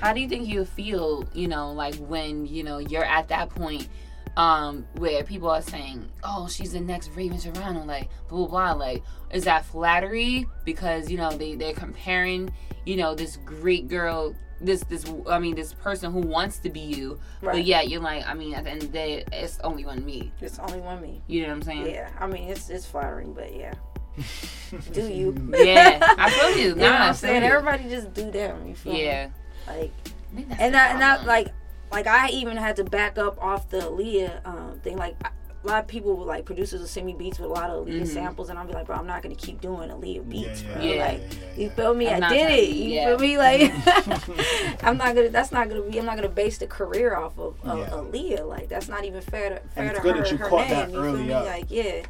How 0.00 0.12
do 0.12 0.20
you 0.20 0.28
think 0.28 0.48
you 0.48 0.64
feel, 0.64 1.28
you 1.34 1.48
know, 1.48 1.72
like 1.72 1.94
when, 1.96 2.46
you 2.46 2.64
know, 2.64 2.78
you're 2.78 3.04
at 3.04 3.28
that 3.28 3.50
point 3.50 3.88
um 4.36 4.86
where 4.94 5.22
people 5.24 5.50
are 5.50 5.62
saying, 5.62 6.08
Oh, 6.24 6.48
she's 6.48 6.72
the 6.72 6.80
next 6.80 7.10
Raven 7.14 7.38
Sorvino, 7.38 7.84
like 7.86 8.08
blah 8.28 8.46
blah 8.46 8.48
blah. 8.48 8.72
Like, 8.72 9.02
is 9.30 9.44
that 9.44 9.64
flattery? 9.64 10.46
Because, 10.64 11.10
you 11.10 11.16
know, 11.18 11.30
they, 11.30 11.54
they're 11.54 11.74
comparing, 11.74 12.52
you 12.86 12.96
know, 12.96 13.14
this 13.14 13.36
great 13.44 13.88
girl 13.88 14.34
this 14.60 14.84
this 14.84 15.04
I 15.28 15.40
mean 15.40 15.56
this 15.56 15.74
person 15.74 16.12
who 16.12 16.20
wants 16.20 16.58
to 16.58 16.70
be 16.70 16.80
you. 16.80 17.18
But 17.40 17.48
Right. 17.48 17.64
yet 17.64 17.88
you're 17.88 18.00
like, 18.00 18.24
I 18.26 18.34
mean, 18.34 18.54
at 18.54 18.64
the 18.64 18.70
end 18.70 18.82
of 18.84 18.92
the 18.92 18.92
day, 18.92 19.24
it's 19.32 19.58
only 19.64 19.84
one 19.84 20.04
me. 20.04 20.32
It's 20.40 20.58
only 20.60 20.78
one 20.80 21.02
me. 21.02 21.20
You 21.26 21.42
know 21.42 21.48
what 21.48 21.54
I'm 21.54 21.62
saying? 21.62 21.86
Yeah, 21.90 22.08
I 22.18 22.26
mean 22.26 22.44
it's 22.48 22.70
it's 22.70 22.86
flattering, 22.86 23.32
but 23.34 23.54
yeah. 23.54 23.74
do 24.92 25.08
you? 25.08 25.34
Yeah, 25.52 25.98
I 26.18 26.30
feel 26.30 26.56
you. 26.58 26.68
You 26.70 26.74
know 26.76 26.90
what 26.90 27.00
I 27.00 27.08
I'm 27.08 27.14
saying? 27.14 27.42
you. 27.42 27.48
Everybody 27.48 27.88
just 27.88 28.12
do 28.14 28.30
them. 28.30 28.68
You 28.68 28.74
feel 28.74 28.92
me? 28.92 29.04
Yeah. 29.04 29.30
Like 29.66 29.90
I 30.36 30.40
and 30.40 30.48
the 30.48 30.70
that, 30.72 30.92
and 30.92 31.00
that 31.02 31.26
like 31.26 31.48
like 31.92 32.06
I 32.06 32.28
even 32.30 32.56
had 32.56 32.76
to 32.76 32.84
back 32.84 33.18
up 33.18 33.40
off 33.42 33.68
the 33.70 33.78
Aaliyah 33.80 34.44
um, 34.46 34.80
thing. 34.82 34.96
Like 34.96 35.14
I- 35.24 35.30
a 35.64 35.68
lot 35.68 35.78
of 35.80 35.86
people 35.86 36.16
were 36.16 36.24
like 36.24 36.44
producers 36.44 36.80
will 36.80 36.88
send 36.88 37.06
me 37.06 37.12
beats 37.12 37.38
with 37.38 37.48
a 37.48 37.52
lot 37.52 37.70
of 37.70 37.86
Aaliyah 37.86 38.02
Mhm. 38.02 38.06
samples, 38.08 38.48
and 38.50 38.58
I'll 38.58 38.66
be 38.66 38.72
like, 38.72 38.86
bro, 38.86 38.96
I'm 38.96 39.06
not 39.06 39.22
gonna 39.22 39.36
keep 39.36 39.60
doing 39.60 39.90
Aaliyah 39.90 40.28
beats, 40.28 40.60
yeah, 40.62 40.72
bro. 40.74 40.82
yeah, 40.82 41.04
like 41.06 41.20
yeah, 41.20 41.38
you 41.56 41.66
yeah. 41.68 41.74
feel 41.74 41.94
me? 41.94 42.08
I'm 42.08 42.24
I 42.24 42.28
did 42.30 42.50
it. 42.50 42.66
to- 42.66 42.74
You 42.74 43.04
feel 43.04 43.18
me? 43.20 43.38
Like 43.38 43.60
I'm 44.82 44.96
not 44.96 45.14
gonna. 45.14 45.28
That's 45.28 45.52
not 45.52 45.68
gonna 45.68 45.82
be. 45.82 45.98
I'm 46.00 46.04
not 46.06 46.16
gonna 46.16 46.28
base 46.28 46.58
the 46.58 46.66
career 46.66 47.14
off 47.14 47.38
of, 47.38 47.54
of 47.64 47.78
Yeah. 47.78 47.86
Aaliyah. 47.90 48.48
Like 48.48 48.68
that's 48.68 48.88
not 48.88 49.04
even 49.04 49.20
fair 49.20 49.50
to 49.50 49.68
fair 49.68 49.86
it's 49.90 49.98
to 49.98 50.02
good 50.02 50.16
her, 50.16 50.22
that 50.22 50.30
you 50.32 50.36
her 50.38 50.48
caught 50.48 50.60
name. 50.68 50.70
that 50.70 50.88
you 50.90 50.94
feel 50.96 51.04
early 51.04 51.22
me? 51.22 51.32
up. 51.32 51.44
Like 51.46 51.66
yeah. 51.70 52.02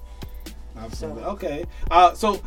Absolutely. 0.78 1.22
So- 1.22 1.28
Okay. 1.32 1.64
Uh, 1.90 2.14
so 2.14 2.40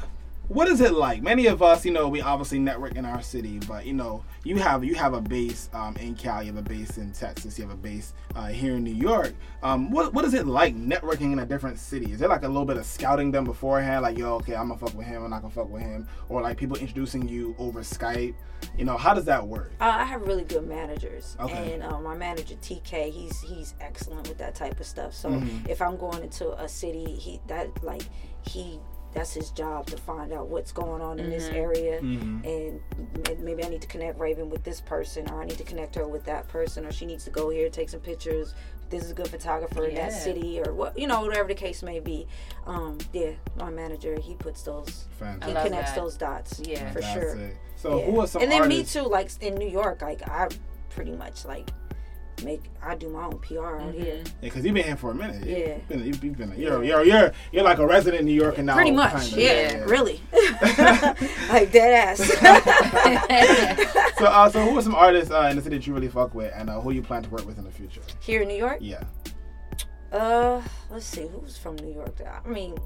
what 0.48 0.68
is 0.68 0.80
it 0.82 0.94
like? 0.94 1.22
Many 1.24 1.48
of 1.48 1.62
us, 1.64 1.86
you 1.86 1.92
know, 1.92 2.08
we 2.08 2.22
obviously 2.22 2.60
network 2.60 2.96
in 2.96 3.06
our 3.06 3.22
city, 3.22 3.60
but 3.68 3.86
you 3.86 3.94
know, 3.94 4.24
you 4.44 4.58
have 4.58 4.84
you 4.84 4.96
have 4.96 5.14
a 5.14 5.22
base 5.22 5.70
um, 5.74 5.96
in 5.98 6.16
Cali, 6.16 6.46
you 6.48 6.54
have 6.54 6.64
a 6.66 6.68
base 6.70 6.98
in 6.98 7.12
Texas, 7.12 7.58
you 7.58 7.66
have 7.66 7.74
a 7.74 7.78
base 7.78 8.14
uh, 8.36 8.48
here 8.48 8.76
in 8.76 8.84
New 8.84 8.94
York. 8.94 9.34
Um, 9.64 9.90
what 9.92 10.14
what 10.14 10.24
is 10.26 10.34
it 10.34 10.46
like 10.46 10.76
networking 10.76 11.34
in 11.34 11.40
a 11.40 11.46
different 11.46 11.80
city? 11.80 12.12
Is 12.12 12.20
there 12.20 12.30
like 12.30 12.44
a 12.44 12.48
little 12.48 12.66
bit 12.66 12.78
of 12.78 12.86
scouting 12.86 13.32
them 13.32 13.44
beforehand, 13.46 14.04
like 14.04 14.18
yo, 14.18 14.36
okay, 14.36 14.56
I'm 14.56 14.68
gonna 14.68 14.80
fuck 14.80 14.94
with 14.94 15.08
him, 15.08 15.24
I'm 15.24 15.30
not 15.32 15.42
gonna 15.42 15.54
fuck 15.54 15.70
with 15.70 15.82
him, 15.82 16.08
or 16.30 16.42
like 16.42 16.58
people 16.58 16.78
introducing 16.78 17.28
you 17.28 17.56
over 17.58 17.82
Skype? 17.82 18.36
You 18.78 18.86
know, 18.86 18.98
how 18.98 19.14
does 19.14 19.26
that 19.26 19.46
work? 19.46 19.72
Uh, 19.80 19.86
I 19.86 20.04
have 20.06 20.22
really 20.24 20.44
good 20.44 20.68
managers, 20.68 21.36
Okay. 21.40 21.74
and 21.74 21.84
uh, 21.84 22.00
my 22.00 22.16
manager 22.16 22.56
TK, 22.56 23.12
he's 23.12 23.40
he's 23.42 23.74
excellent 23.80 24.28
with 24.28 24.38
that 24.38 24.54
type 24.56 24.80
of 24.80 24.86
stuff. 24.86 25.14
So 25.14 25.30
Mhm. 25.30 25.68
if 25.70 25.82
I'm 25.82 25.98
going 25.98 26.24
into 26.24 26.52
a 26.62 26.68
city, 26.68 27.06
he 27.16 27.42
that 27.48 27.84
like 27.84 28.04
he 28.44 28.80
that's 29.16 29.34
his 29.34 29.50
job 29.52 29.88
to 29.88 29.98
find 29.98 30.32
out 30.34 30.48
what's 30.50 30.72
going 30.72 31.02
on 31.02 31.20
in 31.20 31.30
this 31.30 31.48
area, 31.48 32.00
Mhm. 32.02 32.46
and 32.46 33.40
maybe 33.44 33.64
I 33.64 33.70
need 33.70 33.82
to 33.82 33.88
connect 33.88 34.20
Raven 34.20 34.50
with 34.50 34.64
this 34.64 34.82
person, 34.82 35.28
or 35.32 35.42
I 35.42 35.46
need 35.46 35.58
to 35.58 35.64
connect 35.64 35.96
her 35.96 36.06
with 36.08 36.26
that 36.26 36.48
person, 36.50 36.86
or 36.86 36.92
she 36.92 37.06
needs 37.06 37.24
to 37.24 37.32
go 37.32 37.50
here 37.50 37.70
take 37.70 37.90
some 37.90 38.02
pictures. 38.02 38.54
This 38.90 39.04
is 39.04 39.12
a 39.12 39.14
good 39.16 39.30
photographer 39.30 39.86
in 39.86 39.96
that 39.96 40.12
city, 40.14 40.62
or 40.64 40.74
what 40.74 41.00
you 41.00 41.08
know, 41.08 41.22
whatever 41.22 41.48
the 41.48 41.56
case 41.56 41.82
may 41.82 42.00
be. 42.00 42.28
Um, 42.68 42.98
yeah, 43.14 43.32
my 43.58 43.70
manager, 43.70 44.20
he 44.20 44.36
puts 44.36 44.62
those, 44.64 44.88
he 44.90 45.16
Fantastic. 45.20 45.56
love 45.56 45.64
connects 45.66 45.92
that. 45.92 46.00
those 46.02 46.18
dots, 46.18 46.60
Yeah. 46.60 46.92
for 46.92 47.02
sure. 47.02 47.52
So 47.78 47.98
Yeah. 48.00 48.06
who 48.06 48.20
are 48.20 48.28
some 48.28 48.42
and 48.44 48.52
then 48.52 48.62
artists? 48.64 48.96
me 48.96 49.02
too, 49.02 49.08
like 49.08 49.32
in 49.42 49.56
New 49.56 49.70
York, 49.70 50.02
like 50.02 50.28
I 50.30 50.50
pretty 50.90 51.12
much 51.16 51.46
like 51.46 51.70
make 52.44 52.62
I 52.84 52.96
do 52.96 53.10
my 53.10 53.26
own 53.26 53.38
PR 53.40 53.78
out 53.78 53.94
here. 53.94 54.18
Yeah, 54.18 54.32
because 54.42 54.66
you've 54.66 54.74
been 54.74 54.84
here 54.86 54.96
for 54.98 55.12
a 55.12 55.16
minute. 55.16 55.46
Yeah. 55.46 55.56
You've 55.76 55.88
been, 55.88 56.06
you've 56.06 56.24
you've 56.24 56.38
been 56.38 56.54
you're, 56.58 56.84
you're 56.84 57.04
you're 57.04 57.32
you're 57.52 57.64
like 57.64 57.78
a 57.80 57.88
resident 57.88 58.26
New 58.26 58.34
Yorker 58.34 58.64
now. 58.64 58.76
Pretty 58.76 58.92
much, 58.92 59.30
kinda. 59.32 59.42
yeah, 59.42 59.84
really, 59.86 60.22
like 61.50 61.72
dead 61.72 62.18
ass. 62.20 63.96
So, 64.18 64.26
uh, 64.28 64.50
so 64.50 64.62
who 64.62 64.78
are 64.78 64.82
some 64.82 64.96
artists 64.96 65.30
uh, 65.30 65.48
in 65.52 65.58
the 65.58 65.62
city 65.62 65.76
that 65.78 65.86
you 65.86 65.94
really 65.94 66.08
fuck 66.08 66.34
with, 66.34 66.50
and 66.56 66.70
uh, 66.70 66.80
who 66.80 66.92
you 66.92 67.02
plan 67.02 67.22
to 67.24 67.30
work 67.30 67.46
with 67.46 67.58
in 67.58 67.66
the 67.66 67.72
future? 67.72 68.00
here 68.22 68.42
in 68.44 68.48
New 68.48 68.56
York, 68.56 68.78
Yeah. 68.80 69.04
uh, 70.14 70.62
let's 70.90 71.06
see, 71.06 71.28
who's 71.28 71.58
from 71.58 71.76
New 71.76 71.94
York? 71.94 72.16
I 72.26 72.48
mean, 72.48 72.78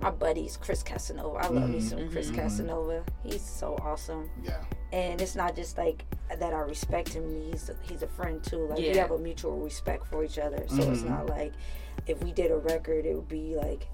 my 0.00 0.10
buddies, 0.10 0.56
Chris 0.56 0.82
Casanova. 0.82 1.36
I 1.38 1.48
love 1.48 1.68
me 1.70 1.78
Mhm, 1.78 1.82
some 1.82 2.10
Chris 2.10 2.28
mhm, 2.30 2.32
mhm. 2.32 2.36
Casanova. 2.36 3.04
He's 3.22 3.42
so 3.42 3.76
awesome. 3.82 4.30
Yeah. 4.42 4.62
and 4.92 5.20
it's 5.20 5.36
not 5.36 5.54
just 5.54 5.78
like 5.78 6.04
that 6.40 6.52
I 6.52 6.58
respect 6.62 7.10
him. 7.10 7.24
He's 7.52 7.68
a, 7.68 7.76
he's 7.82 8.02
a 8.02 8.08
friend 8.08 8.42
too. 8.42 8.66
Like 8.66 8.78
we 8.78 8.96
have 8.96 9.12
a 9.12 9.18
mutual 9.18 9.56
respect 9.58 10.04
for 10.06 10.24
each 10.24 10.36
other. 10.38 10.64
So 10.66 10.90
it's 10.90 11.02
Mhm. 11.02 11.10
not 11.10 11.26
like 11.28 11.52
if 12.08 12.20
we 12.24 12.32
did 12.32 12.50
a 12.50 12.56
record, 12.56 13.06
it 13.06 13.14
would 13.14 13.28
be 13.28 13.54
like 13.54 13.86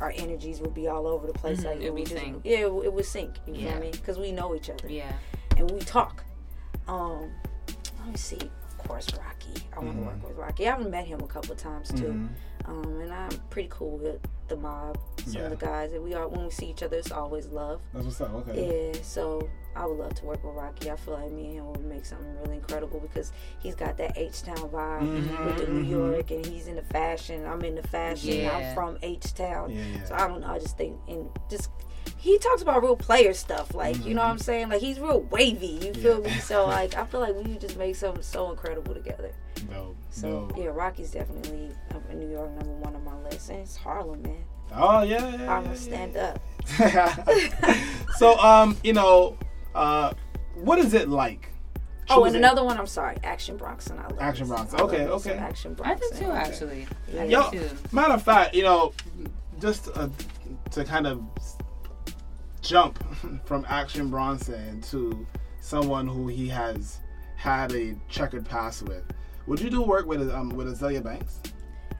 our 0.00 0.12
energies 0.16 0.60
would 0.60 0.74
be 0.74 0.88
all 0.88 1.06
over 1.06 1.26
the 1.26 1.32
place. 1.32 1.60
Mhm, 1.60 1.64
Like 1.64 1.76
it'd 1.80 1.94
we 1.94 2.00
be 2.02 2.10
just 2.10 2.22
sync. 2.22 2.40
yeah, 2.44 2.58
it, 2.58 2.74
would- 2.74 2.84
it 2.84 2.92
would 2.92 3.04
sync. 3.06 3.30
You 3.46 3.54
Yeah. 3.54 3.72
feel 3.72 3.80
me? 3.80 3.90
Because 3.92 4.18
we 4.18 4.30
know 4.32 4.54
each 4.54 4.68
other 4.68 4.88
yeah. 4.90 5.12
and 5.56 5.70
we 5.70 5.78
talk. 5.80 6.22
Um, 6.86 7.30
let 8.00 8.08
me 8.08 8.16
see. 8.16 8.50
Of 8.78 8.88
course, 8.88 9.06
Rocky. 9.14 9.62
I 9.74 9.78
want 9.78 9.92
to 9.92 10.02
Mhm. 10.02 10.06
work 10.06 10.28
with 10.28 10.36
Rocky. 10.36 10.66
I 10.66 10.72
haven't 10.72 10.90
met 10.90 11.06
him 11.06 11.20
a 11.20 11.26
couple 11.28 11.54
times 11.54 11.88
too. 11.88 12.12
Mhm. 12.12 12.28
Um, 12.68 13.00
and 13.00 13.12
I'm 13.12 13.30
pretty 13.48 13.68
cool 13.70 13.96
with 13.96 14.20
the 14.54 14.60
mob. 14.60 14.98
Some 15.24 15.34
Yeah. 15.34 15.40
of 15.42 15.50
the 15.50 15.56
guys 15.66 15.92
that 15.92 16.02
we 16.02 16.14
are 16.14 16.26
when 16.28 16.44
we 16.44 16.50
see 16.50 16.66
each 16.66 16.82
other, 16.82 16.96
it's 16.96 17.12
always 17.12 17.46
love. 17.46 17.80
That's 17.94 18.04
what's 18.06 18.20
up. 18.20 18.34
Okay. 18.48 18.92
Yeah, 18.92 19.00
so 19.02 19.48
I 19.76 19.86
would 19.86 19.98
love 19.98 20.14
to 20.16 20.24
work 20.26 20.42
with 20.44 20.54
Rocky. 20.54 20.90
I 20.90 20.96
feel 20.96 21.14
like 21.14 21.30
me 21.30 21.46
and 21.46 21.54
him 21.58 21.66
would 21.72 21.84
make 21.84 22.04
something 22.04 22.34
really 22.40 22.56
incredible 22.56 23.00
because 23.00 23.32
he's 23.60 23.74
got 23.74 23.96
that 23.98 24.18
H 24.18 24.42
Town 24.42 24.56
vibe 24.58 25.08
Mhm, 25.08 25.44
with 25.46 25.56
the 25.58 25.66
New 25.68 25.84
mhm. 25.84 25.88
York, 25.88 26.30
and 26.30 26.44
he's 26.44 26.66
in 26.66 26.76
the 26.76 26.82
fashion. 26.82 27.46
I'm 27.46 27.62
in 27.62 27.76
the 27.76 27.82
fashion. 27.88 28.40
Yeah. 28.40 28.50
I'm 28.56 28.74
from 28.74 28.98
H 29.02 29.32
Town, 29.34 29.70
Yeah, 29.70 29.82
yeah. 29.94 30.04
so 30.04 30.14
I 30.14 30.26
don't 30.28 30.40
know. 30.40 30.48
I 30.48 30.58
just 30.58 30.76
think 30.76 30.98
and 31.08 31.28
just 31.48 31.70
he 32.18 32.38
talks 32.38 32.62
about 32.62 32.82
real 32.82 32.96
player 32.96 33.34
stuff, 33.34 33.74
like 33.74 34.04
you 34.04 34.14
know 34.14 34.22
what 34.22 34.30
I'm 34.30 34.38
saying. 34.38 34.68
Like 34.68 34.80
he's 34.80 34.98
real 35.00 35.22
wavy. 35.30 35.66
You 35.66 35.94
feel 35.94 36.16
Mm-hmm. 36.18 36.26
Yeah. 36.28 36.34
me? 36.34 36.40
So 36.40 36.66
like 36.78 36.94
I 36.96 37.04
feel 37.06 37.20
like 37.20 37.34
we 37.34 37.42
would 37.42 37.60
just 37.60 37.76
make 37.76 37.96
something 37.96 38.22
so 38.22 38.50
incredible 38.50 38.94
together. 38.94 39.32
Dope. 39.70 39.96
So 40.10 40.46
Dope. 40.48 40.56
yeah, 40.58 40.66
Rocky's 40.66 41.10
definitely 41.12 41.70
in 42.10 42.18
New 42.20 42.30
York 42.30 42.50
number 42.52 42.72
one 42.74 42.94
on 42.94 43.04
my 43.04 43.16
list, 43.28 43.48
and 43.50 43.60
it's 43.60 43.76
Harlem, 43.76 44.22
man. 44.22 44.44
Oh 44.74 45.02
yeah. 45.02 45.28
yeah, 45.36 45.46
Harlem 45.46 45.70
yeah, 45.72 45.76
stand 45.76 46.14
yeah. 46.14 47.14
up. 47.26 47.28
so 48.16 48.38
um, 48.38 48.76
you 48.84 48.92
know, 48.92 49.36
uh, 49.74 50.12
what 50.54 50.78
is 50.78 50.94
it 50.94 51.08
like? 51.08 51.48
Oh, 52.10 52.24
and 52.24 52.36
another 52.36 52.62
one. 52.64 52.78
I'm 52.78 52.86
sorry, 52.86 53.16
Action 53.24 53.56
Bronson. 53.56 53.98
I 53.98 54.02
love 54.02 54.18
Action 54.20 54.48
me 54.48 54.56
some- 54.56 54.66
Bronson. 54.66 54.78
I 54.78 54.82
love 54.82 54.92
Okay, 54.92 55.04
some 55.04 55.12
okay. 55.32 55.38
Action 55.38 55.72
I 55.72 55.94
Bronson. 55.94 56.18
too, 56.18 56.30
actually. 56.32 56.86
I 57.18 57.24
Yeah. 57.24 57.50
did 57.50 57.62
Yo, 57.62 57.68
too. 57.68 57.76
matter 57.92 58.14
of 58.14 58.22
fact, 58.22 58.54
you 58.54 58.62
know, 58.64 58.92
just 59.60 59.88
uh, 59.96 60.08
to 60.72 60.84
kind 60.84 61.06
of 61.06 61.22
jump 62.62 62.98
from 63.44 63.66
Action 63.68 64.08
Bronson 64.08 64.80
to 64.82 65.26
someone 65.60 66.06
who 66.06 66.28
he 66.28 66.48
has 66.48 66.98
had 67.36 67.72
a 67.72 67.94
checkered 68.08 68.46
past 68.48 68.82
with. 68.84 69.04
Would 69.46 69.60
you 69.60 69.70
do 69.70 69.82
work 69.82 70.06
with 70.06 70.30
um 70.30 70.50
with 70.50 70.68
Azealia 70.68 71.02
Banks? 71.02 71.40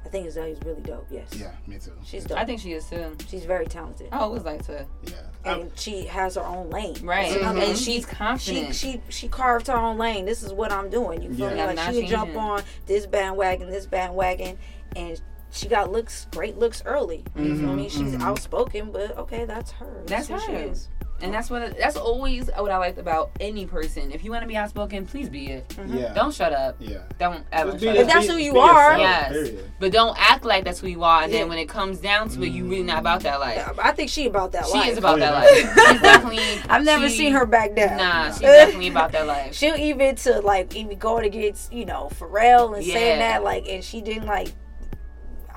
I 0.04 0.08
think 0.08 0.26
Azealia's 0.26 0.60
really 0.64 0.82
dope. 0.82 1.06
Yes. 1.10 1.28
Yeah, 1.34 1.52
me 1.66 1.78
too. 1.78 1.92
She's 2.04 2.24
dope. 2.24 2.38
I 2.38 2.44
think 2.44 2.60
she 2.60 2.72
is 2.72 2.88
too. 2.88 3.16
She's 3.28 3.44
very 3.44 3.66
talented. 3.66 4.08
I 4.12 4.18
always 4.18 4.42
like 4.42 4.62
to. 4.66 4.84
too. 5.04 5.12
Yeah. 5.12 5.52
And 5.52 5.70
she 5.76 6.04
has 6.06 6.34
her 6.36 6.42
own 6.44 6.70
lane. 6.70 6.96
Right. 7.02 7.30
That's 7.30 7.40
another 7.40 7.60
Mhm. 7.60 7.64
thing. 7.64 7.74
She's 7.76 7.84
She, 7.94 8.02
confident. 8.02 8.74
she 8.74 8.92
she 8.92 9.00
she 9.08 9.28
carved 9.28 9.66
her 9.68 9.76
own 9.76 9.98
lane. 9.98 10.24
This 10.24 10.42
is 10.42 10.52
what 10.52 10.70
I'm 10.70 10.90
doing. 10.90 11.22
You 11.22 11.34
feel 11.34 11.54
Yeah. 11.56 11.68
me? 11.70 11.76
Like 11.76 11.90
she 11.94 12.00
would 12.02 12.06
jump 12.08 12.36
on 12.36 12.62
this 12.86 13.06
bandwagon, 13.06 13.68
this 13.70 13.86
bandwagon, 13.86 14.58
and 14.94 15.20
she 15.52 15.68
got 15.68 15.92
looks, 15.92 16.26
great 16.32 16.58
looks 16.58 16.82
early. 16.86 17.24
You 17.36 17.56
feel 17.56 17.68
Mhm, 17.68 17.76
me? 17.76 17.88
She's 17.88 18.12
mhm. 18.14 18.22
outspoken, 18.22 18.90
but 18.92 19.16
okay, 19.18 19.44
that's 19.44 19.70
her. 19.72 20.02
That's 20.06 20.28
who 20.28 20.40
she 20.40 20.52
is. 20.52 20.88
And 21.20 21.32
that's 21.32 21.50
what 21.50 21.78
that's 21.78 21.96
always 21.96 22.50
what 22.56 22.72
I 22.72 22.78
liked 22.78 22.98
about 22.98 23.30
any 23.38 23.64
person. 23.64 24.10
If 24.10 24.24
you 24.24 24.32
want 24.32 24.42
to 24.42 24.48
be 24.48 24.56
outspoken, 24.56 25.06
please 25.06 25.28
be 25.28 25.50
it. 25.52 25.72
yeah. 25.86 26.12
Don't 26.14 26.34
shut 26.34 26.52
up. 26.52 26.74
Yeah. 26.80 26.98
Don't 27.20 27.44
ever 27.52 27.70
Just 27.72 27.80
be- 27.80 27.86
shut 27.86 27.96
If 27.98 28.06
that's 28.08 28.26
who 28.26 28.38
you 28.38 28.52
be 28.54 28.58
are- 28.58 28.94
yourself, 28.94 28.98
Yes. 28.98 29.32
period. 29.32 29.70
But 29.78 29.92
don't 29.92 30.16
act 30.18 30.44
like 30.44 30.64
that's 30.64 30.80
who 30.80 30.88
you 30.88 31.04
are. 31.04 31.22
And 31.22 31.32
Yeah. 31.32 31.38
then 31.40 31.48
when 31.48 31.58
it 31.58 31.68
comes 31.68 31.98
down 32.00 32.28
to 32.30 32.42
it, 32.42 32.48
you 32.48 32.64
really 32.68 32.82
not 32.82 32.98
about 32.98 33.20
that 33.20 33.38
life. 33.38 33.78
I 33.80 33.92
think 33.92 34.10
she 34.10 34.26
about 34.26 34.50
that 34.50 34.62
life. 34.62 34.72
She 34.72 34.78
life. 34.78 34.88
is 34.90 34.98
about 34.98 35.14
Oh, 35.14 35.16
yeah. 35.18 35.30
that 35.30 35.34
life. 35.44 35.54
She's 35.92 36.00
definitely. 36.02 36.42
I've 36.68 36.84
never 36.84 37.08
she- 37.08 37.16
seen 37.18 37.32
her 37.34 37.46
back 37.46 37.76
down. 37.76 37.98
Nah, 37.98 38.30
she's 38.32 38.40
definitely 38.40 38.88
about 38.88 39.12
that 39.12 39.26
life. 39.28 39.54
She'll 39.54 39.76
even 39.76 40.16
to 40.16 40.40
like 40.40 40.74
even 40.74 40.98
going 40.98 41.24
against 41.24 41.72
you 41.72 41.84
know 41.84 42.08
Pharrell 42.18 42.74
and 42.76 42.84
saying 42.84 43.20
that 43.20 43.44
like, 43.44 43.68
and 43.68 43.84
she 43.84 44.00
didn't 44.00 44.26
like. 44.26 44.48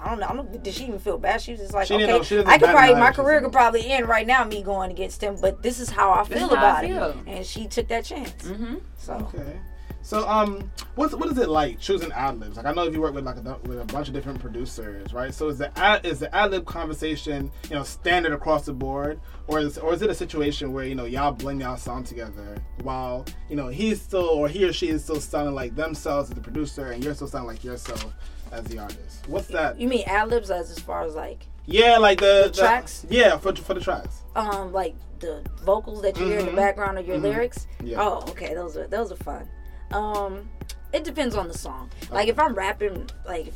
I 0.06 0.10
don't 0.10 0.20
know. 0.20 0.28
I 0.28 0.36
don't, 0.36 0.64
did 0.64 0.74
she 0.74 0.86
even 0.86 0.99
feel 0.99 1.18
bad? 1.18 1.41
She 1.41 1.53
was 1.53 1.62
just 1.62 1.74
like, 1.74 1.88
She 1.88 1.97
didn't 1.97 2.16
okay, 2.18 2.26
she 2.26 2.38
I 2.45 2.60
could 2.60 2.70
probably 2.70 2.93
my 2.93 3.12
career 3.12 3.41
could 3.41 3.51
probably 3.51 3.89
end 3.89 4.08
right 4.08 4.28
now, 4.28 4.43
me 4.43 4.62
going 4.62 4.91
against 4.91 5.22
him. 5.22 5.36
But 5.41 5.64
this 5.64 5.80
is 5.80 5.89
how 5.89 6.12
I 6.12 6.24
This 6.24 6.38
feel 6.38 6.49
is 6.49 6.56
how 6.56 6.66
I 6.66 6.82
about 6.84 7.16
it, 7.16 7.18
and 7.26 7.45
she 7.45 7.68
took 7.68 7.88
that 7.88 8.06
chance. 8.06 8.43
Mm-hmm. 8.43 8.76
So 8.97 9.14
Okay. 9.14 9.60
So 10.03 10.30
um, 10.30 10.72
what's 10.93 11.16
what 11.16 11.32
is 11.32 11.39
it 11.39 11.49
like 11.49 11.80
choosing 11.80 12.12
ad 12.12 12.39
libs? 12.39 12.58
Like 12.58 12.68
I 12.68 12.74
know 12.74 12.84
if 12.84 12.93
you 12.93 13.01
work 13.01 13.16
with 13.16 13.26
like 13.26 13.38
a, 13.38 13.58
with 13.64 13.82
a 13.82 13.86
bunch 13.86 14.08
of 14.08 14.14
different 14.14 14.39
producers, 14.39 15.12
right? 15.16 15.34
So 15.34 15.47
is 15.47 15.58
the 15.58 15.76
ad 15.80 16.06
is 16.06 16.20
the 16.20 16.34
ad 16.36 16.51
lib 16.51 16.64
conversation 16.68 17.51
you 17.72 17.76
know 17.76 17.82
standard 17.82 18.32
across 18.32 18.68
the 18.68 18.74
board, 18.74 19.20
or 19.47 19.60
is 19.60 19.80
or 19.80 19.95
is 19.95 20.03
it 20.03 20.12
a 20.12 20.14
situation 20.14 20.74
where 20.74 20.86
you 20.86 20.93
know 20.93 21.06
y'all 21.06 21.32
blend 21.32 21.62
y'all 21.62 21.76
sound 21.76 22.06
together 22.06 22.56
while 22.84 23.26
you 23.49 23.56
know 23.56 23.68
he's 23.68 23.99
still 23.99 24.26
or 24.26 24.47
he 24.47 24.64
or 24.64 24.72
she 24.72 24.89
is 24.89 25.03
still 25.03 25.20
sounding 25.20 25.56
like 25.56 25.76
themselves 25.76 26.30
as 26.30 26.36
the 26.36 26.41
producer 26.41 26.91
and 26.91 27.03
you're 27.03 27.16
still 27.16 27.28
sounding 27.28 27.47
like 27.47 27.64
yourself 27.64 28.14
as 28.52 28.64
the 28.66 28.80
artist? 28.80 29.28
What's 29.28 29.48
that? 29.48 29.80
you 29.80 29.88
mean 29.88 30.04
ad 30.08 30.30
libs 30.30 30.52
as 30.52 30.72
as 30.72 30.80
far 30.80 31.04
as 31.04 31.16
like 31.16 31.46
Yeah, 31.66 31.98
like 31.98 32.20
the, 32.20 32.50
The 32.54 32.60
tracks? 32.62 33.06
Yeah, 33.10 33.38
for 33.38 33.56
for 33.56 33.74
the 33.74 33.80
tracks. 33.82 34.22
um 34.36 34.72
like 34.72 34.96
the 35.20 35.43
vocals 35.64 36.02
that 36.02 36.18
you 36.20 36.26
hear 36.28 36.39
in 36.39 36.46
the 36.46 36.52
background 36.52 37.00
of 37.00 37.08
your 37.08 37.18
Mhm. 37.18 37.24
lyrics? 37.24 37.68
Yeah. 37.84 38.02
Oh, 38.02 38.24
okay, 38.30 38.54
those 38.54 38.78
are 38.78 38.88
those 38.88 39.12
are 39.12 39.16
fun. 39.18 39.48
Um, 39.91 40.50
it 40.93 41.04
depends 41.04 41.36
on 41.36 41.48
the 41.48 41.58
song. 41.58 41.89
Like 42.12 42.28
if 42.28 42.38
I'm 42.39 42.54
rapping, 42.54 43.10
like 43.26 43.54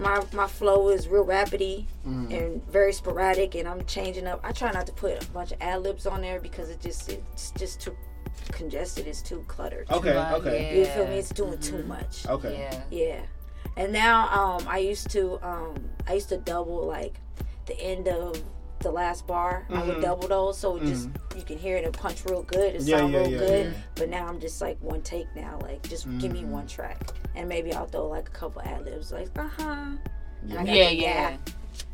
my 0.00 0.22
my 0.32 0.46
flow 0.46 0.88
is 0.90 1.08
real 1.08 1.24
rapidy 1.24 1.86
Mhm. 2.06 2.32
and 2.36 2.66
very 2.68 2.92
sporadic, 2.92 3.54
and 3.54 3.66
I'm 3.68 3.84
changing 3.86 4.26
up. 4.26 4.40
I 4.44 4.52
try 4.52 4.70
not 4.72 4.86
to 4.86 4.92
put 4.92 5.22
a 5.22 5.26
bunch 5.32 5.52
of 5.52 5.58
ad 5.60 5.82
libs 5.82 6.06
on 6.06 6.20
there 6.20 6.38
because 6.40 6.68
it 6.70 6.80
just 6.80 7.08
it's 7.08 7.50
just 7.52 7.80
too 7.80 7.96
congested. 8.52 9.06
It's 9.06 9.22
too 9.22 9.44
cluttered. 9.48 9.90
Okay, 9.90 10.14
Right, 10.16 10.34
okay, 10.34 10.78
You 10.78 10.84
feel 10.86 11.06
me? 11.06 11.18
It's 11.18 11.30
doing 11.30 11.58
too 11.58 11.76
Mhm. 11.76 11.86
much. 11.86 12.26
okay. 12.28 12.58
Yeah. 12.58 12.82
Yeah. 12.90 13.20
And 13.76 13.92
now 13.92 14.28
um 14.28 14.66
I 14.68 14.78
used 14.78 15.10
to 15.10 15.38
um 15.42 15.74
I 16.06 16.14
used 16.14 16.28
to 16.30 16.36
double 16.38 16.86
like 16.86 17.18
the 17.66 17.78
end 17.80 18.08
of 18.08 18.42
the 18.80 18.90
last 18.90 19.26
bar. 19.26 19.66
I 19.70 19.82
would 19.82 19.96
Mhm. 19.96 20.02
double 20.02 20.28
those 20.28 20.58
so 20.58 20.76
it 20.76 20.84
just 20.84 21.08
you 21.36 21.42
can 21.42 21.56
hear 21.58 21.76
it 21.78 21.84
and 21.84 21.92
punch 21.94 22.24
real 22.26 22.42
good. 22.42 22.74
It 22.74 22.82
Yeah, 22.82 22.98
sound 22.98 23.12
yeah, 23.14 23.18
real 23.20 23.30
yeah, 23.30 23.38
good. 23.38 23.66
yeah. 23.66 23.72
But 23.94 24.08
now 24.10 24.26
I'm 24.26 24.38
just 24.40 24.60
like 24.60 24.76
one 24.80 25.00
take 25.02 25.26
now. 25.34 25.58
Like 25.62 25.82
just 25.88 26.06
give 26.18 26.32
me 26.32 26.42
Mhm. 26.42 26.48
one 26.48 26.66
track. 26.66 27.00
And 27.34 27.48
maybe 27.48 27.72
I'll 27.72 27.86
throw 27.86 28.06
like 28.08 28.28
a 28.28 28.32
couple 28.32 28.60
ad 28.62 28.84
libs 28.84 29.10
like 29.10 29.28
uh-huh. 29.38 29.64
Yeah. 30.46 30.50
And 30.50 30.52
I 30.60 30.64
got 30.66 30.74
Yeah, 30.74 30.88
yeah. 30.90 31.30
yeah. 31.30 31.36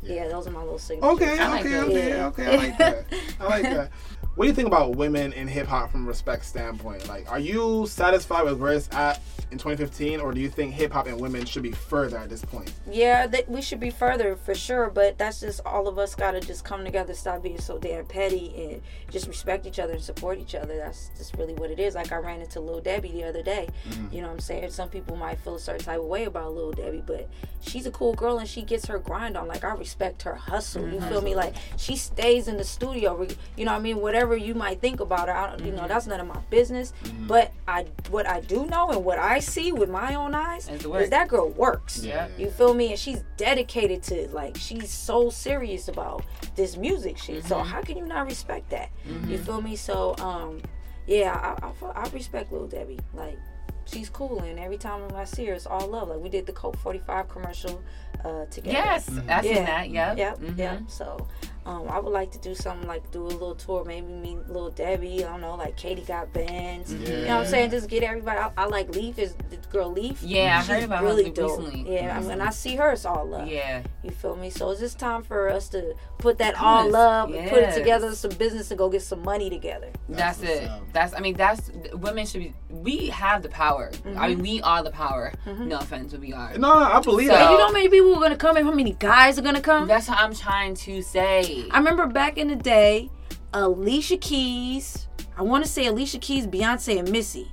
Yeah, 0.03 0.27
those 0.27 0.45
are 0.47 0.51
my 0.51 0.59
little 0.61 0.77
signatures. 0.77 1.13
Okay, 1.21 1.39
I 1.39 1.47
like 1.49 1.65
okay, 1.65 1.71
that. 1.71 1.85
okay, 1.85 2.21
okay. 2.45 2.53
I 2.53 2.57
like 2.57 2.77
that. 2.77 3.05
I 3.39 3.43
like 3.47 3.63
that. 3.63 3.91
what 4.35 4.45
do 4.45 4.49
you 4.49 4.55
think 4.55 4.67
about 4.67 4.95
women 4.95 5.33
in 5.33 5.47
hip 5.47 5.67
hop 5.67 5.91
from 5.91 6.05
a 6.05 6.07
respect 6.07 6.45
standpoint? 6.45 7.07
Like, 7.09 7.29
are 7.29 7.39
you 7.39 7.85
satisfied 7.87 8.43
with 8.43 8.59
where 8.59 8.73
it's 8.73 8.89
at 8.93 9.19
in 9.51 9.57
2015, 9.57 10.21
or 10.21 10.31
do 10.31 10.39
you 10.39 10.49
think 10.49 10.73
hip 10.73 10.93
hop 10.93 11.07
and 11.07 11.19
women 11.19 11.45
should 11.45 11.63
be 11.63 11.73
further 11.73 12.17
at 12.17 12.29
this 12.29 12.45
point? 12.45 12.71
Yeah, 12.89 13.27
that 13.27 13.49
we 13.49 13.61
should 13.61 13.81
be 13.81 13.89
further 13.89 14.37
for 14.37 14.55
sure, 14.55 14.89
but 14.89 15.17
that's 15.17 15.41
just 15.41 15.59
all 15.65 15.89
of 15.89 15.99
us 15.99 16.15
gotta 16.15 16.39
just 16.39 16.63
come 16.63 16.85
together, 16.85 17.13
stop 17.13 17.43
being 17.43 17.59
so 17.59 17.77
damn 17.77 18.05
petty, 18.05 18.53
and 18.57 18.81
just 19.09 19.27
respect 19.27 19.65
each 19.65 19.79
other 19.79 19.91
and 19.93 20.01
support 20.01 20.39
each 20.39 20.55
other. 20.55 20.77
That's 20.77 21.11
just 21.17 21.35
really 21.35 21.53
what 21.53 21.69
it 21.69 21.79
is. 21.79 21.95
Like 21.95 22.13
I 22.13 22.17
ran 22.17 22.39
into 22.39 22.61
Lil 22.61 22.79
Debbie 22.79 23.11
the 23.11 23.25
other 23.25 23.43
day. 23.43 23.67
Mm-hmm. 23.89 24.15
You 24.15 24.21
know 24.21 24.27
what 24.27 24.35
I'm 24.35 24.39
saying? 24.39 24.69
Some 24.69 24.87
people 24.87 25.17
might 25.17 25.39
feel 25.39 25.55
a 25.55 25.59
certain 25.59 25.83
type 25.83 25.99
of 25.99 26.05
way 26.05 26.23
about 26.23 26.55
Lil 26.55 26.71
Debbie, 26.71 27.03
but 27.05 27.29
she's 27.59 27.85
a 27.85 27.91
cool 27.91 28.13
girl 28.13 28.37
and 28.37 28.47
she 28.47 28.61
gets 28.61 28.85
her 28.85 28.99
grind 28.99 29.35
on. 29.35 29.49
Like 29.49 29.65
I 29.65 29.73
respect 29.73 30.21
her 30.21 30.35
hustle. 30.35 30.87
You 30.87 31.01
feel 31.01 31.21
me? 31.21 31.31
Mm-hmm. 31.31 31.39
Like 31.39 31.55
she 31.75 31.97
stays 31.97 32.47
in 32.47 32.55
the 32.55 32.63
studio. 32.63 33.27
You 33.57 33.65
know 33.65 33.73
what 33.73 33.79
I 33.79 33.81
mean? 33.81 33.97
Whatever 33.97 34.20
you 34.29 34.53
might 34.53 34.81
think 34.81 34.99
about 34.99 35.27
her, 35.27 35.33
I 35.33 35.49
don't, 35.49 35.65
you 35.65 35.71
know 35.71 35.79
mm-hmm. 35.79 35.87
that's 35.87 36.07
none 36.07 36.19
of 36.19 36.27
my 36.27 36.39
business. 36.49 36.93
Mm-hmm. 37.03 37.27
But 37.27 37.51
I, 37.67 37.85
what 38.09 38.27
I 38.27 38.41
do 38.41 38.65
know 38.67 38.89
and 38.89 39.03
what 39.03 39.19
I 39.19 39.39
see 39.39 39.71
with 39.71 39.89
my 39.89 40.15
own 40.15 40.35
eyes 40.35 40.67
Is 40.67 40.75
is 40.75 40.81
the 40.83 40.89
work. 40.89 41.09
that 41.09 41.27
girl 41.27 41.49
works. 41.49 42.03
Yeah. 42.03 42.27
You 42.37 42.49
feel 42.49 42.73
me? 42.73 42.91
And 42.91 42.99
she's 42.99 43.23
dedicated 43.37 44.03
to 44.03 44.27
like 44.29 44.57
she's 44.57 44.89
so 44.89 45.29
serious 45.29 45.87
about 45.87 46.23
this 46.55 46.77
music 46.77 47.17
shit. 47.17 47.43
So 47.45 47.57
mm-hmm. 47.57 47.69
how 47.69 47.81
can 47.81 47.97
you 47.97 48.05
not 48.05 48.25
respect 48.27 48.69
that? 48.69 48.89
You 49.27 49.37
feel 49.37 49.61
me? 49.61 49.75
So 49.75 50.15
um, 50.19 50.61
yeah, 51.07 51.55
I, 51.61 51.67
I, 51.67 52.03
I 52.03 52.09
respect 52.09 52.51
Lil 52.51 52.67
Debbie. 52.67 52.99
Like 53.13 53.37
she's 53.85 54.09
cool, 54.09 54.39
and 54.39 54.59
every 54.59 54.77
time 54.77 55.01
I 55.15 55.23
see 55.25 55.45
her, 55.45 55.53
it's 55.53 55.65
all 55.67 55.87
love. 55.87 56.09
Like 56.09 56.19
we 56.19 56.29
did 56.29 56.45
the 56.45 56.53
Colt 56.53 56.77
45 56.79 57.29
commercial 57.29 57.81
uh, 58.23 58.45
together. 58.51 58.71
Yes, 58.77 59.09
I 59.29 59.41
seen 59.41 59.55
Yeah. 59.55 59.65
that. 59.65 59.89
Yep. 59.89 60.17
Yep, 60.17 60.39
Mhm. 60.39 60.57
yep. 60.57 60.79
So, 60.87 61.27
um, 61.65 61.87
I 61.89 61.97
would 61.99 62.13
like 62.13 62.29
to 62.33 62.37
do 62.37 62.53
something 62.53 62.87
like 62.87 63.09
do 63.11 63.23
a 63.23 63.27
little 63.27 63.55
tour, 63.55 63.83
maybe 63.83 64.05
meet 64.07 64.47
little 64.47 64.69
Debbie. 64.69 65.25
I 65.25 65.29
don't 65.31 65.41
know, 65.41 65.55
like 65.55 65.75
Katie 65.75 66.03
Got 66.03 66.31
Bandz. 66.31 66.91
You 66.91 67.25
know 67.25 67.37
what 67.37 67.45
I'm 67.45 67.45
saying? 67.47 67.71
Just 67.71 67.89
get 67.89 68.03
everybody. 68.03 68.37
I, 68.37 68.51
I 68.57 68.65
like 68.65 68.93
Leaf. 68.93 69.17
Is 69.17 69.33
the 69.49 69.57
girl 69.71 69.91
Leaf? 69.91 70.21
Yeah, 70.21 70.57
I 70.57 70.61
She's 70.61 70.67
heard 70.69 70.83
about 70.83 70.99
her 71.01 71.05
really 71.07 71.23
Leaf 71.25 71.33
dope. 71.33 71.59
recently. 71.61 71.95
Yeah, 71.95 72.15
I 72.15 72.19
mean, 72.19 72.27
when 72.29 72.41
I 72.41 72.51
see 72.51 72.75
her, 72.75 72.91
it's 72.91 73.05
all 73.05 73.25
love. 73.25 73.47
Yeah. 73.47 73.81
You 74.03 74.11
feel 74.11 74.35
me? 74.35 74.51
So 74.51 74.69
it's 74.69 74.79
just 74.81 74.99
time 74.99 75.23
for 75.23 75.49
us 75.49 75.67
to 75.69 75.95
put 76.19 76.37
that 76.37 76.53
Yes, 76.53 76.61
all 76.61 76.89
love 76.91 77.33
and 77.33 77.49
put 77.49 77.59
it 77.63 77.73
together, 77.73 78.13
some 78.13 78.31
business, 78.31 78.69
and 78.69 78.77
go 78.77 78.87
get 78.89 79.01
some 79.01 79.23
money 79.23 79.49
together. 79.49 79.89
That's, 80.09 80.37
what's 80.39 80.51
it. 80.51 80.69
up. 80.69 80.81
That's 80.93 81.13
I 81.15 81.19
mean 81.21 81.35
that's 81.35 81.71
women 81.93 82.25
should 82.27 82.41
be. 82.41 82.53
We 82.69 83.07
have 83.07 83.41
the 83.41 83.49
power. 83.49 83.70
I 83.77 84.27
mean 84.29 84.39
we 84.39 84.61
are 84.61 84.83
the 84.83 84.91
power. 84.91 85.31
Mm-hmm. 85.45 85.67
No 85.67 85.79
offense, 85.79 86.11
but 86.11 86.21
we 86.21 86.33
are. 86.33 86.51
No, 86.57 86.79
no 86.79 86.85
I 86.85 86.99
believe 86.99 87.27
So- 87.29 87.33
that. 87.33 87.51
You 87.51 87.57
know 87.57 87.67
how 87.67 87.71
many 87.73 87.89
people 87.89 88.15
are 88.15 88.21
gonna 88.21 88.35
come 88.35 88.57
and 88.57 88.65
how 88.65 88.73
many 88.73 88.93
guys 88.93 89.37
are 89.39 89.41
gonna 89.41 89.61
come? 89.61 89.87
That's 89.87 90.07
what 90.07 90.17
I'm 90.19 90.33
trying 90.33 90.75
to 90.75 91.01
say. 91.01 91.65
I 91.71 91.77
remember 91.77 92.07
back 92.07 92.37
in 92.37 92.47
the 92.47 92.55
day, 92.55 93.09
Alicia 93.53 94.17
Keys. 94.17 95.07
I 95.37 95.43
want 95.43 95.63
to 95.65 95.69
say 95.69 95.85
Alicia 95.87 96.19
Keys, 96.19 96.45
Beyonce, 96.47 96.99
and 96.99 97.09
Missy 97.11 97.51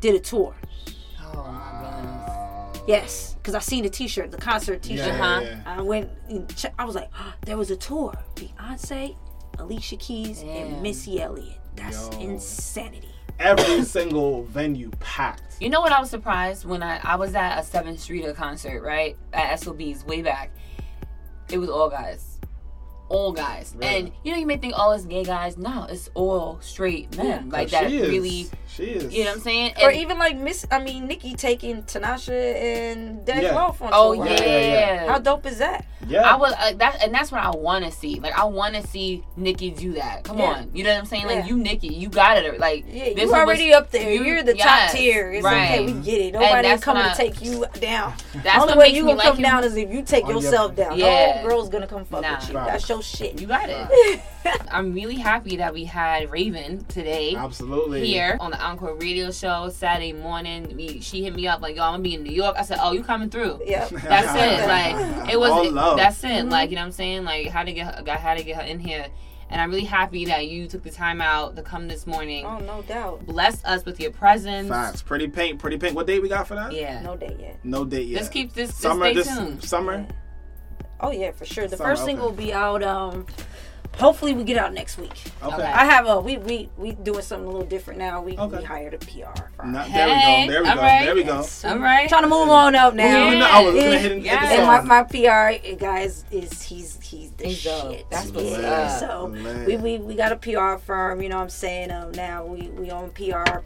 did 0.00 0.14
a 0.14 0.20
tour. 0.20 0.54
oh 1.34 1.42
my 1.52 2.70
goodness. 2.72 2.82
Yes, 2.86 3.34
because 3.34 3.54
I 3.54 3.60
seen 3.60 3.82
the 3.82 3.88
T-shirt, 3.90 4.30
the 4.30 4.36
concert 4.36 4.82
T-shirt. 4.82 5.06
Yeah, 5.06 5.14
Uh-huh. 5.14 5.40
yeah, 5.42 5.48
yeah. 5.50 5.78
I 5.78 5.80
went 5.82 6.10
and 6.28 6.54
check, 6.56 6.74
I 6.78 6.84
was 6.84 6.94
like, 6.94 7.10
there 7.46 7.56
was 7.56 7.70
a 7.70 7.76
tour. 7.76 8.12
Beyonce, 8.36 9.16
Alicia 9.58 9.96
Keys, 9.96 10.40
Damn. 10.42 10.48
and 10.74 10.82
Missy 10.82 11.20
Elliott. 11.20 11.58
That's 11.76 12.08
Yo. 12.12 12.20
insanity. 12.20 13.08
Every 13.38 13.82
single 13.84 14.44
venue 14.44 14.90
packed. 15.00 15.56
You 15.60 15.70
know 15.70 15.80
what 15.80 15.92
I 15.92 16.00
was 16.00 16.10
surprised 16.10 16.64
when 16.64 16.82
I 16.82 17.00
I 17.02 17.16
was 17.16 17.34
at 17.34 17.58
a 17.58 17.62
Seventh 17.62 18.00
Street 18.00 18.24
concert 18.34 18.82
right 18.82 19.16
at 19.32 19.58
SOB's 19.60 20.04
way 20.04 20.22
back. 20.22 20.50
It 21.50 21.58
was 21.58 21.68
all 21.68 21.90
guys. 21.90 22.33
All 23.10 23.32
guys, 23.32 23.74
Really? 23.76 23.96
and 23.96 24.12
you 24.22 24.32
know 24.32 24.38
you 24.38 24.46
may 24.46 24.56
think, 24.56 24.74
oh, 24.76 24.92
it's 24.92 25.04
gay 25.04 25.24
guys. 25.24 25.56
No, 25.58 25.86
it's 25.88 26.08
all 26.14 26.58
straight 26.62 27.16
men. 27.16 27.50
like 27.50 27.70
that, 27.70 27.90
she 27.90 27.98
is, 27.98 28.08
really. 28.08 28.46
She 28.66 28.84
is. 28.84 29.12
You 29.14 29.24
know 29.24 29.30
what 29.30 29.36
I'm 29.36 29.42
saying? 29.42 29.74
Or 29.82 29.90
even 29.92 30.18
like 30.18 30.36
Miss, 30.36 30.66
I 30.70 30.82
mean 30.82 31.06
Nicki 31.06 31.34
taking 31.34 31.82
Tinashe 31.84 32.30
and 32.30 33.24
Dej 33.26 33.42
Yeah. 33.42 33.54
Loaf 33.54 33.80
on 33.82 33.90
oh 33.92 34.14
tour. 34.16 34.26
yeah, 34.26 34.32
Yeah, 34.40 34.46
yeah, 35.04 35.06
How 35.12 35.18
dope 35.18 35.46
is 35.46 35.58
that? 35.58 35.84
Yeah. 36.08 36.22
I 36.22 36.36
was 36.36 36.52
uh, 36.58 36.72
that, 36.78 37.02
and 37.02 37.14
that's 37.14 37.30
what 37.30 37.40
I 37.42 37.50
want 37.50 37.84
to 37.84 37.90
see. 37.92 38.18
Like 38.20 38.36
I 38.36 38.44
want 38.44 38.74
to 38.74 38.84
see 38.86 39.22
Nicki 39.36 39.70
do 39.70 39.92
that. 39.92 40.24
Come 40.24 40.38
Yeah. 40.38 40.44
on, 40.46 40.70
you 40.74 40.82
know 40.82 40.90
what 40.92 40.98
I'm 40.98 41.06
saying? 41.06 41.26
Like 41.26 41.46
you, 41.46 41.56
Nicki, 41.56 41.88
you 41.88 42.08
got 42.08 42.38
it. 42.38 42.58
Like 42.58 42.84
Yeah, 42.88 43.04
this 43.10 43.16
you 43.18 43.22
is 43.28 43.32
already 43.32 43.70
what's- 43.70 43.76
up 43.86 43.90
there. 43.92 44.10
you- 44.10 44.24
You, 44.24 44.38
are 44.38 44.42
the 44.42 44.56
yes, 44.56 44.90
top 44.90 44.98
tier. 44.98 45.30
It's 45.32 45.44
right. 45.44 45.70
okay, 45.80 45.86
we 45.86 45.92
get 46.00 46.20
it. 46.20 46.32
Nobody's 46.32 46.80
coming 46.80 47.04
what 47.04 47.10
to 47.14 47.16
take 47.16 47.42
you 47.42 47.64
down. 47.80 48.14
That's 48.42 48.60
Only 48.62 48.68
what 48.74 48.78
way 48.78 48.88
you 48.88 49.04
me 49.04 49.12
gonna 49.12 49.18
like 49.18 49.26
come 49.28 49.36
you. 49.38 49.44
down 49.44 49.62
is 49.64 49.76
if 49.76 49.90
you 49.92 50.02
take 50.02 50.24
On 50.24 50.32
yourself 50.34 50.74
down. 50.74 50.98
Yeah. 50.98 51.42
No 51.42 51.48
girl's 51.48 51.68
gonna 51.68 51.86
come 51.86 52.04
fuck 52.04 52.22
Nah. 52.22 52.36
with 52.40 52.48
you. 52.48 52.54
That's 52.54 52.86
your 52.94 53.02
shit. 53.02 53.40
You 53.40 53.46
got 53.46 53.68
it. 53.68 54.20
I'm 54.70 54.92
really 54.92 55.16
happy 55.16 55.56
that 55.56 55.72
we 55.72 55.84
had 55.84 56.30
Raven 56.30 56.84
today. 56.86 57.34
Absolutely. 57.36 58.06
Here 58.06 58.36
on 58.40 58.50
the 58.50 58.60
Encore 58.62 58.94
Radio 58.96 59.30
Show 59.30 59.68
Saturday 59.70 60.12
morning, 60.12 60.74
we, 60.76 61.00
she 61.00 61.22
hit 61.24 61.34
me 61.34 61.46
up 61.46 61.60
like, 61.62 61.76
"Yo, 61.76 61.82
I'm 61.82 61.92
gonna 61.94 62.02
be 62.02 62.14
in 62.14 62.22
New 62.22 62.32
York." 62.32 62.56
I 62.58 62.62
said, 62.62 62.78
"Oh, 62.80 62.92
you 62.92 63.02
coming 63.02 63.30
through?" 63.30 63.60
Yep. 63.64 63.88
That's 63.90 64.02
it. 64.34 64.68
Like 64.68 65.32
it 65.32 65.38
was. 65.40 65.50
All 65.50 65.70
love. 65.70 65.96
That's 65.96 66.22
it. 66.24 66.28
Mm-hmm. 66.28 66.48
Like 66.50 66.70
you 66.70 66.76
know 66.76 66.82
what 66.82 66.86
I'm 66.86 66.92
saying. 66.92 67.24
Like 67.24 67.48
how 67.48 67.62
to 67.64 67.72
get 67.72 67.86
her, 67.94 68.10
I 68.10 68.16
had 68.16 68.38
to 68.38 68.44
get 68.44 68.56
her 68.56 68.62
in 68.62 68.78
here, 68.80 69.06
and 69.48 69.60
I'm 69.60 69.70
really 69.70 69.84
happy 69.84 70.26
that 70.26 70.46
you 70.48 70.66
took 70.68 70.82
the 70.82 70.90
time 70.90 71.20
out 71.22 71.56
to 71.56 71.62
come 71.62 71.88
this 71.88 72.06
morning. 72.06 72.44
Oh, 72.44 72.58
no 72.58 72.82
doubt. 72.82 73.24
Bless 73.24 73.64
us 73.64 73.84
with 73.86 73.98
your 74.00 74.10
presence. 74.10 74.68
Facts. 74.68 75.00
Pretty 75.02 75.28
pink. 75.28 75.58
Pretty 75.58 75.78
pink. 75.78 75.96
What 75.96 76.06
date 76.06 76.20
we 76.20 76.28
got 76.28 76.46
for 76.46 76.54
that? 76.54 76.72
Yeah. 76.72 77.00
No 77.02 77.16
date 77.16 77.36
yet. 77.40 77.58
No 77.64 77.84
date 77.84 78.08
yet. 78.08 78.18
Just 78.18 78.32
keep 78.32 78.52
this. 78.52 78.70
Just 78.70 78.80
summer. 78.80 79.06
stay 79.06 79.14
This 79.14 79.28
tuned. 79.34 79.64
summer. 79.64 80.06
Oh 81.04 81.10
yeah, 81.10 81.30
for 81.32 81.44
sure. 81.44 81.66
The 81.68 81.76
Summer, 81.76 81.90
first 81.90 82.04
single 82.04 82.26
will 82.30 82.36
be 82.36 82.52
out. 82.52 82.82
Um, 82.82 83.26
hopefully 83.98 84.34
we 84.34 84.42
get 84.42 84.56
out 84.56 84.72
next 84.72 84.98
week. 84.98 85.12
Okay. 85.42 85.54
Okay. 85.54 85.62
I 85.62 85.84
have 85.84 86.06
a 86.06 86.20
we 86.20 86.38
we 86.38 86.68
we 86.76 86.92
doing 86.92 87.22
something 87.22 87.46
a 87.46 87.50
little 87.50 87.66
different 87.66 87.98
now. 87.98 88.22
We 88.22 88.36
Okay. 88.36 88.58
we 88.58 88.64
hired 88.64 88.94
a 88.94 88.98
PR 88.98 89.38
firm. 89.56 89.72
No, 89.72 89.80
Hey, 89.80 90.48
there 90.48 90.62
we 90.62 90.68
go. 90.68 90.74
There 90.74 90.74
we 90.74 90.74
go. 90.74 90.80
right. 90.82 91.04
There 91.04 91.14
we 91.14 91.22
go. 91.24 91.46
All 91.64 91.78
right. 91.78 92.08
Trying 92.08 92.22
to 92.22 92.28
move 92.28 92.48
on 92.48 92.74
up 92.74 92.94
now. 92.94 93.24
Moving 93.24 93.42
on. 93.42 93.50
I 93.50 93.62
was 93.62 93.74
Yeah. 93.74 93.82
gonna 93.84 93.98
hit, 93.98 94.12
hit 94.12 94.22
Yeah. 94.24 94.46
the 94.48 94.54
And 94.62 94.88
my, 94.88 95.02
my 95.02 95.02
PR 95.04 95.74
guys 95.76 96.24
is 96.30 96.62
he's 96.62 96.98
he's 97.02 97.30
the 97.32 97.46
He's 97.48 97.62
dope. 97.62 97.92
shit. 97.92 98.06
That's 98.10 98.30
what's 98.30 98.50
yeah. 98.50 98.70
up. 98.70 99.00
So 99.00 99.28
Man. 99.28 99.66
we, 99.66 99.76
we 99.76 99.98
we 99.98 100.14
got 100.14 100.32
a 100.32 100.36
PR 100.36 100.76
firm. 100.78 101.20
You 101.22 101.28
know 101.28 101.36
what 101.36 101.42
I'm 101.42 101.50
saying? 101.50 101.90
Um, 101.90 102.10
now 102.12 102.44
we 102.44 102.68
we 102.68 102.90
own 102.90 103.10
PR. 103.10 103.60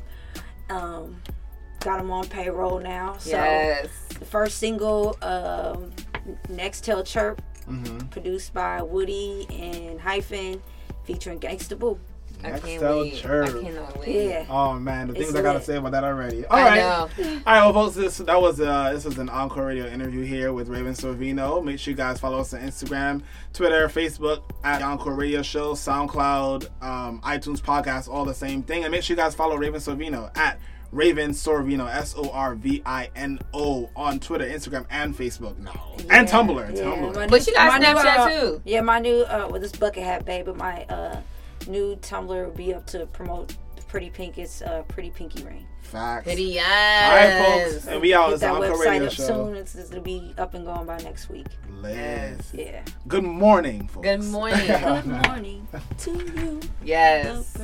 Um, 0.70 1.22
got 1.80 1.98
them 1.98 2.10
on 2.10 2.26
payroll 2.26 2.80
now. 2.80 3.16
So 3.18 3.30
yes. 3.30 3.88
the 4.18 4.24
first 4.26 4.58
single, 4.58 5.16
um, 5.22 5.92
Next 6.48 6.84
Tell 6.84 7.02
Chirp, 7.02 7.42
Mhm. 7.68 8.10
produced 8.10 8.54
by 8.54 8.82
Woody 8.82 9.46
and 9.50 10.00
Hyphen, 10.00 10.62
featuring 11.04 11.38
Gangsta 11.40 11.78
Boo. 11.78 11.98
I 12.44 12.50
Next 12.50 12.64
can't 12.66 12.80
tell 12.80 13.00
wait. 13.00 13.14
church. 13.16 13.48
I 13.48 13.62
cannot 13.64 13.98
wait. 13.98 14.28
Yeah. 14.28 14.44
Oh 14.48 14.74
man, 14.74 15.08
the 15.08 15.14
It's 15.14 15.22
things 15.24 15.34
I 15.34 15.42
gotta 15.42 15.60
say 15.60 15.76
about 15.76 15.90
that 15.90 16.04
already. 16.04 16.46
All 16.46 16.56
I 16.56 16.62
right, 16.68 16.76
know. 16.76 16.84
all 16.88 17.08
right, 17.46 17.60
well, 17.64 17.72
folks, 17.72 17.96
this 17.96 18.18
that 18.18 18.40
was 18.40 18.60
uh 18.60 18.92
this 18.92 19.04
was 19.04 19.18
an 19.18 19.28
encore 19.28 19.66
radio 19.66 19.86
interview 19.86 20.22
here 20.24 20.52
with 20.52 20.68
Raven 20.68 20.92
Sorvino. 20.92 21.64
Make 21.64 21.80
sure 21.80 21.90
you 21.90 21.96
guys 21.96 22.20
follow 22.20 22.38
us 22.38 22.54
on 22.54 22.60
Instagram, 22.60 23.22
Twitter, 23.52 23.88
Facebook 23.88 24.42
at 24.62 24.82
Encore 24.82 25.14
Radio 25.14 25.42
Show, 25.42 25.72
SoundCloud, 25.74 26.68
um, 26.80 27.20
iTunes 27.22 27.60
Podcast, 27.60 28.08
all 28.08 28.24
the 28.24 28.34
same 28.34 28.62
thing. 28.62 28.84
And 28.84 28.92
make 28.92 29.02
sure 29.02 29.16
you 29.16 29.20
guys 29.22 29.34
follow 29.34 29.56
Raven 29.56 29.80
Sorvino 29.80 30.30
at 30.36 30.60
Raven 30.90 31.30
Sorvino, 31.32 31.88
S 31.92 32.14
O 32.16 32.30
R 32.30 32.54
V 32.54 32.82
I 32.86 33.10
N 33.14 33.38
O, 33.52 33.90
on 33.94 34.18
Twitter, 34.20 34.46
Instagram, 34.46 34.86
and 34.90 35.16
Facebook. 35.16 35.58
No, 35.58 35.70
and 36.10 36.26
Tumblr, 36.26 36.74
Yeah, 36.76 36.82
Tumblr. 36.82 37.14
my 37.14 37.26
But 37.26 37.46
you 37.46 37.52
got 37.54 37.68
my 37.72 37.78
new, 37.78 37.98
Snapchat 37.98 38.16
uh, 38.16 38.28
too. 38.30 38.62
Yeah, 38.64 38.80
my 38.80 38.98
new 38.98 39.22
uh 39.22 39.48
with 39.50 39.62
this 39.62 39.72
bucket 39.72 40.02
hat 40.02 40.24
baby, 40.24 40.52
my 40.52 40.84
uh 40.84 41.20
new 41.66 41.96
Tumblr 41.96 42.28
will 42.28 42.50
be 42.54 42.72
up 42.74 42.86
to 42.88 43.06
promote 43.06 43.56
Pretty 43.88 44.10
Pink. 44.10 44.38
It's 44.38 44.62
uh 44.62 44.82
Pretty 44.88 45.10
Pinky 45.10 45.42
Ring. 45.44 45.66
Facts. 45.82 46.24
Pretty 46.24 46.42
yes. 46.44 47.10
All 47.10 47.16
right, 47.56 47.70
folks, 47.72 47.86
and 47.86 48.00
we 48.02 48.12
out. 48.12 48.26
Get 48.26 48.32
It's 48.34 48.40
the 48.42 48.46
that 48.48 48.60
website 48.60 48.90
Radio 48.90 49.06
up 49.06 49.12
Show. 49.12 49.26
soon. 49.26 49.56
It's, 49.56 49.74
it's 49.74 49.88
gonna 49.90 50.02
be 50.02 50.34
up 50.36 50.52
and 50.54 50.66
going 50.66 50.86
by 50.86 50.98
next 50.98 51.30
week. 51.30 51.46
Liz. 51.80 52.38
Yeah. 52.52 52.82
Good 53.06 53.24
morning, 53.24 53.88
folks. 53.88 54.06
Good 54.06 54.24
morning. 54.24 54.66
Good 54.66 55.06
morning 55.06 55.68
to 55.98 56.10
you. 56.12 56.60
yes. 56.84 57.56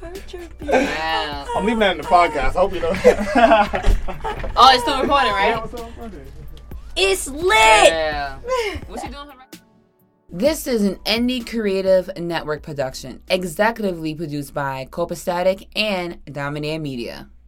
The 0.00 0.06
birds 0.06 0.34
are. 0.34 0.48
Wow. 0.66 1.46
I'm 1.56 1.64
leaving 1.64 1.78
that 1.80 1.92
in 1.92 1.98
the 1.98 2.04
podcast. 2.08 2.56
I 2.56 2.60
hope 2.60 2.74
you 2.74 2.80
know 2.80 2.92
that. 2.92 4.52
Oh, 4.56 4.70
it's 4.72 4.82
still 4.82 5.00
recording, 5.00 5.32
right? 5.32 5.62
It's 6.96 7.28
lit. 7.28 7.54
Yeah. 7.54 8.38
What 8.86 9.02
you 9.02 9.10
doing? 9.10 9.28
This 10.30 10.66
is 10.66 10.82
an 10.82 10.96
Indie 11.04 11.48
Creative 11.48 12.10
Network 12.16 12.62
production, 12.62 13.22
executively 13.28 14.16
produced 14.16 14.52
by 14.54 14.86
Copastatic 14.90 15.68
and 15.76 16.24
Dominaire 16.26 16.80
Media. 16.80 17.28